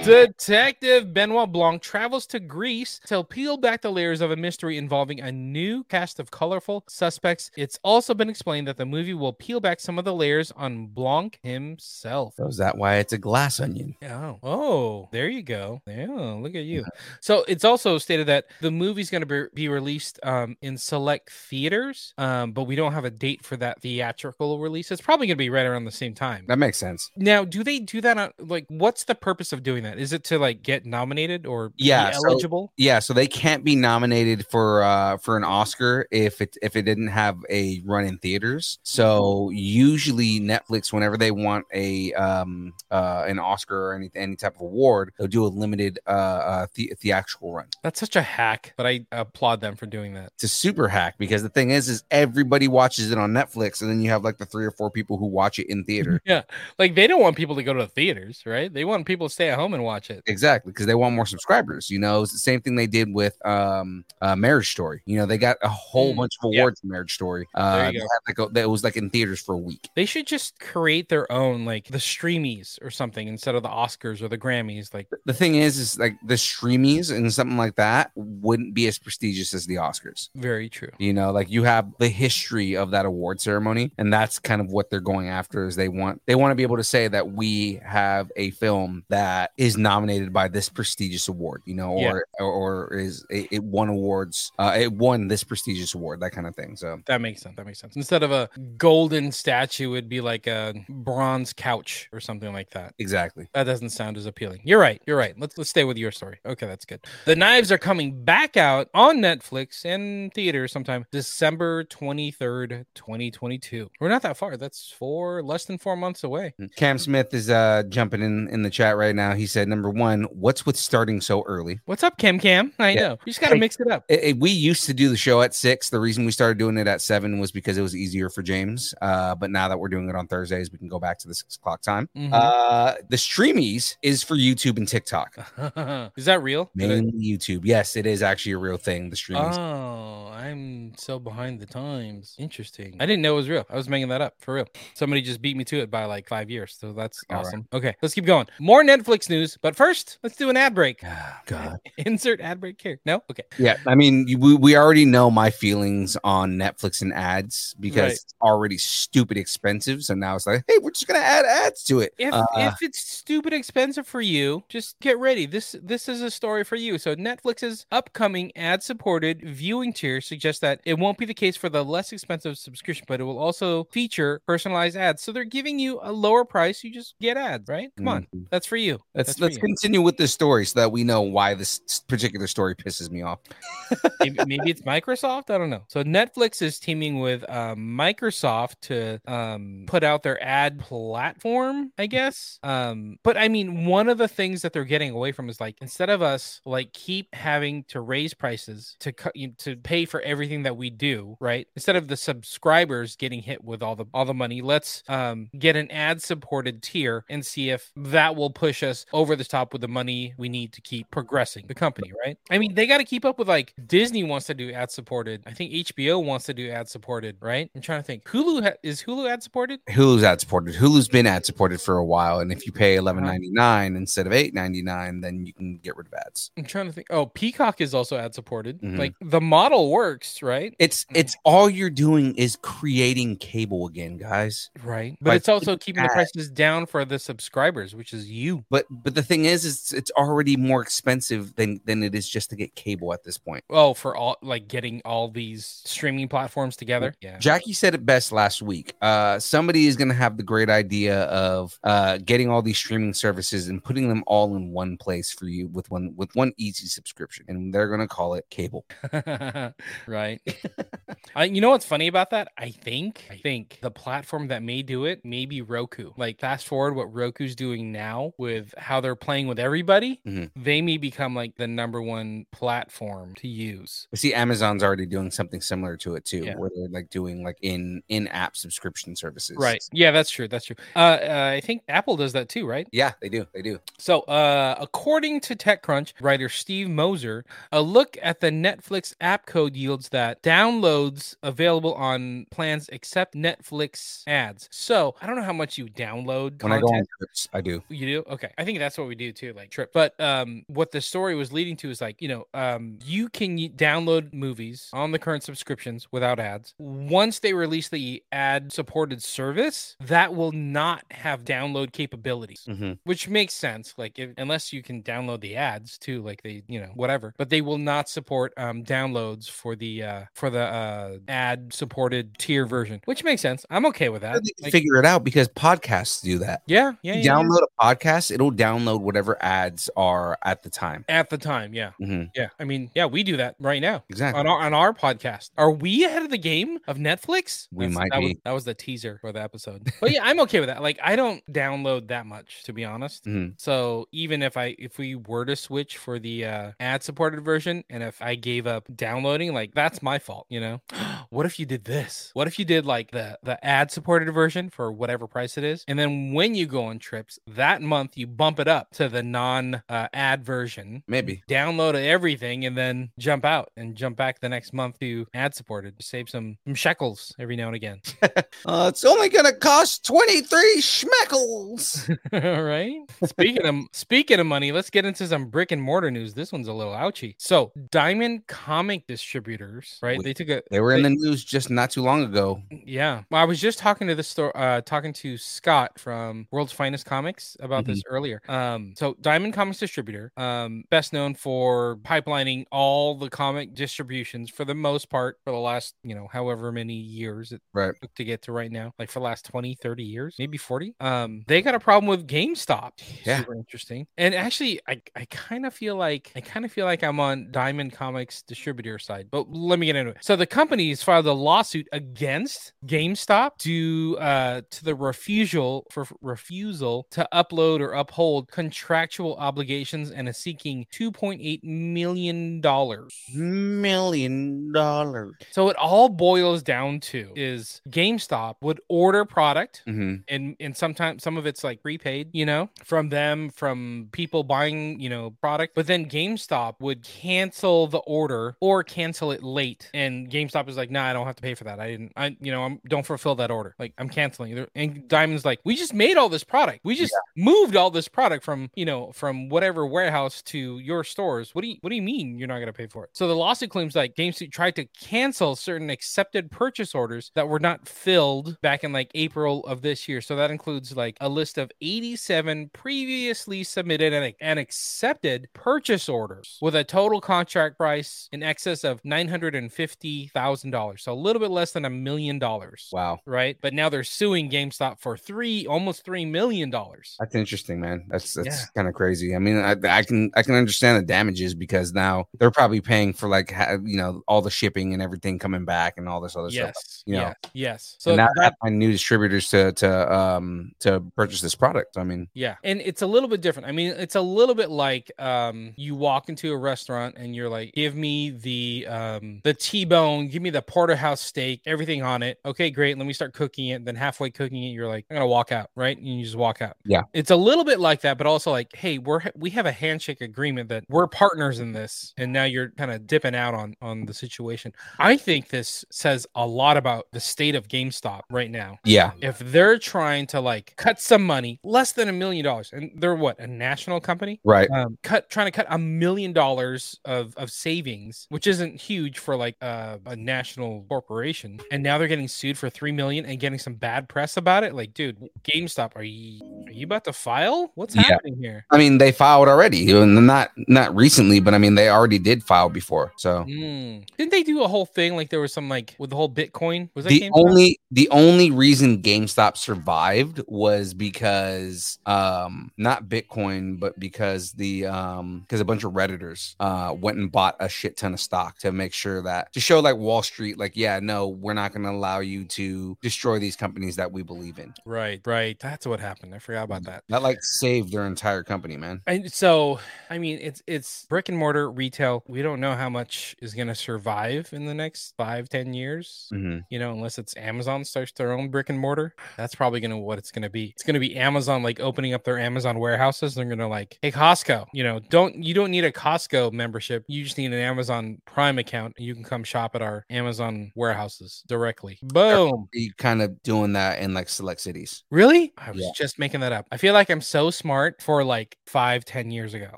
Detective 0.04 1.14
Benoit 1.14 1.52
Blanc 1.52 1.80
travels 1.80 2.26
to 2.28 2.40
Greece 2.40 3.00
to 3.06 3.24
peel 3.24 3.56
back 3.56 3.84
the 3.84 3.92
layers 3.92 4.20
of 4.20 4.32
a 4.32 4.36
mystery 4.36 4.80
involving 4.80 5.22
a 5.22 5.32
new 5.32 5.84
cast 5.84 6.20
of 6.20 6.32
colorful 6.32 6.84
suspects. 6.90 7.52
It's 7.56 7.78
also 7.84 8.16
been 8.16 8.28
explained 8.28 8.68
that 8.68 8.78
the 8.78 8.86
movie 8.86 9.14
will 9.14 9.32
peel 9.32 9.60
back 9.60 9.80
some 9.80 10.00
of 10.00 10.06
the 10.06 10.14
layers 10.14 10.52
on 10.54 10.88
Blanc 10.88 11.40
himself. 11.44 12.34
So 12.36 12.48
is 12.48 12.58
that 12.58 12.80
why 12.80 12.96
it's 12.96 13.14
a 13.14 13.20
glass 13.20 13.60
onion? 13.60 13.96
Oh, 14.02 14.40
oh, 14.42 15.10
there 15.12 15.30
you 15.30 15.44
go. 15.44 15.84
Yeah, 15.86 16.08
look 16.08 16.56
at 16.56 16.64
you. 16.64 16.84
So 17.20 17.46
it's 17.48 17.64
also 17.64 18.00
stated 18.00 18.26
that 18.26 18.46
the 18.60 18.72
movie's 18.72 19.12
going 19.12 19.22
to 19.22 19.28
be, 19.28 19.44
be 19.54 19.70
released 19.70 20.20
um, 20.24 20.58
in 20.64 20.80
select 20.80 21.32
theaters, 21.32 22.16
um, 22.18 22.54
but 22.54 22.64
we 22.64 22.76
don't 22.76 22.94
have 22.94 23.06
a 23.06 23.12
date 23.12 23.46
for 23.46 23.56
that 23.58 23.80
theatrical 23.84 24.58
release. 24.58 24.90
It's 24.92 25.00
probably 25.00 25.28
going 25.28 25.38
to 25.38 25.44
be 25.44 25.52
right 25.52 25.66
around 25.68 25.86
the 25.86 25.92
same 25.92 26.16
time. 26.16 26.46
That 26.48 26.58
makes 26.58 26.80
sense. 26.80 27.12
Now, 27.16 27.46
do 27.46 27.64
they 27.64 27.78
do 27.78 28.02
that? 28.02 28.18
On, 28.18 28.32
like, 28.40 28.66
what's 28.70 29.04
the 29.04 29.14
purpose 29.14 29.54
of 29.54 29.62
doing 29.62 29.84
that? 29.84 29.91
Is 30.00 30.14
it 30.14 30.24
to 30.26 30.40
like 30.40 30.62
get 30.64 30.86
nominated 30.86 31.46
or 31.46 31.74
Yeah, 31.78 32.12
so- 32.12 32.30
eligible? 32.30 32.74
Yeah, 32.78 33.00
so 33.00 33.14
they 33.14 33.28
can't 33.28 33.64
be 33.64 33.76
nominated 33.76 34.46
for 34.48 34.84
uh 34.84 35.18
for 35.18 35.38
an 35.38 35.44
Oscar 35.44 36.08
if 36.12 36.42
it 36.42 36.58
if 36.62 36.76
it 36.76 36.84
didn't 36.84 37.08
have 37.08 37.38
a 37.50 37.82
run 37.86 38.06
in 38.06 38.18
theaters. 38.20 38.80
So 38.84 39.50
usually 39.52 40.40
Netflix, 40.40 40.92
whenever 40.94 41.18
they 41.18 41.32
want 41.32 41.66
a 41.74 42.14
um 42.14 42.74
uh 42.92 43.26
an 43.28 43.40
Oscar 43.40 43.90
or 43.90 43.94
any 43.96 44.10
any 44.16 44.36
type 44.36 44.56
of 44.56 44.62
award, 44.62 45.14
they'll 45.18 45.28
do 45.28 45.46
a 45.46 45.48
limited 45.48 46.00
uh, 46.08 46.10
uh 46.10 46.68
the- 46.76 46.94
theatrical 47.00 47.54
run. 47.54 47.68
That's 47.84 48.00
such 48.00 48.16
a 48.16 48.22
hack, 48.22 48.74
but 48.78 48.86
I 48.86 49.06
applaud 49.12 49.62
them 49.62 49.76
for 49.76 49.86
doing 49.86 50.14
that. 50.16 50.32
It's 50.36 50.44
a 50.44 50.48
super 50.48 50.88
hack 50.88 51.16
because 51.18 51.44
the 51.44 51.50
thing 51.50 51.72
is, 51.72 51.90
is 51.90 52.04
everybody 52.12 52.68
watches 52.68 53.12
it 53.12 53.18
on 53.18 53.32
Netflix, 53.32 53.82
and 53.82 53.90
then 53.90 54.02
you 54.02 54.10
have 54.10 54.24
like 54.24 54.38
the 54.38 54.46
three 54.46 54.66
or 54.66 54.72
four 54.72 54.90
people 54.92 55.18
who 55.18 55.26
watch 55.28 55.60
it 55.60 55.68
in 55.70 55.84
theater. 55.84 56.22
Yeah, 56.32 56.44
like 56.80 56.96
they 56.96 57.08
don't 57.08 57.22
want 57.22 57.36
people 57.36 57.56
to 57.56 57.64
go 57.64 57.74
to 57.74 57.80
the 57.82 57.88
theaters, 57.88 58.44
right? 58.46 58.72
They 58.72 58.86
want 58.86 59.06
people 59.06 59.28
to 59.28 59.34
stay 59.34 59.50
at 59.50 59.58
home 59.58 59.74
and 59.74 59.81
watch 59.82 60.10
it. 60.10 60.24
Exactly, 60.28 60.72
because 60.72 60.86
they 60.86 60.96
want 60.96 61.16
more 61.16 61.26
subscribers. 61.26 61.90
You 61.90 62.00
know, 62.00 62.22
it's 62.22 62.32
the 62.32 62.38
same 62.38 62.62
thing 62.62 62.76
they 62.76 62.88
did 62.88 63.14
with 63.14 63.36
um 63.46 64.06
uh, 64.22 64.36
Marriage 64.36 64.72
Story. 64.72 65.02
You 65.06 65.18
know, 65.18 65.26
they 65.26 65.38
got 65.38 65.58
a 65.62 65.70
whole 65.70 66.14
Mm, 66.14 66.18
bunch 66.18 66.34
of 66.44 66.52
yeah. 66.54 66.62
awards 66.62 66.82
in 66.84 66.90
Marriage 66.90 67.14
Story. 67.14 67.48
Uh, 67.56 67.78
There 67.78 67.92
you 67.94 68.00
go. 68.02 68.06
like 68.28 68.40
a, 68.50 68.54
that 68.54 68.70
was 68.70 68.84
like 68.84 68.98
in 68.98 69.10
theaters 69.10 69.42
for 69.42 69.54
a 69.56 69.58
week. 69.58 69.90
They 69.96 70.06
should 70.06 70.28
just 70.28 70.60
create 70.60 71.10
their 71.10 71.32
own, 71.32 71.66
like 71.66 71.88
the 71.88 71.98
streamies 71.98 72.82
or 72.84 72.90
something, 72.92 73.28
instead 73.28 73.56
of 73.56 73.64
the 73.64 73.70
Oscars 73.70 74.22
or 74.22 74.28
the 74.28 74.38
Grammys. 74.38 74.94
Like, 74.94 75.08
The 75.26 75.34
thing 75.34 75.56
is, 75.56 75.78
is 75.78 75.98
like 76.00 76.16
the 76.26 76.36
streamies 76.36 77.16
and 77.16 77.32
something 77.34 77.58
like 77.58 77.76
that 77.76 78.12
wouldn't 78.16 78.74
be 78.74 78.88
as 78.88 79.00
prestigious 79.00 79.54
as 79.54 79.66
the 79.66 79.76
Oscars. 79.76 80.30
very 80.36 80.70
true. 80.70 80.90
You 81.00 81.14
know, 81.14 81.32
like 81.32 81.50
you 81.50 81.64
have 81.64 81.92
the 82.00 82.10
history 82.10 82.76
of 82.76 82.92
that 82.92 83.06
award 83.06 83.42
ceremony, 83.42 83.92
and 83.98 84.12
that's 84.14 84.40
kind 84.40 84.62
of 84.62 84.68
what 84.72 84.90
they're 84.90 85.00
going 85.00 85.30
after. 85.30 85.66
Is 85.68 85.76
they 85.76 85.90
want 85.90 86.22
they 86.26 86.36
want 86.36 86.52
to 86.52 86.56
be 86.56 86.64
able 86.64 86.78
to 86.78 86.84
say 86.84 87.08
that 87.08 87.32
we 87.32 87.80
have 87.86 88.32
a 88.36 88.52
film 88.52 89.04
that 89.10 89.52
is 89.58 89.71
nominated 89.78 90.32
by 90.34 90.48
this 90.48 90.70
prestigious 90.70 91.28
award, 91.28 91.62
you 91.66 91.74
know, 91.76 91.98
Yeah. 92.00 92.12
or 92.14 92.26
or, 92.40 92.88
or 92.90 92.98
is 92.98 93.26
it, 93.30 93.48
it 93.52 93.64
won 93.64 93.90
awards, 93.90 94.52
uh, 94.60 94.76
it 94.78 94.92
won 94.92 95.28
this 95.28 95.44
prestigious 95.44 95.94
award, 95.94 96.20
that 96.22 96.32
kind 96.32 96.48
of 96.48 96.56
thing. 96.56 96.76
So 96.76 97.00
That 97.06 97.22
makes 97.22 97.42
sense. 97.42 97.56
That 97.58 97.66
makes 97.66 97.80
sense. 97.80 97.96
Instead 97.96 98.24
of 98.24 98.32
a 98.32 98.50
golden 98.78 99.32
statue, 99.32 99.94
it'd 99.94 100.10
be 100.10 100.22
like 100.22 100.48
a 100.48 100.74
bronze 100.90 101.54
couch 101.54 102.10
or 102.12 102.20
something 102.20 102.52
like 102.54 102.70
that. 102.72 102.94
exactly. 103.00 103.48
That 103.54 103.66
doesn't 103.66 103.90
sound 103.92 104.18
as 104.18 104.26
appealing. 104.26 104.62
You're 104.64 104.80
right. 104.80 105.02
You're 105.06 105.18
right. 105.18 105.36
Let's 105.40 105.58
let's 105.58 105.70
stay 105.70 105.84
with 105.84 105.98
your 105.98 106.12
story. 106.12 106.40
Okay, 106.46 106.66
that's 106.68 106.86
good. 106.86 107.00
The 107.26 107.36
Knives 107.36 107.72
are 107.72 107.78
coming 107.78 108.24
back 108.24 108.58
out 108.58 108.90
on 108.94 109.18
Netflix 109.18 109.86
and 109.86 110.34
theaters 110.34 110.72
sometime 110.72 111.06
December 111.12 111.84
23rd, 111.86 112.86
2022. 112.96 113.90
We're 114.00 114.10
not 114.10 114.22
that 114.24 114.38
far. 114.38 114.58
That's 114.58 114.92
four 114.92 115.44
less 115.44 115.66
than 115.66 115.78
four 115.78 115.96
months 115.96 116.24
away. 116.24 116.54
Cam 116.76 116.98
Smith 116.98 117.34
is 117.34 117.50
uh 117.50 117.84
jumping 117.90 118.22
in 118.22 118.48
in 118.50 118.64
the 118.64 118.70
chat 118.70 118.98
right 118.98 119.16
now. 119.16 119.34
He 119.34 119.46
said, 119.46 119.61
number 119.66 119.90
one, 119.90 120.24
what's 120.32 120.66
with 120.66 120.78
starting 120.78 121.22
so 121.22 121.44
early? 121.44 121.80
What's 121.86 122.04
up, 122.04 122.18
Cam 122.18 122.40
Cam? 122.40 122.74
I 122.80 122.92
Yeah. 122.92 123.00
know. 123.02 123.12
You 123.26 123.32
just 123.32 123.42
gotta 123.42 123.56
Hey, 123.56 123.60
mix 123.60 123.80
it 123.80 123.90
up. 123.90 124.04
It- 124.10 124.24
it- 124.24 124.38
we 124.40 124.50
used 124.52 124.86
to 124.86 124.94
do 124.94 125.10
the 125.10 125.18
show 125.18 125.42
at 125.42 125.54
six. 125.56 125.90
The 125.90 126.00
reason 126.00 126.26
we 126.26 126.32
started 126.32 126.58
doing 126.58 126.78
it 126.78 126.88
at 126.88 127.02
seven 127.02 127.40
was 127.40 127.52
because 127.52 127.78
it 127.78 127.82
was 127.82 127.96
easier 127.96 128.30
for 128.30 128.44
Jamez. 128.44 128.94
Uh, 129.02 129.36
but 129.36 129.50
now 129.52 129.68
that 129.68 129.80
we're 129.80 129.90
doing 129.90 130.10
it 130.10 130.16
on 130.16 130.28
Thursdays, 130.28 130.72
we 130.72 130.78
can 130.78 130.88
go 130.88 131.00
back 131.00 131.18
to 131.20 131.28
the 131.28 131.36
six 131.36 131.56
o'clock 131.56 131.82
time. 131.82 132.10
Mhm. 132.18 132.30
Uh, 132.32 132.96
the 133.10 133.18
streamies 133.18 133.96
is 134.02 134.24
for 134.24 134.36
YouTube 134.36 134.78
and 134.78 134.88
TikTok. 134.88 135.36
Is 136.18 136.26
that 136.26 136.42
real? 136.44 136.70
Mainly 136.76 137.12
YouTube. 137.14 137.62
Yes, 137.64 137.96
it 137.96 138.06
is 138.06 138.22
actually 138.24 138.54
a 138.54 138.58
real 138.58 138.78
thing. 138.78 139.10
The 139.10 139.16
streamies. 139.16 139.58
Oh, 139.58 140.32
I'm 140.34 140.94
so 140.98 141.20
behind 141.20 141.60
the 141.60 141.66
times. 141.66 142.36
Interesting. 142.38 142.96
I 143.00 143.06
didn't 143.06 143.22
know 143.22 143.34
it 143.34 143.38
was 143.38 143.50
real. 143.50 143.66
I 143.70 143.76
was 143.76 143.88
making 143.90 144.10
that 144.10 144.22
up 144.22 144.36
for 144.40 144.54
real. 144.56 144.68
Somebody 144.94 145.22
just 145.22 145.42
beat 145.42 145.56
me 145.58 145.64
to 145.66 145.80
it 145.80 145.92
by 145.92 146.06
like 146.06 146.28
five 146.28 146.50
years. 146.50 146.76
So 146.80 146.94
that's 146.94 147.24
All 147.30 147.38
right. 147.38 147.46
awesome. 147.46 147.68
Okay, 147.74 147.96
let's 148.02 148.14
keep 148.14 148.26
going. 148.26 148.48
More 148.60 148.84
Netflix 148.84 149.30
news. 149.30 149.51
But 149.62 149.76
first, 149.76 150.18
let's 150.24 150.36
do 150.36 150.50
an 150.50 150.58
ad 150.58 150.74
break. 150.76 151.00
Ah, 151.04 151.42
God. 151.46 151.80
Insert 151.98 152.40
ad 152.42 152.60
break 152.60 152.82
here. 152.82 153.00
No? 153.06 153.24
Okay. 153.30 153.44
Yeah, 153.58 153.78
I 153.88 153.96
mean, 153.96 154.26
we, 154.40 154.56
we 154.56 154.76
already 154.78 155.06
know 155.06 155.30
my 155.32 155.50
feelings 155.50 156.18
on 156.24 156.54
Netflix 156.54 157.02
and 157.02 157.14
ads 157.14 157.76
because 157.80 158.02
Right. 158.02 158.12
it's 158.12 158.34
already 158.42 158.78
stupid 158.78 159.38
expensive. 159.38 160.04
So 160.04 160.14
now 160.14 160.36
it's 160.36 160.48
like, 160.48 160.64
hey, 160.68 160.78
we're 160.82 160.92
just 160.92 161.08
gonna 161.08 161.20
add 161.20 161.46
ads 161.46 161.84
to 161.86 162.00
it. 162.00 162.14
If 162.18 162.34
Uh, 162.34 162.46
if 162.56 162.76
it's 162.82 163.00
stupid 163.00 163.54
expensive 163.54 164.08
for 164.08 164.22
you, 164.22 164.64
just 164.70 165.00
get 165.00 165.18
ready. 165.20 165.46
This 165.46 165.76
this 165.84 166.08
is 166.10 166.22
a 166.22 166.32
story 166.32 166.64
for 166.64 166.76
you. 166.76 166.98
So 166.98 167.16
Netflix's 167.16 167.86
upcoming 167.92 168.52
ad-supported 168.56 169.42
viewing 169.44 169.94
tier 169.94 170.22
suggests 170.22 170.62
that 170.62 170.82
it 170.86 170.98
won't 170.98 171.18
be 171.18 171.26
the 171.26 171.34
case 171.34 171.56
for 171.58 171.70
the 171.70 171.84
less 171.84 172.12
expensive 172.12 172.58
subscription, 172.58 173.06
but 173.08 173.20
it 173.20 173.24
will 173.24 173.40
also 173.40 173.86
feature 173.86 174.42
personalized 174.48 174.96
ads. 174.98 175.22
So 175.22 175.32
they're 175.32 175.44
giving 175.44 175.80
you 175.80 176.00
a 176.02 176.12
lower 176.12 176.46
price. 176.46 176.84
You 176.84 176.92
just 176.94 177.16
get 177.22 177.38
ads, 177.38 177.68
right? 177.68 177.90
Come 177.98 178.08
on, 178.08 178.28
Mhm. 178.36 178.48
that's 178.50 178.66
for 178.66 178.78
you. 178.78 179.00
That's 179.14 179.38
for 179.38 179.41
let's 179.42 179.58
continue 179.58 180.02
with 180.02 180.18
this 180.18 180.34
story 180.34 180.66
so 180.66 180.80
that 180.80 180.92
we 180.92 181.04
know 181.04 181.22
why 181.22 181.54
this 181.54 181.80
particular 182.08 182.48
story 182.48 182.76
pisses 182.76 183.10
me 183.10 183.22
off. 183.22 183.40
maybe, 184.20 184.38
maybe 184.46 184.70
it's 184.70 184.82
Microsoft. 184.82 185.50
I 185.50 185.58
don't 185.58 185.70
know. 185.70 185.84
So 185.88 186.04
Netflix 186.04 186.62
is 186.62 186.80
teaming 186.80 187.20
with 187.20 187.48
um, 187.50 187.80
Microsoft 187.80 188.76
to 188.82 189.20
um, 189.32 189.86
put 189.88 190.04
out 190.04 190.24
their 190.24 190.42
ad 190.44 190.80
platform, 190.80 191.92
I 191.98 192.08
guess. 192.08 192.60
Um, 192.64 193.18
but 193.24 193.38
I 193.38 193.48
mean, 193.48 193.86
one 193.86 194.10
of 194.10 194.18
the 194.18 194.28
things 194.28 194.62
that 194.62 194.74
they're 194.74 194.86
getting 194.86 195.12
away 195.12 195.32
from 195.32 195.50
is 195.50 195.60
like 195.60 195.78
instead 195.82 196.10
of 196.10 196.22
us 196.22 196.62
like 196.66 196.94
keep 196.94 197.34
having 197.34 197.84
to 197.86 198.02
raise 198.02 198.34
prices 198.34 198.96
to 199.00 199.12
cut 199.12 199.36
you 199.36 199.52
to 199.60 199.76
pay 199.76 200.06
for 200.06 200.22
everything 200.22 200.64
that 200.64 200.78
we 200.78 200.90
do, 200.90 201.38
right? 201.40 201.68
Instead 201.76 201.96
of 201.96 202.08
the 202.08 202.18
subscribers 202.18 203.16
getting 203.16 203.42
hit 203.42 203.64
with 203.64 203.82
all 203.82 203.96
the 203.96 204.06
all 204.14 204.26
the 204.26 204.34
money, 204.34 204.62
let's 204.62 205.04
um, 205.08 205.50
get 205.58 205.76
an 205.76 205.90
ad 205.92 206.22
supported 206.22 206.84
tier 206.84 207.26
and 207.30 207.46
see 207.46 207.70
if 207.70 207.92
that 207.96 208.36
will 208.36 208.52
push 208.52 208.84
us 208.84 209.06
over 209.14 209.31
the 209.36 209.44
top 209.46 209.74
with 209.74 209.82
the 209.82 209.88
money 209.88 210.34
we 210.38 210.50
need 210.50 210.74
to 210.74 210.82
keep 210.82 211.10
progressing 211.12 211.66
the 211.68 211.74
company, 211.76 212.12
right? 212.26 212.38
I 212.50 212.58
mean, 212.58 212.76
they 212.76 212.88
got 212.88 212.98
to 213.00 213.04
keep 213.04 213.26
up 213.26 213.40
with 213.40 213.48
like 213.50 213.74
Disney 213.88 214.24
wants 214.24 214.48
to 214.48 214.54
do 214.54 214.72
ad 214.72 214.92
supported. 214.92 215.44
I 215.46 215.52
think 215.54 215.72
HBO 215.72 216.24
wants 216.24 216.46
to 216.46 216.54
do 216.54 216.70
ad 216.70 216.90
supported, 216.90 217.38
right? 217.42 217.70
I'm 217.76 217.82
trying 217.82 218.00
to 218.00 218.04
think. 218.04 218.24
Hulu 218.26 218.64
ha- 218.64 218.74
is 218.84 219.04
Hulu 219.04 219.30
ad 219.30 219.44
supported? 219.44 219.80
Hulu's 219.90 220.24
ad 220.24 220.40
supported. 220.42 220.76
Hulu's 220.76 221.08
been 221.08 221.26
ad 221.28 221.46
supported 221.46 221.82
for 221.82 221.98
a 221.98 222.06
while, 222.06 222.40
and 222.40 222.52
if 222.52 222.66
you 222.66 222.72
pay 222.72 222.94
Uh-huh. 222.98 223.02
eleven 223.04 223.24
ninety 223.24 223.50
nine 223.52 223.96
instead 223.96 224.28
of 224.28 224.34
eight 224.34 224.54
ninety 224.54 224.82
nine, 224.82 225.22
then 225.22 225.46
you 225.46 225.54
can 225.54 225.78
get 225.78 225.96
rid 225.98 226.08
of 226.08 226.14
ads. 226.14 226.52
I'm 226.58 226.66
trying 226.66 226.88
to 226.88 226.92
think. 226.92 227.08
Oh, 227.10 227.26
Peacock 227.26 227.82
is 227.82 227.94
also 227.94 228.18
ad 228.18 228.34
supported. 228.36 228.82
Mhm. 228.82 228.98
Like 228.98 229.14
the 229.22 229.42
model 229.42 229.90
works, 229.92 230.42
right? 230.42 230.74
It's 230.80 231.06
Mm. 231.06 231.18
it's 231.18 231.36
all 231.44 231.70
you're 231.70 231.90
doing 231.90 232.36
is 232.36 232.58
creating 232.62 233.38
cable 233.38 233.88
again, 233.88 234.18
guys. 234.18 234.70
Right. 234.84 235.18
But 235.22 235.30
By 235.32 235.36
it's 235.36 235.50
also 235.50 235.78
keeping 235.78 236.04
the 236.04 236.10
prices 236.10 236.50
down 236.50 236.86
for 236.86 237.06
the 237.06 237.20
subscribers, 237.20 237.96
which 237.96 238.14
is 238.14 238.30
you. 238.30 238.66
But 238.70 238.86
but 238.90 239.11
But 239.12 239.16
the 239.16 239.28
thing 239.28 239.44
is, 239.44 239.66
is 239.66 239.92
it's 239.92 240.10
already 240.12 240.56
more 240.56 240.82
expensive 240.82 241.54
than 241.56 241.82
than 241.84 242.02
it 242.02 242.16
is 242.16 242.30
just 242.30 242.50
to 242.52 242.56
get 242.56 242.76
cable 242.76 243.12
at 243.12 243.26
this 243.26 243.38
point. 243.38 243.62
Oh, 243.70 243.94
for 243.94 244.16
all 244.16 244.38
like 244.42 244.70
getting 244.70 245.02
all 245.04 245.28
these 245.28 245.82
streaming 245.86 246.30
platforms 246.30 246.78
together. 246.78 247.14
Yeah. 247.20 247.38
Jackie 247.40 247.74
said 247.74 247.94
it 247.94 248.06
best 248.06 248.32
last 248.32 248.62
week. 248.62 248.94
Uh, 249.02 249.38
somebody 249.38 249.88
is 249.88 249.98
going 249.98 250.08
to 250.08 250.14
have 250.14 250.38
the 250.38 250.44
great 250.44 250.70
idea 250.70 251.24
of 251.24 251.78
uh, 251.84 252.20
getting 252.24 252.50
all 252.50 252.62
these 252.62 252.78
streaming 252.78 253.14
services 253.14 253.68
and 253.68 253.84
putting 253.84 254.08
them 254.08 254.24
all 254.28 254.56
in 254.56 254.72
one 254.72 254.96
place 254.96 255.34
for 255.34 255.44
you 255.44 255.68
with 255.68 255.92
one 255.92 256.14
with 256.16 256.34
one 256.34 256.54
easy 256.56 256.88
subscription, 256.88 257.44
and 257.50 257.74
they're 257.74 257.90
going 257.90 258.00
to 258.00 258.08
call 258.08 258.36
it 258.36 258.46
cable. 258.50 258.86
right. 260.08 260.40
I, 261.36 261.44
you 261.46 261.60
know 261.60 261.72
what's 261.72 261.86
funny 261.86 262.08
about 262.08 262.30
that? 262.30 262.48
I 262.58 262.70
think 262.70 263.26
I 263.30 263.36
think 263.36 263.80
the 263.82 263.92
platform 263.92 264.48
that 264.48 264.64
may 264.64 264.84
do 264.84 265.04
it 265.04 265.26
may 265.26 265.46
be 265.46 265.62
Roku. 265.62 266.12
Like 266.16 266.40
fast 266.40 266.66
forward 266.66 266.96
what 266.96 267.14
Roku's 267.14 267.58
doing 267.58 267.92
now 267.92 268.32
with 268.38 268.74
how 268.78 269.01
they're 269.02 269.16
playing 269.16 269.48
with 269.48 269.60
everybody, 269.60 270.22
Mhm. 270.26 270.52
they 270.56 270.82
may 270.82 270.98
become 270.98 271.36
like 271.36 271.56
the 271.58 271.68
number 271.68 272.02
one 272.02 272.46
platform 272.52 273.36
to 273.36 273.48
use. 273.48 274.08
I 274.14 274.16
see 274.16 274.34
Amazon's 274.34 274.84
already 274.84 275.06
doing 275.06 275.32
something 275.32 275.62
similar 275.62 275.98
to 275.98 276.16
it 276.16 276.26
too, 276.26 276.44
Yeah. 276.46 276.56
where 276.56 276.70
they're 276.74 276.88
like 276.90 277.10
doing 277.10 277.44
like 277.44 277.58
in 277.62 278.04
in 278.10 278.28
app 278.30 278.56
subscription 278.56 279.16
services. 279.16 279.58
Right. 279.60 279.84
Yeah, 279.92 280.12
that's 280.12 280.30
true. 280.30 280.48
That's 280.48 280.66
true. 280.66 280.76
Uh, 280.96 281.00
uh, 281.22 281.52
I 281.56 281.62
think 281.62 281.84
Apple 281.90 282.16
does 282.16 282.34
that 282.34 282.48
too, 282.50 282.66
right? 282.68 282.88
Yeah, 282.92 283.14
they 283.22 283.30
do. 283.30 283.46
They 283.54 283.62
do. 283.62 283.80
So, 283.98 284.22
uh, 284.22 284.76
according 284.80 285.42
to 285.42 285.56
TechCrunch 285.56 286.14
writer 286.22 286.50
Steve 286.50 286.90
Moser, 286.90 287.46
a 287.72 287.82
look 287.82 288.18
at 288.22 288.40
the 288.40 288.50
Netflix 288.50 289.14
app 289.22 289.46
code 289.46 289.76
yields 289.76 290.10
that 290.10 290.42
downloads 290.44 291.36
available 291.44 291.94
on 291.96 292.46
plans 292.52 292.90
accept 292.92 293.34
Netflix 293.36 294.24
ads. 294.28 294.68
So, 294.72 295.16
I 295.22 295.28
don't 295.28 295.36
know 295.36 295.44
how 295.44 295.54
much 295.54 295.78
you 295.78 295.86
download 295.88 296.62
When 296.62 296.72
I 296.72 296.80
go 296.80 296.88
on 296.88 297.06
trips, 297.18 297.48
I 297.54 297.62
do. 297.62 297.84
You 297.90 298.06
do? 298.06 298.24
Okay. 298.32 298.50
I 298.58 298.66
think 298.66 298.80
that's 298.80 298.91
what 298.98 299.08
we 299.08 299.16
do 299.16 299.32
too, 299.32 299.54
like 299.54 299.70
trip. 299.70 299.92
But 299.94 300.20
um 300.20 300.64
what 300.68 300.92
the 300.92 301.02
story 301.02 301.36
was 301.36 301.52
leading 301.52 301.76
to 301.78 301.90
is 301.90 302.02
like, 302.02 302.22
you 302.22 302.28
know, 302.28 302.46
um 302.54 303.00
you 303.06 303.30
can 303.30 303.58
download 303.70 304.34
movies 304.34 304.90
on 304.94 305.12
the 305.12 305.20
current 305.20 305.44
subscriptions 305.44 306.08
without 306.12 306.40
ads. 306.40 306.74
Once 306.78 307.40
they 307.40 307.54
release 307.54 307.90
the 307.90 308.24
ad 308.32 308.72
supported 308.72 309.22
service, 309.24 309.96
that 310.02 310.34
will 310.36 310.52
not 310.52 311.04
have 311.12 311.44
download 311.44 311.92
capabilities. 311.92 312.66
Mhm. 312.68 312.98
Which 313.04 313.28
makes 313.28 313.54
sense. 313.54 313.94
Like 313.98 314.18
if, 314.20 314.32
unless 314.38 314.72
you 314.74 314.82
can 314.84 315.04
download 315.04 315.42
the 315.42 315.56
ads 315.56 315.98
too, 315.98 316.22
like 316.24 316.42
they, 316.44 316.64
you 316.68 316.80
know, 316.80 316.92
whatever. 316.96 317.34
But 317.38 317.50
they 317.50 317.62
will 317.62 317.78
not 317.78 318.10
support 318.10 318.54
um 318.58 318.84
downloads 318.84 319.50
for 319.50 319.76
the 319.76 320.04
uh 320.04 320.22
for 320.34 320.50
the 320.50 320.62
uh 320.64 321.18
ad 321.28 321.74
supported 321.74 322.38
tier 322.38 322.66
version, 322.66 323.02
which 323.06 323.24
makes 323.24 323.42
sense. 323.42 323.66
I'm 323.70 323.86
okay 323.88 324.10
with 324.10 324.22
that. 324.22 324.42
Like, 324.62 324.72
figure 324.72 324.98
it 324.98 325.06
out 325.06 325.24
because 325.24 325.48
podcasts 325.50 326.22
do 326.22 326.38
that. 326.40 326.62
yeah, 326.68 326.94
yeah, 327.02 327.14
You 327.14 327.20
yeah, 327.22 327.24
yeah. 327.24 327.32
download 327.44 327.62
a 327.64 327.96
podcast, 327.96 328.32
it'll 328.32 328.52
download 328.52 328.81
whatever 328.86 329.38
ads 329.42 329.90
are 329.96 330.38
at 330.44 330.64
the 330.64 330.70
time. 330.70 331.06
at 331.10 331.30
the 331.30 331.38
time, 331.38 331.74
yeah. 331.74 331.92
Mhm. 332.02 332.30
Yeah, 332.36 332.48
I 332.60 332.64
mean, 332.64 332.90
yeah, 332.96 333.06
we 333.06 333.24
do 333.24 333.38
that 333.38 333.56
right 333.60 333.82
now 333.82 334.04
Exactly. 334.10 334.40
on 334.40 334.48
our 334.48 334.60
on 334.60 334.74
our 334.74 334.94
podcast. 334.94 335.50
Are 335.58 335.72
we 335.72 336.04
ahead 336.06 336.24
of 336.24 336.30
the 336.30 336.38
game 336.38 336.80
of 336.88 336.98
Netflix? 336.98 337.68
We 337.72 337.86
That's- 337.86 337.96
might 337.98 338.12
that 338.12 338.22
Was, 338.22 338.30
be. 338.34 338.40
that 338.46 338.52
was 338.52 338.66
the 338.66 338.74
teaser 338.74 339.18
for 339.22 339.32
the 339.32 339.42
episode. 339.42 339.90
But 340.00 340.12
yeah, 340.12 340.22
I'm 340.24 340.40
okay 340.42 340.60
with 340.60 340.70
that. 340.70 340.82
Like, 340.82 341.00
I 341.04 341.16
don't 341.16 341.44
download 341.52 342.08
that 342.10 342.26
much, 342.26 342.64
to 342.64 342.74
be 342.74 342.84
honest. 342.86 343.26
Mhm. 343.26 343.54
So 343.60 344.08
even 344.12 344.42
if 344.42 344.58
I 344.58 344.76
if 344.80 344.98
we 344.98 345.16
were 345.16 345.46
to 345.46 345.56
switch 345.56 345.98
for 345.98 346.20
the 346.20 346.46
uh, 346.46 346.72
ad 346.80 347.04
supported 347.04 347.42
version, 347.44 347.84
and 347.90 348.04
if 348.04 348.22
I 348.22 348.36
gave 348.36 348.68
up 348.68 348.86
downloading, 348.96 349.54
like 349.54 349.74
that's 349.74 350.02
my 350.02 350.20
fault. 350.20 350.46
You 350.50 350.60
know, 350.62 350.82
what 351.30 351.46
if 351.46 351.60
you 351.60 351.66
did 351.66 351.86
this? 351.86 352.32
What 352.34 352.48
if 352.48 352.58
you 352.60 352.66
did 352.66 352.86
like 352.86 353.12
the 353.12 353.38
the 353.44 353.64
ad 353.66 353.92
supported 353.92 354.32
version 354.32 354.70
for 354.70 354.92
whatever 354.92 355.28
price 355.28 355.58
it 355.58 355.64
is, 355.64 355.84
and 355.88 355.98
then 356.00 356.34
when 356.34 356.56
you 356.56 356.66
go 356.66 356.86
on 356.86 357.00
trips 357.00 357.40
that 357.48 357.82
month, 357.82 358.18
you 358.18 358.28
bump 358.28 358.60
it 358.60 358.68
up 358.68 358.71
to 358.94 359.10
the 359.10 359.22
non 359.24 359.82
uh, 359.90 360.08
ad 360.14 360.44
version 360.46 361.04
Maybe. 361.08 361.44
download 361.50 361.96
everything 361.96 362.66
and 362.66 362.78
then 362.78 363.12
jump 363.20 363.46
out 363.46 363.72
and 363.78 363.96
jump 363.96 364.18
back 364.18 364.40
the 364.40 364.50
next 364.50 364.74
month 364.74 365.00
to 365.00 365.26
ad 365.34 365.54
supported. 365.56 365.98
To 366.00 366.06
save 366.06 366.30
some, 366.30 366.58
some 366.66 366.76
shekels 366.76 367.34
every 367.40 367.56
now 367.56 367.68
and 367.68 367.76
again. 367.76 368.02
Uh, 368.66 368.86
it's 368.94 369.04
only 369.04 369.28
gonna 369.28 369.52
cost 369.54 370.06
23 370.06 370.82
schmeckles. 370.82 372.08
right? 372.32 372.94
Speaking 373.26 373.66
of 373.66 373.76
speaking 373.92 374.40
of 374.40 374.46
money, 374.46 374.72
let's 374.72 374.90
get 374.90 375.04
into 375.06 375.26
some 375.28 375.48
brick 375.48 375.72
and 375.72 375.82
mortar 375.82 376.12
news. 376.12 376.34
This 376.34 376.52
one's 376.52 376.68
a 376.68 376.74
little 376.74 376.94
ouchy. 376.94 377.36
So 377.40 377.72
Diamond 377.90 378.46
Comic 378.48 379.08
Distributors, 379.08 379.98
right? 380.04 380.18
We- 380.18 380.24
They 380.24 380.34
took 380.34 380.50
a 380.50 380.62
They 380.70 380.80
were 380.80 380.94
in 380.94 381.02
they- 381.02 381.10
the 381.10 381.16
news 381.16 381.44
just 381.44 381.70
not 381.70 381.90
too 381.90 382.04
long 382.04 382.24
ago. 382.24 382.62
Yeah. 382.70 383.24
Well, 383.32 383.42
I 383.42 383.46
was 383.46 383.60
just 383.60 383.80
talking 383.80 384.08
to 384.08 384.16
the 384.16 384.24
store, 384.24 384.56
uh, 384.56 384.82
talking 384.82 385.14
to 385.14 385.38
Scott 385.38 385.98
from 385.98 386.48
World's 386.52 386.72
Finest 386.72 387.06
Comics 387.06 387.58
about 387.60 387.86
this 387.86 388.04
earlier. 388.08 388.42
Um, 388.62 388.94
so 388.96 389.16
Diamond 389.22 389.54
Comics 389.54 389.80
Distributor, 389.80 390.32
um, 390.38 390.84
best 390.90 391.14
known 391.14 391.34
for 391.36 391.98
pipelining 391.98 392.66
all 392.72 393.16
the 393.16 393.30
comic 393.30 393.74
distributions 393.74 394.50
for 394.50 394.66
the 394.66 394.76
most 394.76 395.10
part 395.10 395.38
for 395.44 395.52
the 395.52 395.58
last, 395.60 395.96
you 396.04 396.16
know, 396.16 396.28
however 396.32 396.72
many 396.72 396.94
years 396.94 397.52
it 397.52 397.62
Right. 397.74 397.94
took 398.02 398.14
to 398.16 398.24
get 398.24 398.42
to 398.44 398.52
right 398.52 398.72
now, 398.72 398.94
like 399.00 399.10
for 399.10 399.20
the 399.20 399.24
last 399.26 399.46
20, 399.46 399.76
30 399.76 400.04
years, 400.04 400.36
maybe 400.38 400.58
40. 400.58 400.94
Um, 401.00 401.44
they 401.48 401.62
got 401.62 401.76
a 401.76 401.80
problem 401.80 402.08
with 402.08 402.28
GameStop. 402.28 402.92
Yeah. 403.26 403.40
Super 403.40 403.56
interesting. 403.56 404.08
And 404.18 404.36
actually, 404.36 404.80
I, 404.88 405.02
I 405.16 405.26
kind 405.26 405.66
of 405.66 405.74
feel 405.74 405.96
like 405.96 406.32
I 406.36 406.42
kind 406.42 406.66
of 406.66 406.72
feel 406.72 406.86
like 406.86 407.04
I'm 407.04 407.20
on 407.20 407.50
Diamond 407.52 407.94
Comics 407.94 408.42
distributor 408.44 409.00
side, 409.00 409.28
but 409.32 409.50
let 409.50 409.80
me 409.80 409.88
get 409.88 409.96
into 409.96 410.12
it. 410.12 410.18
So 410.22 410.36
the 410.36 410.46
companies 410.48 411.02
filed 411.04 411.26
a 411.28 411.34
lawsuit 411.34 411.88
against 411.92 412.74
GameStop 412.86 413.58
due 413.58 414.18
uh, 414.18 414.62
to 414.70 414.84
the 414.84 414.96
refusal 414.96 415.88
for 415.92 416.06
refusal 416.22 417.08
to 417.12 417.28
upload 417.34 417.80
or 417.80 417.94
uphold 417.94 418.51
contractual 418.52 419.36
obligations 419.38 420.12
and 420.12 420.28
is 420.30 420.38
seeking 420.38 420.86
2.8 420.92 421.64
million 421.64 422.62
dollars. 422.62 423.14
Million 423.34 424.72
dollars. 424.72 425.34
So 425.52 425.70
it 425.70 425.76
all 425.78 426.10
boils 426.10 426.62
down 426.64 427.00
to 427.02 427.32
is 427.36 427.82
GameStop 427.90 428.56
would 428.62 428.82
order 428.90 429.26
product 429.26 429.82
hmm 429.86 430.16
and 430.28 430.56
and 430.60 430.76
sometimes 430.76 431.24
some 431.24 431.38
of 431.38 431.46
it's 431.46 431.64
like 431.64 431.82
prepaid, 431.82 432.30
you 432.34 432.46
know, 432.46 432.70
from 432.84 433.10
them, 433.10 433.50
from 433.50 434.10
people 434.12 434.44
buying, 434.44 435.00
you 435.00 435.10
know, 435.10 435.32
product. 435.42 435.76
But 435.76 435.88
then 435.88 436.06
GameStop 436.08 436.76
would 436.80 437.04
cancel 437.04 437.88
the 437.88 438.00
order 438.00 438.56
or 438.60 438.84
cancel 438.84 439.32
it 439.32 439.44
late, 439.44 439.90
and 439.94 440.30
GameStop 440.30 440.68
is 440.68 440.78
like, 440.78 440.92
"Nah, 440.92 441.06
I 441.06 441.14
don't 441.14 441.26
have 441.26 441.36
to 441.38 441.42
pay 441.42 441.56
for 441.56 441.64
that. 441.66 441.80
I 441.80 441.92
didn't, 441.92 442.12
I, 442.16 442.36
you 442.42 442.52
know, 442.52 442.64
I'm 442.64 442.80
don't 442.88 443.06
fulfill 443.06 443.36
that 443.36 443.52
order. 443.52 443.76
Like, 443.80 443.94
I'm 443.98 444.10
canceling." 444.10 444.68
And 444.76 445.08
Diamond's 445.08 445.46
like, 445.46 445.60
"We 445.64 445.76
just 445.76 445.94
made 445.94 446.18
all 446.18 446.30
this 446.30 446.44
product. 446.44 446.82
We 446.84 446.96
just 446.96 447.14
moved 447.36 447.76
all 447.76 447.92
this 447.92 448.08
product 448.08 448.41
from, 448.42 448.70
you 448.76 448.86
know, 448.86 449.12
from 449.12 449.50
whatever 449.50 449.86
warehouse 449.86 450.42
to 450.44 450.80
your 450.80 451.04
stores. 451.04 451.54
What 451.54 451.62
do 451.62 451.70
you, 451.70 451.78
what 451.82 451.90
do 451.90 451.96
you 451.96 452.02
mean 452.02 452.38
you're 452.38 452.48
not 452.48 452.56
going 452.56 452.68
to 452.68 452.74
pay 452.74 452.88
for 452.88 453.06
it?" 453.06 453.12
So 453.14 453.28
the 453.28 453.36
lawsuit 453.36 453.70
claims 453.70 453.96
like 453.96 454.16
GameStop 454.16 454.52
tried 454.52 454.76
to 454.76 454.86
cancel 455.00 455.56
certain 455.56 455.90
accepted 455.90 456.52
purchase 456.52 456.94
orders 456.96 457.32
that 457.36 457.48
were 457.48 457.60
not 457.60 457.88
filled 457.88 458.58
back 458.62 458.84
in 458.84 458.92
like 458.92 459.12
April 459.16 459.66
of 459.66 459.82
this 459.82 460.08
year. 460.08 460.22
So 460.22 460.36
that 460.36 460.52
includes 460.52 460.96
like 460.96 461.18
a 461.22 461.30
list 461.30 461.58
of 461.58 461.72
87 461.82 462.70
previously 462.74 463.64
submitted 463.64 464.14
and, 464.14 464.34
and 464.42 464.60
accepted 464.60 465.48
purchase 465.54 466.10
orders 466.10 466.58
with 466.62 466.76
a 466.76 466.84
total 466.84 467.22
contract 467.22 467.78
price 467.78 468.30
in 468.32 468.44
excess 468.44 468.84
of 468.84 469.02
$950,000. 469.04 471.00
So 471.00 471.14
a 471.14 471.14
little 471.14 471.40
bit 471.40 471.52
less 471.52 471.72
than 471.72 471.86
a 471.86 471.90
million 471.90 472.40
dollars. 472.40 472.90
Wow. 472.92 473.20
Right. 473.26 473.58
But 473.62 473.74
now 473.74 473.90
they're 473.90 474.04
suing 474.04 474.50
GameStop 474.50 475.00
for 475.00 475.18
three, 475.18 475.68
almost 475.68 476.06
$3 476.06 476.30
million. 476.30 476.70
That's 476.72 477.36
interesting, 477.36 477.80
man. 477.80 478.06
That's 478.10 478.31
that's 478.34 478.48
Yeah. 478.62 478.66
kind 478.76 478.88
of 478.88 478.94
crazy. 478.94 479.36
I 479.36 479.40
mean, 479.40 479.58
I, 479.58 479.76
I 479.88 480.04
can 480.04 480.32
I 480.36 480.44
can 480.44 480.56
understand 480.56 480.98
the 480.98 481.06
damages 481.08 481.54
because 481.56 481.94
now 481.94 482.26
they're 482.40 482.52
probably 482.52 482.82
paying 482.82 483.14
for 483.14 483.28
like 483.30 483.52
you 483.84 483.98
know 483.98 484.24
all 484.28 484.42
the 484.42 484.50
shipping 484.52 484.94
and 484.94 485.02
everything 485.02 485.40
coming 485.40 485.66
back 485.66 485.98
and 485.98 486.08
all 486.10 486.22
this 486.22 486.36
other 486.36 486.50
stuff. 486.52 486.74
Yes. 486.76 487.04
you 487.06 487.16
know. 487.16 487.22
yes. 487.22 487.36
Yes. 487.54 487.96
So 488.00 488.12
So 488.12 488.16
now 488.16 488.26
I 488.26 488.30
that, 488.36 488.44
have 488.44 488.54
to 488.66 488.70
new 488.72 488.92
distributors 488.92 489.50
to 489.50 489.72
to 489.74 490.14
um 490.14 490.72
to 490.80 491.00
purchase 491.16 491.42
this 491.42 491.56
product. 491.56 491.98
I 491.98 492.04
mean, 492.04 492.28
Yeah, 492.34 492.56
and 492.64 492.82
it's 492.82 493.02
a 493.02 493.08
little 493.08 493.30
bit 493.30 493.42
different. 493.42 493.68
I 493.68 493.72
mean, 493.72 493.92
it's 493.98 494.16
a 494.16 494.22
little 494.22 494.56
bit 494.56 494.70
like 494.70 495.12
um 495.20 495.74
you 495.76 495.96
walk 495.96 496.30
into 496.30 496.52
a 496.52 496.58
restaurant 496.58 497.16
and 497.18 497.36
you're 497.36 497.50
like, 497.50 497.74
"Give 497.74 497.96
me 497.96 498.32
the 498.32 498.88
um 498.88 499.42
the 499.44 499.54
T-bone, 499.54 500.28
give 500.28 500.42
me 500.42 500.50
the 500.50 500.62
porterhouse 500.62 501.22
steak, 501.22 501.62
everything 501.66 502.02
on 502.04 502.24
it." 502.24 502.40
Okay, 502.46 502.70
great. 502.70 502.98
Let 502.98 503.06
me 503.08 503.14
start 503.14 503.34
cooking 503.34 503.70
it. 503.70 503.86
Then 503.86 503.96
halfway 503.96 504.30
cooking 504.30 504.64
it, 504.64 504.70
you're 504.70 504.88
like, 504.88 505.06
"I'm 505.10 505.16
going 505.16 505.24
to 505.24 505.28
walk 505.28 505.52
out," 505.52 505.70
right? 505.76 505.98
And 505.98 506.06
you 506.08 506.24
just 506.24 506.36
walk 506.36 506.62
out. 506.62 506.76
Yeah. 506.86 507.02
It's 507.14 507.32
a 507.32 507.36
little 507.36 507.64
bit 507.64 507.80
like 507.80 508.02
that, 508.02 508.11
but 508.18 508.28
also 508.28 508.52
like, 508.52 508.76
"Hey, 508.76 508.98
we're 508.98 509.22
we 509.36 509.50
have 509.52 509.66
a 509.66 509.72
handshake 509.72 510.22
agreement 510.22 510.70
that 510.70 510.84
we're 510.90 511.08
partners 511.08 511.60
in 511.60 511.74
this." 511.74 512.14
And 512.18 512.32
now 512.34 512.44
you're 512.44 512.70
kind 512.72 512.92
of 512.92 513.08
dipping 513.08 513.36
out 513.36 513.54
on 513.54 513.76
on 513.82 514.06
the 514.06 514.14
situation. 514.14 514.74
I 515.00 515.18
think 515.18 515.50
this 515.50 515.86
says 515.92 516.28
a 516.36 516.46
lot 516.46 516.78
about 516.78 517.08
the 517.12 517.20
state 517.20 517.56
of 517.56 517.68
GameStop 517.68 518.22
right 518.30 518.50
now 518.50 518.80
yeah, 518.84 519.12
if 519.22 519.40
they're 519.40 519.78
trying 519.78 520.28
to 520.28 520.42
like 520.42 520.74
cut 520.78 521.00
some 521.00 521.24
money 521.26 521.60
less 521.64 521.94
than 521.94 522.10
a 522.10 522.14
million 522.14 522.44
dollars 522.44 522.72
and 522.74 522.92
they're 522.96 523.16
what 523.16 523.40
a 523.40 523.48
national 523.48 524.00
company 524.00 524.40
right. 524.44 524.70
um, 524.72 524.98
cut 525.04 525.30
trying 525.30 525.48
to 525.48 525.52
cut 525.52 525.66
a 525.70 525.78
million 525.78 526.34
dollars 526.34 527.00
of 527.06 527.36
of 527.38 527.52
savings 527.52 528.26
which 528.30 528.48
isn't 528.48 528.80
huge 528.80 529.20
for 529.20 529.36
like 529.36 529.56
uh, 529.62 529.98
a 530.06 530.16
national 530.16 530.86
corporation 530.90 531.60
and 531.72 531.84
now 531.84 531.98
they're 531.98 532.08
getting 532.08 532.28
sued 532.28 532.58
for 532.58 532.70
three 532.70 532.92
million 532.92 533.26
and 533.26 533.40
getting 533.40 533.60
some 533.60 533.76
bad 533.76 534.10
press 534.10 534.38
about 534.38 534.64
it 534.64 534.74
like 534.74 534.94
dude 534.94 535.18
gamestop 535.44 535.92
are 535.96 536.04
you 536.04 536.40
are 536.68 536.72
you 536.72 536.86
about 536.86 537.04
to 537.04 537.14
file 537.14 537.72
what's 537.76 537.96
Yeah. 538.10 538.18
here? 538.40 538.66
I 538.72 538.78
mean, 538.78 538.98
they 538.98 539.12
filed 539.12 539.48
already, 539.48 539.92
and 539.92 540.26
not 540.28 540.52
not 540.68 540.96
recently, 540.96 541.40
but 541.40 541.54
I 541.54 541.58
mean, 541.58 541.76
they 541.76 541.90
already 541.90 542.20
did 542.20 542.44
file 542.44 542.70
before. 542.70 543.12
So 543.18 543.44
Mm. 543.48 544.06
Didn't 544.18 544.32
they 544.32 544.44
do 544.44 544.64
a 544.64 544.68
whole 544.68 544.86
thing 544.86 545.16
like 545.16 545.30
there 545.30 545.40
was 545.40 545.54
some 545.54 545.70
like 545.70 545.96
with 545.98 546.10
the 546.10 546.16
whole 546.16 546.30
Bitcoin? 546.30 546.90
Was 546.96 547.06
that 547.06 547.10
the 547.12 547.22
GameStop? 547.22 547.32
only 547.34 547.80
the 547.92 548.10
only 548.10 548.52
reason 548.52 549.02
GameStop 549.02 549.58
survived 549.58 550.42
was 550.48 550.94
because 550.94 552.00
um 552.06 552.72
not 552.78 553.06
Bitcoin, 553.06 553.80
but 553.80 554.00
because 554.00 554.52
the 554.54 554.86
um 554.86 555.42
because 555.42 555.60
a 555.60 555.66
bunch 555.66 555.84
of 555.84 555.94
redditors 555.94 556.56
uh 556.60 556.94
went 556.94 557.18
and 557.18 557.32
bought 557.32 557.56
a 557.60 557.70
shit 557.70 557.98
ton 557.98 558.14
of 558.14 558.20
stock 558.20 558.58
to 558.60 558.72
make 558.72 558.94
sure 558.94 559.22
that 559.24 559.52
to 559.54 559.60
show 559.60 559.80
like 559.80 559.96
Wall 559.98 560.22
Street, 560.24 560.58
like 560.58 560.76
yeah, 560.76 561.00
no, 561.02 561.28
we're 561.28 561.54
not 561.54 561.74
going 561.74 561.84
to 561.84 561.90
allow 561.92 562.20
you 562.20 562.46
to 562.46 562.98
destroy 563.02 563.40
these 563.40 563.56
companies 563.56 563.96
that 563.96 564.12
we 564.12 564.24
believe 564.24 564.60
in. 564.60 564.74
right, 564.86 565.22
right. 565.26 565.58
That's 565.60 565.86
what 565.86 566.00
happened. 566.00 566.34
I 566.34 566.40
forgot 566.40 566.64
about 566.64 566.84
that. 566.84 567.04
That 567.10 567.22
like 567.22 567.44
saved 567.44 567.91
their 567.92 568.06
entire 568.06 568.44
company, 568.44 568.78
man. 568.78 569.02
And 569.08 569.32
so, 569.32 569.80
I 570.10 570.18
mean, 570.18 570.40
it's 570.42 570.62
it's 570.68 571.06
brick 571.08 571.30
and 571.30 571.38
mortar 571.38 571.72
retail. 571.72 572.24
We 572.28 572.42
don't 572.42 572.60
know 572.60 572.76
how 572.76 572.90
much 572.90 573.36
is 573.42 573.54
going 573.54 573.68
to 573.68 573.76
survive 573.76 574.50
in 574.54 574.66
the 574.66 574.74
next 574.74 575.14
five, 575.18 575.50
ten 575.50 575.74
years. 575.74 576.28
Mm-hmm. 576.34 576.60
You 576.70 576.80
know, 576.80 576.92
unless 576.92 577.18
it's 577.18 577.36
Amazon 577.38 577.84
starts 577.86 578.12
their 578.14 578.32
own 578.32 578.50
brick 578.50 578.70
and 578.70 578.80
mortar, 578.80 579.14
that's 579.38 579.56
probably 579.56 579.80
going 579.80 579.92
to 579.92 579.98
what 579.98 580.18
it's 580.18 580.32
going 580.32 580.44
to 580.44 580.50
be. 580.50 580.66
It's 580.76 580.84
going 580.84 580.94
to 580.96 581.00
be 581.00 581.16
Amazon 581.18 581.64
like 581.64 581.80
opening 581.80 582.14
up 582.14 582.24
their 582.24 582.40
Amazon 582.40 582.80
warehouses. 582.80 583.36
They're 583.36 583.46
going 583.46 583.60
to 583.60 583.68
like, 583.68 583.98
hey 584.02 584.12
Costco, 584.12 584.66
you 584.74 584.84
know, 584.84 585.00
don't 585.10 585.36
you 585.44 585.54
don't 585.54 585.72
need 585.72 585.84
a 585.84 585.92
Costco 585.92 586.52
membership. 586.54 587.04
You 587.08 587.24
just 587.24 587.38
need 587.38 587.48
an 587.54 587.60
Amazon 587.60 588.22
Prime 588.26 588.58
account, 588.60 588.96
and 588.98 589.06
you 589.06 589.14
can 589.14 589.24
come 589.24 589.44
shop 589.44 589.76
at 589.76 589.82
our 589.82 590.06
Amazon 590.10 590.72
warehouses 590.76 591.44
directly. 591.48 592.00
Boom. 592.02 592.68
You 592.74 592.92
kind 592.98 593.22
of 593.22 593.42
doing 593.44 593.74
that 593.74 594.00
in 594.00 594.14
like 594.14 594.30
select 594.30 594.62
cities. 594.62 595.04
Really? 595.10 595.54
I 595.58 595.72
was 595.72 595.82
Yeah. 595.82 595.92
just 595.96 596.20
making 596.20 596.40
that 596.42 596.52
up. 596.52 596.68
I 596.72 596.78
feel 596.78 596.94
like 596.94 597.10
I'm 597.10 597.22
so 597.22 597.50
smart 597.50 597.81
for 598.02 598.24
like 598.24 598.58
five, 598.68 599.06
ten 599.06 599.32
years 599.32 599.54
ago. 599.54 599.78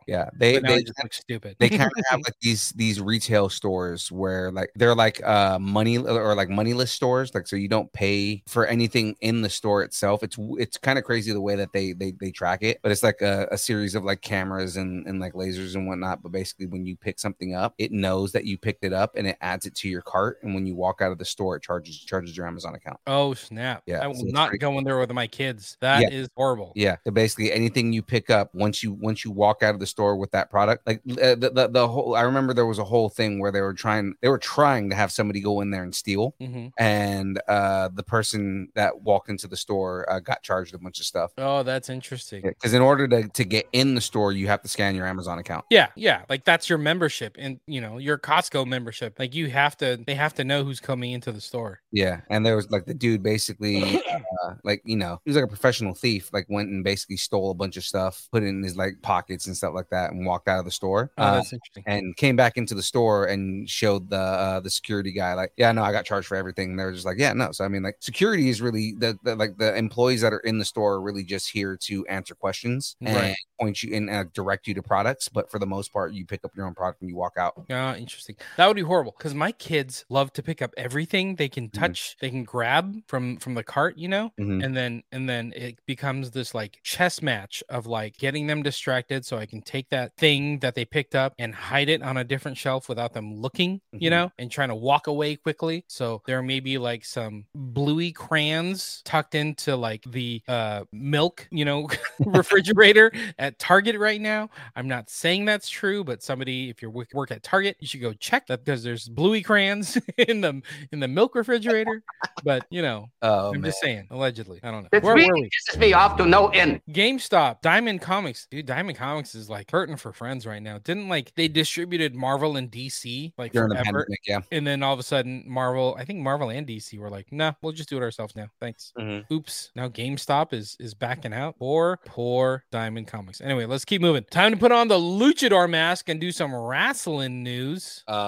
Yeah, 0.08 0.30
they 0.36 0.54
But 0.56 0.64
now 0.64 0.70
I 0.74 0.78
they 0.78 0.82
just 0.82 1.02
look 1.02 1.14
stupid. 1.14 1.56
they 1.60 1.70
kind 1.70 1.90
of 1.98 2.04
have 2.10 2.20
like 2.26 2.34
these 2.42 2.72
these 2.72 3.00
retail 3.00 3.50
stores 3.50 4.12
where 4.12 4.52
like 4.52 4.72
they're 4.76 4.96
like 4.96 5.24
uh 5.24 5.58
money 5.60 5.98
or 5.98 6.36
like 6.36 6.50
moneyless 6.50 6.92
stores 6.92 7.34
like 7.34 7.48
so 7.48 7.56
you 7.56 7.68
don't 7.70 7.92
pay 7.94 8.44
for 8.48 8.66
anything 8.68 9.16
in 9.22 9.42
the 9.42 9.50
store 9.50 9.84
itself 9.84 10.24
it's 10.24 10.36
it's 10.58 10.78
kind 10.78 10.98
of 11.00 11.06
crazy 11.06 11.32
the 11.32 11.40
way 11.42 11.56
that 11.56 11.72
they 11.74 11.94
they, 11.94 12.12
they 12.20 12.32
track 12.32 12.64
it 12.64 12.80
but 12.84 12.92
it's 12.92 13.04
like 13.04 13.22
a, 13.22 13.48
a 13.52 13.58
series 13.58 13.96
of 13.96 14.04
like 14.04 14.22
cameras 14.22 14.76
and, 14.78 15.06
and 15.08 15.20
like 15.20 15.34
lasers 15.34 15.76
and 15.76 15.88
whatnot 15.88 16.22
but 16.22 16.32
basically 16.32 16.66
when 16.66 16.86
you 16.86 16.96
pick 16.96 17.20
something 17.20 17.54
up 17.56 17.74
it 17.78 17.92
knows 17.92 18.32
that 18.32 18.46
you 18.46 18.58
picked 18.58 18.84
it 18.84 18.94
up 18.94 19.16
and 19.16 19.28
it 19.28 19.38
adds 19.42 19.66
it 19.66 19.76
to 19.76 19.88
your 19.88 20.02
cart 20.02 20.40
and 20.44 20.54
when 20.54 20.66
you 20.66 20.76
walk 20.76 21.02
out 21.02 21.12
of 21.12 21.18
the 21.18 21.26
store 21.26 21.56
it 21.56 21.64
charges 21.64 21.98
charges 22.04 22.36
your 22.36 22.48
amazon 22.48 22.76
account 22.76 23.00
Oh 23.08 23.34
snap! 23.34 23.84
Yeah, 23.86 24.00
I 24.04 24.08
will 24.08 24.16
so 24.16 24.26
not 24.28 24.58
go 24.60 24.78
in 24.78 24.84
there 24.84 24.98
with 24.98 25.12
my 25.12 25.28
kids. 25.28 25.78
That 25.82 26.12
is 26.12 26.24
Yeah. 26.24 26.28
horrible. 26.36 26.72
Yeah, 26.76 26.98
so 27.06 27.12
basically 27.12 27.52
anything 27.52 27.93
you 27.94 28.02
pick 28.02 28.30
up 28.30 28.54
once 28.54 28.84
you 28.84 28.94
once 28.94 29.24
you 29.24 29.32
walk 29.32 29.64
out 29.64 29.74
of 29.74 29.80
the 29.80 29.88
store 29.88 30.16
with 30.16 30.32
that 30.32 30.50
product, 30.50 30.86
like 30.88 31.02
uh, 31.12 31.36
the, 31.36 31.52
the 31.54 31.68
the 31.70 31.88
whole. 31.88 32.16
I 32.16 32.22
remember 32.22 32.54
there 32.54 32.66
was 32.66 32.80
a 32.80 32.84
whole 32.84 33.10
thing 33.10 33.40
where 33.40 33.52
they 33.52 33.62
were 33.62 33.74
trying 33.74 34.16
they 34.22 34.30
were 34.30 34.38
trying 34.38 34.90
to 34.90 34.96
have 34.96 35.12
somebody 35.12 35.40
go 35.40 35.62
in 35.62 35.72
there 35.72 35.84
and 35.84 35.94
steal, 35.94 36.36
hmm 36.40 36.68
and 36.78 37.42
uh 37.48 37.90
the 37.94 38.04
person 38.04 38.70
that 38.74 39.02
walked 39.02 39.30
into 39.30 39.48
the 39.48 39.58
store 39.58 40.10
uh, 40.10 40.20
got 40.20 40.42
charged 40.42 40.74
a 40.74 40.78
bunch 40.78 41.00
of 41.00 41.06
stuff. 41.06 41.32
Oh, 41.38 41.64
that's 41.64 41.90
interesting. 41.90 42.42
Because 42.42 42.74
in 42.74 42.82
order 42.82 43.08
to, 43.08 43.28
to 43.28 43.44
get 43.44 43.68
in 43.74 43.96
the 43.96 44.02
store, 44.02 44.32
you 44.32 44.48
have 44.48 44.62
to 44.62 44.68
scan 44.68 44.96
your 44.96 45.06
Amazon 45.06 45.40
account. 45.40 45.66
Yeah, 45.70 45.88
yeah, 45.96 46.24
like 46.30 46.46
that's 46.46 46.70
your 46.70 46.78
membership, 46.78 47.36
and 47.38 47.60
you 47.68 47.82
know 47.82 47.98
your 47.98 48.18
Costco 48.18 48.66
membership. 48.66 49.20
Like 49.20 49.36
you 49.36 49.50
have 49.50 49.78
to, 49.78 50.02
they 50.06 50.16
have 50.16 50.34
to 50.36 50.44
know 50.44 50.64
who's 50.64 50.80
coming 50.80 51.12
into 51.12 51.32
the 51.32 51.42
store. 51.42 51.82
Yeah, 51.92 52.22
and 52.30 52.46
there 52.46 52.56
was 52.56 52.70
like 52.72 52.86
the 52.86 52.94
dude 52.94 53.24
basically, 53.24 54.02
uh, 54.12 54.54
like 54.64 54.82
you 54.86 54.98
know, 54.98 55.20
he 55.26 55.30
was 55.30 55.36
like 55.36 55.46
a 55.46 55.50
professional 55.50 55.94
thief. 55.94 56.30
Like 56.34 56.46
went 56.50 56.70
and 56.70 56.84
basically 56.84 57.18
stole 57.18 57.52
a 57.52 57.56
bunch 57.56 57.78
of 57.78 57.83
stuff, 57.84 58.28
put 58.32 58.44
it 58.44 58.48
in 58.48 58.64
his 58.64 58.76
like 58.76 59.02
pockets 59.02 59.48
and 59.48 59.56
stuff 59.56 59.74
like 59.74 59.90
that, 59.90 60.12
and 60.12 60.26
walked 60.26 60.48
out 60.48 60.60
of 60.60 60.66
the 60.66 60.72
store. 60.72 61.12
Oh, 61.18 61.24
Uh, 61.24 61.44
and 61.86 62.16
came 62.18 62.36
back 62.36 62.58
into 62.58 62.74
the 62.76 62.82
store 62.84 63.26
and 63.26 63.70
showed 63.70 64.10
the 64.10 64.18
uh, 64.18 64.60
the 64.60 64.70
security 64.70 65.12
guy 65.12 65.34
like, 65.34 65.52
yeah, 65.58 65.72
no, 65.72 65.84
I 65.84 65.92
got 65.92 66.06
charged 66.06 66.28
for 66.28 66.36
everything. 66.38 66.72
And 66.72 66.80
They 66.80 66.86
were 66.86 66.94
just 66.94 67.06
like, 67.06 67.18
yeah, 67.20 67.34
no. 67.34 67.52
So 67.52 67.66
I 67.66 67.68
mean, 67.68 67.84
like, 67.84 67.98
security 68.00 68.50
is 68.50 68.62
really 68.62 68.94
the, 68.98 69.18
the 69.24 69.36
like 69.36 69.58
the 69.58 69.76
employees 69.76 70.22
that 70.22 70.34
are 70.34 70.40
in 70.40 70.58
the 70.60 70.66
store 70.66 70.94
are 70.94 71.02
really 71.02 71.24
just 71.24 71.52
here 71.52 71.78
to 71.84 72.06
answer 72.08 72.36
questions 72.36 72.96
and 73.02 73.16
Right. 73.16 73.36
point 73.60 73.84
you 73.84 73.96
and 73.96 74.10
uh, 74.10 74.26
direct 74.34 74.68
you 74.68 74.74
to 74.76 74.82
products. 74.84 75.30
But 75.30 75.52
for 75.52 75.60
the 75.60 75.68
most 75.68 75.92
part, 75.94 76.14
you 76.14 76.26
pick 76.26 76.44
up 76.46 76.52
your 76.56 76.66
own 76.66 76.74
product 76.74 77.02
and 77.02 77.10
you 77.10 77.16
walk 77.16 77.34
out. 77.38 77.54
Ah, 77.70 77.96
interesting. 77.96 78.36
That 78.58 78.68
would 78.68 78.76
be 78.76 78.82
horrible 78.82 79.14
because 79.18 79.34
my 79.34 79.52
kids 79.52 80.06
love 80.10 80.32
to 80.34 80.44
pick 80.44 80.62
up 80.62 80.74
everything 80.78 81.36
they 81.36 81.50
can 81.50 81.70
touch, 81.70 82.16
they 82.20 82.30
can 82.30 82.44
grab 82.44 82.96
from 83.08 83.38
from 83.38 83.54
the 83.56 83.64
cart, 83.64 83.98
you 83.98 84.08
know, 84.08 84.32
Mhm. 84.40 84.64
and 84.64 84.76
then 84.76 85.04
and 85.12 85.28
then 85.30 85.54
it 85.56 85.80
becomes 85.86 86.32
this 86.32 86.54
like 86.54 86.80
chess 86.84 87.22
match 87.22 87.64
of 87.74 87.88
like 87.88 88.18
getting 88.18 88.48
them 88.48 88.64
distracted 88.64 89.26
so 89.26 89.38
I 89.38 89.46
can 89.46 89.62
take 89.62 89.90
that 89.90 90.16
thing 90.18 90.60
that 90.60 90.76
they 90.76 90.86
picked 90.86 91.16
up 91.16 91.34
and 91.40 91.54
hide 91.54 91.90
it 91.90 92.02
on 92.02 92.18
a 92.18 92.24
different 92.24 92.58
shelf 92.58 92.88
without 92.88 93.14
them 93.14 93.36
looking, 93.36 93.82
you 93.92 94.10
Mhm. 94.10 94.12
know, 94.12 94.32
and 94.38 94.52
trying 94.52 94.70
to 94.70 94.76
walk 94.76 95.08
away 95.08 95.36
quickly. 95.36 95.84
So 95.88 96.22
there 96.28 96.42
may 96.42 96.60
be 96.60 96.78
like 96.78 97.04
some 97.04 97.46
bluey 97.56 98.12
crayons 98.12 99.02
tucked 99.04 99.36
into 99.36 99.76
like 99.76 100.04
the 100.06 100.42
uh 100.48 100.84
milk, 100.92 101.48
you 101.52 101.66
know, 101.66 101.90
refrigerator 102.26 103.12
at 103.40 103.58
Target 103.60 103.98
right 103.98 104.22
now. 104.22 104.50
I'm 104.76 104.88
not 104.88 105.10
saying 105.10 105.46
that's 105.46 105.70
true, 105.70 106.04
but 106.04 106.22
somebody, 106.24 106.70
if 106.70 106.82
you 106.82 106.90
work 106.90 107.32
at 107.32 107.44
Target, 107.44 107.78
you 107.80 107.88
should 107.88 108.02
go 108.02 108.14
check 108.14 108.48
that 108.48 108.64
because 108.64 108.84
there's 108.84 109.08
bluey 109.10 109.42
crayons 109.42 109.98
in 110.18 110.42
the 110.42 110.62
in 110.92 111.00
the 111.00 111.08
milk 111.08 111.36
refrigerator. 111.36 112.04
But 112.44 112.66
you 112.70 112.82
know, 112.82 113.10
Oh 113.24 113.50
I'm 113.54 113.62
man, 113.62 113.72
just 113.72 113.80
saying, 113.82 114.08
allegedly. 114.12 114.60
I 114.64 114.70
don't 114.72 114.84
know. 114.84 114.90
It's 114.92 115.04
Where 115.04 115.16
really 115.16 115.30
were 115.32 115.36
we? 115.40 115.50
pisses 115.50 115.80
me 115.80 115.94
off 115.94 116.18
to 116.18 116.26
no 116.26 116.48
end. 116.50 116.82
GameStop, 116.92 117.62
Diamond 117.64 118.02
Comics, 118.02 118.46
dude. 118.52 118.66
Diamond 118.66 118.98
Comics 118.98 119.34
is 119.34 119.50
like 119.50 119.72
hurting 119.72 119.96
for 119.96 120.12
friends 120.12 120.46
right 120.46 120.62
now. 120.62 120.80
Didn't 120.84 121.08
like 121.08 121.34
they 121.36 121.48
distributed 121.48 122.14
Marvel 122.14 122.58
and 122.58 122.70
DC 122.70 123.32
like 123.38 123.54
during 123.54 123.70
the 123.70 123.76
forever, 123.76 124.06
pandemic, 124.06 124.20
yeah. 124.28 124.42
and 124.52 124.68
then 124.68 124.84
all 124.84 124.94
of 124.94 125.00
a 125.00 125.04
sudden 125.04 125.46
Marvel, 125.48 125.96
I 125.98 126.04
think 126.04 126.20
Marvel 126.20 126.50
and 126.50 126.68
DC 126.68 127.00
were 127.00 127.10
like, 127.10 127.32
nah, 127.32 127.54
we'll 127.62 127.72
just 127.72 127.88
do 127.88 127.96
it 127.96 128.04
ourselves 128.04 128.36
now. 128.36 128.48
Thanks. 128.60 128.92
Mhm. 129.00 129.24
Oops. 129.32 129.72
Now 129.76 129.88
GameStop 129.88 130.52
is 130.52 130.76
is 130.82 130.94
backing 130.94 131.34
out. 131.34 131.58
Poor, 131.58 132.00
poor 132.06 132.66
Diamond 132.70 133.08
Comics. 133.08 133.40
Anyway, 133.40 133.66
let's 133.66 133.86
keep 133.86 134.02
moving. 134.02 134.26
Time 134.26 134.52
to 134.52 134.58
put 134.58 134.74
on 134.74 134.90
the 134.90 135.00
luchador 135.00 135.70
mask 135.70 136.10
and 136.10 136.20
do 136.20 136.34
some 136.34 136.54
wrestling 136.54 137.44
news. 137.44 138.04
Uh, 138.10 138.20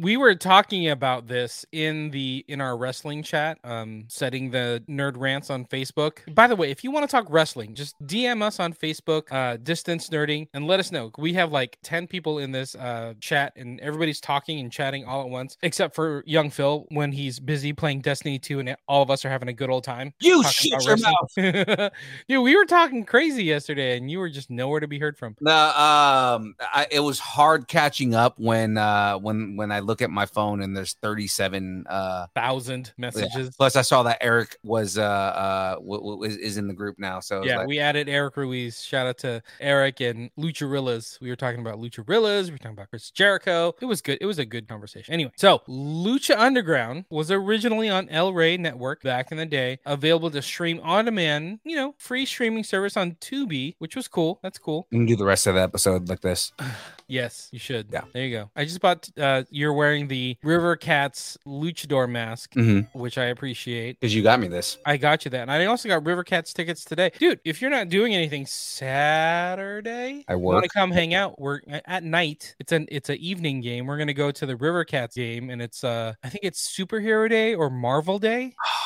We 0.00 0.16
were 0.16 0.34
talking 0.34 0.88
about 0.88 1.26
this 1.26 1.66
in 1.72 2.10
the 2.10 2.42
in 2.48 2.62
our 2.62 2.74
wrestling 2.78 3.22
chat, 3.22 3.58
um, 3.64 4.04
setting 4.08 4.50
the 4.50 4.82
nerd 4.88 5.12
rants 5.18 5.50
on 5.50 5.66
Facebook. 5.66 6.34
By 6.34 6.46
the 6.46 6.56
way, 6.56 6.70
if 6.70 6.82
you 6.82 6.90
want 6.90 7.06
to 7.06 7.14
talk 7.14 7.26
wrestling, 7.28 7.74
just 7.74 8.00
DM 8.06 8.40
us 8.40 8.58
on 8.60 8.72
Facebook, 8.72 9.30
uh, 9.30 9.58
distance 9.58 10.08
nerding, 10.08 10.48
and 10.54 10.66
let 10.66 10.80
us 10.80 10.90
know. 10.90 11.10
We 11.18 11.34
have 11.34 11.52
like 11.52 11.76
10 11.82 12.06
people 12.06 12.38
in 12.38 12.50
this 12.50 12.74
uh 12.74 13.12
chat, 13.20 13.52
and 13.56 13.78
everybody's 13.80 14.22
talking 14.22 14.58
and 14.60 14.72
chatting 14.72 15.04
all 15.04 15.20
at 15.20 15.28
once, 15.28 15.58
except 15.60 15.94
for 15.94 16.24
young 16.26 16.48
Phil 16.48 16.86
when 16.88 17.12
he's 17.12 17.38
busy 17.38 17.74
playing 17.74 18.00
Destiny 18.00 18.38
2, 18.38 18.60
and 18.60 18.76
all 18.88 19.02
of 19.02 19.10
us 19.10 19.26
are 19.26 19.30
having 19.30 19.48
a 19.48 19.52
good 19.52 19.68
old 19.68 19.84
time. 19.84 20.14
you 20.18 20.42
shut 20.44 20.82
your 20.82 20.96
wrestling. 20.96 21.12
mouth. 21.52 21.92
Dude, 22.28 22.42
we 22.42 22.56
were 22.56 22.64
talking 22.64 23.04
crazy 23.04 23.44
yesterday, 23.44 23.98
and 23.98 24.10
you 24.10 24.18
were 24.18 24.30
just 24.30 24.48
nowhere 24.48 24.80
to 24.80 24.88
be 24.88 24.98
heard 24.98 25.18
from. 25.18 25.36
No, 25.42 25.52
um, 25.52 26.54
I, 26.58 26.86
it 26.90 27.00
was 27.00 27.18
hard 27.18 27.68
catching 27.68 28.14
up 28.14 28.38
when 28.38 28.78
uh 28.78 29.18
when 29.18 29.56
when 29.56 29.70
I 29.70 29.89
look 29.90 30.00
at 30.02 30.10
my 30.10 30.24
phone 30.24 30.62
and 30.62 30.76
there's 30.76 30.94
37 31.02 31.84
uh 31.88 32.26
Thousand 32.34 32.92
messages. 32.96 33.54
plus 33.56 33.74
I 33.74 33.82
saw 33.82 34.04
that 34.04 34.18
Eric 34.20 34.56
was 34.62 34.96
uh 34.96 35.02
uh 35.02 35.74
w- 35.74 36.00
w- 36.00 36.22
is, 36.22 36.56
in 36.56 36.68
the 36.68 36.74
group 36.74 36.96
now 36.98 37.18
so 37.18 37.44
Yeah, 37.44 37.58
like, 37.58 37.66
we 37.66 37.80
added 37.80 38.08
Eric 38.08 38.36
Ruiz. 38.36 38.80
Shout 38.82 39.06
out 39.06 39.18
to 39.18 39.42
Eric 39.58 40.00
and 40.00 40.30
Lucharillas. 40.38 41.20
We 41.20 41.28
were 41.28 41.36
talking 41.36 41.60
about 41.60 41.78
Lucharillas. 41.80 42.44
We 42.46 42.52
were 42.52 42.58
talking 42.58 42.72
about 42.78 42.90
Chris 42.90 43.10
Jericho. 43.10 43.74
It 43.80 43.86
was 43.86 44.00
good. 44.00 44.18
It 44.20 44.26
was 44.26 44.38
a 44.38 44.44
good 44.44 44.68
conversation. 44.68 45.12
Anyway, 45.12 45.32
so 45.36 45.62
Lucha 45.68 46.38
Underground 46.38 47.04
was 47.10 47.30
originally 47.30 47.88
on 47.88 48.08
El 48.10 48.32
Rey 48.32 48.56
Network 48.56 49.02
back 49.02 49.32
in 49.32 49.38
the 49.38 49.46
day, 49.46 49.78
available 49.86 50.30
to 50.30 50.42
stream 50.42 50.80
on 50.84 51.06
demand, 51.06 51.58
you 51.64 51.74
know, 51.76 51.94
free 51.98 52.24
streaming 52.26 52.62
service 52.64 52.96
on 52.96 53.12
Tubi, 53.20 53.74
which 53.78 53.96
was 53.96 54.06
cool. 54.06 54.38
That's 54.42 54.58
cool. 54.58 54.86
You 54.90 54.98
can 55.00 55.06
do 55.06 55.16
the 55.16 55.24
rest 55.24 55.46
of 55.46 55.54
the 55.56 55.62
episode 55.62 56.08
like 56.08 56.20
this. 56.20 56.52
Yes, 57.10 57.48
you 57.50 57.58
should. 57.58 57.88
Yeah. 57.92 58.02
There 58.12 58.24
you 58.24 58.36
go. 58.36 58.50
I 58.54 58.64
just 58.64 58.80
bought, 58.80 59.08
uh, 59.18 59.42
you're 59.50 59.72
wearing 59.80 60.08
the 60.08 60.36
River 60.42 60.76
Cats 60.76 61.38
luchador 61.46 62.08
mask, 62.08 62.52
Mm-hmm. 62.52 62.98
which 62.98 63.16
I 63.16 63.24
appreciate. 63.26 63.98
Because 63.98 64.14
you 64.14 64.22
got 64.22 64.38
me 64.38 64.46
this. 64.48 64.76
I 64.84 64.98
got 64.98 65.24
you 65.24 65.30
that. 65.30 65.42
And 65.42 65.50
I 65.50 65.64
also 65.64 65.88
got 65.88 66.04
River 66.04 66.22
Cats 66.22 66.52
tickets 66.52 66.84
today. 66.84 67.10
Dude, 67.18 67.40
if 67.46 67.62
you're 67.62 67.70
not 67.70 67.88
doing 67.88 68.14
anything 68.14 68.44
Saturday, 68.46 70.24
I 70.28 70.34
want 70.34 70.62
to 70.64 70.68
come 70.68 70.90
hang 70.90 71.14
out? 71.14 71.40
We're 71.40 71.60
at 71.86 72.04
night. 72.04 72.54
It's 72.58 72.72
an 72.72 72.86
it's 72.90 73.08
an 73.08 73.16
evening 73.16 73.60
game. 73.62 73.86
We're 73.86 73.96
gonna 73.98 74.12
go 74.12 74.30
to 74.30 74.44
the 74.46 74.56
River 74.56 74.84
Cats 74.84 75.16
game, 75.16 75.48
and 75.50 75.62
it's 75.62 75.82
uh 75.84 76.12
I 76.22 76.28
think 76.28 76.44
it's 76.44 76.76
Superhero 76.76 77.28
Day 77.28 77.54
or 77.54 77.70
Marvel 77.70 78.18
Day. 78.18 78.54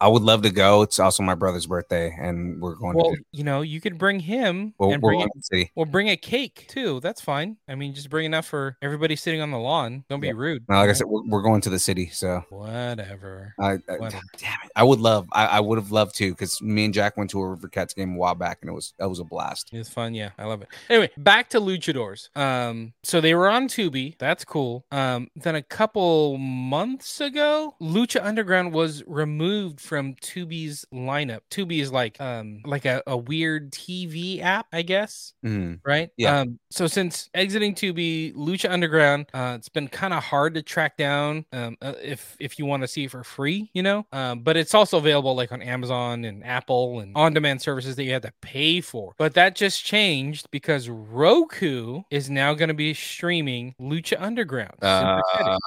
I 0.00 0.08
would 0.08 0.22
love 0.22 0.42
to 0.42 0.50
go. 0.50 0.82
It's 0.82 0.98
also 1.00 1.22
my 1.22 1.34
brother's 1.34 1.66
birthday, 1.66 2.14
and 2.20 2.60
we're 2.60 2.74
going 2.74 2.96
Well, 2.96 3.12
to. 3.14 3.18
you 3.32 3.44
know, 3.44 3.62
you 3.62 3.80
could 3.80 3.98
bring 3.98 4.20
him 4.20 4.74
We're, 4.78 4.92
and 4.94 5.00
bring 5.02 5.18
going 5.20 5.28
it. 5.28 5.32
to 5.32 5.38
the 5.38 5.42
city. 5.42 5.72
Well, 5.74 5.86
bring 5.86 6.08
a 6.10 6.16
cake 6.16 6.66
too. 6.68 7.00
That's 7.00 7.20
fine. 7.20 7.56
I 7.68 7.74
mean, 7.74 7.94
just 7.94 8.10
bring 8.10 8.26
enough 8.26 8.46
for 8.46 8.76
everybody 8.82 9.16
sitting 9.16 9.40
on 9.40 9.50
the 9.50 9.58
lawn. 9.58 10.04
Don't 10.08 10.20
be 10.20 10.26
Yeah. 10.28 10.34
rude. 10.36 10.64
Now, 10.68 10.80
like 10.80 10.90
I 10.90 10.92
said, 10.92 11.06
we're, 11.06 11.22
we're 11.26 11.42
going 11.42 11.60
to 11.62 11.70
the 11.70 11.78
city, 11.78 12.08
so 12.10 12.44
Whatever. 12.50 13.54
I, 13.58 13.72
I 13.72 13.78
Whatever. 13.98 14.22
damn 14.36 14.52
it, 14.64 14.70
I 14.76 14.82
would 14.82 15.00
love. 15.00 15.26
I, 15.32 15.46
I 15.46 15.60
would 15.60 15.78
have 15.78 15.90
loved 15.92 16.14
to 16.16 16.30
because 16.30 16.60
me 16.60 16.84
and 16.84 16.94
Jack 16.94 17.16
went 17.16 17.30
to 17.30 17.40
a 17.40 17.48
River 17.48 17.68
Cats 17.68 17.94
game 17.94 18.14
a 18.14 18.18
while 18.18 18.34
back, 18.34 18.58
and 18.60 18.70
it 18.70 18.74
was 18.74 18.92
that 18.98 19.08
was 19.08 19.18
a 19.20 19.24
blast. 19.24 19.70
It's 19.72 19.88
fun, 19.88 20.14
yeah. 20.14 20.30
I 20.38 20.44
love 20.44 20.62
it. 20.62 20.68
Anyway, 20.90 21.10
back 21.16 21.48
to 21.50 21.60
luchadors. 21.60 22.36
Um, 22.36 22.92
so 23.02 23.20
they 23.20 23.34
were 23.34 23.48
on 23.48 23.68
Tubi. 23.68 24.16
That's 24.18 24.44
cool. 24.44 24.84
Um, 24.92 25.28
then 25.36 25.54
a 25.54 25.62
couple 25.62 26.36
months 26.38 27.20
ago, 27.20 27.74
Lucha 27.80 28.24
Underground 28.24 28.72
was 28.72 29.02
removed 29.06 29.80
from 29.86 30.14
Tubi's 30.16 30.84
lineup. 30.92 31.40
Tubi 31.50 31.80
is 31.80 31.92
like 31.92 32.20
um 32.20 32.60
like 32.64 32.84
a, 32.84 33.02
a 33.06 33.16
weird 33.16 33.72
TV 33.72 34.42
app, 34.42 34.66
I 34.72 34.82
guess. 34.82 35.32
Mhm. 35.44 35.80
Right? 35.84 36.10
Yeah. 36.16 36.40
Um, 36.40 36.58
so 36.70 36.86
since 36.86 37.30
exiting 37.34 37.74
Tubi, 37.74 38.34
Lucha 38.34 38.70
Underground, 38.70 39.26
uh, 39.32 39.54
it's 39.56 39.68
been 39.68 39.88
kind 39.88 40.12
of 40.12 40.22
hard 40.22 40.54
to 40.54 40.62
track 40.62 40.96
down 40.96 41.44
um, 41.52 41.76
uh, 41.80 41.94
if 42.02 42.36
if 42.40 42.58
you 42.58 42.66
want 42.66 42.82
to 42.82 42.88
see 42.88 43.04
it 43.04 43.10
for 43.10 43.24
free, 43.24 43.70
you 43.72 43.82
know. 43.82 44.06
Um, 44.12 44.40
but 44.40 44.56
it's 44.56 44.74
also 44.74 44.98
available 44.98 45.34
like 45.34 45.52
on 45.52 45.62
Amazon 45.62 46.24
and 46.24 46.44
Apple 46.44 47.00
and 47.00 47.12
on-demand 47.16 47.62
services 47.62 47.96
that 47.96 48.04
you 48.04 48.12
have 48.12 48.22
to 48.22 48.32
pay 48.42 48.80
for. 48.80 49.14
But 49.18 49.34
that 49.34 49.54
just 49.54 49.84
changed 49.84 50.50
because 50.50 50.88
Roku 50.88 52.02
is 52.10 52.28
now 52.28 52.54
going 52.54 52.68
to 52.68 52.74
be 52.74 52.92
streaming 52.94 53.74
Lucha 53.80 54.20
Underground. 54.20 54.74
Uh. 54.82 55.20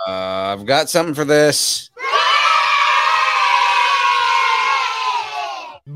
I've 0.07 0.65
got 0.65 0.89
something 0.89 1.13
for 1.13 1.25
this. 1.25 1.89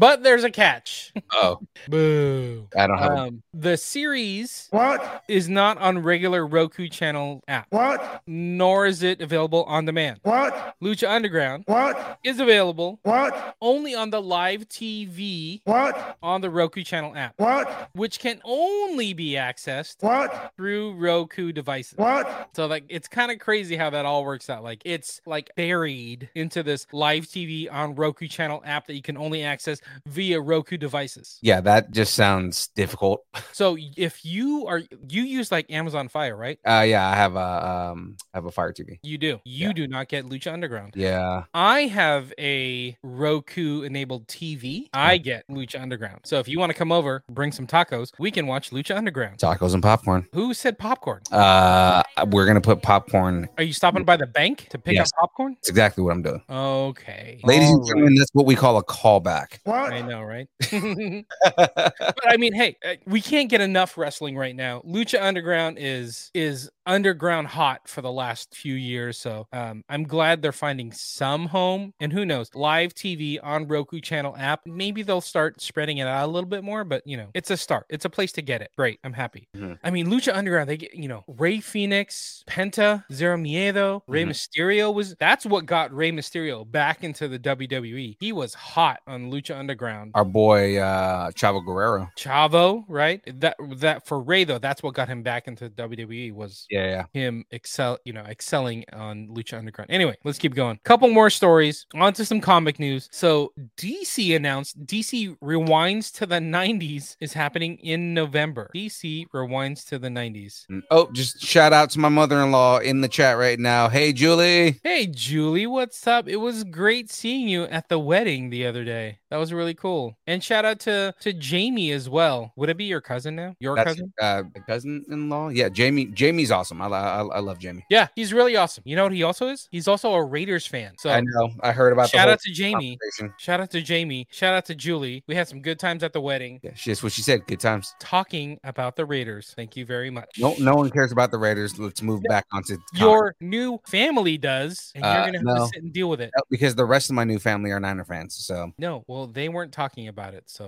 But 0.04 0.22
there's 0.22 0.44
a 0.44 0.52
catch. 0.52 1.03
Oh, 1.34 1.60
Boo. 1.88 2.68
I 2.78 2.88
don't 2.88 2.98
have. 2.98 3.12
Um, 3.18 3.44
the 3.54 3.78
series 3.78 4.68
what 4.72 5.24
is 5.28 5.50
not 5.50 5.78
on 5.78 6.00
regular 6.00 6.46
Roku 6.46 6.88
channel 6.88 7.44
app. 7.48 7.68
What? 7.70 8.22
Nor 8.28 8.86
is 8.86 9.04
it 9.04 9.22
available 9.22 9.64
on 9.66 9.86
demand. 9.86 10.20
What? 10.24 10.76
Lucha 10.82 11.10
Underground. 11.10 11.64
What? 11.68 12.20
Is 12.24 12.40
available. 12.40 13.00
What? 13.04 13.56
Only 13.62 13.96
on 13.96 14.10
the 14.10 14.22
live 14.22 14.68
TV. 14.70 15.62
What? 15.66 16.18
On 16.24 16.42
the 16.42 16.50
Roku 16.50 16.84
channel 16.84 17.16
app. 17.16 17.34
What? 17.38 17.90
Which 17.94 18.20
can 18.20 18.42
only 18.44 19.14
be 19.14 19.32
accessed. 19.32 20.02
What? 20.02 20.54
Through 20.58 20.94
Roku 20.96 21.52
devices. 21.52 21.98
What? 21.98 22.50
So 22.56 22.66
like 22.68 22.86
it's 22.90 23.08
kind 23.08 23.32
of 23.32 23.40
crazy 23.40 23.76
how 23.76 23.90
that 23.90 24.06
all 24.06 24.24
works 24.24 24.50
out. 24.50 24.64
Like 24.64 24.82
it's 24.86 25.22
like 25.26 25.52
buried 25.56 26.30
into 26.36 26.64
this 26.64 26.88
live 26.92 27.26
TV 27.26 27.72
on 27.72 27.96
Roku 27.96 28.28
channel 28.28 28.62
app 28.66 28.88
that 28.88 28.96
you 28.96 29.02
can 29.02 29.18
only 29.18 29.44
access 29.44 29.80
via 30.08 30.40
Roku 30.40 30.78
devices. 31.04 31.40
yeah, 31.42 31.62
that 31.62 31.92
just 31.92 32.14
sounds 32.14 32.68
difficult. 32.76 33.24
So 33.54 33.78
if 33.98 34.26
you 34.26 34.66
are 34.68 34.80
you 35.08 35.22
use 35.22 35.52
like 35.52 35.70
Amazon 35.72 36.08
Fire, 36.08 36.36
right? 36.36 36.58
Uh, 36.68 36.84
yeah, 36.88 37.08
I 37.08 37.16
have 37.16 37.36
a 37.36 37.92
um, 37.92 38.18
I 38.34 38.38
have 38.38 38.46
a 38.46 38.52
Fire 38.52 38.74
TV. 38.74 38.98
You 39.04 39.18
do. 39.20 39.40
You 39.46 39.74
do 39.74 39.88
not 39.88 40.08
get 40.08 40.26
Lucha 40.26 40.52
Underground. 40.52 40.94
Yeah, 40.96 41.44
I 41.54 41.82
have 41.82 42.34
a 42.40 42.98
Roku 43.04 43.84
enabled 43.84 44.28
TV. 44.28 44.90
I 44.92 45.18
get 45.18 45.48
Lucha 45.50 45.80
Underground. 45.80 46.22
So 46.24 46.40
if 46.40 46.48
you 46.48 46.58
want 46.58 46.72
to 46.72 46.78
come 46.78 46.92
over, 46.92 47.24
bring 47.30 47.52
some 47.52 47.68
tacos, 47.68 48.12
we 48.18 48.32
can 48.32 48.48
watch 48.48 48.72
Lucha 48.72 48.96
Underground. 48.98 49.38
tacos 49.38 49.74
and 49.76 49.84
popcorn. 49.84 50.26
Who 50.34 50.54
said 50.56 50.80
popcorn? 50.80 51.22
Uh, 51.32 52.02
we're 52.28 52.48
gonna 52.48 52.60
put 52.62 52.82
popcorn. 52.82 53.48
Are 53.58 53.64
you 53.64 53.74
stopping 53.74 54.04
by 54.04 54.18
the 54.18 54.28
bank 54.28 54.68
to 54.72 54.80
pick 54.80 54.96
Yes. 54.96 55.12
up 55.14 55.20
popcorn? 55.30 55.54
That's 55.56 55.70
exactly 55.70 56.04
what 56.04 56.12
I'm 56.14 56.24
doing, 56.24 56.42
Okay. 56.50 57.40
ladies 57.44 57.70
and 57.70 57.80
All 57.82 57.88
gentlemen. 57.88 58.16
That's 58.16 58.32
what 58.34 58.48
we 58.48 58.56
call 58.56 58.78
a 58.78 58.84
callback. 58.84 59.60
What? 59.64 59.94
I 59.94 60.02
know, 60.02 60.24
right? 60.24 60.48
but 61.58 61.96
I 62.28 62.38
mean, 62.38 62.54
hey, 62.54 62.78
uh, 62.86 62.96
we 63.06 63.22
can't 63.22 63.50
get 63.50 63.62
enough 63.62 63.98
wrestling 63.98 64.38
right 64.38 64.56
now. 64.56 64.82
Lucha 64.82 65.22
Underground 65.22 65.78
is 65.80 66.32
is 66.34 66.70
underground 66.86 67.48
hot 67.48 67.88
for 67.88 68.02
the 68.02 68.12
last 68.12 68.54
few 68.56 68.74
years, 68.76 69.18
so 69.18 69.48
um, 69.54 69.84
I'm 69.90 70.04
glad 70.04 70.42
they're 70.42 70.52
finding 70.52 70.92
some 70.92 71.46
home. 71.48 71.94
And 72.00 72.12
who 72.12 72.26
knows, 72.26 72.50
live 72.56 72.94
TV 72.94 73.40
on 73.42 73.68
Roku 73.68 74.00
channel 74.02 74.36
app, 74.38 74.62
maybe 74.66 75.02
they'll 75.04 75.22
start 75.22 75.62
spreading 75.62 76.00
it 76.00 76.08
out 76.08 76.26
a 76.26 76.32
little 76.32 76.50
bit 76.50 76.64
more. 76.64 76.84
But 76.84 77.04
you 77.06 77.18
know, 77.18 77.30
it's 77.34 77.52
a 77.52 77.58
start. 77.58 77.86
It's 77.90 78.06
a 78.06 78.10
place 78.10 78.32
to 78.34 78.42
get 78.42 78.62
it. 78.62 78.72
Great, 78.78 79.00
I'm 79.04 79.14
happy. 79.14 79.48
Mhm. 79.56 79.78
I 79.84 79.92
mean, 79.92 80.08
Lucha 80.08 80.36
Underground, 80.36 80.70
they 80.70 80.78
get 80.78 80.94
you 80.94 81.08
know 81.08 81.24
Rey 81.28 81.58
Fénix, 81.60 82.44
Penta, 82.46 83.04
Cero 83.12 83.38
Miedo, 83.40 84.02
Rey 84.08 84.24
Mhm. 84.24 84.30
Mysterio 84.30 84.94
was 84.94 85.16
that's 85.20 85.46
what 85.46 85.66
got 85.66 85.94
Rey 85.94 86.12
Mysterio 86.12 86.70
back 86.70 87.04
into 87.04 87.28
the 87.28 87.40
WWE. 87.40 88.18
He 88.20 88.32
was 88.32 88.54
hot 88.54 89.00
on 89.08 89.32
Lucha 89.32 89.58
Underground. 89.58 90.12
Our 90.16 90.26
boy 90.26 90.78
uh, 90.80 90.83
Chavo 91.32 91.66
Guerrero. 91.66 92.10
Chavo, 92.18 92.84
right? 92.88 93.22
That 93.40 93.56
that 93.78 94.06
for 94.06 94.22
Rey 94.22 94.44
though, 94.44 94.60
that's 94.60 94.84
what 94.84 94.94
got 94.94 95.08
him 95.08 95.24
back 95.24 95.48
into 95.48 95.70
WWE 95.70 96.34
was 96.34 96.66
Yeah, 96.70 96.86
yeah. 97.14 97.22
him 97.22 97.46
excel, 97.52 97.98
you 98.06 98.14
know, 98.14 98.24
excelling 98.24 98.86
on 98.94 99.28
Lucha 99.30 99.58
Underground. 99.58 99.92
Anyway, 99.92 100.16
let's 100.24 100.38
keep 100.38 100.56
going. 100.56 100.80
Couple 100.84 101.10
more 101.10 101.30
stories. 101.30 101.86
On 101.96 102.14
to 102.14 102.26
some 102.26 102.42
comic 102.42 102.80
news. 102.80 103.10
So 103.12 103.54
DC 103.78 104.36
announced 104.36 104.86
DC 104.86 105.38
Rewinds 105.40 106.12
to 106.18 106.26
the 106.26 106.36
90s 106.40 107.16
is 107.20 107.34
happening 107.34 107.78
in 107.78 108.14
November. 108.14 108.70
DC 108.76 109.26
Rewinds 109.34 109.86
to 109.88 110.00
the 110.00 110.10
90s. 110.10 110.66
Mm, 110.72 110.82
Oh, 110.92 111.10
just 111.14 111.42
shout 111.42 111.74
out 111.74 111.90
to 111.92 112.00
my 112.00 112.10
mother-in-law 112.10 112.80
in 112.80 113.02
the 113.02 113.08
chat 113.08 113.38
right 113.38 113.60
now. 113.60 113.90
Hey, 113.90 114.14
Julie. 114.14 114.80
Hey 114.84 115.08
Julie, 115.08 115.68
what's 115.68 116.06
up? 116.08 116.28
It 116.28 116.38
was 116.38 116.64
great 116.64 117.10
seeing 117.12 117.48
you 117.48 117.64
at 117.66 117.90
the 117.90 118.00
wedding 118.00 118.50
the 118.50 118.66
other 118.66 118.84
day. 118.84 119.20
That 119.30 119.38
was 119.38 119.52
really 119.54 119.74
cool. 119.74 120.18
And 120.28 120.44
shout 120.44 120.66
out 120.66 120.73
to 120.82 121.14
to 121.22 121.34
Jamie 121.34 121.92
as 121.92 122.10
well. 122.10 122.52
Would 122.56 122.70
it 122.70 122.78
be 122.78 122.86
your 122.86 123.02
cousin 123.02 123.36
now? 123.36 123.56
Your 123.60 123.76
That's 123.76 123.90
cousin? 123.92 124.14
uh, 124.22 124.44
cousin-in-law. 124.68 125.50
Yeah, 125.50 125.70
Jamie. 125.70 126.06
Jamie's 126.06 126.52
awesome. 126.52 126.82
I, 126.82 126.88
I, 126.88 127.22
I 127.24 127.40
love 127.40 127.60
Jamie. 127.60 127.86
Yeah, 127.90 128.08
he's 128.16 128.34
really 128.34 128.56
awesome. 128.56 128.84
You 128.86 128.96
know 128.96 129.04
what 129.04 129.14
he 129.14 129.24
also 129.24 129.48
is? 129.48 129.68
He's 129.72 129.88
also 129.88 130.14
a 130.14 130.24
Raiders 130.24 130.66
fan. 130.66 130.94
So 130.98 131.10
I 131.10 131.22
know. 131.22 131.50
I 131.62 131.72
heard 131.72 131.94
about. 131.94 132.10
shout 132.10 132.30
out 132.30 132.40
to 132.42 132.52
Jamie. 132.52 132.98
Shout 133.38 133.60
out 133.60 133.72
to 133.72 133.82
Jamie. 133.82 134.28
Shout 134.32 134.54
out 134.54 134.66
to 134.66 134.76
Julie. 134.76 135.24
We 135.28 135.36
had 135.36 135.48
some 135.48 135.62
good 135.62 135.80
times 135.80 136.04
at 136.04 136.14
the 136.14 136.22
wedding 136.22 136.60
Yeah, 136.64 136.72
she- 136.76 136.92
that's 136.92 137.04
what 137.04 137.12
she 137.12 137.22
said. 137.22 137.46
Good 137.48 137.60
times. 137.60 137.96
talking 138.00 138.60
about 138.64 138.96
the 138.96 139.06
Raiders. 139.06 139.54
Thank 139.56 139.76
you 139.78 139.86
very 139.86 140.10
much. 140.10 140.30
No, 140.38 140.56
no 140.60 140.76
one 140.76 140.90
cares 140.90 141.12
about 141.12 141.32
the 141.32 141.38
Raiders. 141.38 141.78
Let's 141.80 142.02
move 142.02 142.22
back 142.24 142.46
onto. 142.52 142.78
Your 142.94 143.36
new 143.40 143.80
family 143.88 144.38
does, 144.38 144.92
and 144.96 145.04
you're 145.04 145.12
Uh, 145.14 145.26
gonna 145.26 145.38
have 145.40 145.46
no. 145.46 145.56
to 145.56 145.68
sit 145.74 145.84
and 145.84 145.94
deal 145.94 146.10
with 146.10 146.22
it. 146.22 146.32
No, 146.36 146.44
because 146.50 146.76
the 146.76 146.86
rest 146.86 147.10
of 147.10 147.16
my 147.16 147.24
new 147.24 147.40
family 147.40 147.72
are 147.72 147.80
Niner 147.80 148.04
fans. 148.06 148.36
So 148.36 148.72
No, 148.78 149.04
well, 149.08 149.28
they 149.28 149.50
weren't 149.50 149.72
talking 149.72 150.08
about 150.08 150.34
it. 150.34 150.44
So 150.48 150.63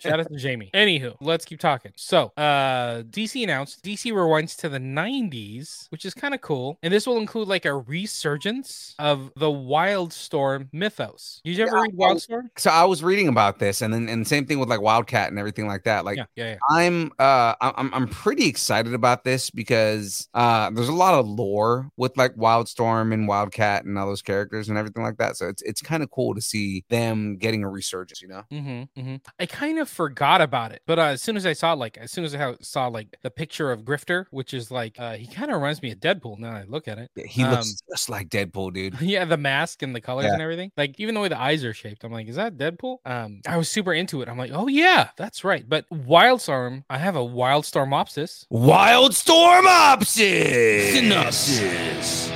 shout 0.00 0.20
out 0.20 0.28
to 0.30 0.36
Jamie. 0.36 0.70
Anywho, 0.74 1.14
let's 1.20 1.44
keep 1.44 1.60
talking. 1.60 1.92
So, 1.96 2.32
uh, 2.36 3.02
DC 3.02 3.42
announced 3.42 3.82
DC 3.84 4.12
rewinds 4.12 4.56
to 4.58 4.68
the 4.68 4.78
90s, 4.78 5.86
which 5.90 6.04
is 6.04 6.14
kind 6.14 6.34
of 6.34 6.40
cool. 6.40 6.78
And 6.82 6.92
this 6.92 7.06
will 7.06 7.18
include 7.18 7.48
like 7.48 7.64
a 7.64 7.74
resurgence 7.74 8.94
of 8.98 9.30
the 9.36 9.46
Wildstorm 9.46 10.68
mythos. 10.72 11.40
Did 11.44 11.56
you 11.56 11.64
ever 11.64 11.76
Yeah, 11.76 11.82
read 11.82 11.92
Wildstorm? 11.96 12.48
so 12.56 12.70
I 12.70 12.84
was 12.84 13.02
reading 13.02 13.28
about 13.28 13.58
this, 13.58 13.82
and 13.82 13.92
then 13.92 14.08
and 14.08 14.26
same 14.26 14.46
thing 14.46 14.58
with 14.58 14.68
like 14.68 14.80
Wildcat 14.80 15.28
and 15.30 15.38
everything 15.38 15.66
like 15.66 15.84
that. 15.84 16.04
Like 16.04 16.18
yeah, 16.18 16.24
yeah. 16.36 16.56
I'm 16.70 17.12
uh 17.18 17.54
I'm 17.60 17.92
I'm 17.94 18.08
pretty 18.08 18.46
excited 18.46 18.94
about 18.94 19.24
this 19.24 19.50
because 19.50 20.28
uh 20.34 20.70
there's 20.70 20.88
a 20.88 20.92
lot 20.92 21.14
of 21.14 21.26
lore 21.26 21.90
with 21.96 22.16
like 22.16 22.34
Wildstorm 22.36 23.12
and 23.12 23.28
Wildcat 23.28 23.84
and 23.84 23.98
all 23.98 24.06
those 24.06 24.22
characters 24.22 24.68
and 24.68 24.78
everything 24.78 25.02
like 25.02 25.16
that. 25.18 25.36
So 25.36 25.48
it's 25.48 25.62
it's 25.62 25.80
kind 25.82 26.02
of 26.02 26.10
cool 26.10 26.34
to 26.34 26.40
see 26.40 26.84
them 26.88 27.36
getting 27.36 27.64
a 27.64 27.68
resurgence, 27.68 28.20
you 28.22 28.28
know. 28.28 28.42
Mm-hmm, 28.52 29.00
mm-hmm. 29.00 29.16
I 29.40 29.46
kind 29.46 29.78
of 29.78 29.88
forgot 29.88 30.40
about 30.40 30.72
it, 30.72 30.82
but 30.86 30.98
uh, 30.98 31.02
as 31.02 31.22
soon 31.22 31.36
as 31.36 31.46
I 31.46 31.52
saw 31.52 31.72
like, 31.74 31.96
as 31.96 32.10
soon 32.10 32.24
as 32.24 32.34
I 32.34 32.54
saw 32.60 32.88
like 32.88 33.16
the 33.22 33.30
picture 33.30 33.70
of 33.70 33.82
Grifter, 33.82 34.26
which 34.30 34.52
is 34.52 34.70
like, 34.70 34.98
uh, 34.98 35.12
he 35.14 35.26
kind 35.28 35.50
of 35.50 35.56
reminds 35.56 35.80
me 35.80 35.92
of 35.92 35.98
Deadpool. 36.00 36.38
Now 36.38 36.54
that 36.54 36.62
I 36.62 36.64
look 36.64 36.88
at 36.88 36.98
it, 36.98 37.10
He 37.26 37.44
looks 37.44 37.56
Um, 37.70 37.74
just 37.90 38.08
like 38.08 38.28
Deadpool, 38.30 38.74
dude. 38.74 39.00
yeah, 39.00 39.24
the 39.24 39.36
mask 39.36 39.82
and 39.82 39.94
the 39.94 40.00
colors 40.00 40.24
Yeah. 40.26 40.32
and 40.32 40.42
everything. 40.42 40.72
Like 40.76 40.98
even 40.98 41.14
the 41.14 41.20
way 41.20 41.28
the 41.28 41.40
eyes 41.40 41.64
are 41.64 41.72
shaped, 41.74 42.02
I'm 42.04 42.12
like, 42.12 42.26
is 42.28 42.36
that 42.36 42.56
Deadpool? 42.56 42.98
Um, 43.06 43.40
I 43.46 43.56
was 43.56 43.68
super 43.70 43.92
into 43.92 44.22
it. 44.22 44.28
I'm 44.28 44.38
like, 44.38 44.50
oh 44.52 44.66
yeah, 44.66 45.10
that's 45.16 45.44
right. 45.44 45.68
But 45.68 45.88
Wildstorm, 45.90 46.84
I 46.90 46.98
have 46.98 47.14
a 47.16 47.20
Wildstorm 47.20 47.90
Opsis. 47.90 48.46
Wildstorm 48.52 49.64
Opsis. 49.66 50.92
Synopsis. 50.94 52.27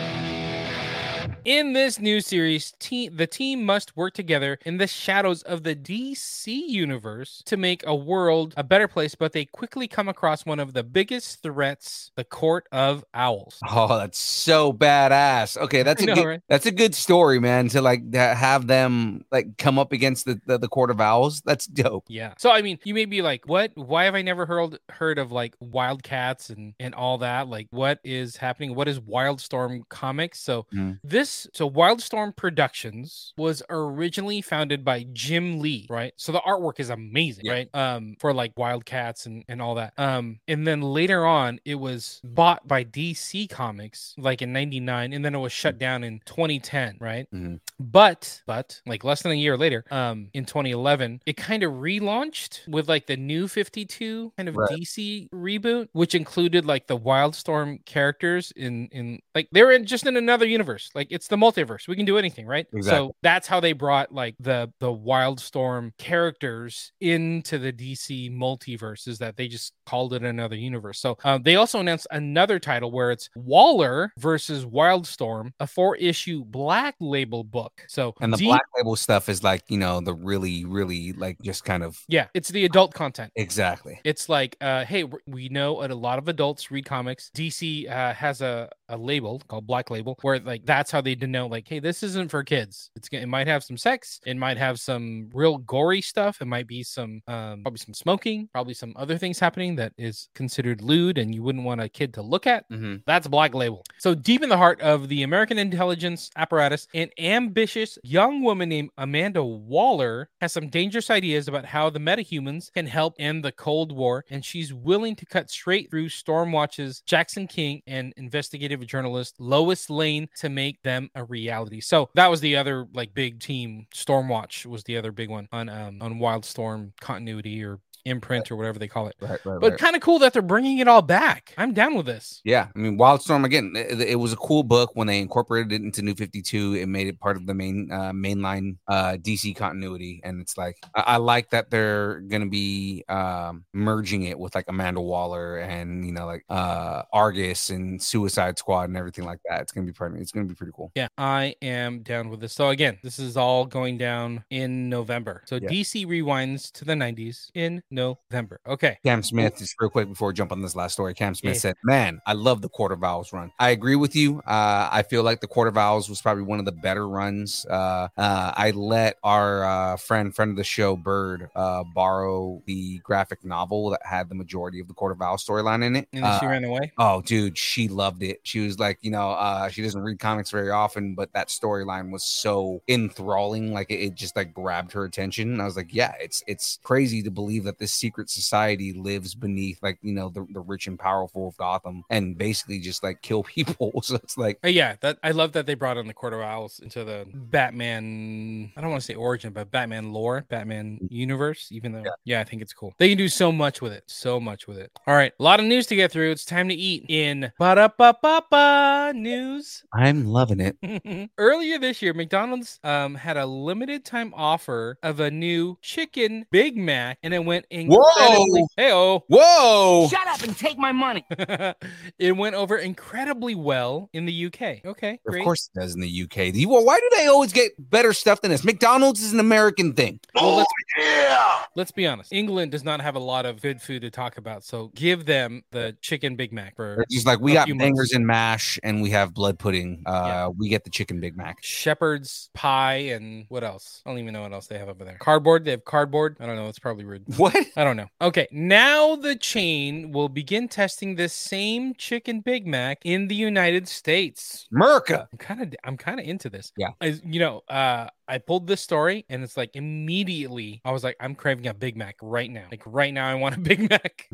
In 1.44 1.73
this 1.73 1.98
new 1.98 2.20
series, 2.20 2.73
te- 2.78 3.09
the 3.09 3.27
team 3.27 3.64
must 3.66 3.97
work 3.97 4.14
together 4.14 4.59
in 4.64 4.77
the 4.77 4.86
shadows 4.86 5.43
of 5.43 5.64
the 5.64 5.74
DC 5.74 6.47
universe 6.47 7.43
to 7.47 7.56
make 7.56 7.85
a 7.85 7.97
world 7.97 8.55
a 8.56 8.62
better 8.62 8.86
place, 8.86 9.16
but 9.16 9.32
they 9.32 9.47
quickly 9.47 9.89
come 9.89 10.09
across 10.09 10.47
one 10.47 10.60
of 10.60 10.73
the 10.73 10.85
biggest 10.85 11.43
threats, 11.43 12.12
the 12.14 12.23
Court 12.23 12.69
of 12.70 13.05
Owls. 13.12 13.59
Oh, 13.69 13.98
that's 13.98 14.19
so 14.19 14.73
badass. 14.73 15.56
Okay, 15.56 15.82
that's 15.82 16.01
a 16.02 16.06
know, 16.06 16.14
good, 16.14 16.27
right? 16.27 16.40
that's 16.48 16.66
a 16.66 16.70
good 16.70 16.94
story, 16.94 17.40
man. 17.40 17.69
To 17.70 17.82
like 17.82 18.14
have 18.14 18.69
them 18.69 19.24
like 19.32 19.59
come 19.59 19.81
up 19.81 19.90
against 19.90 20.27
the, 20.27 20.40
the 20.47 20.59
the 20.59 20.69
court 20.69 20.90
of 20.93 21.01
owls. 21.01 21.40
That's 21.40 21.66
dope. 21.66 22.05
Yeah. 22.06 22.35
So 22.39 22.52
I 22.52 22.62
mean, 22.62 22.78
you 22.85 22.94
may 22.94 23.05
be 23.05 23.20
like, 23.20 23.48
"What? 23.48 23.73
Why 23.74 24.05
have 24.05 24.14
I 24.14 24.23
never 24.23 24.47
heard 24.47 24.78
heard 24.90 25.19
of 25.19 25.32
like 25.32 25.56
Wildcats 25.59 26.51
and 26.51 26.74
and 26.78 26.94
all 26.94 27.19
that? 27.19 27.48
Like, 27.48 27.66
what 27.70 27.98
is 28.05 28.36
happening? 28.36 28.77
What 28.77 28.86
is 28.86 29.01
Wildstorm 29.01 29.89
Comics?" 29.89 30.39
So 30.39 30.66
Mm. 30.73 31.01
this 31.02 31.31
this 31.32 31.46
so 31.54 31.68
Wildstorm 31.70 32.36
Productions 32.36 33.32
was 33.36 33.62
originally 33.70 34.40
founded 34.42 34.84
by 34.84 35.04
Jim 35.12 35.60
Lee, 35.60 35.86
right? 35.90 36.12
So 36.16 36.32
the 36.32 36.40
artwork 36.40 36.80
is 36.80 36.90
amazing, 36.90 37.44
Yeah. 37.44 37.52
right? 37.52 37.68
Um, 37.74 38.16
for 38.20 38.32
like 38.34 38.52
Wildcats 38.56 39.26
and 39.26 39.44
and 39.48 39.60
all 39.62 39.74
that. 39.76 39.92
Um, 39.98 40.40
and 40.48 40.66
then 40.66 40.80
later 40.82 41.26
on, 41.26 41.60
it 41.64 41.76
was 41.76 42.20
bought 42.24 42.66
by 42.68 42.84
DC 42.84 43.46
Comics 43.48 44.14
like 44.18 44.42
in 44.42 44.52
'99, 44.52 45.12
and 45.12 45.24
then 45.24 45.34
it 45.34 45.38
was 45.38 45.52
shut 45.52 45.78
down 45.78 46.04
in 46.04 46.20
2010, 46.26 46.96
right? 47.00 47.26
Mhm. 47.32 47.60
But 47.80 48.42
but 48.46 48.80
like 48.86 49.02
less 49.04 49.22
than 49.22 49.32
a 49.32 49.36
year 49.36 49.56
later, 49.56 49.84
um, 49.90 50.30
in 50.34 50.44
2011, 50.44 51.20
it 51.26 51.36
kind 51.36 51.62
of 51.64 51.72
relaunched 51.72 52.60
with 52.68 52.88
like 52.88 53.06
the 53.06 53.16
new 53.16 53.48
52 53.48 54.32
kind 54.36 54.48
of 54.48 54.56
Right. 54.56 54.68
DC 54.68 55.28
reboot, 55.34 55.88
which 55.92 56.14
included 56.14 56.64
like 56.64 56.86
the 56.86 56.98
Wildstorm 56.98 57.84
characters 57.84 58.52
in 58.56 58.88
in 58.92 59.20
like 59.34 59.48
they 59.52 59.62
were 59.62 59.72
in 59.72 59.86
just 59.86 60.06
in 60.06 60.16
another 60.16 60.46
universe. 60.46 60.90
Like 60.94 61.09
it's 61.10 61.21
the 61.28 61.36
multiverse. 61.36 61.88
We 61.88 61.96
can 61.96 62.06
do 62.06 62.18
anything, 62.18 62.46
right? 62.46 62.66
Exactly. 62.72 63.08
So 63.08 63.14
that's 63.22 63.46
how 63.46 63.60
they 63.60 63.72
brought 63.72 64.12
like 64.12 64.34
the 64.40 64.72
the 64.80 64.92
Wildstorm 64.92 65.92
characters 65.98 66.92
into 67.00 67.58
the 67.58 67.72
DC 67.72 68.30
multiverse. 68.32 69.08
Is 69.08 69.18
that 69.18 69.36
they 69.36 69.48
just 69.48 69.72
called 69.86 70.14
it 70.14 70.22
another 70.22 70.56
universe. 70.56 71.00
So 71.00 71.18
um, 71.24 71.42
they 71.42 71.56
also 71.56 71.80
announced 71.80 72.06
another 72.10 72.58
title 72.58 72.90
where 72.90 73.10
it's 73.10 73.28
Waller 73.34 74.12
versus 74.18 74.64
Wildstorm, 74.64 75.52
a 75.60 75.66
four 75.66 75.96
issue 75.96 76.44
Black 76.44 76.94
Label 77.00 77.44
book. 77.44 77.84
So 77.88 78.14
And 78.20 78.32
the 78.32 78.36
D- 78.36 78.46
black 78.46 78.62
label 78.76 78.96
stuff 78.96 79.28
is 79.28 79.42
like, 79.42 79.62
you 79.68 79.78
know, 79.78 80.00
the 80.00 80.14
really, 80.14 80.64
really 80.64 81.12
like 81.12 81.38
just 81.42 81.64
kind 81.64 81.82
of 81.82 81.98
yeah, 82.08 82.28
it's 82.34 82.48
the 82.48 82.64
adult 82.64 82.94
content. 82.94 83.32
exactly. 83.36 84.00
It's 84.04 84.28
like, 84.28 84.56
uh, 84.60 84.84
hey, 84.84 85.04
we 85.26 85.48
know 85.48 85.80
that 85.80 85.90
a 85.90 85.94
lot 85.94 86.18
of 86.18 86.28
adults 86.28 86.70
read 86.70 86.84
comics. 86.84 87.30
DC 87.34 87.90
uh, 87.90 88.14
has 88.14 88.40
a, 88.40 88.68
a 88.88 88.96
label 88.96 89.40
called 89.48 89.66
Black 89.66 89.90
Label, 89.90 90.18
where 90.22 90.38
like 90.40 90.64
that's 90.64 90.90
how 90.90 91.00
they 91.00 91.11
denote, 91.14 91.51
like, 91.51 91.68
hey, 91.68 91.78
this 91.78 92.02
isn't 92.02 92.30
for 92.30 92.43
kids. 92.43 92.90
It's 92.97 93.09
it 93.12 93.26
might 93.26 93.47
have 93.47 93.64
some 93.64 93.76
sex, 93.76 94.20
it 94.26 94.36
might 94.36 94.56
have 94.56 94.80
some 94.80 95.30
real 95.32 95.59
gory 95.59 96.01
stuff, 96.01 96.40
it 96.40 96.47
might 96.47 96.66
be 96.66 96.82
some 96.82 97.22
um, 97.26 97.62
probably 97.62 97.78
some 97.78 97.94
smoking, 97.94 98.48
probably 98.52 98.74
some 98.74 98.93
other 98.97 99.18
things 99.18 99.39
happening 99.39 99.76
that 99.76 99.93
is 99.98 100.28
considered 100.34 100.82
lewd, 100.82 101.18
and 101.18 101.34
you 101.34 101.43
wouldn't 101.43 101.64
want 101.64 101.80
a 101.80 101.89
kid 101.89 102.14
to 102.14 102.22
look 102.22 102.47
at. 102.47 102.68
Mm-hmm. 102.70 102.97
That's 103.06 103.26
Black 103.26 103.55
Label. 103.55 103.84
So 103.98 104.14
deep 104.14 104.43
in 104.43 104.48
the 104.48 104.56
heart 104.56 104.80
of 104.80 105.09
the 105.09 105.22
American 105.22 105.59
intelligence 105.59 106.30
apparatus, 106.36 106.89
an 106.94 107.10
ambitious 107.18 107.98
young 108.02 108.43
woman 108.43 108.68
named 108.68 108.90
Amanda 108.98 109.43
Waller 109.44 110.28
has 110.40 110.52
some 110.52 110.68
dangerous 110.68 111.10
ideas 111.10 111.48
about 111.48 111.64
how 111.64 111.90
the 111.90 111.98
metahumans 111.98 112.72
can 112.72 112.86
help 112.86 113.14
end 113.18 113.44
the 113.44 113.52
Cold 113.52 113.93
War, 113.93 114.24
and 114.30 114.44
she's 114.44 114.72
willing 114.72 115.16
to 115.16 115.26
cut 115.26 115.51
straight 115.51 115.90
through 115.90 116.09
Stormwatch's 116.09 117.01
Jackson 117.01 117.47
King 117.47 117.82
and 117.86 118.12
investigative 118.16 118.86
journalist 118.86 119.36
Lois 119.39 119.90
Lane 119.90 120.28
to 120.36 120.48
make 120.48 120.82
them 120.82 121.01
a 121.14 121.24
reality. 121.24 121.80
So 121.80 122.10
that 122.14 122.28
was 122.30 122.40
the 122.40 122.56
other 122.56 122.86
like 122.94 123.14
big 123.14 123.40
team. 123.40 123.86
Stormwatch 123.94 124.66
was 124.66 124.84
the 124.84 124.96
other 124.96 125.12
big 125.12 125.30
one 125.30 125.48
on 125.52 125.68
um 125.68 125.98
on 126.00 126.14
Wildstorm 126.18 126.92
continuity 127.00 127.62
or 127.64 127.80
imprint 128.04 128.50
or 128.50 128.56
whatever 128.56 128.78
they 128.78 128.88
call 128.88 129.06
it. 129.08 129.14
Right, 129.20 129.38
right, 129.44 129.60
But 129.60 129.70
right. 129.72 129.78
kind 129.78 129.96
of 129.96 130.02
cool 130.02 130.18
that 130.20 130.32
they're 130.32 130.42
bringing 130.42 130.78
it 130.78 130.88
all 130.88 131.02
back. 131.02 131.54
I'm 131.58 131.72
down 131.72 131.94
with 131.94 132.06
this. 132.06 132.40
Yeah, 132.44 132.68
I 132.74 132.78
mean, 132.78 132.98
Wildstorm 132.98 133.44
again. 133.44 133.72
It, 133.76 134.00
it 134.00 134.16
was 134.16 134.32
a 134.32 134.36
cool 134.36 134.62
book 134.62 134.90
when 134.94 135.06
they 135.06 135.18
incorporated 135.20 135.72
it 135.72 135.82
into 135.82 136.02
New 136.02 136.14
Fifty 136.14 136.42
Two. 136.42 136.74
It 136.74 136.86
made 136.86 137.06
it 137.06 137.20
part 137.20 137.36
of 137.36 137.46
the 137.46 137.54
main 137.54 137.90
uh, 137.90 138.12
mainline 138.12 138.76
uh, 138.88 139.16
DC 139.20 139.54
continuity, 139.56 140.20
and 140.24 140.40
it's 140.40 140.56
like 140.56 140.76
I, 140.94 141.00
I 141.00 141.16
like 141.16 141.50
that 141.50 141.70
they're 141.70 142.20
gonna 142.20 142.46
be 142.46 143.04
um, 143.08 143.64
merging 143.72 144.24
it 144.24 144.38
with 144.38 144.54
like 144.54 144.66
Amanda 144.68 145.00
Waller 145.00 145.58
and 145.58 146.04
you 146.04 146.12
know 146.12 146.26
like 146.26 146.44
uh, 146.48 147.02
Argus 147.12 147.70
and 147.70 148.02
Suicide 148.02 148.58
Squad 148.58 148.88
and 148.88 148.96
everything 148.96 149.24
like 149.24 149.40
that. 149.48 149.60
It's 149.62 149.72
gonna 149.72 149.86
be 149.86 149.92
pretty. 149.92 150.20
It's 150.20 150.32
gonna 150.32 150.46
be 150.46 150.54
pretty 150.54 150.72
cool. 150.74 150.90
Yeah, 150.94 151.08
I 151.18 151.54
am 151.62 152.02
down 152.02 152.28
with 152.28 152.40
this. 152.40 152.52
So 152.52 152.68
again, 152.70 152.98
this 153.02 153.18
is 153.18 153.36
all 153.36 153.64
going 153.64 153.98
down 153.98 154.44
in 154.50 154.88
November. 154.88 155.42
So 155.46 155.56
Yeah. 155.56 155.68
DC 155.68 156.06
rewinds 156.06 156.70
to 156.72 156.84
the 156.84 156.94
90s 156.94 157.50
in 157.54 157.82
November. 157.93 158.60
Okay. 158.66 158.98
Cam 159.05 159.23
Smith, 159.23 159.59
just 159.59 159.74
real 159.81 159.90
quick 159.90 160.09
before 160.09 160.28
we 160.28 160.35
jump 160.35 160.51
on 160.52 160.62
this 160.62 160.74
last 160.74 160.94
story. 160.94 161.14
Cam 161.14 161.35
Smith 161.35 161.55
Yeah. 161.55 161.60
said, 161.60 161.74
"Man, 161.85 162.20
I 162.27 162.32
love 162.32 162.62
the 162.62 162.69
Court 162.69 162.93
of 162.93 163.05
Owls 163.05 163.32
run. 163.32 163.52
I 163.59 163.70
agree 163.70 163.97
with 163.97 164.16
you. 164.16 164.39
Uh, 164.47 164.89
I 164.90 165.02
feel 165.09 165.23
like 165.23 165.40
the 165.40 165.47
Court 165.47 165.69
of 165.69 165.77
Owls 165.77 166.09
was 166.09 166.20
probably 166.20 166.43
one 166.44 166.59
of 166.59 166.64
the 166.64 166.73
better 166.73 167.09
runs. 167.09 167.66
Uh, 167.69 168.09
uh, 168.16 168.52
I 168.56 168.70
let 168.73 169.16
our 169.23 169.64
uh, 169.64 169.97
friend, 169.97 170.35
friend 170.35 170.51
of 170.51 170.56
the 170.56 170.64
show, 170.64 170.97
Bird, 170.97 171.48
uh, 171.55 171.85
borrow 171.94 172.62
the 172.66 172.98
graphic 172.98 173.44
novel 173.44 173.90
that 173.90 174.01
had 174.05 174.28
the 174.28 174.35
majority 174.35 174.81
of 174.81 174.89
the 174.89 174.94
Court 174.94 175.12
of 175.12 175.20
Owl 175.20 175.36
storyline 175.36 175.85
in 175.85 175.97
it. 175.97 176.09
And 176.12 176.24
then 176.24 176.40
she 176.40 176.47
Uh, 176.47 176.51
ran 176.51 176.64
away. 176.64 176.93
Oh, 176.98 177.20
dude, 177.23 177.59
she 177.59 177.89
loved 177.89 178.23
it. 178.23 178.40
She 178.43 178.60
was 178.60 178.78
like, 178.78 178.98
you 179.02 179.10
know, 179.10 179.31
uh, 179.32 179.69
she 179.69 179.82
doesn't 179.82 180.01
read 180.02 180.19
comics 180.19 180.51
very 180.51 180.70
often, 180.70 181.14
but 181.14 181.32
that 181.35 181.48
storyline 181.48 182.10
was 182.10 182.24
so 182.24 182.81
enthralling. 182.89 183.73
Like 183.73 183.90
it, 183.90 184.01
it 184.01 184.14
just 184.14 184.36
like 184.36 184.55
grabbed 184.55 184.93
her 184.93 185.05
attention. 185.05 185.52
And 185.52 185.60
I 185.60 185.64
was 185.64 185.77
like, 185.77 185.93
yeah, 185.94 186.14
it's 186.20 186.43
it's 186.47 186.78
crazy 186.82 187.23
to 187.23 187.31
believe 187.31 187.64
that 187.64 187.78
this 187.82 187.92
secret 187.92 188.30
society 188.30 188.92
lives 188.92 189.34
beneath 189.34 189.76
like 189.82 189.98
you 190.02 190.12
know 190.12 190.28
the, 190.28 190.46
the 190.52 190.60
rich 190.60 190.86
and 190.86 191.00
powerful 191.00 191.48
of 191.48 191.56
Gotham 191.56 192.04
and 192.10 192.38
basically 192.38 192.78
just 192.78 193.02
like 193.02 193.20
kill 193.22 193.42
people. 193.56 193.90
so 194.02 194.14
it's 194.14 194.38
like 194.38 194.60
Uh, 194.64 194.68
yeah, 194.68 194.94
that 195.00 195.18
I 195.24 195.32
love 195.32 195.50
that 195.52 195.66
they 195.66 195.74
brought 195.74 195.96
in 195.96 196.06
the 196.06 196.14
court 196.14 196.32
of 196.32 196.40
owls 196.40 196.78
into 196.78 197.02
the 197.02 197.26
Batman. 197.34 198.70
I 198.76 198.80
don't 198.80 198.90
want 198.90 199.02
to 199.02 199.06
say 199.06 199.14
origin, 199.14 199.52
but 199.52 199.72
Batman 199.72 200.12
lore, 200.12 200.46
Batman 200.48 201.00
universe. 201.10 201.68
Even 201.72 201.90
though, 201.92 202.04
yeah. 202.24 202.40
I 202.40 202.44
think 202.44 202.62
it's 202.62 202.72
cool. 202.72 202.94
They 202.98 203.09
can 203.09 203.18
do 203.18 203.28
so 203.28 203.50
much 203.50 203.82
with 203.82 203.92
it, 203.92 204.04
so 204.06 204.38
much 204.38 204.68
with 204.68 204.78
it. 204.78 204.92
All 205.09 205.14
right, 205.16 205.32
a 205.38 205.42
lot 205.42 205.59
of 205.59 205.66
news 205.66 205.86
to 205.88 205.96
get 205.96 206.12
through. 206.12 206.30
It's 206.30 206.44
time 206.44 206.68
to 206.68 206.74
eat 206.74 207.06
in 207.09 207.50
ba 207.59 207.74
da 207.74 207.88
ba 207.88 208.16
ba 208.22 208.44
ba 208.48 209.12
news. 209.12 209.82
I'm 209.92 210.24
loving 210.26 210.60
it. 210.60 211.30
Earlier 211.38 211.78
this 211.80 212.00
year, 212.00 212.14
McDonald's 212.14 212.78
um, 212.84 213.16
had 213.16 213.36
a 213.36 213.46
limited 213.46 214.04
time 214.04 214.32
offer 214.36 214.98
of 215.02 215.18
a 215.18 215.32
new 215.32 215.78
chicken 215.82 216.46
Big 216.52 216.76
Mac, 216.76 217.18
and 217.24 217.34
it 217.34 217.44
went 217.44 217.66
incredibly. 217.72 218.64
Hey, 218.76 218.92
oh, 218.92 219.24
Whoa! 219.28 220.08
Shut 220.10 220.26
up 220.28 220.42
and 220.42 220.56
take 220.56 220.78
my 220.78 220.92
money. 220.92 221.24
it 222.18 222.36
went 222.36 222.54
over 222.54 222.76
incredibly 222.76 223.54
well 223.54 224.08
in 224.12 224.26
the 224.26 224.46
UK. 224.46 224.84
Okay, 224.84 225.18
Of 225.26 225.34
course 225.42 225.68
it 225.74 225.78
does 225.80 225.94
in 225.94 226.00
the 226.00 226.22
UK. 226.24 226.52
The- 226.52 226.66
Well, 226.66 226.84
why 226.84 226.98
do 227.00 227.08
they 227.16 227.26
always 227.26 227.52
get 227.52 227.72
better 227.78 228.12
stuff 228.12 228.40
than 228.40 228.52
us? 228.52 228.64
McDonald's 228.64 229.22
is 229.22 229.32
an 229.32 229.40
American 229.40 229.92
thing. 229.94 230.20
Well, 230.34 230.56
let's, 230.56 230.72
yeah. 230.98 231.62
Let's 231.74 231.90
be 231.92 232.06
honest. 232.06 232.32
England 232.32 232.72
does 232.72 232.84
not 232.84 233.00
have 233.00 233.16
a 233.16 233.20
lot 233.20 233.46
of 233.46 233.62
good 233.62 233.80
food 233.80 234.02
to 234.02 234.10
talk 234.10 234.36
about, 234.36 234.64
so 234.64 234.90
give 234.94 235.24
them 235.24 235.62
the 235.70 235.96
chicken 236.02 236.36
Big 236.36 236.52
Mac 236.52 236.76
for 236.76 236.96
They're 236.96 237.06
just 237.10 237.26
like 237.26 237.40
we 237.40 237.52
a 237.52 237.54
got 237.54 237.64
few 237.66 237.74
bangers 237.76 237.96
months. 237.98 238.14
and 238.14 238.26
mash, 238.26 238.78
and 238.82 239.02
we 239.02 239.10
have 239.10 239.32
blood 239.34 239.58
pudding. 239.58 240.02
Uh, 240.06 240.50
we 240.56 240.68
get 240.68 240.84
the 240.84 240.90
chicken 240.90 241.20
Big 241.20 241.36
Mac. 241.36 241.58
shepherd's 241.62 242.50
pie 242.54 242.96
and 243.12 243.46
what 243.48 243.64
else? 243.64 244.02
I 244.04 244.10
don't 244.10 244.18
even 244.18 244.32
know 244.34 244.42
what 244.42 244.52
else 244.52 244.66
they 244.66 244.78
have 244.78 244.88
over 244.88 245.04
there. 245.04 245.16
Cardboard. 245.18 245.64
They 245.64 245.70
have 245.72 245.84
cardboard. 245.84 246.36
I 246.40 246.46
don't 246.46 246.56
know. 246.56 246.68
It's 246.68 246.78
probably 246.78 247.04
rude. 247.04 247.22
What? 247.36 247.61
I 247.76 247.84
don't 247.84 247.97
know. 247.97 248.09
Okay, 248.20 248.48
now 248.51 249.16
the 249.16 249.36
chain 249.36 250.12
will 250.12 250.28
begin 250.28 250.68
testing 250.68 251.14
this 251.14 251.32
same 251.32 251.94
chicken 251.94 252.40
Big 252.40 252.66
Mac 252.66 252.98
in 253.05 253.28
the 253.28 253.34
United 253.34 253.89
States. 253.89 254.66
Merca. 254.72 255.26
I'm 255.32 255.39
kind 255.39 255.60
of 255.62 255.74
I'm 255.84 255.97
kind 255.97 256.20
of 256.20 256.26
into 256.26 256.48
this. 256.51 256.72
Yeah. 256.76 256.90
As 257.01 257.20
you 257.24 257.40
know, 257.40 257.62
uh 257.68 258.09
I 258.32 258.38
pulled 258.38 258.66
this 258.66 258.80
story 258.80 259.26
and 259.28 259.44
it's 259.44 259.59
like 259.59 259.76
immediately 259.76 260.80
I 260.86 260.90
was 260.92 261.04
like, 261.04 261.16
I'm 261.20 261.34
craving 261.34 261.66
a 261.66 261.74
Big 261.74 261.98
Mac 261.98 262.16
right 262.22 262.50
now. 262.50 262.64
Like 262.70 262.82
right 262.86 263.12
now, 263.12 263.28
I 263.28 263.34
want 263.34 263.56
a 263.56 263.60
Big 263.60 263.90
Mac. 263.90 264.26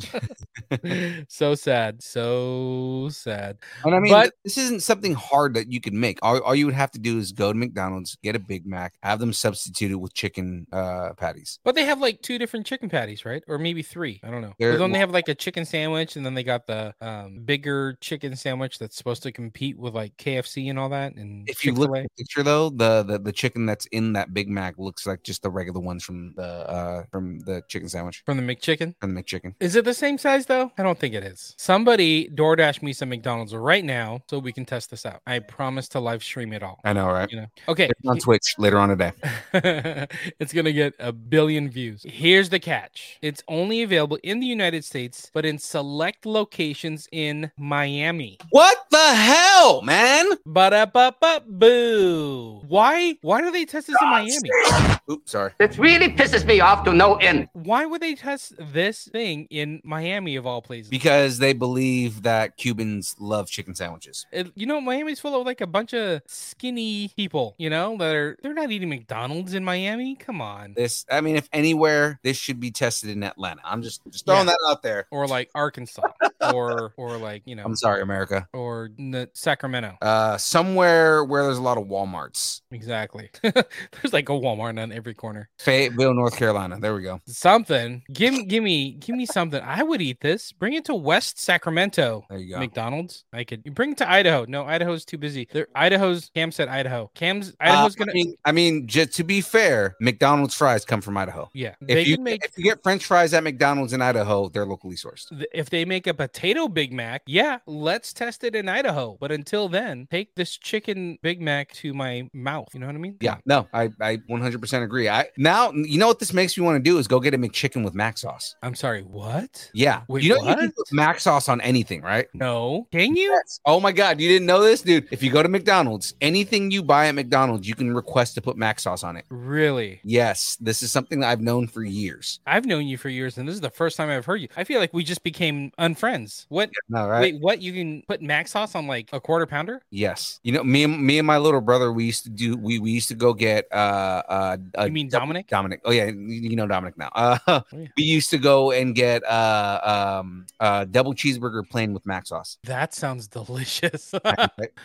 so 1.28 1.54
sad. 1.56 2.00
So 2.02 3.08
sad. 3.10 3.58
And 3.84 3.94
I 3.94 3.98
mean, 3.98 4.12
but 4.12 4.34
this 4.44 4.56
isn't 4.56 4.82
something 4.84 5.14
hard 5.14 5.54
that 5.54 5.72
you 5.72 5.80
can 5.80 5.98
make. 5.98 6.18
All, 6.22 6.38
all 6.42 6.54
you 6.54 6.66
would 6.66 6.74
have 6.76 6.92
to 6.92 7.00
do 7.00 7.18
is 7.18 7.32
go 7.32 7.52
to 7.52 7.58
McDonald's, 7.58 8.16
get 8.22 8.36
a 8.36 8.38
Big 8.38 8.66
Mac, 8.66 8.94
have 9.02 9.18
them 9.18 9.32
substituted 9.32 9.98
with 9.98 10.14
chicken 10.14 10.66
uh, 10.72 11.14
patties. 11.16 11.58
but 11.64 11.74
they 11.74 11.84
have 11.84 12.00
like 12.00 12.22
two 12.22 12.38
different 12.38 12.66
chicken 12.66 12.88
patties, 12.88 13.24
right? 13.24 13.42
Or 13.48 13.58
maybe 13.58 13.82
three. 13.82 14.20
I 14.22 14.30
don't 14.30 14.42
know. 14.42 14.52
They're- 14.58 14.78
they 14.78 14.98
have 14.98 15.10
like 15.10 15.28
a 15.28 15.34
chicken 15.34 15.64
sandwich, 15.64 16.16
and 16.16 16.24
then 16.24 16.34
they 16.34 16.42
got 16.44 16.66
the 16.66 16.94
um, 17.00 17.40
bigger 17.44 17.98
chicken 18.00 18.36
sandwich 18.36 18.78
that's 18.78 18.96
supposed 18.96 19.22
to 19.24 19.32
compete 19.32 19.76
with 19.76 19.94
like 19.94 20.16
KFC 20.16 20.70
and 20.70 20.78
all 20.78 20.88
that. 20.90 21.14
And 21.16 21.48
If 21.48 21.64
you 21.64 21.72
look 21.72 21.88
Chick-fil-A. 21.94 21.98
at 22.04 22.04
the 22.16 22.22
picture 22.22 22.42
though, 22.42 22.70
the, 22.70 23.02
the 23.02 23.18
the 23.18 23.32
chicken 23.32 23.66
that's 23.66 23.87
in 23.92 24.12
that 24.14 24.34
Big 24.34 24.48
Mac 24.48 24.78
looks 24.78 25.06
like 25.06 25.22
just 25.22 25.42
the 25.42 25.50
regular 25.50 25.80
ones 25.80 26.04
from 26.04 26.34
the 26.34 26.42
uh 26.42 27.04
from 27.10 27.40
the 27.40 27.62
chicken 27.68 27.88
sandwich 27.88 28.22
from 28.24 28.36
the 28.36 28.54
McChicken. 28.54 28.94
from 29.00 29.14
the 29.14 29.22
McChicken. 29.22 29.54
Is 29.60 29.76
it 29.76 29.84
the 29.84 29.94
same 29.94 30.18
size 30.18 30.46
though? 30.46 30.72
I 30.78 30.82
don't 30.82 30.98
think 30.98 31.14
it 31.14 31.24
is. 31.24 31.54
Somebody 31.58 32.28
DoorDash 32.28 32.82
me 32.82 32.92
some 32.92 33.08
McDonald's 33.08 33.54
right 33.54 33.84
now 33.84 34.22
so 34.28 34.38
we 34.38 34.52
can 34.52 34.64
test 34.64 34.90
this 34.90 35.06
out. 35.06 35.20
I 35.26 35.38
promise 35.40 35.88
to 35.90 36.00
live 36.00 36.22
stream 36.22 36.52
it 36.52 36.62
all. 36.62 36.80
I 36.84 36.92
know, 36.92 37.08
right? 37.08 37.30
You 37.30 37.42
know. 37.42 37.46
Okay. 37.68 37.88
It's 37.90 38.08
on 38.08 38.18
Twitch 38.18 38.54
later 38.58 38.78
on 38.78 38.88
today. 38.90 39.12
it's 40.38 40.52
gonna 40.52 40.72
get 40.72 40.94
a 40.98 41.12
billion 41.12 41.70
views. 41.70 42.04
Here's 42.08 42.48
the 42.48 42.58
catch: 42.58 43.18
it's 43.22 43.42
only 43.48 43.82
available 43.82 44.18
in 44.22 44.40
the 44.40 44.46
United 44.46 44.84
States, 44.84 45.30
but 45.32 45.44
in 45.44 45.58
select 45.58 46.26
locations 46.26 47.08
in 47.12 47.50
Miami. 47.56 48.38
What 48.50 48.86
the 48.90 49.14
hell, 49.14 49.82
man? 49.82 50.26
Da 50.52 50.86
ba 50.86 51.14
ba 51.20 51.42
boo. 51.46 52.62
Why? 52.68 53.16
Why 53.22 53.40
do 53.40 53.50
they 53.50 53.64
test 53.68 53.86
this 53.86 53.96
in 54.00 54.08
Miami? 54.08 54.98
Oops, 55.10 55.30
sorry. 55.30 55.52
It 55.58 55.78
really 55.78 56.08
pisses 56.08 56.44
me 56.44 56.60
off 56.60 56.84
to 56.84 56.92
no 56.92 57.14
end. 57.16 57.48
Why 57.52 57.86
would 57.86 58.00
they 58.02 58.14
test 58.14 58.54
this 58.58 59.04
thing 59.12 59.46
in 59.50 59.80
Miami 59.84 60.36
of 60.36 60.46
all 60.46 60.60
places? 60.62 60.88
Because 60.90 61.38
they 61.38 61.52
believe 61.52 62.22
that 62.22 62.56
Cubans 62.56 63.14
love 63.18 63.48
chicken 63.48 63.74
sandwiches. 63.74 64.26
It- 64.32 64.52
you 64.54 64.66
know, 64.66 64.80
Miami's 64.80 65.20
full 65.20 65.38
of 65.40 65.46
like 65.46 65.60
a 65.60 65.66
bunch 65.66 65.92
of 65.94 66.22
skinny 66.26 67.10
people. 67.16 67.54
You 67.58 67.70
know 67.70 67.96
that 67.98 68.14
are 68.14 68.36
they're 68.42 68.54
not 68.54 68.70
eating 68.70 68.88
McDonald's 68.88 69.54
in 69.54 69.64
Miami. 69.64 70.14
Come 70.16 70.40
on. 70.40 70.74
This, 70.76 71.04
I 71.10 71.20
mean, 71.20 71.36
if 71.36 71.48
anywhere, 71.52 72.18
this 72.22 72.36
should 72.36 72.60
be 72.60 72.70
tested 72.70 73.10
in 73.10 73.22
Atlanta. 73.22 73.60
I'm 73.64 73.82
just, 73.82 74.00
just 74.10 74.26
throwing 74.26 74.46
Yeah. 74.46 74.52
that 74.52 74.70
out 74.70 74.82
there. 74.82 75.06
Or 75.10 75.26
like 75.26 75.50
Arkansas, 75.54 76.02
or 76.54 76.92
or 76.96 77.16
like 77.18 77.42
you 77.46 77.54
know, 77.54 77.64
I'm 77.64 77.76
sorry, 77.76 78.02
America. 78.02 78.48
or 78.52 78.90
n- 78.98 79.28
Sacramento. 79.34 79.96
Uh, 80.02 80.36
somewhere 80.38 81.24
where 81.24 81.44
there's 81.44 81.58
a 81.58 81.62
lot 81.62 81.78
of 81.78 81.84
WalMarts. 81.84 82.62
Exactly. 82.70 83.30
There's 84.02 84.12
like 84.12 84.28
a 84.28 84.32
Walmart 84.32 84.80
on 84.82 84.92
every 84.92 85.14
corner. 85.14 85.48
Fayetteville, 85.58 86.14
North 86.14 86.36
Carolina. 86.36 86.78
There 86.80 86.94
we 86.94 87.02
go. 87.02 87.20
Something. 87.26 88.02
Give 88.12 88.32
me, 88.34 88.44
give 88.44 88.62
me, 88.62 88.92
give 88.92 89.16
me 89.16 89.26
something. 89.26 89.60
I 89.62 89.82
would 89.82 90.00
eat 90.02 90.20
this. 90.20 90.52
Bring 90.52 90.74
it 90.74 90.84
to 90.86 90.94
West 90.94 91.38
Sacramento. 91.40 92.24
There 92.28 92.38
you 92.38 92.54
go. 92.54 92.60
McDonald's. 92.60 93.24
I 93.32 93.44
could 93.44 93.62
bring 93.74 93.92
it 93.92 93.98
to 93.98 94.10
Idaho. 94.10 94.44
No, 94.48 94.64
Idaho's 94.64 95.04
too 95.04 95.18
busy. 95.18 95.48
There, 95.52 95.66
Idaho's. 95.74 96.30
Cam 96.34 96.50
said 96.52 96.68
Idaho. 96.68 97.10
Cam's 97.14 97.54
Idaho's 97.60 97.94
Uh, 97.94 98.04
gonna. 98.04 98.12
I 98.12 98.14
mean, 98.14 98.34
I 98.46 98.52
mean, 98.52 98.86
just 98.86 99.12
to 99.14 99.24
be 99.24 99.40
fair, 99.40 99.94
McDonald's 100.00 100.54
fries 100.54 100.84
come 100.84 101.00
from 101.00 101.16
Idaho. 101.16 101.48
yeah, 101.54 101.74
they 101.80 102.02
If 102.02 102.08
you 102.08 102.14
can 102.16 102.24
make. 102.24 102.44
if 102.44 102.56
you 102.56 102.64
get 102.64 102.82
French 102.82 103.04
fries 103.04 103.34
at 103.34 103.42
McDonald's 103.44 103.92
in 103.92 104.02
Idaho, 104.02 104.48
they're 104.48 104.66
locally 104.66 104.96
sourced. 104.96 105.26
If 105.52 105.70
they 105.70 105.84
make 105.84 106.06
a 106.06 106.14
potato 106.14 106.68
Big 106.68 106.92
Mac, 106.92 107.22
yeah, 107.26 107.58
let's 107.66 108.12
test 108.12 108.44
it 108.44 108.54
in 108.54 108.68
Idaho. 108.68 109.16
But 109.20 109.32
until 109.32 109.68
then, 109.68 110.06
take 110.10 110.34
this 110.34 110.56
chicken 110.56 111.18
Big 111.22 111.40
Mac 111.40 111.72
to 111.74 111.92
my 111.94 112.28
mouth. 112.32 112.68
You 112.74 112.80
know 112.80 112.86
what 112.86 112.94
I 112.94 112.98
mean? 112.98 113.16
Yeah. 113.20 113.36
No, 113.48 113.66
I 113.72 113.90
I 113.98 114.18
100% 114.28 114.82
agree. 114.82 115.08
I 115.08 115.26
now 115.38 115.72
you 115.72 115.98
know 115.98 116.06
what 116.06 116.18
this 116.18 116.34
makes 116.34 116.56
me 116.56 116.64
want 116.64 116.76
to 116.76 116.90
do 116.90 116.98
is 116.98 117.08
go 117.08 117.18
get 117.18 117.32
a 117.32 117.38
McChicken 117.38 117.82
with 117.82 117.94
mac 117.94 118.18
sauce. 118.18 118.54
I'm 118.62 118.74
sorry. 118.74 119.02
What? 119.02 119.70
Yeah, 119.72 120.02
Wait, 120.06 120.22
you 120.22 120.34
know 120.34 120.46
you 120.46 120.54
can 120.54 120.72
put 120.72 120.92
mac 120.92 121.18
sauce 121.18 121.48
on 121.48 121.62
anything, 121.62 122.02
right? 122.02 122.28
No. 122.34 122.86
Can 122.92 123.16
you? 123.16 123.30
Yes. 123.30 123.60
Oh 123.64 123.80
my 123.80 123.90
god, 123.90 124.20
you 124.20 124.28
didn't 124.28 124.46
know 124.46 124.62
this, 124.62 124.82
dude? 124.82 125.08
If 125.10 125.22
you 125.22 125.30
go 125.30 125.42
to 125.42 125.48
McDonald's, 125.48 126.14
anything 126.20 126.70
you 126.70 126.82
buy 126.82 127.06
at 127.08 127.14
McDonald's, 127.14 127.66
you 127.66 127.74
can 127.74 127.94
request 127.94 128.34
to 128.34 128.42
put 128.42 128.58
mac 128.58 128.80
sauce 128.80 129.02
on 129.02 129.16
it. 129.16 129.24
Really? 129.30 130.00
Yes, 130.04 130.58
this 130.60 130.82
is 130.82 130.92
something 130.92 131.20
that 131.20 131.30
I've 131.30 131.40
known 131.40 131.68
for 131.68 131.82
years. 131.82 132.40
I've 132.46 132.66
known 132.66 132.86
you 132.86 132.98
for 132.98 133.08
years, 133.08 133.38
and 133.38 133.48
this 133.48 133.54
is 133.54 133.62
the 133.62 133.70
first 133.70 133.96
time 133.96 134.10
I've 134.10 134.26
heard 134.26 134.42
you. 134.42 134.48
I 134.58 134.64
feel 134.64 134.78
like 134.78 134.92
we 134.92 135.04
just 135.04 135.22
became 135.22 135.72
unfriends. 135.78 136.44
What? 136.50 136.68
No, 136.90 137.08
right? 137.08 137.20
Wait, 137.22 137.40
what? 137.40 137.62
You 137.62 137.72
can 137.72 138.02
put 138.06 138.20
mac 138.20 138.46
sauce 138.46 138.74
on 138.74 138.86
like 138.86 139.08
a 139.14 139.20
quarter 139.20 139.46
pounder? 139.46 139.80
Yes. 139.90 140.38
You 140.42 140.52
know, 140.52 140.62
me 140.62 140.84
and 140.84 141.02
me 141.02 141.18
and 141.18 141.26
my 141.26 141.38
little 141.38 141.62
brother, 141.62 141.92
we 141.92 142.04
used 142.04 142.24
to 142.24 142.30
do 142.30 142.58
we 142.58 142.78
we 142.78 142.90
used 142.90 143.08
to 143.08 143.14
go 143.14 143.32
get 143.38 143.66
uh 143.72 144.22
uh, 144.28 144.56
You 144.84 144.90
mean 144.92 145.08
Dominic? 145.08 145.46
Dominic. 145.48 145.80
Oh 145.84 145.90
yeah, 145.92 146.06
you 146.06 146.56
know 146.56 146.66
Dominic 146.66 146.98
now. 146.98 147.10
Uh 147.14 147.38
Oh, 147.46 147.62
yeah. 147.72 147.86
we 147.96 148.02
used 148.02 148.30
to 148.30 148.38
go 148.38 148.72
and 148.72 148.94
get 148.94 149.22
uh 149.24 150.18
um 150.20 150.46
uh 150.60 150.84
double 150.84 151.14
cheeseburger 151.14 151.68
plain 151.68 151.92
with 151.92 152.04
mac 152.06 152.26
sauce. 152.26 152.58
That 152.64 152.94
sounds 152.94 153.28
delicious. 153.28 154.12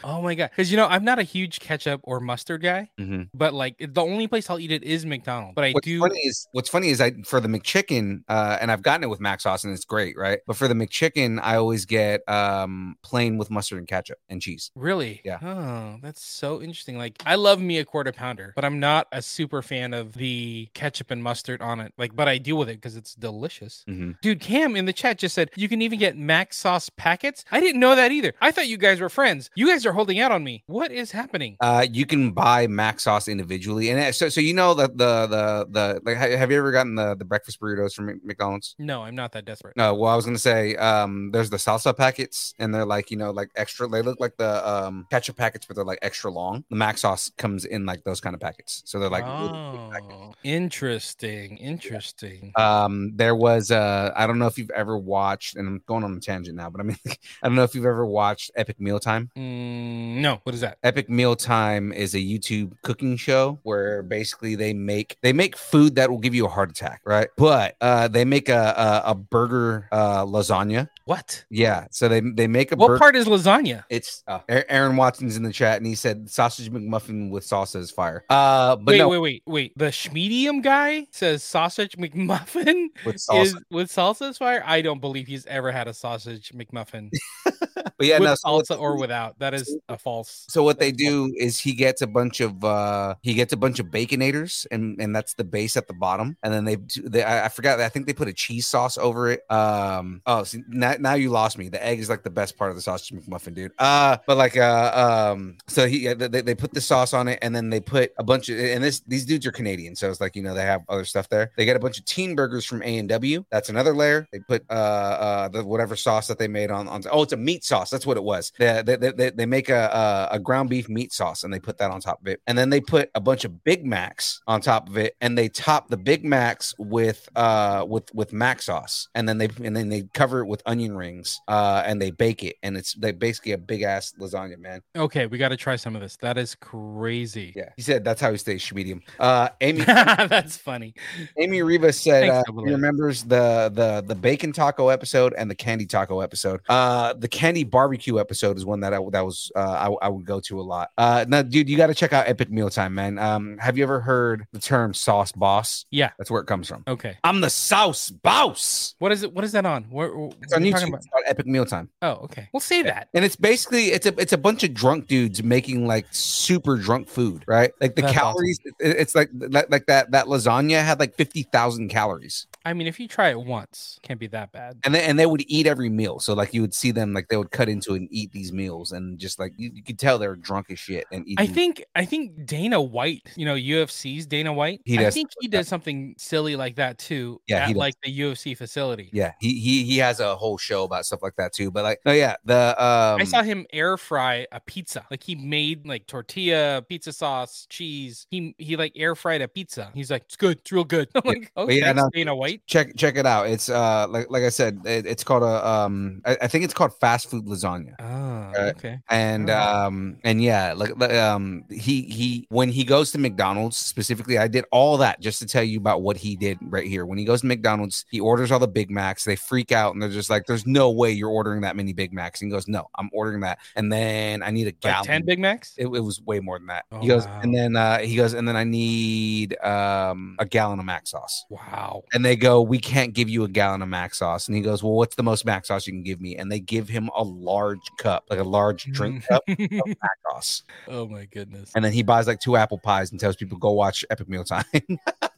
Oh 0.04 0.22
my 0.22 0.36
god! 0.36 0.50
Because 0.52 0.70
you 0.72 0.78
know 0.78 0.86
I'm 0.88 1.04
not 1.04 1.20
a 1.20 1.24
huge 1.24 1.60
ketchup 1.60 2.02
or 2.04 2.20
mustard 2.20 2.62
guy, 2.62 2.90
Mhm. 3.00 3.30
but 3.34 3.54
like 3.54 3.76
the 3.80 4.02
only 4.02 4.28
place 4.28 4.50
I'll 4.50 4.60
eat 4.60 4.72
it 4.72 4.84
is 4.84 5.06
McDonald's. 5.06 5.56
But 5.56 5.64
I 5.66 5.72
What's 5.72 5.86
do. 5.86 6.00
funny 6.00 6.20
is 6.20 6.48
what's 6.52 6.70
funny 6.70 6.90
is 6.90 7.00
I 7.02 7.12
for 7.26 7.40
the 7.40 7.48
McChicken, 7.48 8.24
uh, 8.28 8.58
and 8.62 8.72
I've 8.72 8.82
gotten 8.84 9.04
it 9.04 9.08
with 9.10 9.20
mac 9.20 9.40
sauce 9.42 9.64
and 9.64 9.74
it's 9.74 9.86
great, 9.86 10.18
right? 10.18 10.40
But 10.46 10.56
for 10.58 10.68
the 10.68 10.74
McChicken, 10.74 11.40
I 11.42 11.56
always 11.56 11.86
get 11.86 12.28
um 12.30 12.96
plain 13.04 13.38
with 13.38 13.50
mustard 13.50 13.78
and 13.80 13.88
ketchup 13.88 14.18
and 14.30 14.42
cheese. 14.42 14.72
Really? 14.76 15.22
Yeah. 15.24 15.40
Oh, 15.42 15.98
that's 16.02 16.24
so 16.24 16.62
interesting. 16.62 16.98
Like, 16.98 17.22
I 17.26 17.36
love 17.36 17.60
me 17.62 17.78
a 17.80 17.86
quarter 17.86 18.12
pounder, 18.12 18.43
but 18.56 18.66
I'm 18.66 18.80
not 18.80 19.08
a 19.12 19.22
super 19.22 19.62
fan 19.62 19.94
of 19.94 20.14
the 20.14 20.70
ketchup 20.74 21.12
and 21.12 21.24
mustard 21.24 21.62
on 21.62 21.80
it. 21.80 21.94
Like, 21.98 22.16
but 22.16 22.28
I 22.28 22.38
deal 22.38 22.58
with 22.58 22.70
it 22.70 22.76
because 22.78 22.96
it's 22.98 23.16
delicious. 23.16 23.84
Mhm. 23.90 24.16
Dude, 24.22 24.40
Cam 24.40 24.76
in 24.76 24.86
the 24.86 24.94
chat 24.94 25.18
just 25.18 25.36
said 25.36 25.50
you 25.56 25.70
can 25.70 25.82
even 25.82 26.00
get 26.00 26.18
mac 26.18 26.54
sauce 26.54 26.90
packets. 26.98 27.46
I 27.52 27.60
didn't 27.60 27.80
know 27.80 27.96
that 27.96 28.12
either. 28.12 28.34
I 28.42 28.52
thought 28.52 28.68
you 28.68 28.78
guys 28.78 29.00
were 29.00 29.10
friends. 29.10 29.50
You 29.56 29.68
guys 29.68 29.86
are 29.86 29.94
holding 29.94 30.20
out 30.20 30.32
on 30.32 30.44
me. 30.44 30.64
What 30.68 30.92
is 30.92 31.12
happening? 31.12 31.58
Uh, 31.60 31.86
you 31.92 32.06
can 32.06 32.32
buy 32.32 32.68
mac 32.68 33.00
sauce 33.00 33.28
individually, 33.28 33.90
and 33.90 34.14
so 34.16 34.30
so 34.30 34.42
you 34.42 34.54
know 34.54 34.74
that 34.74 34.98
the 34.98 35.28
the 35.28 35.68
the 35.70 36.02
like 36.04 36.18
have 36.18 36.52
you 36.52 36.58
ever 36.58 36.72
gotten 36.72 36.96
the 36.96 37.16
the 37.16 37.26
breakfast 37.26 37.60
burritos 37.60 37.94
from 37.94 38.20
McDonald's? 38.24 38.76
No, 38.80 39.04
I'm 39.04 39.16
not 39.16 39.32
that 39.34 39.46
desperate. 39.46 39.76
No, 39.78 39.94
well, 39.94 40.12
I 40.12 40.16
was 40.16 40.26
gonna 40.26 40.38
say, 40.38 40.76
um, 40.76 41.32
there's 41.32 41.50
the 41.50 41.58
salsa 41.58 41.96
packets, 41.96 42.54
and 42.60 42.74
they're 42.74 42.86
like, 42.86 43.12
you 43.12 43.18
know, 43.18 43.32
like 43.32 43.50
extra. 43.56 43.88
They 43.88 44.02
look 44.02 44.20
like 44.20 44.38
the 44.38 44.68
um 44.68 45.08
ketchup 45.10 45.38
packets, 45.38 45.66
but 45.66 45.76
they're 45.76 45.86
like 45.86 46.00
extra 46.02 46.32
long. 46.32 46.64
The 46.70 46.76
mac 46.76 46.98
sauce 46.98 47.32
comes 47.38 47.66
in 47.66 47.86
like 47.86 48.04
those 48.04 48.22
kind 48.22 48.33
of 48.34 48.40
packets, 48.40 48.84
so 48.86 49.00
they're 49.00 49.10
like. 49.10 49.26
really 49.26 50.04
oh, 50.12 50.34
interesting. 50.44 51.58
Interesting. 51.58 52.52
Um, 52.56 53.12
there 53.16 53.36
was 53.36 53.72
uh, 53.72 54.12
I 54.16 54.28
don't 54.28 54.40
know 54.40 54.48
if 54.48 54.58
you've 54.58 54.72
ever 54.72 54.98
watched, 54.98 55.56
and 55.56 55.68
I'm 55.68 55.82
going 55.86 56.04
on 56.04 56.16
a 56.16 56.20
tangent 56.20 56.56
now, 56.58 56.70
but 56.70 56.82
I 56.82 56.84
mean, 56.84 56.98
I 57.06 57.48
don't 57.48 57.56
know 57.56 57.64
if 57.64 57.76
you've 57.76 57.86
ever 57.86 58.06
watched 58.06 58.52
Epic 58.56 58.80
Mealtime. 58.80 59.30
Mm, 59.38 60.22
no, 60.22 60.40
what 60.44 60.56
is 60.56 60.62
that? 60.62 60.78
Epic 60.84 61.10
Mealtime 61.10 61.92
is 61.94 62.14
a 62.16 62.20
YouTube 62.20 62.74
cooking 62.84 63.18
show 63.18 63.60
where 63.64 64.04
basically 64.04 64.56
they 64.56 64.74
make 64.74 65.18
they 65.22 65.34
make 65.34 65.56
food 65.58 65.96
that 65.96 66.10
will 66.10 66.20
give 66.20 66.36
you 66.36 66.46
a 66.46 66.50
heart 66.50 66.70
attack, 66.70 67.02
right? 67.06 67.30
But 67.38 67.76
uh, 67.82 68.08
they 68.08 68.26
make 68.26 68.50
a 68.50 68.74
a, 69.06 69.12
a 69.12 69.16
burger 69.16 69.88
uh, 69.92 70.26
lasagna. 70.26 70.90
What? 71.06 71.44
Yeah, 71.50 71.88
so 71.92 72.08
they 72.08 72.22
they 72.22 72.48
make 72.48 72.72
a 72.72 72.76
What 72.76 72.88
burger. 72.88 73.00
part 73.00 73.16
is 73.16 73.26
lasagna? 73.28 73.84
It's 73.90 74.24
uh, 74.28 74.40
Aaron 74.48 74.96
Watson's 74.96 75.38
in 75.38 75.44
the 75.44 75.52
chat, 75.52 75.78
and 75.78 75.86
he 75.86 75.96
said 75.96 76.30
sausage 76.30 76.72
McMuffin 76.72 77.30
with 77.30 77.46
salsa 77.46 77.78
is 77.78 77.92
fire. 77.92 78.23
Uh, 78.30 78.76
but 78.78 78.94
wait, 78.94 78.98
no, 78.98 79.10
wait, 79.10 79.20
wait, 79.20 79.44
wait. 79.46 79.78
The 79.78 79.86
Schmedium 79.86 80.64
guy 80.64 81.08
says 81.12 81.44
sausage 81.44 81.98
McMuffin 81.98 82.88
with 83.06 83.18
salsa. 83.18 83.42
is 83.42 83.58
with 83.70 83.90
salsa 83.92 84.30
is 84.30 84.38
fire. 84.38 84.64
I 84.66 84.82
don't 84.82 85.02
believe 85.02 85.28
he's 85.28 85.46
ever 85.46 85.72
had 85.72 85.88
a 85.88 85.94
sausage 85.94 86.52
McMuffin 86.54 87.12
but 88.04 88.10
yeah, 88.10 88.20
with 88.20 88.28
no, 88.28 88.36
so 88.36 88.76
salsa 88.76 88.80
or 88.80 88.98
without. 88.98 89.40
That 89.40 89.54
is 89.54 89.78
a 89.88 89.98
false. 89.98 90.46
So 90.50 90.62
what 90.62 90.78
they 90.78 90.92
do 90.92 91.34
is 91.38 91.58
he 91.58 91.74
gets 91.74 92.02
a 92.02 92.08
bunch 92.08 92.42
of 92.42 92.62
uh 92.64 93.16
he 93.22 93.34
gets 93.34 93.54
a 93.54 93.58
bunch 93.58 93.80
of 93.80 93.86
baconators 93.88 94.68
and 94.72 95.00
and 95.00 95.16
that's 95.16 95.36
the 95.36 95.46
base 95.46 95.78
at 95.78 95.88
the 95.88 95.94
bottom 95.94 96.36
and 96.44 96.54
then 96.54 96.66
they, 96.66 96.78
they 97.02 97.24
I, 97.24 97.46
I 97.46 97.48
forgot 97.48 97.80
I 97.80 97.88
think 97.88 98.06
they 98.06 98.14
put 98.14 98.28
a 98.28 98.34
cheese 98.34 98.68
sauce 98.68 98.98
over 98.98 99.32
it 99.32 99.50
um 99.50 100.22
oh 100.26 100.44
see, 100.44 100.64
now, 100.68 100.96
now 101.00 101.14
you 101.14 101.30
lost 101.30 101.58
me 101.58 101.70
the 101.70 101.84
egg 101.84 102.00
is 102.00 102.10
like 102.10 102.24
the 102.24 102.30
best 102.30 102.58
part 102.58 102.72
of 102.72 102.76
the 102.76 102.82
sausage 102.82 103.18
McMuffin 103.18 103.54
dude 103.54 103.72
uh 103.80 104.18
but 104.28 104.36
like 104.36 104.58
uh 104.58 105.32
um 105.32 105.58
so 105.68 105.88
he 105.88 106.00
yeah, 106.00 106.14
they, 106.14 106.42
they 106.42 106.56
put 106.56 106.74
the 106.74 106.82
sauce 106.82 107.14
on 107.14 107.30
it 107.30 107.40
and 107.42 107.56
then 107.56 107.70
they 107.70 107.80
put 107.80 108.12
a 108.18 108.24
bunch 108.24 108.50
of 108.50 108.60
and 108.60 108.84
this 108.84 109.00
these 109.08 109.26
dudes 109.26 109.46
are 109.48 109.52
Canadian 109.52 109.96
so 109.96 110.10
it's 110.10 110.20
like 110.20 110.36
you 110.36 110.44
know 110.44 110.54
they 110.54 110.66
have 110.66 110.82
other 110.90 111.06
stuff 111.06 111.30
there 111.30 111.52
they 111.56 111.64
get 111.64 111.78
a 111.78 111.80
bunch 111.80 111.98
of 111.98 112.06
teen 112.06 112.36
burgers 112.36 112.66
from 112.66 112.84
A 112.84 112.98
and 112.98 113.08
W 113.08 113.46
that's 113.50 113.70
another 113.70 113.96
layer 113.96 114.28
they 114.34 114.40
put 114.40 114.66
uh 114.70 114.74
uh 114.74 115.48
the 115.48 115.64
whatever 115.64 115.96
sauce 115.96 116.28
that 116.28 116.38
they 116.38 116.48
made 116.48 116.70
on 116.70 116.88
on 116.88 117.02
oh 117.12 117.24
it's 117.24 117.34
a 117.34 117.38
meat 117.38 117.64
sauce 117.64 117.93
that's 117.94 118.06
what 118.06 118.18
it 118.18 118.24
was 118.24 118.52
they 118.60 118.82
they, 118.86 118.96
they, 118.98 119.12
they, 119.12 119.30
they 119.30 119.46
make 119.46 119.70
a, 119.70 120.28
a 120.32 120.36
a 120.36 120.40
ground 120.40 120.70
beef 120.70 120.90
meat 120.90 121.14
sauce 121.14 121.44
and 121.44 121.54
they 121.54 121.60
put 121.60 121.78
that 121.78 121.92
on 121.92 122.02
top 122.02 122.20
of 122.22 122.28
it 122.28 122.42
and 122.48 122.58
then 122.58 122.70
they 122.70 122.82
put 122.82 123.10
a 123.16 123.22
bunch 123.22 123.46
of 123.46 123.64
big 123.64 123.86
macs 123.86 124.42
on 124.48 124.60
top 124.60 124.90
of 124.90 124.98
it 124.98 125.16
and 125.22 125.38
they 125.38 125.48
top 125.48 125.88
the 125.90 125.98
big 125.98 126.26
macs 126.26 126.74
with 126.78 127.30
uh 127.36 127.86
with 127.88 128.14
with 128.14 128.34
mac 128.34 128.62
sauce 128.62 129.08
and 129.16 129.30
then 129.30 129.38
they 129.38 129.48
and 129.64 129.76
then 129.76 129.88
they 129.90 130.04
cover 130.14 130.42
it 130.42 130.48
with 130.48 130.62
onion 130.66 130.96
rings 130.98 131.40
uh 131.48 131.82
and 131.86 132.02
they 132.02 132.12
bake 132.12 132.44
it 132.44 132.58
and 132.64 132.76
it's 132.76 132.98
like 132.98 133.20
basically 133.20 133.52
a 133.54 133.58
big 133.58 133.82
ass 133.84 134.14
lasagna 134.20 134.58
man 134.58 134.82
Okay, 134.96 135.26
we 135.28 135.38
got 135.38 135.50
to 135.50 135.58
try 135.58 135.76
some 135.76 135.96
of 135.96 136.02
this. 136.02 136.18
That 136.18 136.38
is 136.38 136.56
crazy. 136.56 137.54
yeah 137.56 137.70
he 137.78 137.82
said 137.82 138.04
that's 138.04 138.20
how 138.20 138.32
he 138.32 138.38
stays 138.38 138.72
medium 138.74 139.02
uh 139.20 139.50
amy 139.62 139.84
That's 140.34 140.58
funny. 140.58 140.94
Amy 141.38 141.62
Rivas 141.62 142.00
said 142.02 142.30
Thanks, 142.30 142.50
uh, 142.50 142.62
he 142.64 142.72
remembers 142.72 143.24
the 143.24 143.72
the 143.74 144.04
the 144.06 144.16
bacon 144.16 144.52
taco 144.52 144.90
episode 144.90 145.34
and 145.38 145.50
the 145.50 145.56
candy 145.56 145.86
taco 145.86 146.22
episode. 146.22 146.62
Uh, 146.70 147.14
the 147.14 147.28
candy 147.28 147.64
barbecue 147.74 148.20
episode 148.20 148.56
is 148.58 148.66
one 148.66 148.80
that 148.82 148.94
I 148.94 149.00
that 149.12 149.26
was 149.26 149.52
uh, 149.56 149.60
I, 150.02 150.06
I 150.06 150.10
would 150.10 150.26
go 150.26 150.40
to 150.42 150.62
a 150.62 150.64
lot. 150.64 150.92
Uh, 150.98 151.26
now, 151.28 151.42
dude, 151.42 151.68
you 151.68 151.76
got 151.76 151.88
to 151.88 151.94
check 151.96 152.14
out 152.14 152.28
Epic 152.30 152.50
Mealtime, 152.50 152.94
man. 152.94 153.20
Um, 153.20 153.58
have 153.58 153.78
you 153.78 153.84
ever 153.84 154.00
heard 154.00 154.46
the 154.54 154.60
term 154.60 154.94
sauce 154.94 155.32
boss? 155.34 155.86
Yeah. 155.92 156.12
That's 156.18 156.30
where 156.32 156.40
it 156.42 156.46
comes 156.46 156.68
from. 156.70 156.84
Okay. 156.88 157.18
I'm 157.24 157.42
the 157.42 157.50
sauce 157.50 158.10
boss. 158.12 158.96
What 159.00 159.12
is 159.12 159.24
it? 159.24 159.34
What 159.34 159.44
is 159.44 159.52
that 159.54 159.66
on? 159.66 159.86
Where, 159.86 160.16
where- 160.16 160.30
It's 160.42 160.54
on 160.54 160.62
YouTube. 160.62 160.72
talking 160.74 160.88
about- 160.90 160.98
It's 161.00 161.08
called 161.08 161.24
Epic 161.28 161.48
Mealtime. 161.48 161.90
Oh, 162.02 162.12
okay. 162.26 162.48
We'll 162.54 162.60
say 162.62 162.84
that. 162.84 163.10
And 163.14 163.26
it's 163.26 163.36
basically 163.36 163.86
it's 163.88 164.06
a 164.06 164.14
it's 164.22 164.34
a 164.34 164.38
bunch 164.38 164.64
of 164.64 164.74
drunk 164.74 165.08
dudes 165.08 165.42
making 165.44 165.88
like 165.88 166.06
super 166.12 166.78
drunk 166.78 167.08
food, 167.08 167.44
right? 167.48 167.72
Like 167.82 167.96
the 167.96 168.04
That's 168.04 168.14
calories. 168.14 168.60
it- 168.66 168.76
It's 168.80 169.16
like 169.16 169.30
like 169.34 169.70
like 169.72 169.86
that 169.88 170.12
that 170.12 170.28
lasagna 170.28 170.84
had 170.86 171.00
like 171.00 171.16
fifty 171.16 171.44
thousand 171.44 171.90
calories. 171.90 172.46
I 172.66 172.74
mean, 172.74 172.88
if 172.88 173.00
you 173.00 173.08
try 173.08 173.30
it 173.30 173.40
once, 173.40 174.00
can't 174.04 174.20
be 174.20 174.28
that 174.28 174.52
bad. 174.52 174.78
and 174.86 174.94
they 174.96 175.04
and 175.04 175.18
they 175.20 175.26
would 175.26 175.44
eat 175.48 175.66
every 175.68 175.90
meal. 175.90 176.20
So 176.20 176.34
like 176.34 176.54
you 176.54 176.62
would 176.62 176.74
see 176.74 176.92
them 176.92 177.14
like 177.14 177.28
they 177.30 177.38
would 177.38 177.52
cut 177.52 177.63
into 177.70 177.94
and 177.94 178.08
eat 178.12 178.32
these 178.32 178.52
meals, 178.52 178.92
and 178.92 179.20
just 179.20 179.40
like 179.40 179.54
you, 179.58 179.72
you 179.74 179.84
could 179.84 180.00
tell 180.00 180.18
they're 180.18 180.36
drunk 180.36 180.72
as 180.72 180.80
shit 180.80 181.06
and 181.12 181.28
eating. 181.28 181.44
I 181.44 181.48
think 181.48 181.84
I 181.96 182.06
think 182.06 182.46
Dana 182.46 182.82
White, 182.82 183.24
you 183.36 183.46
know, 183.46 183.56
UFC's 183.56 184.26
Dana 184.26 184.54
White. 184.54 184.82
He 184.86 184.98
I 184.98 185.04
does 185.04 185.14
think 185.14 185.30
he 185.40 185.48
does 185.48 185.68
something 185.68 186.16
silly 186.18 186.56
like 186.56 186.76
that 186.76 186.98
too. 186.98 187.42
Yeah, 187.48 187.70
at 187.70 187.76
like 187.76 187.96
the 188.04 188.20
UFC 188.20 188.58
facility. 188.58 189.10
Yeah, 189.14 189.34
he 189.40 189.60
he 189.60 189.84
he 189.84 189.98
has 189.98 190.20
a 190.20 190.36
whole 190.36 190.58
show 190.58 190.84
about 190.84 191.06
stuff 191.06 191.22
like 191.22 191.36
that 191.38 191.54
too. 191.54 191.72
But 191.72 191.84
like, 191.84 192.00
oh 192.06 192.12
yeah, 192.12 192.36
the 192.46 192.76
um, 192.84 193.22
I 193.22 193.24
saw 193.24 193.44
him 193.44 193.66
air 193.72 193.98
fry 193.98 194.48
a 194.52 194.60
pizza. 194.60 195.06
Like 195.10 195.24
he 195.24 195.36
made 195.36 195.88
like 195.88 196.08
tortilla, 196.08 196.84
pizza 196.88 197.14
sauce, 197.14 197.68
cheese. 197.70 198.28
He 198.30 198.56
he 198.58 198.78
like 198.78 198.94
air 198.96 199.16
fried 199.16 199.42
a 199.42 199.48
pizza. 199.48 199.92
He's 199.94 200.12
like, 200.12 200.24
it's 200.24 200.36
good, 200.36 200.60
it's 200.60 200.72
real 200.72 200.84
good. 200.84 201.10
I'm 201.16 201.22
like, 201.26 201.52
oh, 201.56 201.70
yeah, 201.70 201.92
no, 201.94 202.10
Dana 202.14 202.36
White. 202.36 202.66
check 202.68 202.96
check 202.96 203.18
it 203.18 203.26
out. 203.26 203.50
It's 203.50 203.70
uh 203.70 204.08
like 204.10 204.30
like 204.30 204.44
I 204.44 204.50
said, 204.50 204.82
it, 204.86 205.06
it's 205.06 205.24
called 205.24 205.44
a 205.44 205.68
um 205.68 206.22
I, 206.26 206.38
I 206.42 206.48
think 206.48 206.64
it's 206.64 206.74
called 206.74 206.98
fast 207.00 207.30
food 207.30 207.46
lasagna. 207.54 207.94
Uh, 208.00 208.72
okay. 208.76 209.00
and 209.10 209.50
um 209.50 210.18
and 210.24 210.42
yeah 210.44 210.74
like 210.74 210.92
like, 210.98 211.14
um 211.14 211.64
he 211.70 212.02
he 212.04 212.46
when 212.50 212.70
he 212.70 212.84
goes 212.84 213.12
to 213.12 213.18
mcdonald's 213.18 213.78
specifically 213.78 214.38
i 214.38 214.48
did 214.48 214.66
all 214.72 214.98
that 214.98 215.20
just 215.20 215.40
to 215.40 215.46
tell 215.46 215.64
you 215.64 215.78
about 215.78 216.02
what 216.02 216.18
he 216.18 216.36
did 216.36 216.58
right 216.64 216.88
here 216.88 217.06
when 217.06 217.18
he 217.18 217.26
goes 217.26 217.42
to 217.42 217.48
mcdonald's 217.48 218.06
he 218.12 218.20
orders 218.20 218.52
all 218.52 218.60
the 218.60 218.68
big 218.68 218.90
macs 218.92 219.24
they 219.26 219.36
freak 219.36 219.72
out 219.72 219.94
and 219.94 220.02
they're 220.02 220.10
just 220.10 220.30
like 220.30 220.46
there's 220.46 220.66
no 220.68 220.92
way 220.92 221.12
you're 221.12 221.30
ordering 221.30 221.62
that 221.62 221.76
many 221.76 221.94
big 221.94 222.14
macs 222.14 222.42
and 222.42 222.50
he 222.50 222.52
goes 222.56 222.68
no 222.68 222.88
i'm 222.96 223.10
ordering 223.14 223.42
that 223.42 223.58
and 223.76 223.92
then 223.92 224.44
i 224.44 224.52
need 224.52 224.64
a 224.64 224.66
Like 224.68 224.80
gallon 224.82 225.06
ten 225.06 225.26
Big 225.26 225.40
Macs. 225.40 225.74
it, 225.78 225.86
it 225.86 226.02
was 226.02 226.22
way 226.22 226.40
more 226.40 226.58
than 226.60 226.68
that 226.68 226.86
Oh, 226.92 227.00
he 227.00 227.08
goes 227.08 227.26
wow. 227.26 227.40
and 227.42 227.56
then 227.56 227.76
uh 227.76 228.00
he 228.00 228.16
goes 228.16 228.34
and 228.34 228.48
then 228.48 228.56
i 228.56 228.64
need 228.64 229.58
um 229.64 230.36
a 230.40 230.46
gallon 230.46 230.80
of 230.80 230.86
mac 230.86 231.08
sauce 231.08 231.46
Wow. 231.50 232.04
and 232.14 232.24
they 232.26 232.36
go, 232.36 232.62
We 232.62 232.80
can't 232.80 233.14
give 233.14 233.30
you 233.30 233.44
a 233.44 233.48
gallon 233.48 233.82
of 233.82 233.90
mac 233.90 234.14
sauce. 234.14 234.48
And 234.48 234.56
he 234.58 234.62
goes, 234.64 234.82
Well, 234.84 234.94
what's 234.94 235.16
the 235.16 235.24
most 235.24 235.46
mac 235.46 235.66
sauce 235.66 235.86
you 235.88 235.94
can 235.94 236.04
give 236.04 236.20
me? 236.22 236.36
And 236.36 236.52
they 236.52 236.60
give 236.60 236.88
him 236.90 237.10
a 237.16 237.24
large 237.44 237.82
cup, 237.98 238.26
like 238.30 238.40
a 238.40 238.44
large 238.44 238.86
drink 238.86 239.24
mm. 239.24 239.28
cup 239.28 239.44
of 239.48 239.96
sauce. 240.32 240.64
oh 240.88 241.08
my 241.08 241.26
goodness. 241.26 241.72
And 241.76 241.84
then 241.84 241.94
he 241.94 242.04
buys 242.04 242.28
like 242.28 242.40
two 242.40 242.56
apple 242.56 242.80
pies 242.80 243.12
and 243.12 243.20
tells 243.20 243.36
people, 243.36 243.58
Go 243.58 243.72
watch 243.72 244.06
Epic 244.10 244.30
Meal 244.30 244.44
Time. 244.44 244.64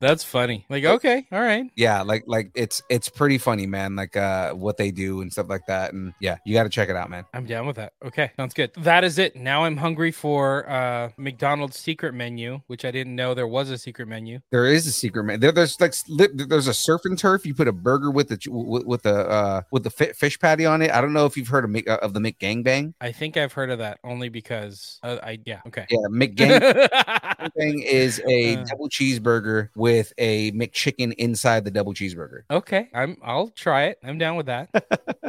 That's 0.00 0.24
funny. 0.24 0.64
Like, 0.70 0.84
okay, 0.84 1.26
all 1.30 1.40
right. 1.42 1.70
yeah, 1.76 2.00
like 2.02 2.24
like 2.26 2.50
it's 2.54 2.82
it's 2.88 3.08
pretty 3.10 3.36
funny, 3.38 3.66
man. 3.66 3.96
Like 3.96 4.16
uh 4.16 4.52
what 4.54 4.76
they 4.78 4.90
do 4.90 5.20
and 5.20 5.30
stuff 5.30 5.48
like 5.50 5.66
that. 5.68 5.92
And 5.92 6.14
yeah, 6.20 6.38
you 6.46 6.54
gotta 6.54 6.70
check 6.70 6.88
it 6.88 6.96
out, 6.96 7.10
man. 7.10 7.24
I'm 7.34 7.44
down 7.44 7.66
with 7.66 7.76
that. 7.76 7.92
Okay, 8.04 8.30
sounds 8.36 8.54
good. 8.54 8.70
That 8.78 9.04
is 9.04 9.18
it. 9.18 9.36
Now 9.36 9.64
I'm 9.64 9.76
hungry 9.76 10.10
for 10.10 10.68
uh 10.70 11.10
McDonald's 11.18 11.78
secret 11.78 12.14
menu, 12.14 12.62
which 12.66 12.84
I 12.86 12.90
didn't 12.90 13.14
know 13.14 13.34
there 13.34 13.46
was 13.46 13.68
a 13.68 13.76
secret 13.76 14.08
menu. 14.08 14.40
There 14.50 14.64
is 14.66 14.86
a 14.86 14.92
secret 14.92 15.24
man. 15.24 15.40
There, 15.40 15.52
there's 15.52 15.78
like 15.80 15.94
li- 16.08 16.28
there's 16.34 16.66
a 16.66 16.74
surf 16.74 17.02
and 17.04 17.18
turf. 17.18 17.44
You 17.44 17.54
put 17.54 17.68
a 17.68 17.72
burger 17.72 18.10
with 18.10 18.28
the 18.28 18.38
with, 18.50 18.84
with 18.86 19.02
the 19.02 19.28
uh 19.28 19.62
with 19.70 19.84
the 19.84 19.90
fi- 19.90 20.12
fish 20.12 20.38
patty 20.40 20.64
on 20.64 20.80
it. 20.80 20.90
I 20.92 21.02
don't 21.02 21.12
know 21.12 21.26
if 21.26 21.36
you've 21.36 21.48
heard 21.48 21.64
of 21.64 21.70
Mc, 21.70 21.86
uh, 21.88 21.98
of 22.00 22.14
the 22.14 22.20
McGangbang. 22.20 22.94
I 23.02 23.12
think 23.12 23.36
I've 23.36 23.52
heard 23.52 23.68
of 23.70 23.78
that 23.80 23.98
only 24.02 24.30
because 24.30 24.98
uh, 25.02 25.18
I 25.22 25.40
yeah 25.44 25.60
okay. 25.66 25.84
Yeah, 25.90 25.98
McGang 26.10 27.52
thing 27.54 27.82
is 27.82 28.22
a 28.26 28.56
Uh. 28.56 28.64
double 28.64 28.88
cheeseburger 28.88 29.68
with 29.76 29.89
a 30.18 30.52
McChicken 30.52 31.12
inside 31.14 31.64
the 31.64 31.70
double 31.70 31.94
cheeseburger. 31.94 32.42
Okay, 32.50 32.88
I'm 32.94 33.16
I'll 33.22 33.48
try 33.48 33.84
it. 33.84 33.98
I'm 34.04 34.18
down 34.18 34.36
with 34.36 34.46
that. 34.46 34.70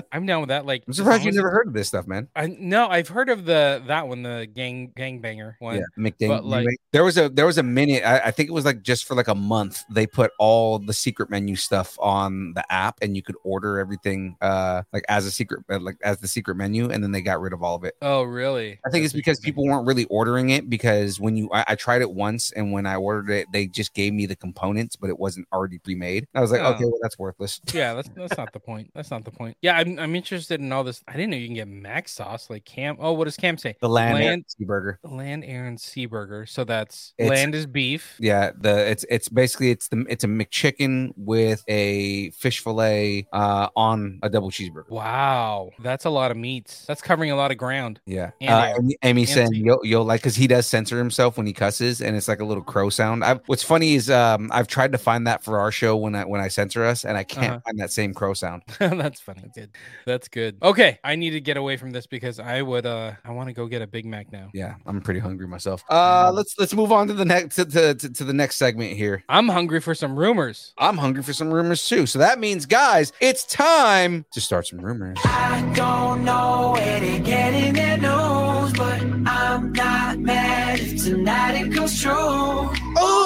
I'm 0.12 0.26
down 0.26 0.42
with 0.42 0.50
that. 0.50 0.66
Like 0.66 0.84
I'm 0.88 0.94
surprised 0.94 1.24
you 1.24 1.30
as 1.30 1.36
never 1.36 1.50
heard 1.50 1.68
of 1.68 1.74
this 1.74 1.88
stuff, 1.88 2.08
man. 2.08 2.28
I 2.36 2.48
no, 2.48 2.88
I've 2.88 3.08
heard 3.08 3.30
of 3.30 3.46
the 3.46 3.82
that 3.88 4.08
one, 4.08 4.24
the 4.24 4.48
gang 4.54 4.92
gangbanger 4.96 5.56
one. 5.60 5.78
Yeah, 5.78 5.84
McDang. 5.98 6.28
but, 6.30 6.46
like- 6.46 6.68
there 6.92 7.04
was 7.04 7.18
a 7.18 7.30
there 7.30 7.46
was 7.46 7.58
a 7.58 7.64
minute. 7.64 8.04
I, 8.04 8.20
I 8.20 8.32
think 8.32 8.50
it 8.50 8.52
was 8.54 8.66
like 8.66 8.82
just 8.82 9.06
for 9.06 9.16
like 9.16 9.28
a 9.30 9.36
month. 9.36 9.84
They 9.90 10.06
put 10.06 10.32
all 10.40 10.80
the 10.80 10.94
secret 10.94 11.30
menu 11.30 11.56
stuff 11.56 11.98
on 12.00 12.54
the 12.54 12.72
app, 12.72 12.98
and 13.02 13.16
you 13.16 13.22
could 13.22 13.36
order 13.44 13.80
everything 13.80 14.36
uh 14.42 14.84
like 14.92 15.06
as 15.08 15.26
a 15.26 15.32
secret, 15.32 15.64
uh, 15.70 15.80
like 15.80 15.98
as 16.04 16.18
the 16.20 16.28
secret 16.28 16.56
menu, 16.56 16.90
and 16.90 17.04
then 17.04 17.12
they 17.12 17.22
got 17.22 17.40
rid 17.40 17.54
of 17.54 17.64
all 17.64 17.76
of 17.76 17.84
it. 17.84 17.96
Oh 18.02 18.24
really? 18.24 18.80
I 18.86 18.90
think 18.90 19.06
it's 19.06 19.14
because 19.14 19.40
people 19.40 19.66
weren't 19.66 19.88
really 19.88 20.06
ordering 20.06 20.50
it 20.50 20.70
because 20.70 21.20
when 21.20 21.38
you 21.38 21.50
I, 21.54 21.66
I 21.70 21.76
tried 21.76 22.02
it 22.02 22.12
once 22.12 22.52
and 22.52 22.72
when 22.72 22.86
I 22.86 22.96
ordered 22.96 23.30
it, 23.30 23.48
they 23.52 23.68
just 23.68 23.94
gave 23.94 24.14
me 24.14 24.26
the 24.26 24.36
components, 24.54 24.96
but 24.96 25.10
it 25.10 25.18
wasn't 25.20 25.48
already 25.54 25.78
pre-made. 25.78 26.28
I 26.36 26.42
was 26.42 26.52
like, 26.52 26.62
Oh. 26.62 26.74
okay, 26.74 26.86
well 26.86 27.00
that's 27.02 27.18
worthless. 27.18 27.60
yeah, 27.74 27.94
that's 27.94 28.10
that's 28.16 28.38
not 28.38 28.52
the 28.54 28.60
point. 28.60 28.92
That's 28.94 29.12
not 29.12 29.24
the 29.26 29.32
point. 29.32 29.58
Yeah, 29.62 29.78
I'm 29.78 29.98
I'm 30.00 30.16
interested 30.16 30.60
in 30.60 30.72
all 30.72 30.84
this. 30.84 31.02
I 31.08 31.14
didn't 31.14 31.32
know 31.32 31.38
you 31.38 31.48
can 31.48 31.56
get 31.56 31.68
mac 31.68 32.08
sauce 32.08 32.50
like 32.50 32.66
Cam. 32.66 32.98
Oh, 33.00 33.14
what 33.14 33.26
does 33.26 33.38
Cam 33.38 33.58
say? 33.58 33.76
The 33.82 33.90
land, 33.90 34.14
Land- 34.16 34.46
burger. 34.60 35.00
Land, 35.04 35.44
air, 35.46 35.66
and 35.66 35.80
sea 35.80 36.06
burger. 36.06 36.46
So 36.46 36.64
that's 36.64 37.14
It's- 37.18 37.30
land 37.38 37.56
is 37.56 37.66
beef. 37.66 38.16
Yeah, 38.20 38.52
the 38.60 38.90
it's 38.90 39.06
it's 39.10 39.30
basically 39.30 39.72
it's 39.72 39.88
the 39.88 40.06
it's 40.10 40.24
a 40.24 40.28
McChicken 40.28 41.12
with 41.16 41.64
a 41.68 42.32
fish 42.32 42.60
fillet 42.64 43.28
uh 43.34 43.70
on 43.76 44.20
a 44.24 44.30
double 44.30 44.52
cheeseburger. 44.52 44.90
Wow, 44.90 45.70
that's 45.80 46.06
a 46.06 46.10
lot 46.10 46.32
of 46.32 46.38
meats. 46.38 46.86
That's 46.86 47.02
covering 47.02 47.32
a 47.32 47.36
lot 47.36 47.52
of 47.52 47.58
ground. 47.58 48.00
Yeah, 48.06 48.32
And 48.42 48.50
uh. 48.52 48.74
Amy, 48.80 48.98
Amy 49.04 49.22
And 49.22 49.30
said 49.30 49.50
you'll, 49.52 49.80
you'll 49.84 50.04
like 50.06 50.22
because 50.22 50.36
he 50.36 50.48
does 50.48 50.68
censor 50.68 50.98
himself 50.98 51.38
when 51.38 51.48
he 51.48 51.54
cusses, 51.54 52.02
and 52.02 52.16
it's 52.16 52.28
like 52.28 52.40
a 52.42 52.46
little 52.46 52.64
crow 52.64 52.90
sound. 52.90 53.24
I, 53.24 53.36
what's 53.46 53.64
funny 53.64 53.96
is 53.96 54.10
um 54.42 54.50
I've 54.54 54.68
tried 54.68 54.92
to 54.94 54.98
find 54.98 55.28
that 55.28 55.44
for 55.44 55.60
our 55.60 55.72
show 55.72 55.96
when 55.98 56.16
I 56.16 56.26
when 56.26 56.42
I 56.42 56.48
censor 56.48 56.84
us, 56.84 57.06
and 57.06 57.18
I 57.18 57.24
can't 57.24 57.46
Uh-huh. 57.52 57.60
find 57.66 57.80
that 57.80 57.92
same 57.92 58.14
crow 58.14 58.34
sound. 58.34 58.64
that's 58.80 59.20
funny. 59.22 59.42
That's 59.44 59.58
good. 59.58 59.70
That's 60.06 60.28
good. 60.28 60.58
Okay, 60.64 61.00
I 61.04 61.16
need 61.16 61.32
to 61.32 61.42
get 61.42 61.58
away 61.58 61.78
from 61.78 61.92
this 61.92 62.08
because 62.08 62.40
I 62.40 62.62
would. 62.62 62.86
uh 62.86 63.14
I 63.26 63.32
want 63.32 63.48
to 63.50 63.54
go 63.54 63.68
get 63.68 63.82
a 63.82 63.88
Big 63.88 64.06
Mac 64.06 64.32
now. 64.32 64.50
Yeah, 64.54 64.76
I'm 64.86 65.02
pretty 65.02 65.20
hungry 65.20 65.48
myself. 65.48 65.84
Uh, 65.90 66.32
let's 66.34 66.56
let's 66.58 66.74
move 66.74 66.92
on 66.92 67.08
to 67.08 67.14
the 67.14 67.26
next 67.26 67.56
to, 67.56 67.66
to, 67.66 67.94
to, 67.96 68.10
to 68.10 68.24
the 68.24 68.34
next 68.34 68.58
segment 68.58 68.96
here. 68.98 69.24
I'm 69.30 69.48
hungry 69.48 69.80
for 69.82 69.94
some 69.96 70.18
rumors. 70.18 70.74
I'm 70.78 70.98
hungry 70.98 71.24
for 71.24 71.34
some 71.34 71.52
rumors 71.54 71.86
too. 71.88 72.06
So 72.06 72.20
that 72.20 72.40
means, 72.40 72.66
guys, 72.66 73.14
it's 73.20 73.44
time 73.46 74.26
to 74.32 74.42
start 74.42 74.68
some 74.68 74.80
rumors. 74.80 75.18
I 75.24 75.72
don't 75.76 76.24
know 76.24 76.72
where 76.76 77.00
they're 77.00 77.20
getting 77.20 77.74
their 77.74 77.98
news, 77.98 78.74
but 78.74 79.02
I'm 79.28 79.72
not 79.74 80.20
mad 80.20 80.80
if 80.80 81.04
tonight 81.04 81.54
it 81.62 81.74
comes 81.74 82.02
true. 82.02 82.12
Oh, 82.14 82.70
let's 82.74 83.21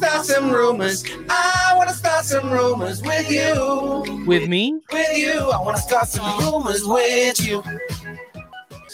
start 0.00 0.24
some 0.24 0.50
rumors. 0.50 1.04
I 1.28 1.74
want 1.76 1.90
to 1.90 1.94
start 1.94 2.24
some 2.24 2.50
rumors 2.50 3.02
with 3.02 3.30
you. 3.30 4.24
With 4.26 4.48
me, 4.48 4.80
With 4.90 5.16
you, 5.16 5.50
I 5.50 5.60
want 5.60 5.76
to 5.76 5.82
start 5.82 6.08
some 6.08 6.38
rumors 6.40 6.84
with 6.86 7.46
you. 7.46 7.62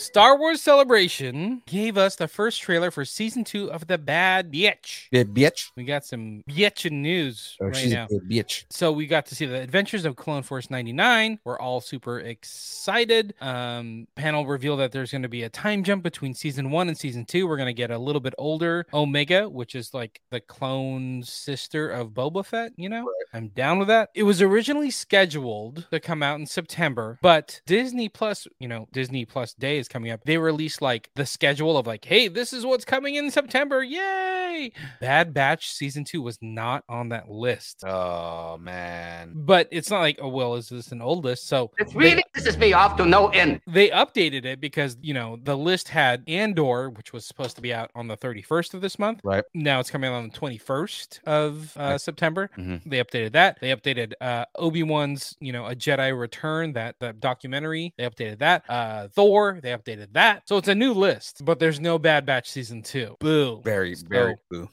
Star 0.07 0.39
Wars 0.39 0.63
Celebration 0.63 1.63
gave 1.67 1.99
us 1.99 2.15
the 2.15 2.29
first 2.29 2.63
trailer 2.63 2.93
for 2.93 3.05
season 3.05 3.43
two 3.43 3.71
of 3.73 3.89
The 3.89 3.99
Bad 3.99 4.53
Bitch. 4.53 5.09
Yeah, 5.11 5.25
bitch. 5.25 5.73
We 5.75 5.83
got 5.83 6.05
some 6.05 6.45
bitchin' 6.49 6.93
news 6.93 7.57
Oh, 7.61 7.67
right 7.67 7.89
now. 7.89 8.07
bitch. 8.07 8.67
So 8.71 8.93
we 8.93 9.07
got 9.09 9.27
to 9.27 9.35
see 9.35 9.47
the 9.47 9.61
adventures 9.61 10.05
of 10.05 10.15
Clone 10.15 10.45
Force 10.45 10.71
99. 10.71 11.41
We're 11.43 11.59
all 11.59 11.81
super 11.81 12.21
excited. 12.21 13.35
Um, 13.41 14.07
panel 14.15 14.47
revealed 14.47 14.79
that 14.79 14.93
there's 14.93 15.11
going 15.11 15.23
to 15.23 15.29
be 15.29 15.43
a 15.43 15.49
time 15.49 15.83
jump 15.83 16.05
between 16.05 16.35
season 16.35 16.71
one 16.71 16.87
and 16.87 16.97
season 16.97 17.25
two. 17.25 17.49
We're 17.49 17.57
going 17.57 17.67
to 17.67 17.73
get 17.75 17.91
a 17.91 17.99
little 17.99 18.21
bit 18.21 18.35
older 18.39 18.87
Omega, 18.95 19.49
which 19.49 19.75
is 19.75 19.93
like 19.93 20.21
the 20.31 20.39
clone 20.41 21.25
sister 21.25 21.91
of 21.91 22.11
Boba 22.11 22.47
Fett. 22.47 22.71
You 22.77 22.89
know, 22.91 23.11
I'm 23.35 23.49
down 23.49 23.81
with 23.81 23.89
that. 23.89 24.11
It 24.15 24.23
was 24.23 24.41
originally 24.41 24.93
scheduled 24.93 25.89
to 25.91 25.99
come 25.99 26.23
out 26.23 26.39
in 26.39 26.47
September, 26.47 27.19
but 27.23 27.61
Disney 27.67 28.09
Plus, 28.09 28.47
you 28.61 28.69
know, 28.69 28.87
Disney 28.93 29.25
Plus 29.25 29.53
Day 29.55 29.79
is 29.79 29.89
coming 29.89 29.96
up. 30.05 30.21
They 30.25 30.39
released 30.39 30.83
like 30.83 31.11
the 31.15 31.25
schedule 31.27 31.77
of 31.79 31.87
like, 31.87 32.05
hey, 32.05 32.29
this 32.29 32.53
is 32.53 32.65
what's 32.67 32.85
coming 32.85 33.15
in 33.15 33.31
September. 33.31 33.83
Yay! 33.83 34.73
Bad 35.01 35.33
Batch 35.35 35.71
season 35.73 36.05
two 36.05 36.23
was 36.23 36.39
not 36.41 36.85
on 36.89 37.09
that 37.11 37.31
list. 37.31 37.85
Oh 37.87 38.59
man. 38.59 39.33
But 39.35 39.69
it's 39.71 39.91
not 39.91 40.01
like, 40.01 40.19
oh 40.21 40.29
well, 40.29 40.55
is 40.55 40.69
this 40.69 40.93
an 40.93 41.01
old 41.03 41.25
list? 41.25 41.47
So 41.49 41.71
it's 41.79 41.95
really 41.95 42.23
pisses 42.37 42.59
me 42.59 42.73
off 42.73 42.97
to 42.97 43.07
no 43.07 43.29
end. 43.29 43.61
they 43.67 43.89
updated 43.91 44.45
it 44.45 44.61
because 44.61 44.97
you 45.01 45.15
know 45.15 45.39
the 45.43 45.57
list 45.57 45.89
had 45.89 46.23
Andor, 46.29 46.91
which 46.91 47.13
was 47.13 47.25
supposed 47.25 47.57
to 47.57 47.63
be 47.63 47.73
out 47.73 47.91
on 47.95 48.09
the 48.09 48.17
31st 48.17 48.75
of 48.75 48.81
this 48.81 48.99
month. 48.99 49.21
Right. 49.25 49.45
Now 49.55 49.81
it's 49.81 49.91
coming 49.91 50.11
out 50.11 50.15
on 50.17 50.29
the 50.29 50.39
21st 50.39 51.21
of 51.25 51.77
uh, 51.77 51.81
Right. 51.83 52.01
September. 52.01 52.51
Mhm. 52.59 52.83
They 52.85 53.03
updated 53.03 53.33
that. 53.33 53.59
They 53.61 53.71
updated 53.75 54.13
uh, 54.21 54.45
Obi 54.57 54.83
Wan's, 54.83 55.37
you 55.41 55.53
know, 55.53 55.67
a 55.67 55.75
Jedi 55.75 56.19
Return 56.19 56.73
that 56.75 56.97
that 57.01 57.21
documentary. 57.21 57.95
They 57.97 58.05
updated 58.05 58.39
that. 58.41 58.65
Uh, 58.69 59.09
Thor. 59.09 59.61
They 59.63 59.71
updated 59.71 59.86
that. 59.95 60.43
So 60.49 60.57
it's 60.57 60.69
a 60.69 60.75
new 60.75 60.93
list, 60.93 61.45
but 61.45 61.59
there's 61.59 61.81
no 61.81 61.99
Bad 61.99 62.27
Batch 62.27 62.51
season 62.51 62.83
two. 62.83 63.17
Boo. 63.21 63.61
Very, 63.65 63.95
very 64.09 64.37
boo. 64.51 64.69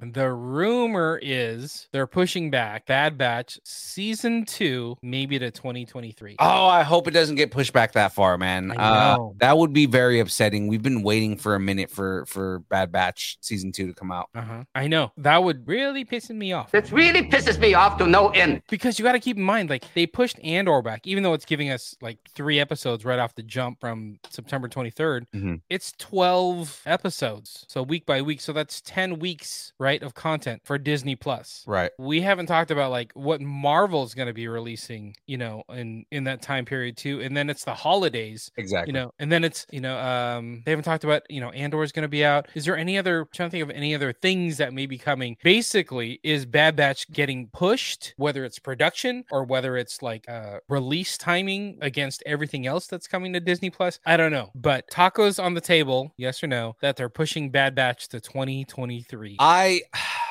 The 0.00 0.30
rumor 0.30 1.18
is 1.22 1.88
they're 1.90 2.06
pushing 2.06 2.50
back 2.50 2.84
Bad 2.86 3.16
Batch 3.16 3.58
season 3.64 4.44
two, 4.44 4.96
maybe 5.02 5.38
to 5.38 5.50
2023. 5.50 6.36
Oh, 6.38 6.66
I 6.66 6.82
hope 6.82 7.08
it 7.08 7.12
doesn't 7.12 7.36
get 7.36 7.50
pushed 7.50 7.72
back 7.72 7.92
that 7.92 8.12
far, 8.12 8.36
man. 8.36 8.72
I 8.72 8.96
Uh, 8.96 9.28
that 9.38 9.56
would 9.56 9.72
be 9.72 9.86
very 9.86 10.20
upsetting. 10.20 10.68
We've 10.68 10.82
been 10.82 11.02
waiting 11.02 11.36
for 11.38 11.54
a 11.54 11.60
minute 11.60 11.90
for 11.90 12.26
for 12.26 12.58
Bad 12.68 12.92
Batch 12.92 13.38
season 13.40 13.72
two 13.72 13.86
to 13.86 13.94
come 13.94 14.12
out. 14.12 14.28
Uh-huh. 14.34 14.64
I 14.74 14.86
know. 14.86 15.12
That 15.16 15.42
would 15.42 15.66
really 15.66 16.04
piss 16.04 16.28
me 16.28 16.52
off. 16.52 16.74
It 16.74 16.92
really 16.92 17.22
pisses 17.22 17.58
me 17.58 17.72
off 17.72 17.96
to 17.98 18.06
no 18.06 18.28
end. 18.28 18.62
Because 18.68 18.98
you 18.98 19.02
got 19.04 19.12
to 19.12 19.20
keep 19.20 19.38
in 19.38 19.42
mind, 19.42 19.70
like, 19.70 19.84
they 19.94 20.06
pushed 20.06 20.38
Andor 20.40 20.82
back, 20.82 21.06
even 21.06 21.22
though 21.22 21.32
it's 21.32 21.46
giving 21.46 21.70
us 21.70 21.96
like 22.02 22.18
three 22.34 22.60
episodes 22.60 23.04
right 23.04 23.18
off 23.18 23.34
the 23.34 23.42
jump 23.42 23.80
from 23.80 24.18
September 24.28 24.68
23rd. 24.68 25.26
Mhm. 25.34 25.60
It's 25.70 25.92
12 25.92 26.82
episodes. 26.84 27.64
So 27.68 27.82
week 27.82 28.04
by 28.04 28.20
week. 28.20 28.40
So 28.42 28.52
that's 28.52 28.80
10 28.82 29.18
weeks, 29.18 29.72
right? 29.78 29.85
Right, 29.86 30.02
of 30.02 30.14
content 30.14 30.62
for 30.64 30.78
Disney 30.78 31.14
Plus. 31.16 31.62
Right. 31.66 31.92
We 31.98 32.20
haven't 32.20 32.46
talked 32.46 32.70
about 32.70 32.90
like 32.90 33.12
what 33.14 33.40
Marvel's 33.40 34.14
going 34.14 34.26
to 34.26 34.34
be 34.34 34.48
releasing, 34.48 35.14
you 35.26 35.38
know, 35.38 35.62
in 35.68 36.04
in 36.10 36.24
that 36.24 36.42
time 36.42 36.64
period 36.64 36.96
too. 36.96 37.20
And 37.20 37.36
then 37.36 37.48
it's 37.48 37.64
the 37.64 37.74
holidays, 37.74 38.50
Exactly. 38.56 38.92
you 38.92 38.98
know, 38.98 39.12
and 39.20 39.30
then 39.30 39.44
it's 39.44 39.64
you 39.70 39.80
know, 39.80 39.96
um, 39.98 40.62
they 40.64 40.72
haven't 40.72 40.84
talked 40.84 41.04
about 41.04 41.22
you 41.30 41.40
know, 41.40 41.50
Andor 41.50 41.82
is 41.82 41.92
going 41.92 42.02
to 42.02 42.08
be 42.08 42.24
out. 42.24 42.48
Is 42.54 42.64
there 42.64 42.76
any 42.76 42.98
other? 42.98 43.28
trying 43.32 43.48
to 43.48 43.50
think 43.52 43.62
of 43.62 43.70
any 43.70 43.94
other 43.94 44.12
things 44.12 44.56
that 44.56 44.72
may 44.72 44.86
be 44.86 44.98
coming. 44.98 45.36
Basically, 45.42 46.18
is 46.22 46.44
Bad 46.46 46.74
Batch 46.76 47.10
getting 47.12 47.48
pushed, 47.52 48.14
whether 48.16 48.44
it's 48.44 48.58
production 48.58 49.24
or 49.30 49.44
whether 49.44 49.76
it's 49.76 50.02
like 50.02 50.28
uh, 50.28 50.58
release 50.68 51.16
timing 51.16 51.78
against 51.80 52.22
everything 52.26 52.66
else 52.66 52.86
that's 52.86 53.06
coming 53.06 53.32
to 53.34 53.40
Disney 53.40 53.70
Plus? 53.70 54.00
I 54.04 54.16
don't 54.16 54.32
know, 54.32 54.50
but 54.54 54.88
tacos 54.90 55.42
on 55.42 55.54
the 55.54 55.60
table, 55.60 56.12
yes 56.16 56.42
or 56.42 56.46
no, 56.48 56.74
that 56.80 56.96
they're 56.96 57.08
pushing 57.08 57.50
Bad 57.50 57.74
Batch 57.74 58.08
to 58.08 58.20
2023. 58.20 59.36
I 59.38 59.75
I 59.92 60.22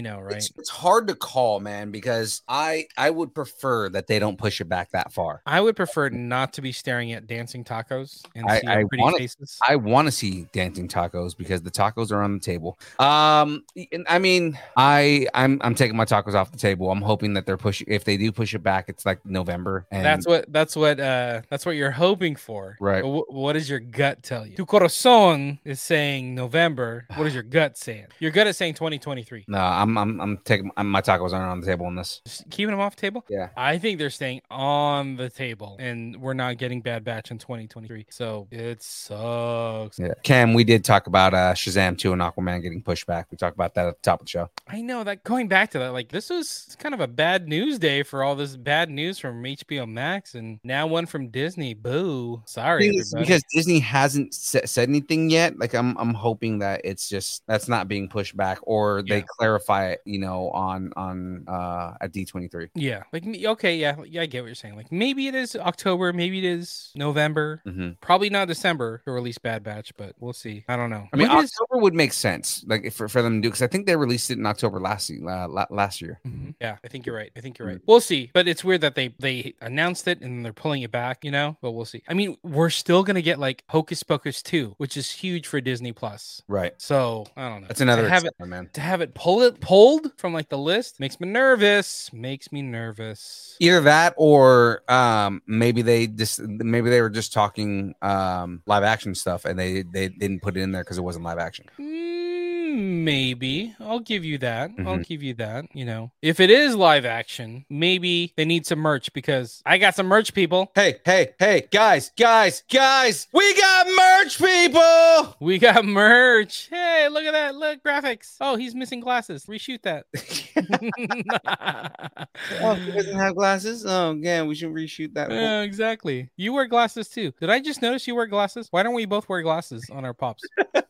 know, 0.00 0.20
right? 0.20 0.36
it's, 0.36 0.52
it's 0.56 0.70
hard 0.70 1.08
to 1.08 1.14
call, 1.14 1.60
man, 1.60 1.90
because 1.90 2.42
I 2.48 2.86
I 2.96 3.10
would 3.10 3.34
prefer 3.34 3.88
that 3.90 4.06
they 4.06 4.18
don't 4.18 4.36
push 4.38 4.60
it 4.60 4.68
back 4.68 4.90
that 4.92 5.12
far. 5.12 5.42
I 5.46 5.60
would 5.60 5.76
prefer 5.76 6.08
not 6.08 6.52
to 6.54 6.62
be 6.62 6.72
staring 6.72 7.12
at 7.12 7.26
dancing 7.26 7.64
tacos 7.64 8.24
and 8.34 8.46
I, 8.46 8.60
seeing 8.60 8.68
I 8.68 8.84
pretty 8.84 9.02
want 9.02 9.18
faces. 9.18 9.58
I 9.66 9.76
want 9.76 10.06
to 10.06 10.12
see 10.12 10.46
dancing 10.52 10.88
tacos 10.88 11.36
because 11.36 11.62
the 11.62 11.70
tacos 11.70 12.12
are 12.12 12.22
on 12.22 12.34
the 12.34 12.40
table. 12.40 12.78
Um, 12.98 13.64
I 14.08 14.18
mean, 14.18 14.58
I 14.76 15.26
I'm 15.34 15.58
I'm 15.62 15.74
taking 15.74 15.96
my 15.96 16.04
tacos 16.04 16.34
off 16.34 16.52
the 16.52 16.58
table. 16.58 16.90
I'm 16.90 17.02
hoping 17.02 17.34
that 17.34 17.46
they're 17.46 17.56
pushing. 17.56 17.86
If 17.90 18.04
they 18.04 18.16
do 18.16 18.32
push 18.32 18.54
it 18.54 18.62
back, 18.62 18.88
it's 18.88 19.06
like 19.06 19.24
November. 19.24 19.86
And 19.90 20.04
that's 20.04 20.26
what 20.26 20.52
that's 20.52 20.76
what 20.76 21.00
uh 21.00 21.42
that's 21.48 21.64
what 21.64 21.76
you're 21.76 21.90
hoping 21.90 22.36
for. 22.36 22.76
Right. 22.80 23.02
Wh- 23.02 23.32
what 23.32 23.54
does 23.54 23.68
your 23.70 23.80
gut 23.80 24.22
tell 24.22 24.46
you? 24.46 24.56
Tu 24.56 24.66
corazón 24.66 25.58
is 25.64 25.80
saying 25.80 26.34
November. 26.34 27.06
What 27.14 27.26
is 27.26 27.34
your 27.34 27.42
gut 27.42 27.76
saying? 27.76 28.06
Your 28.18 28.30
gut 28.30 28.46
is 28.46 28.56
saying 28.56 28.74
2023. 28.74 29.44
No, 29.48 29.58
I'm 29.76 29.96
I'm 29.98 30.20
I'm 30.20 30.38
taking 30.38 30.70
my 30.76 31.00
tacos 31.00 31.32
aren't 31.32 31.50
on 31.50 31.60
the 31.60 31.66
table 31.66 31.86
in 31.88 31.94
this. 31.94 32.20
Just 32.24 32.48
keeping 32.50 32.70
them 32.72 32.80
off 32.80 32.96
the 32.96 33.00
table? 33.02 33.24
Yeah. 33.28 33.48
I 33.56 33.78
think 33.78 33.98
they're 33.98 34.10
staying 34.10 34.42
on 34.50 35.16
the 35.16 35.28
table 35.30 35.76
and 35.78 36.16
we're 36.20 36.34
not 36.34 36.58
getting 36.58 36.80
Bad 36.80 37.04
Batch 37.04 37.30
in 37.30 37.38
2023. 37.38 38.06
So 38.10 38.48
it 38.50 38.82
sucks. 38.82 39.98
Yeah. 39.98 40.14
Cam, 40.22 40.54
we 40.54 40.64
did 40.64 40.84
talk 40.84 41.06
about 41.06 41.34
uh 41.34 41.54
Shazam 41.54 41.98
2 41.98 42.12
and 42.12 42.22
Aquaman 42.22 42.62
getting 42.62 42.82
pushed 42.82 43.06
back. 43.06 43.26
We 43.30 43.36
talked 43.36 43.56
about 43.56 43.74
that 43.74 43.86
at 43.86 43.96
the 43.96 44.02
top 44.02 44.20
of 44.20 44.26
the 44.26 44.30
show. 44.30 44.50
I 44.68 44.80
know 44.80 45.04
that 45.04 45.24
going 45.24 45.48
back 45.48 45.70
to 45.72 45.78
that, 45.80 45.92
like 45.92 46.08
this 46.08 46.30
was 46.30 46.76
kind 46.78 46.94
of 46.94 47.00
a 47.00 47.06
bad 47.08 47.48
news 47.48 47.78
day 47.78 48.02
for 48.02 48.22
all 48.22 48.34
this 48.34 48.56
bad 48.56 48.90
news 48.90 49.18
from 49.18 49.42
HBO 49.42 49.88
Max 49.88 50.34
and 50.34 50.58
now 50.64 50.86
one 50.86 51.06
from 51.06 51.28
Disney. 51.28 51.74
Boo. 51.74 52.42
Sorry. 52.46 52.88
Thing 52.88 52.98
is, 52.98 53.12
everybody. 53.14 53.26
because 53.26 53.42
Disney 53.52 53.78
hasn't 53.80 54.34
sa- 54.34 54.60
said 54.64 54.88
anything 54.88 55.30
yet. 55.30 55.58
Like 55.58 55.74
I'm, 55.74 55.96
I'm 55.98 56.14
hoping 56.14 56.58
that 56.60 56.80
it's 56.84 57.08
just 57.08 57.42
that's 57.46 57.68
not 57.68 57.88
being 57.88 58.08
pushed 58.08 58.36
back, 58.36 58.58
or 58.62 59.02
they 59.02 59.18
Yeah. 59.18 59.24
Clarify 59.66 59.90
it, 59.92 60.02
you 60.04 60.18
know, 60.18 60.50
on 60.50 60.92
on 60.96 61.44
uh 61.48 61.94
at 62.00 62.12
D23. 62.12 62.70
Yeah, 62.74 63.02
like 63.12 63.24
okay, 63.26 63.76
yeah, 63.76 63.96
yeah, 64.06 64.22
I 64.22 64.26
get 64.26 64.42
what 64.42 64.46
you're 64.46 64.54
saying. 64.54 64.76
Like 64.76 64.90
maybe 64.92 65.26
it 65.28 65.34
is 65.34 65.56
October, 65.56 66.12
maybe 66.12 66.38
it 66.38 66.44
is 66.44 66.90
November, 66.94 67.62
Mhm. 67.66 67.96
probably 68.00 68.30
not 68.30 68.48
December 68.48 69.02
to 69.04 69.10
release 69.12 69.38
Bad 69.38 69.62
Batch, 69.62 69.92
but 69.96 70.14
we'll 70.20 70.32
see. 70.32 70.64
I 70.68 70.76
don't 70.76 70.90
know. 70.90 71.08
I 71.12 71.16
mean, 71.16 71.30
is- 71.30 71.52
October 71.60 71.82
would 71.82 71.94
make 71.94 72.12
sense, 72.12 72.64
like 72.66 72.84
if, 72.84 72.94
for 72.94 73.08
for 73.08 73.22
them 73.22 73.40
to 73.42 73.46
do, 73.46 73.48
because 73.50 73.62
I 73.62 73.66
think 73.66 73.86
they 73.86 73.96
released 73.96 74.30
it 74.30 74.38
in 74.38 74.46
October 74.46 74.80
last 74.80 75.10
year. 75.10 75.28
Uh, 75.28 75.48
last 75.70 76.00
year. 76.00 76.20
Mhm. 76.26 76.54
yeah, 76.60 76.76
I 76.84 76.88
think 76.88 77.06
you're 77.06 77.16
right. 77.16 77.32
I 77.36 77.40
think 77.40 77.58
you're 77.58 77.68
right. 77.68 77.80
We'll 77.86 78.00
see, 78.00 78.30
but 78.32 78.46
it's 78.48 78.64
weird 78.64 78.80
that 78.82 78.94
they 78.94 79.08
they 79.18 79.54
announced 79.60 80.06
it 80.08 80.20
and 80.20 80.44
they're 80.44 80.52
pulling 80.52 80.82
it 80.82 80.90
back, 80.90 81.24
you 81.24 81.30
know. 81.30 81.56
But 81.60 81.72
we'll 81.72 81.84
see. 81.84 82.02
I 82.08 82.14
mean, 82.14 82.36
we're 82.42 82.70
still 82.70 83.02
gonna 83.02 83.22
get 83.22 83.38
like 83.38 83.64
Hocus 83.68 84.02
Pocus 84.02 84.42
two, 84.42 84.74
which 84.78 84.96
is 84.96 85.10
huge 85.10 85.46
for 85.46 85.60
Disney 85.60 85.92
Plus. 85.92 86.42
Right. 86.48 86.74
So 86.78 87.26
I 87.36 87.48
don't 87.48 87.62
know. 87.62 87.68
That's 87.68 87.80
another 87.80 88.02
to 88.02 88.10
have 88.10 88.24
it 88.24 88.34
man. 88.40 88.68
to 88.74 88.80
have 88.80 89.00
it 89.00 89.14
pull 89.14 89.42
it 89.42 89.55
pulled 89.60 90.12
from 90.18 90.32
like 90.32 90.48
the 90.48 90.58
list 90.58 91.00
makes 91.00 91.20
me 91.20 91.28
nervous. 91.28 92.10
Makes 92.12 92.52
me 92.52 92.62
nervous. 92.62 93.56
Either 93.60 93.80
that, 93.82 94.14
or 94.16 94.82
um, 94.88 95.42
maybe 95.46 95.82
they 95.82 96.06
just 96.06 96.40
maybe 96.40 96.90
they 96.90 97.00
were 97.00 97.10
just 97.10 97.32
talking 97.32 97.94
um 98.02 98.62
live 98.66 98.82
action 98.82 99.14
stuff, 99.14 99.44
and 99.44 99.58
they 99.58 99.82
they 99.82 100.08
didn't 100.08 100.42
put 100.42 100.56
it 100.56 100.60
in 100.60 100.72
there 100.72 100.84
because 100.84 100.98
it 100.98 101.02
wasn't 101.02 101.24
live 101.24 101.38
action. 101.38 101.66
Mm, 101.78 102.45
Maybe 102.76 103.74
I'll 103.80 104.00
give 104.00 104.22
you 104.24 104.36
that. 104.38 104.70
I'll 104.80 104.98
Mhm. 104.98 105.06
give 105.06 105.22
you 105.22 105.32
that. 105.34 105.64
You 105.72 105.84
know, 105.86 106.10
if 106.20 106.40
it 106.40 106.50
is 106.50 106.74
live 106.76 107.06
action, 107.06 107.64
maybe 107.70 108.32
they 108.36 108.44
need 108.44 108.66
some 108.66 108.80
merch 108.80 109.10
because 109.14 109.62
I 109.64 109.78
got 109.78 109.94
some 109.94 110.06
merch, 110.06 110.34
people. 110.34 110.70
Hey, 110.74 110.96
hey, 111.04 111.32
hey, 111.38 111.68
guys, 111.70 112.10
guys, 112.18 112.62
guys, 112.70 113.28
we 113.32 113.54
got 113.54 113.86
merch, 113.88 114.38
people. 114.38 115.36
We 115.40 115.58
got 115.58 115.84
merch. 115.86 116.68
Hey, 116.70 117.08
look 117.08 117.24
at 117.24 117.32
that. 117.32 117.54
Look, 117.54 117.82
graphics. 117.82 118.36
Oh, 118.40 118.56
he's 118.56 118.74
missing 118.74 119.00
glasses. 119.00 119.46
Reshoot 119.46 119.80
that. 119.82 120.04
Oh, 122.60 122.74
he 122.74 122.92
doesn't 122.92 123.18
have 123.18 123.34
glasses. 123.34 123.84
Oh, 123.86 124.14
yeah, 124.20 124.42
we 124.42 124.54
should 124.54 124.70
reshoot 124.72 125.14
that. 125.14 125.30
Yeah, 125.30 125.62
exactly. 125.62 126.28
You 126.36 126.52
wear 126.52 126.66
glasses 126.66 127.08
too. 127.08 127.32
Did 127.40 127.50
I 127.50 127.60
just 127.60 127.82
notice 127.82 128.06
you 128.06 128.14
wear 128.14 128.26
glasses? 128.26 128.68
Why 128.70 128.82
don't 128.82 128.94
we 128.94 129.06
both 129.06 129.28
wear 129.28 129.42
glasses 129.42 129.88
on 129.90 130.04
our 130.04 130.14
pops? 130.14 130.42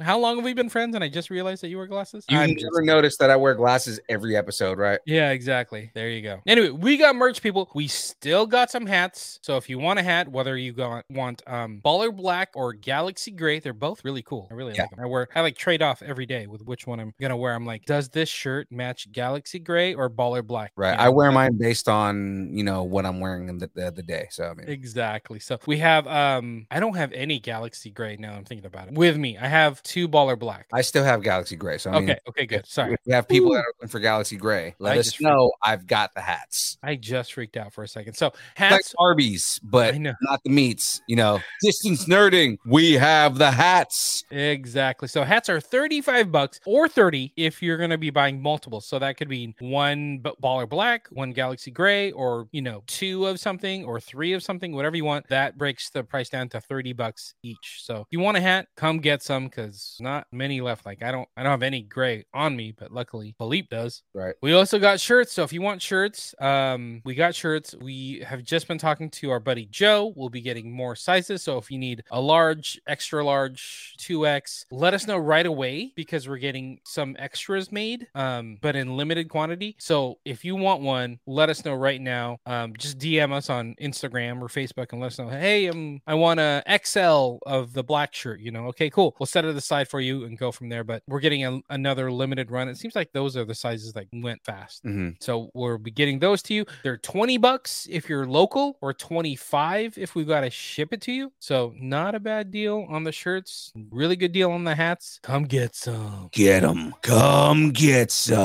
How 0.00 0.18
long 0.18 0.36
have 0.36 0.44
we 0.44 0.52
been 0.52 0.68
friends? 0.68 0.94
And 0.94 1.02
I 1.02 1.08
just 1.08 1.30
realized 1.30 1.62
that 1.62 1.68
you 1.68 1.76
wear 1.78 1.86
glasses. 1.86 2.24
You 2.28 2.38
I'm 2.38 2.54
never 2.54 2.82
noticed 2.82 3.18
that 3.20 3.30
I 3.30 3.36
wear 3.36 3.54
glasses 3.54 3.98
every 4.08 4.36
episode, 4.36 4.78
right? 4.78 5.00
Yeah, 5.06 5.30
exactly. 5.30 5.90
There 5.94 6.10
you 6.10 6.20
go. 6.22 6.40
Anyway, 6.46 6.70
we 6.70 6.96
got 6.96 7.16
merch, 7.16 7.40
people. 7.42 7.70
We 7.74 7.88
still 7.88 8.46
got 8.46 8.70
some 8.70 8.84
hats. 8.86 9.38
So 9.42 9.56
if 9.56 9.70
you 9.70 9.78
want 9.78 9.98
a 9.98 10.02
hat, 10.02 10.28
whether 10.28 10.56
you 10.56 10.72
go, 10.72 11.02
want 11.10 11.42
um 11.46 11.80
baller 11.84 12.14
black 12.14 12.50
or 12.54 12.72
galaxy 12.74 13.30
gray, 13.30 13.58
they're 13.58 13.72
both 13.72 14.04
really 14.04 14.22
cool. 14.22 14.48
I 14.50 14.54
really 14.54 14.74
Yeah. 14.74 14.82
like 14.82 14.90
them. 14.90 15.00
I 15.00 15.06
wear, 15.06 15.28
I 15.34 15.40
like 15.40 15.56
trade 15.56 15.82
off 15.82 16.02
every 16.02 16.26
day 16.26 16.46
with 16.46 16.62
which 16.62 16.86
one 16.86 17.00
I'm 17.00 17.14
gonna 17.20 17.36
wear. 17.36 17.54
I'm 17.54 17.64
like, 17.66 17.84
does 17.86 18.08
this 18.10 18.28
shirt 18.28 18.70
match 18.70 19.10
galaxy 19.12 19.58
gray 19.58 19.94
or 19.94 20.10
baller 20.10 20.46
black? 20.46 20.72
Right. 20.76 20.92
You 20.92 21.06
I 21.06 21.08
wear 21.08 21.32
mine 21.32 21.56
based 21.56 21.88
on 21.88 22.50
you 22.52 22.64
know 22.64 22.82
what 22.82 23.06
I'm 23.06 23.20
wearing 23.20 23.48
in 23.48 23.58
the, 23.58 23.70
the, 23.74 23.90
the 23.90 24.02
day. 24.02 24.26
So 24.30 24.44
I 24.44 24.54
mean, 24.54 24.68
Exactly. 24.68 25.40
So 25.40 25.58
we 25.66 25.78
have 25.78 26.06
um 26.06 26.66
I 26.70 26.80
don't 26.80 26.96
have 26.96 27.12
any 27.12 27.38
galaxy 27.38 27.90
gray 27.90 28.16
now. 28.18 28.34
I'm 28.34 28.44
thinking 28.44 28.66
about 28.66 28.88
it. 28.88 28.94
With 28.94 29.16
me, 29.16 29.38
I 29.38 29.46
have 29.48 29.82
two 29.86 30.08
baller 30.08 30.38
black. 30.38 30.66
I 30.72 30.82
still 30.82 31.04
have 31.04 31.22
Galaxy 31.22 31.56
Gray. 31.56 31.78
So 31.78 31.90
I 31.90 32.00
mean, 32.00 32.10
okay, 32.10 32.18
okay, 32.28 32.46
good. 32.46 32.66
Sorry. 32.66 32.96
we 33.06 33.12
have 33.12 33.28
people 33.28 33.52
that 33.52 33.60
are 33.60 33.72
looking 33.78 33.88
for 33.88 34.00
Galaxy 34.00 34.36
Gray, 34.36 34.74
let 34.78 34.96
I 34.96 34.98
us 34.98 35.20
know. 35.20 35.52
I've 35.62 35.86
got 35.86 36.14
the 36.14 36.20
hats. 36.20 36.76
I 36.82 36.96
just 36.96 37.32
freaked 37.32 37.56
out 37.56 37.72
for 37.72 37.84
a 37.84 37.88
second. 37.88 38.14
So 38.14 38.26
It's 38.26 38.36
like 38.60 38.70
hats 38.72 38.94
Arby's, 38.98 39.60
but 39.62 39.96
not 39.98 40.42
the 40.44 40.50
meats. 40.50 41.00
You 41.06 41.16
know, 41.16 41.40
distance 41.62 42.06
nerding. 42.06 42.58
We 42.66 42.94
have 42.94 43.38
the 43.38 43.50
hats. 43.50 44.24
Exactly. 44.30 45.08
So 45.08 45.22
hats 45.22 45.48
are 45.48 45.60
35 45.60 46.32
bucks 46.32 46.60
or 46.66 46.88
30 46.88 47.32
if 47.36 47.62
you're 47.62 47.78
going 47.78 47.90
to 47.90 47.98
be 47.98 48.10
buying 48.10 48.42
multiple. 48.42 48.80
So 48.80 48.98
that 48.98 49.16
could 49.16 49.28
be 49.28 49.54
one 49.60 50.20
baller 50.42 50.68
black, 50.68 51.06
one 51.10 51.32
galaxy 51.32 51.70
gray, 51.70 52.10
or, 52.12 52.48
you 52.52 52.62
know, 52.62 52.82
two 52.86 53.26
of 53.26 53.38
something 53.38 53.84
or 53.84 54.00
three 54.00 54.32
of 54.32 54.42
something, 54.42 54.74
whatever 54.74 54.96
you 54.96 55.04
want. 55.04 55.28
That 55.28 55.56
breaks 55.56 55.90
the 55.90 56.02
price 56.02 56.28
down 56.28 56.48
to 56.50 56.60
30 56.60 56.92
bucks 56.92 57.34
each. 57.42 57.78
So 57.82 58.00
if 58.00 58.06
you 58.10 58.20
want 58.20 58.36
a 58.36 58.40
hat, 58.40 58.66
come 58.76 58.98
get 58.98 59.22
some 59.22 59.44
because 59.44 59.75
not 60.00 60.26
many 60.32 60.60
left. 60.60 60.86
Like 60.86 61.02
I 61.02 61.10
don't, 61.10 61.28
I 61.36 61.42
don't 61.42 61.50
have 61.50 61.62
any 61.62 61.82
gray 61.82 62.24
on 62.32 62.56
me, 62.56 62.72
but 62.76 62.92
luckily 62.92 63.34
Philippe 63.38 63.68
does. 63.70 64.02
Right. 64.14 64.34
We 64.42 64.52
also 64.52 64.78
got 64.78 65.00
shirts. 65.00 65.32
So 65.32 65.42
if 65.42 65.52
you 65.52 65.62
want 65.62 65.82
shirts, 65.82 66.34
um, 66.40 67.02
we 67.04 67.14
got 67.14 67.34
shirts. 67.34 67.74
We 67.80 68.24
have 68.26 68.42
just 68.42 68.68
been 68.68 68.78
talking 68.78 69.10
to 69.10 69.30
our 69.30 69.40
buddy 69.40 69.66
Joe. 69.66 70.12
We'll 70.16 70.28
be 70.28 70.40
getting 70.40 70.70
more 70.70 70.96
sizes. 70.96 71.42
So 71.42 71.58
if 71.58 71.70
you 71.70 71.78
need 71.78 72.02
a 72.10 72.20
large, 72.20 72.80
extra 72.86 73.24
large, 73.24 73.94
2X, 73.98 74.66
let 74.70 74.94
us 74.94 75.06
know 75.06 75.18
right 75.18 75.46
away 75.46 75.92
because 75.96 76.28
we're 76.28 76.38
getting 76.38 76.80
some 76.84 77.16
extras 77.18 77.70
made, 77.72 78.06
um, 78.14 78.58
but 78.60 78.76
in 78.76 78.96
limited 78.96 79.28
quantity. 79.28 79.76
So 79.78 80.18
if 80.24 80.44
you 80.44 80.56
want 80.56 80.82
one, 80.82 81.18
let 81.26 81.48
us 81.48 81.64
know 81.64 81.74
right 81.74 82.00
now. 82.00 82.38
Um, 82.46 82.74
just 82.76 82.98
DM 82.98 83.32
us 83.32 83.50
on 83.50 83.74
Instagram 83.80 84.40
or 84.40 84.48
Facebook 84.48 84.92
and 84.92 85.00
let 85.00 85.08
us 85.08 85.18
know, 85.18 85.28
hey, 85.28 85.68
um, 85.68 86.00
I 86.06 86.14
want 86.14 86.40
a 86.40 86.62
XL 86.84 87.38
of 87.46 87.72
the 87.72 87.84
black 87.84 88.14
shirt, 88.14 88.40
you 88.40 88.50
know. 88.50 88.66
Okay, 88.68 88.90
cool. 88.90 89.14
We'll 89.18 89.26
set 89.26 89.44
it 89.44 89.56
aside 89.56 89.65
for 89.84 90.00
you 90.00 90.24
and 90.24 90.38
go 90.38 90.52
from 90.52 90.68
there. 90.68 90.84
But 90.84 91.02
we're 91.08 91.20
getting 91.20 91.44
a, 91.44 91.60
another 91.70 92.10
limited 92.12 92.50
run. 92.50 92.68
It 92.68 92.76
seems 92.78 92.94
like 92.94 93.12
those 93.12 93.36
are 93.36 93.44
the 93.44 93.54
sizes 93.54 93.92
that 93.94 94.06
went 94.12 94.44
fast. 94.44 94.84
Mhm. 94.84 95.16
So 95.20 95.50
we'll 95.54 95.78
be 95.78 95.90
getting 95.90 96.18
those 96.18 96.42
to 96.44 96.54
you. 96.54 96.64
They're 96.82 96.96
20 96.98 97.38
bucks 97.38 97.86
if 97.90 98.08
you're 98.08 98.26
local 98.26 98.78
or 98.80 98.92
25 98.92 99.98
if 99.98 100.14
we've 100.14 100.26
got 100.28 100.40
to 100.42 100.50
ship 100.50 100.92
it 100.92 101.00
to 101.02 101.12
you. 101.12 101.32
So 101.38 101.74
not 101.78 102.14
a 102.14 102.20
bad 102.20 102.50
deal 102.50 102.86
on 102.88 103.04
the 103.04 103.12
shirts. 103.12 103.72
Really 103.90 104.16
good 104.16 104.32
deal 104.32 104.50
on 104.52 104.64
the 104.64 104.74
hats. 104.74 105.18
Come 105.22 105.44
get 105.44 105.74
some. 105.74 106.28
Get 106.32 106.60
them. 106.60 106.94
Come 107.02 107.70
get 107.72 108.10
some. 108.10 108.36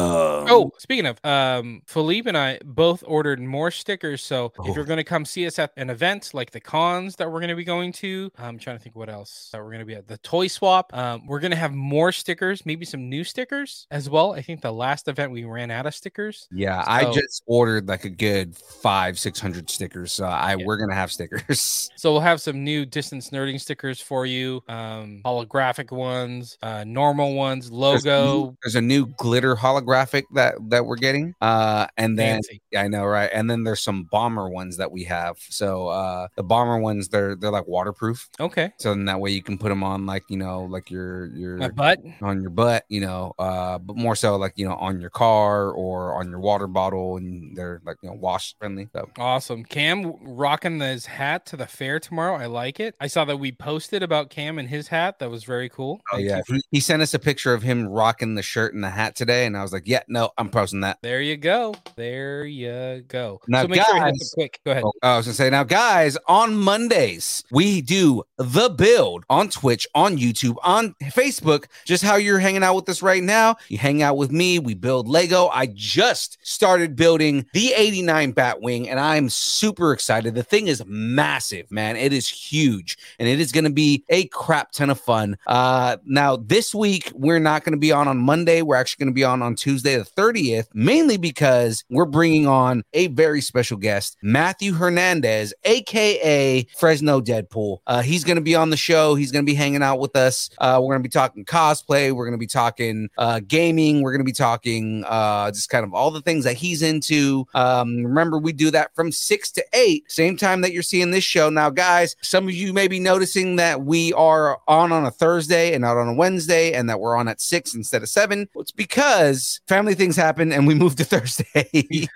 Oh, 0.49 0.72
speaking 0.77 1.06
of, 1.06 1.19
um, 1.26 1.81
Philippe 1.85 2.27
and 2.27 2.38
I 2.38 2.60
both 2.64 3.03
ordered 3.06 3.39
more 3.39 3.72
stickers. 3.72 4.22
So 4.22 4.53
Oh. 4.57 4.69
if 4.69 4.76
you're 4.76 4.85
going 4.85 4.98
to 4.98 5.03
come 5.03 5.26
see 5.26 5.45
us 5.45 5.60
at 5.60 5.72
an 5.77 5.89
event 5.89 6.34
like 6.34 6.52
the 6.52 6.60
cons 6.60 7.15
that 7.18 7.31
we're 7.31 7.39
going 7.39 7.49
to 7.49 7.56
be 7.56 7.64
going 7.64 7.91
to, 7.93 8.31
I'm 8.38 8.57
trying 8.57 8.77
to 8.77 8.84
think 8.84 8.95
what 8.95 9.10
else 9.10 9.49
that 9.52 9.60
we're 9.60 9.69
going 9.72 9.80
to 9.80 9.85
be 9.85 9.95
at 9.95 10.07
the 10.07 10.18
toy 10.19 10.48
swap. 10.48 10.95
Um, 10.95 11.10
Um, 11.11 11.25
we're 11.25 11.39
gonna 11.39 11.55
have 11.55 11.73
more 11.73 12.11
stickers, 12.11 12.65
maybe 12.65 12.85
some 12.85 13.09
new 13.09 13.23
stickers 13.23 13.88
as 13.91 14.09
well. 14.09 14.33
I 14.33 14.41
think 14.41 14.61
the 14.61 14.71
last 14.71 15.07
event 15.07 15.31
we 15.31 15.43
ran 15.43 15.71
out 15.71 15.85
of 15.85 15.95
stickers. 15.95 16.47
Yeah, 16.51 16.83
I 16.88 17.11
just 17.11 17.43
ordered 17.45 17.88
like 17.88 18.05
a 18.05 18.09
good 18.09 18.55
five, 18.55 19.19
six 19.19 19.39
hundred 19.39 19.69
stickers. 19.69 20.13
So 20.13 20.25
I 20.25 20.55
we're 20.55 20.77
gonna 20.77 20.95
have 20.95 21.11
stickers. 21.11 21.89
So 22.01 22.11
we'll 22.11 22.21
have 22.21 22.41
some 22.41 22.63
new 22.63 22.85
distance 22.85 23.29
nerding 23.29 23.61
stickers 23.61 24.01
for 24.01 24.25
you. 24.25 24.63
Um, 24.67 25.21
holographic 25.23 25.91
ones, 25.95 26.57
uh, 26.63 26.83
normal 26.83 27.35
ones, 27.35 27.69
There's 27.69 28.05
a 28.05 28.09
new- 28.09 28.13
logo. 28.13 28.57
There's 28.63 28.75
a 28.75 28.81
new 28.81 29.05
glitter 29.17 29.55
holographic 29.55 30.23
that 30.33 30.55
that 30.69 30.85
we're 30.85 30.95
getting. 30.95 31.35
Uh, 31.41 31.85
and 31.97 32.17
then 32.17 32.41
yeah, 32.71 32.81
I 32.81 32.88
know, 32.88 33.05
right? 33.05 33.29
And 33.31 33.49
then 33.49 33.63
there's 33.63 33.81
some 33.81 34.07
bomber 34.11 34.49
ones 34.49 34.77
that 34.77 34.91
we 34.91 35.03
have. 35.03 35.38
So 35.49 35.89
uh, 35.89 36.27
the 36.35 36.43
bomber 36.43 36.79
ones, 36.79 37.09
they're 37.09 37.35
they're 37.35 37.51
like 37.51 37.67
waterproof. 37.67 38.29
Okay. 38.39 38.71
So 38.77 38.95
then 38.95 39.05
that 39.05 39.19
way 39.19 39.31
you 39.31 39.43
can 39.43 39.57
put 39.59 39.69
them 39.69 39.83
on 39.83 40.05
like 40.07 40.23
you 40.29 40.38
know 40.38 40.63
like 40.63 40.89
your 40.89 41.01
your 41.28 41.57
My 41.57 41.69
butt. 41.69 41.99
on 42.22 42.41
your 42.41 42.49
butt, 42.52 42.86
you 42.90 43.02
know, 43.02 43.34
uh, 43.40 43.78
but 43.78 43.95
more 43.98 44.15
so 44.15 44.36
like 44.38 44.53
you 44.56 44.68
know 44.68 44.76
on 44.76 44.99
your 45.02 45.10
car 45.10 45.72
or 45.72 46.14
on 46.19 46.30
your 46.30 46.40
water 46.40 46.68
bottle, 46.68 47.18
and 47.18 47.56
they're 47.56 47.82
like 47.86 47.98
you 48.02 48.10
know 48.10 48.15
wash 48.15 48.56
friendly. 48.60 48.88
So 48.94 49.10
Awesome. 49.18 49.64
Cam 49.64 50.14
rocking 50.23 50.80
his 50.80 51.06
hat 51.06 51.45
to 51.48 51.57
the 51.57 51.65
fair 51.68 51.99
tomorrow. 51.99 52.36
I 52.36 52.45
like 52.48 52.80
it. 52.80 52.95
I 52.99 53.07
saw 53.07 53.26
that 53.26 53.38
we 53.38 53.52
posted 53.52 54.03
about 54.03 54.30
Cam 54.30 54.60
and 54.60 54.68
his 54.69 54.88
hat. 54.88 55.19
That 55.19 55.30
was 55.30 55.44
very 55.44 55.69
cool. 55.69 56.02
Oh 56.11 56.18
Thank 56.18 56.30
yeah, 56.30 56.41
you 56.48 56.56
he, 56.56 56.61
he 56.72 56.80
sent 56.80 57.02
us 57.02 57.14
a 57.14 57.19
picture 57.19 57.53
of 57.53 57.61
him 57.64 57.88
rocking 57.88 58.36
the 58.36 58.41
shirt 58.44 58.73
and 58.73 58.84
the 58.84 58.90
hat 58.90 59.15
today, 59.15 59.45
and 59.45 59.57
I 59.57 59.61
was 59.64 59.73
like, 59.73 59.84
"Yeah, 59.86 60.03
no, 60.07 60.32
I'm 60.38 60.49
posting 60.49 60.82
that." 60.82 60.98
There 61.02 61.22
you 61.22 61.38
go. 61.38 61.76
There 61.95 62.45
you 62.45 63.03
go. 63.07 63.40
Now, 63.48 63.64
so 63.64 63.68
make 63.68 63.84
sure 63.84 63.95
you 63.98 64.03
hit 64.03 64.11
guys- 64.14 64.32
quick. 64.34 64.60
Go 64.65 64.72
ahead. 64.72 64.84
Oh, 64.86 64.91
I 65.02 65.18
was 65.18 65.26
gonna 65.26 65.36
say 65.36 65.49
now, 65.49 65.64
guys. 65.64 66.18
On 66.28 66.56
Mondays, 66.56 67.44
we 67.52 67.82
do 67.82 68.23
the 68.38 68.69
build 68.69 69.23
on 69.30 69.49
Twitch, 69.49 69.88
on 69.95 70.18
YouTube, 70.18 70.56
on 70.64 70.90
Facebook. 71.03 71.65
Just 71.85 72.03
how 72.03 72.15
you're 72.15 72.39
hanging 72.39 72.63
out 72.63 72.76
with 72.76 72.89
us 72.89 73.01
right 73.01 73.23
now. 73.23 73.55
You 73.69 73.77
hang 73.77 74.01
out 74.01 74.18
with 74.18 74.31
me. 74.31 74.59
We 74.59 74.73
build 74.73 75.07
Lego. 75.07 75.47
I 75.47 75.68
just 75.68 76.38
started 76.41 76.95
building 76.95 77.45
the 77.53 77.73
89 77.73 78.34
Batwing, 78.34 78.88
and 78.88 78.99
I'm 78.99 79.30
super 79.30 79.93
excited. 79.93 80.35
The 80.35 80.43
thing 80.43 80.68
is 80.68 80.84
massive, 80.85 81.72
man. 81.72 81.95
It 81.95 82.13
is 82.13 82.27
huge, 82.27 82.97
and 83.19 83.27
it 83.27 83.39
is 83.39 83.51
going 83.51 83.63
to 83.63 83.72
be 83.72 84.03
a 84.09 84.27
crap 84.27 84.72
ton 84.72 84.89
of 84.89 84.99
fun. 84.99 85.38
Uh, 85.47 85.97
now 86.05 86.35
this 86.35 86.73
week 86.73 87.11
we're 87.15 87.39
not 87.39 87.63
going 87.63 87.73
to 87.73 87.80
be 87.80 87.91
on 87.91 88.07
on 88.07 88.18
Monday. 88.18 88.61
We're 88.61 88.76
actually 88.76 89.05
going 89.05 89.13
to 89.13 89.18
be 89.18 89.23
on 89.23 89.41
on 89.41 89.55
Tuesday 89.55 89.95
the 89.95 90.03
30th, 90.03 90.68
mainly 90.73 91.18
because 91.18 91.84
we're 91.89 92.05
bringing 92.05 92.47
on 92.47 92.84
a 92.93 93.07
very 93.07 93.41
special 93.41 93.77
guest, 93.77 94.18
Matthew 94.22 94.73
Hernandez, 94.73 95.53
aka 95.63 96.65
Fresno 96.77 97.22
Deadpool. 97.22 97.80
Uh, 97.88 98.01
he's 98.01 98.23
going 98.23 98.35
to 98.35 98.41
be 98.41 98.55
on 98.55 98.69
the 98.69 98.77
show. 98.77 99.15
He's 99.15 99.31
going 99.31 99.45
to 99.45 99.49
be 99.49 99.55
hanging 99.55 99.84
out 99.84 99.99
with 99.99 100.15
us. 100.15 100.49
Uh, 100.57 100.81
we're 100.82 100.94
going 100.94 101.03
to 101.03 101.10
be 101.10 101.14
talking 101.14 101.45
cosplay. 101.45 102.12
We're 102.12 102.26
going 102.26 102.34
to 102.34 102.38
be 102.38 102.48
talking 102.48 103.10
uh, 103.18 103.41
gaming. 103.48 104.02
We're 104.02 104.12
going 104.12 104.22
to 104.22 104.26
be 104.26 104.32
talking 104.32 105.03
uh, 105.08 105.52
just 105.52 105.70
kind 105.70 105.84
of 105.84 105.94
all 105.94 106.12
the 106.12 106.22
things 106.22 106.44
that 106.45 106.56
he's 106.56 106.82
into. 106.82 107.45
Um, 107.53 108.03
remember, 108.03 108.38
we 108.38 108.53
do 108.53 108.72
that 108.72 108.94
from 108.95 109.12
six 109.12 109.52
to 109.52 109.66
eight, 109.74 110.12
same 110.12 110.38
time 110.38 110.62
that 110.62 110.74
you're 110.74 110.84
seeing 110.84 111.12
this 111.12 111.24
show. 111.24 111.49
Now, 111.49 111.70
guys, 111.70 112.16
some 112.22 112.45
of 112.45 112.53
you 112.53 112.74
may 112.74 112.88
be 112.88 112.99
noticing 112.99 113.56
that 113.58 113.82
we 113.82 114.14
are 114.14 114.60
on 114.68 114.91
on 114.91 115.06
a 115.06 115.12
Thursday 115.12 115.74
and 115.74 115.82
not 115.82 115.98
on 115.98 116.08
a 116.08 116.14
Wednesday, 116.14 116.74
and 116.74 116.90
that 116.90 116.99
we're 116.99 117.16
on 117.16 117.28
at 117.28 117.41
six 117.41 117.74
instead 117.74 118.03
of 118.03 118.10
seven. 118.10 118.48
It's 118.56 118.72
because 118.72 119.62
family 119.68 119.95
things 119.95 120.16
happen 120.16 120.52
and 120.52 120.68
we 120.68 120.74
moved 120.74 120.98
to 120.99 121.06
Thursday. 121.12 122.10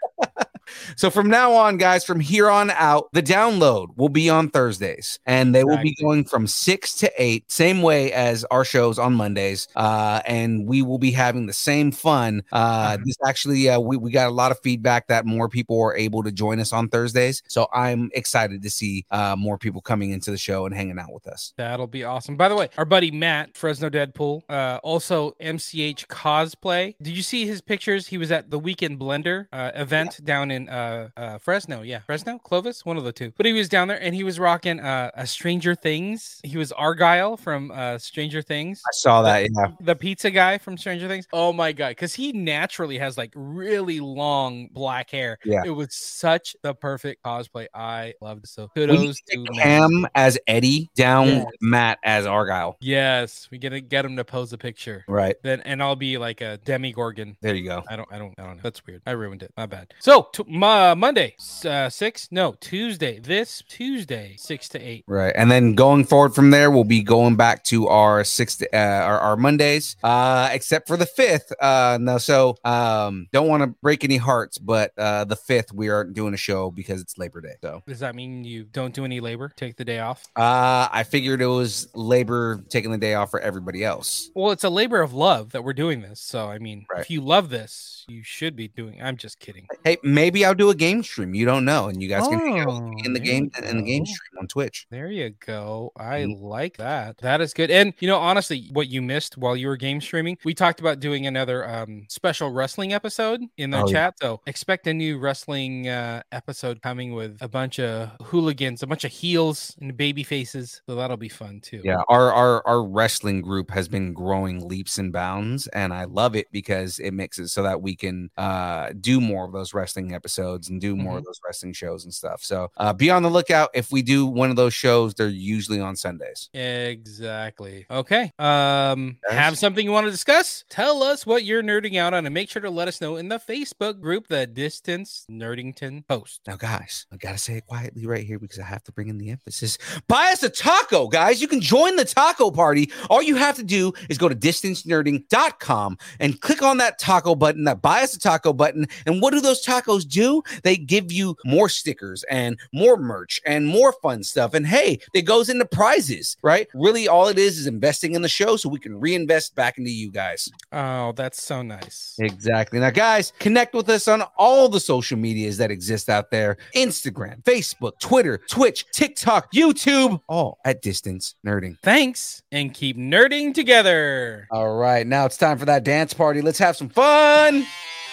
So 0.96 1.10
from 1.10 1.30
now 1.30 1.54
on, 1.54 1.78
guys, 1.78 2.06
from 2.06 2.20
here 2.20 2.50
on 2.50 2.72
out, 2.72 3.10
the 3.14 3.24
download 3.24 3.88
will 3.98 4.10
be 4.10 4.30
on 4.30 4.50
Thursdays, 4.50 5.20
and 5.26 5.54
they 5.54 5.64
will 5.64 5.82
be 5.82 5.96
going 6.02 6.26
from 6.26 6.48
six 6.48 6.96
to 6.96 7.12
eight, 7.18 7.50
same 7.52 7.82
way 7.82 8.12
as 8.14 8.44
our 8.46 8.66
shows 8.66 9.00
on 9.00 9.14
Mondays. 9.14 9.68
Uh, 9.76 10.22
and 10.26 10.68
we 10.68 10.82
will 10.82 10.98
be 10.98 11.12
having 11.12 11.46
the 11.46 11.54
same 11.54 11.92
fun. 11.92 12.44
Uh, 12.52 12.98
this 13.04 13.18
actually, 13.26 13.70
uh, 13.70 13.80
we 13.80 13.98
we 13.98 14.12
got 14.12 14.28
a 14.28 14.34
lot 14.34 14.52
of 14.52 14.60
feedback 14.62 15.08
that 15.08 15.26
more 15.26 15.50
people 15.50 15.82
are 15.82 15.96
able 15.96 16.24
to 16.24 16.32
join 16.32 16.60
us 16.60 16.74
on 16.74 16.88
Thursdays. 16.88 17.42
So 17.48 17.68
I'm 17.74 18.10
excited 18.14 18.62
to 18.62 18.70
see 18.70 19.06
uh, 19.12 19.36
more 19.38 19.58
people 19.58 19.82
coming 19.82 20.12
into 20.12 20.32
the 20.32 20.38
show 20.38 20.66
and 20.66 20.76
hanging 20.76 21.00
out 21.00 21.14
with 21.14 21.28
us. 21.28 21.54
That'll 21.58 21.88
be 21.88 22.04
awesome. 22.04 22.38
By 22.38 22.50
the 22.50 22.56
way, 22.56 22.70
our 22.78 22.86
buddy 22.86 23.12
Matt, 23.12 23.56
Fresno 23.56 23.90
Deadpool, 23.90 24.42
uh, 24.50 24.80
also 24.84 25.32
MCH 25.42 26.08
cosplay. 26.08 26.96
Did 27.02 27.16
you 27.16 27.24
see 27.24 27.46
his 27.46 27.62
pictures? 27.62 28.08
He 28.08 28.18
was 28.18 28.32
at 28.32 28.50
the 28.50 28.60
Weekend 28.60 29.00
Blender 29.00 29.48
uh, 29.52 29.72
event 29.76 30.24
down 30.24 30.52
in 30.52 30.70
uh, 30.76 31.08
uh, 31.18 31.38
Fresno. 31.38 31.82
Yeah, 31.82 32.00
Fresno, 32.00 32.38
Clovis, 32.40 32.86
one 32.86 32.98
of 32.98 33.04
the 33.04 33.12
two. 33.12 33.32
But 33.38 33.46
he 33.46 33.54
was 33.54 33.70
down 33.70 33.88
there 33.88 34.02
and 34.02 34.14
he 34.14 34.24
was 34.24 34.40
rocking 34.40 34.80
uh, 34.80 35.12
a 35.16 35.26
Stranger 35.26 35.76
Things. 35.76 36.40
He 36.44 36.58
was 36.58 36.72
Argyle 36.74 37.38
from 37.38 37.72
uh, 37.72 37.98
Stranger 37.98 38.42
Things. 38.42 38.82
I 38.86 38.92
saw 38.94 39.22
that. 39.22 39.48
Yeah. 39.52 39.72
The 39.80 39.96
pizza 39.96 40.32
guy 40.32 40.58
from 40.58 40.78
Stranger 40.78 41.08
Things. 41.08 41.28
Oh 41.34 41.54
my 41.54 41.72
god, 41.72 41.90
because 41.90 42.14
he 42.14 42.32
naturally 42.34 42.98
has 42.98 43.18
like 43.18 43.32
really 43.36 44.00
long 44.00 44.68
black 44.72 45.10
hair. 45.10 45.38
Yeah. 45.46 45.64
it 45.66 45.70
was 45.70 45.96
such 45.96 46.56
the 46.62 46.74
perfect 46.74 47.24
cosplay. 47.24 47.68
I 47.74 48.14
loved 48.22 48.44
it. 48.46 48.50
So 48.50 48.70
kudos 48.76 49.16
to 49.16 49.38
to 49.38 49.44
get 49.44 49.56
Matt. 49.56 49.64
Cam 49.64 50.08
as 50.16 50.38
Eddie, 50.48 50.90
down 50.96 51.28
Yes. 51.28 51.46
Matt 51.62 52.00
as 52.04 52.26
Argyle. 52.26 52.78
Yes, 52.82 53.48
we 53.52 53.58
gotta 53.58 53.80
get 53.82 54.06
him 54.06 54.16
to 54.18 54.24
pose 54.26 54.52
a 54.54 54.58
picture. 54.58 55.04
Right. 55.08 55.36
Then 55.44 55.62
and 55.62 55.82
I'll 55.82 55.96
be 55.96 56.18
like 56.18 56.42
a 56.42 56.58
Demogorgon. 56.66 57.38
There 57.42 57.56
you 57.56 57.64
go. 57.64 57.84
I 57.90 57.96
don't, 57.96 58.08
I 58.12 58.18
don't, 58.18 58.34
I 58.38 58.44
don't 58.44 58.56
know. 58.58 58.62
That's 58.64 58.86
weird. 58.86 59.02
I 59.06 59.12
ruined 59.12 59.44
it. 59.44 59.52
My 59.58 59.66
bad. 59.66 59.94
So 60.00 60.28
t- 60.34 60.44
uh, 60.66 60.96
Monday, 60.96 61.36
uh, 61.66 61.90
six? 61.90 62.28
No, 62.32 62.56
Tuesday. 62.60 63.20
This 63.20 63.64
Tuesday, 63.68 64.36
six 64.38 64.68
to 64.70 64.80
eight. 64.80 65.04
Right. 65.08 65.34
And 65.36 65.50
then 65.52 65.74
going 65.76 66.06
forward 66.06 66.34
from 66.34 66.50
there, 66.52 66.72
we'll 66.72 66.84
be 66.84 67.02
going 67.04 67.36
back 67.36 67.64
to 67.66 67.88
our 67.88 68.24
sixth, 68.24 68.64
uh, 68.74 68.76
our, 68.78 69.20
our 69.20 69.38
Mondays, 69.38 69.96
uh, 70.04 70.50
except 70.52 70.88
for 70.88 70.98
the 70.98 71.06
fifth. 71.06 71.52
Uh, 71.62 71.98
no, 72.02 72.18
so 72.18 72.58
um, 72.66 73.28
don't 73.32 73.48
want 73.48 73.62
to 73.64 73.68
break 73.82 74.04
any 74.04 74.18
hearts, 74.18 74.58
but 74.58 74.92
uh, 74.98 75.24
the 75.26 75.36
fifth, 75.36 75.72
we 75.74 75.90
aren't 75.90 76.14
doing 76.14 76.34
a 76.34 76.38
show 76.38 76.72
because 76.72 77.02
it's 77.02 77.18
Labor 77.18 77.42
Day. 77.42 77.56
So 77.62 77.84
Does 77.88 78.00
that 78.00 78.16
mean 78.16 78.44
you 78.44 78.64
don't 78.64 78.94
do 78.94 79.06
any 79.06 79.20
labor? 79.20 79.52
Take 79.56 79.78
the 79.78 79.86
day 79.86 80.00
off? 80.00 80.24
uh, 80.36 80.88
I 80.92 81.04
figured 81.04 81.42
it 81.42 81.48
was 81.48 81.88
labor 81.94 82.64
taking 82.70 82.92
the 82.92 82.98
day 82.98 83.14
off 83.14 83.30
for 83.32 83.40
everybody 83.40 83.84
else. 83.84 84.30
Well, 84.34 84.52
it's 84.52 84.64
a 84.64 84.70
labor 84.70 85.02
of 85.02 85.14
love 85.14 85.52
that 85.52 85.64
we're 85.64 85.74
doing 85.74 86.02
this. 86.02 86.20
So 86.20 86.48
I 86.48 86.60
mean, 86.60 86.86
Right. 86.92 87.02
if 87.02 87.10
you 87.10 87.22
love 87.22 87.50
this, 87.50 87.95
you 88.08 88.24
should 88.24 88.56
be 88.56 88.68
doing. 88.70 89.02
I'm 89.02 89.18
just 89.18 89.40
kidding. 89.40 89.68
Hey, 89.84 89.98
maybe 90.04 90.46
I'll 90.46 90.56
do 90.56 90.70
a 90.70 90.76
game 90.76 91.04
stream. 91.04 91.34
You 91.34 91.46
don't 91.46 91.66
know, 91.66 91.88
and 91.88 92.02
you 92.02 92.08
guys 92.10 92.28
can 92.28 92.40
hang 92.40 92.60
out 92.60 92.68
with 92.68 92.82
me 92.84 92.96
Oh, 93.02 93.06
in 93.06 93.14
the 93.14 93.20
game 93.20 93.52
in 93.64 93.78
the 93.78 93.84
game 93.84 94.06
stream 94.06 94.40
on 94.40 94.48
Twitch. 94.48 94.86
There 94.90 95.12
you 95.12 95.32
go. 95.46 95.92
I 95.98 96.22
Mhm. 96.22 96.42
like 96.42 96.78
that. 96.78 97.18
That 97.20 97.42
is 97.42 97.54
good. 97.54 97.72
And 97.72 97.94
you 98.00 98.08
know, 98.08 98.18
honestly, 98.18 98.70
what 98.72 98.88
you 98.90 99.02
missed 99.02 99.38
while 99.38 99.56
you 99.58 99.68
were 99.68 99.78
game 99.78 100.02
streaming, 100.02 100.38
we 100.44 100.54
talked 100.54 100.80
about 100.80 101.00
doing 101.00 101.28
another 101.28 101.68
um 101.70 102.06
special 102.10 102.50
wrestling 102.52 102.94
episode 102.94 103.42
in 103.58 103.70
the 103.72 103.78
Oh, 103.82 103.88
yeah. 103.88 103.94
chat. 103.94 104.14
So 104.22 104.42
expect 104.48 104.88
a 104.88 104.94
new 104.94 105.18
wrestling 105.20 105.88
uh 105.88 106.22
episode 106.32 106.82
coming 106.82 107.14
with 107.14 107.38
a 107.42 107.48
bunch 107.48 107.80
of 107.80 108.10
hooligans, 108.22 108.84
a 108.84 108.88
bunch 108.88 109.04
of 109.04 109.12
heels 109.12 109.76
and 109.82 109.96
baby 109.96 110.24
faces. 110.24 110.82
So 110.88 110.96
that'll 110.96 111.18
be 111.18 111.30
fun 111.30 111.62
too. 111.62 111.82
Yeah, 111.84 112.02
our, 112.10 112.32
our 112.32 112.66
our 112.68 112.84
wrestling 112.84 113.42
group 113.42 113.72
has 113.72 113.88
been 113.88 114.14
growing 114.14 114.68
leaps 114.68 114.98
and 114.98 115.12
bounds, 115.14 115.68
and 115.68 115.94
I 115.94 116.06
love 116.06 116.36
it 116.36 116.48
because 116.52 117.00
it 117.00 117.12
makes 117.12 117.40
it 117.40 117.48
so 117.50 117.64
that 117.64 117.82
we 117.82 117.95
can 117.96 118.30
uh, 118.38 118.92
do 119.00 119.20
more 119.22 119.46
of 119.46 119.52
those 119.54 119.74
wrestling 119.74 120.14
episodes 120.14 120.70
and 120.70 120.80
do 120.82 120.96
more 120.96 121.18
of 121.18 121.26
those 121.26 121.40
wrestling 121.46 121.74
shows 121.74 122.04
and 122.04 122.14
stuff. 122.14 122.42
So 122.44 122.70
uh, 122.78 122.94
be 122.94 123.10
on 123.10 123.24
the 123.24 123.30
lookout. 123.30 123.70
If 123.74 123.92
we 123.92 124.02
do 124.02 124.26
one 124.26 124.50
of 124.50 124.56
those 124.56 124.74
shows, 124.74 125.14
they're 125.14 125.28
usually 125.28 125.80
on 125.80 125.96
Sundays. 125.96 126.50
Exactly. 126.54 127.86
Okay. 127.90 128.32
Um, 128.40 129.18
Yes. 129.30 129.38
have 129.38 129.58
something 129.58 129.84
you 129.86 129.92
want 129.92 130.06
to 130.08 130.12
discuss? 130.12 130.64
Tell 130.70 131.04
us 131.04 131.26
what 131.26 131.44
you're 131.44 131.64
nerding 131.64 131.98
out 131.98 132.14
on, 132.14 132.26
and 132.26 132.34
make 132.34 132.50
sure 132.50 132.62
to 132.62 132.70
let 132.70 132.88
us 132.88 133.02
know 133.02 133.16
in 133.18 133.28
the 133.30 133.40
Facebook 133.40 134.00
group, 134.00 134.28
the 134.28 134.46
Distance 134.48 135.26
Nerdington 135.30 136.08
Post. 136.08 136.42
Now, 136.48 136.56
guys, 136.56 137.06
I 137.12 137.18
gotta 137.18 137.38
say 137.38 137.58
it 137.58 137.66
quietly 137.66 138.06
right 138.06 138.26
here 138.26 138.40
because 138.40 138.60
I 138.60 138.64
have 138.64 138.84
to 138.86 138.92
bring 138.92 139.08
in 139.08 139.18
the 139.18 139.30
emphasis. 139.30 139.78
Buy 140.08 140.30
us 140.32 140.44
a 140.44 140.50
taco, 140.50 141.08
guys. 141.08 141.42
You 141.42 141.48
can 141.48 141.62
join 141.62 141.96
the 141.96 142.06
taco 142.06 142.52
party. 142.52 142.92
All 143.10 143.22
you 143.22 143.36
have 143.36 143.56
to 143.58 143.64
do 143.64 143.94
is 144.10 144.18
go 144.18 144.30
to 144.30 144.36
distancenerding.com 144.36 145.98
and 146.20 146.40
click 146.42 146.62
on 146.62 146.78
that 146.78 147.00
taco 147.00 147.36
button, 147.36 147.64
that 147.66 147.82
buy 147.86 148.02
us 148.02 148.16
a 148.16 148.20
taco 148.20 148.52
button. 148.52 148.88
And 149.06 149.22
what 149.22 149.32
do 149.32 149.40
those 149.40 149.64
tacos 149.64 150.08
do? 150.08 150.42
They 150.64 150.76
give 150.76 151.12
you 151.12 151.38
more 151.46 151.70
stickers 151.70 152.24
and 152.32 152.60
more 152.74 152.98
merch 152.98 153.40
and 153.46 153.68
more 153.68 153.94
fun 154.02 154.24
stuff. 154.24 154.56
And 154.56 154.66
hey, 154.66 154.98
it 155.14 155.22
goes 155.22 155.50
into 155.50 155.66
prizes, 155.66 156.36
right? 156.42 156.68
Really, 156.74 157.08
all 157.08 157.28
it 157.28 157.38
is 157.38 157.60
is 157.60 157.68
investing 157.68 158.16
in 158.16 158.24
the 158.24 158.28
show 158.28 158.58
so 158.58 158.70
we 158.70 158.80
can 158.80 159.00
reinvest 159.00 159.54
back 159.54 159.78
into 159.78 159.92
you 159.92 160.10
guys. 160.10 160.50
Oh, 160.72 161.12
that's 161.12 161.40
so 161.40 161.62
nice. 161.62 162.16
Exactly. 162.18 162.80
Now, 162.80 162.90
guys, 162.90 163.32
connect 163.38 163.76
with 163.76 163.88
us 163.90 164.08
on 164.08 164.24
all 164.36 164.68
the 164.68 164.80
social 164.80 165.20
medias 165.20 165.58
that 165.58 165.70
exist 165.70 166.10
out 166.10 166.32
there 166.32 166.58
Instagram, 166.76 167.44
Facebook, 167.44 168.00
Twitter, 168.00 168.40
Twitch, 168.50 168.88
TikTok, 168.94 169.54
YouTube, 169.54 170.20
all 170.28 170.58
at 170.66 170.82
Distance 170.82 171.36
Nerding. 171.46 171.78
Thanks, 171.84 172.42
and 172.52 172.74
keep 172.74 172.98
nerding 172.98 173.54
together. 173.54 174.48
All 174.50 174.76
right. 174.76 175.06
Now 175.06 175.28
it's 175.28 175.38
time 175.38 175.60
for 175.60 175.66
that 175.66 175.84
dance 175.84 176.16
party. 176.16 176.42
Let's 176.42 176.58
have 176.58 176.76
some 176.76 176.90
fun. 176.90 177.68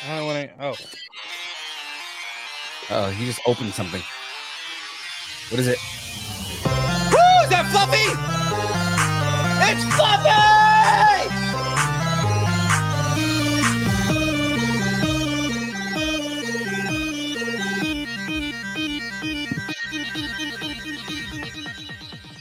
I 0.04 0.16
don't 0.16 0.26
want 0.26 0.48
to. 0.48 0.64
Oh, 0.64 0.74
Oh, 2.90 3.08
he 3.10 3.24
just 3.24 3.40
opened 3.46 3.72
something. 3.72 4.02
What 5.48 5.60
is 5.60 5.68
it? 5.68 5.78
Woo! 6.66 7.18
Is 7.42 7.48
that 7.48 7.66
Fluffy? 7.70 8.08
It's 9.64 9.84
Fluffy! 9.94 10.32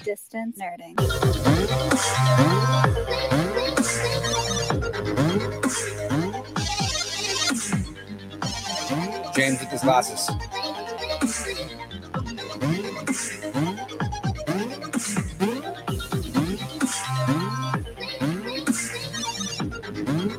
Distance 0.03 0.57
nerding. 0.57 1.30
His 9.81 9.87
glasses. 9.87 10.29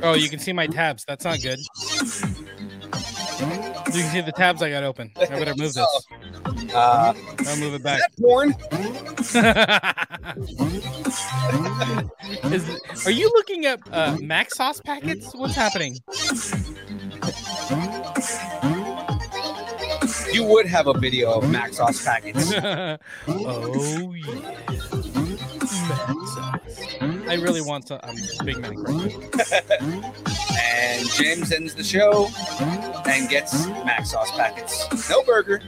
Oh, 0.05 0.15
you 0.15 0.29
can 0.29 0.41
see 0.41 0.53
my 0.53 0.67
tabs. 0.67 1.05
That's 1.07 1.25
not 1.25 1.41
good. 1.43 1.61
You 3.95 4.01
can 4.01 4.11
see 4.11 4.21
the 4.21 4.33
tabs 4.33 4.63
I 4.63 4.71
got 4.71 4.85
open. 4.85 5.13
I 5.17 5.27
better 5.27 5.55
move 5.57 5.75
this. 5.75 6.09
Uh, 6.75 7.13
I'll 7.47 7.57
move 7.59 7.75
it 7.75 7.83
back. 7.83 8.01
porn. 8.19 8.49
Is, 12.53 12.81
are 13.07 13.11
you 13.11 13.31
looking 13.35 13.67
at 13.67 13.81
uh, 13.93 14.17
Mac 14.23 14.51
sauce 14.51 14.81
packets? 14.81 15.35
What's 15.35 15.55
happening? 15.55 15.99
You 20.33 20.45
would 20.45 20.67
have 20.67 20.87
a 20.87 20.95
video 20.95 21.33
of 21.33 21.51
Mac 21.51 21.75
sauce 21.75 22.05
packets. 22.05 22.53
oh 23.29 24.13
yeah. 24.15 24.73
I 27.29 27.35
really 27.35 27.61
want 27.61 27.87
to. 27.89 28.05
I'm 28.05 28.17
a 28.41 28.45
big 28.45 28.59
Mac. 28.59 28.73
and 28.73 28.79
Jamez 31.09 31.53
ends 31.53 31.75
the 31.75 31.85
show 31.85 32.29
and 33.07 33.29
gets 33.29 33.67
Mac 33.67 34.07
sauce 34.07 34.31
packets. 34.33 35.09
No 35.11 35.23
burger, 35.23 35.63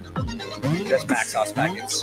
just 0.86 1.08
Mac 1.08 1.26
sauce 1.26 1.52
packets. 1.52 2.02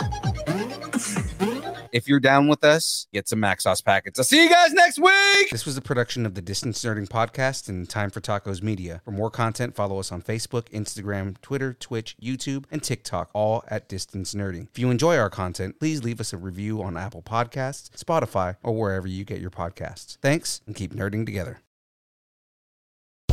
If 1.92 2.08
you're 2.08 2.20
down 2.20 2.48
with 2.48 2.64
us, 2.64 3.06
get 3.12 3.28
some 3.28 3.40
Mac 3.40 3.60
sauce 3.60 3.82
packets. 3.82 4.18
I'll 4.18 4.24
see 4.24 4.42
you 4.42 4.48
guys 4.48 4.72
next 4.72 4.98
week. 4.98 5.50
This 5.50 5.66
was 5.66 5.76
a 5.76 5.82
production 5.82 6.24
of 6.24 6.34
the 6.34 6.40
Distance 6.40 6.82
Nerding 6.82 7.06
Podcast 7.06 7.68
and 7.68 7.86
Time 7.86 8.08
for 8.08 8.22
Tacos 8.22 8.62
Media. 8.62 9.02
For 9.04 9.10
more 9.10 9.30
content, 9.30 9.74
follow 9.74 9.98
us 10.00 10.10
on 10.10 10.22
Facebook, 10.22 10.70
Instagram, 10.70 11.38
Twitter, 11.42 11.74
Twitch, 11.74 12.16
YouTube, 12.16 12.64
and 12.70 12.82
TikTok, 12.82 13.28
all 13.34 13.62
at 13.68 13.90
Distance 13.90 14.32
Nerding. 14.32 14.68
If 14.70 14.78
you 14.78 14.90
enjoy 14.90 15.18
our 15.18 15.28
content, 15.28 15.78
please 15.78 16.02
leave 16.02 16.18
us 16.18 16.32
a 16.32 16.38
review 16.38 16.82
on 16.82 16.96
Apple 16.96 17.22
Podcasts, 17.22 17.90
Spotify, 17.90 18.56
or 18.62 18.74
wherever 18.74 19.06
you 19.06 19.24
get 19.24 19.40
your 19.40 19.50
podcasts. 19.50 20.16
Thanks, 20.22 20.62
and 20.66 20.74
keep 20.74 20.94
nerding 20.94 21.26
together. 21.26 21.60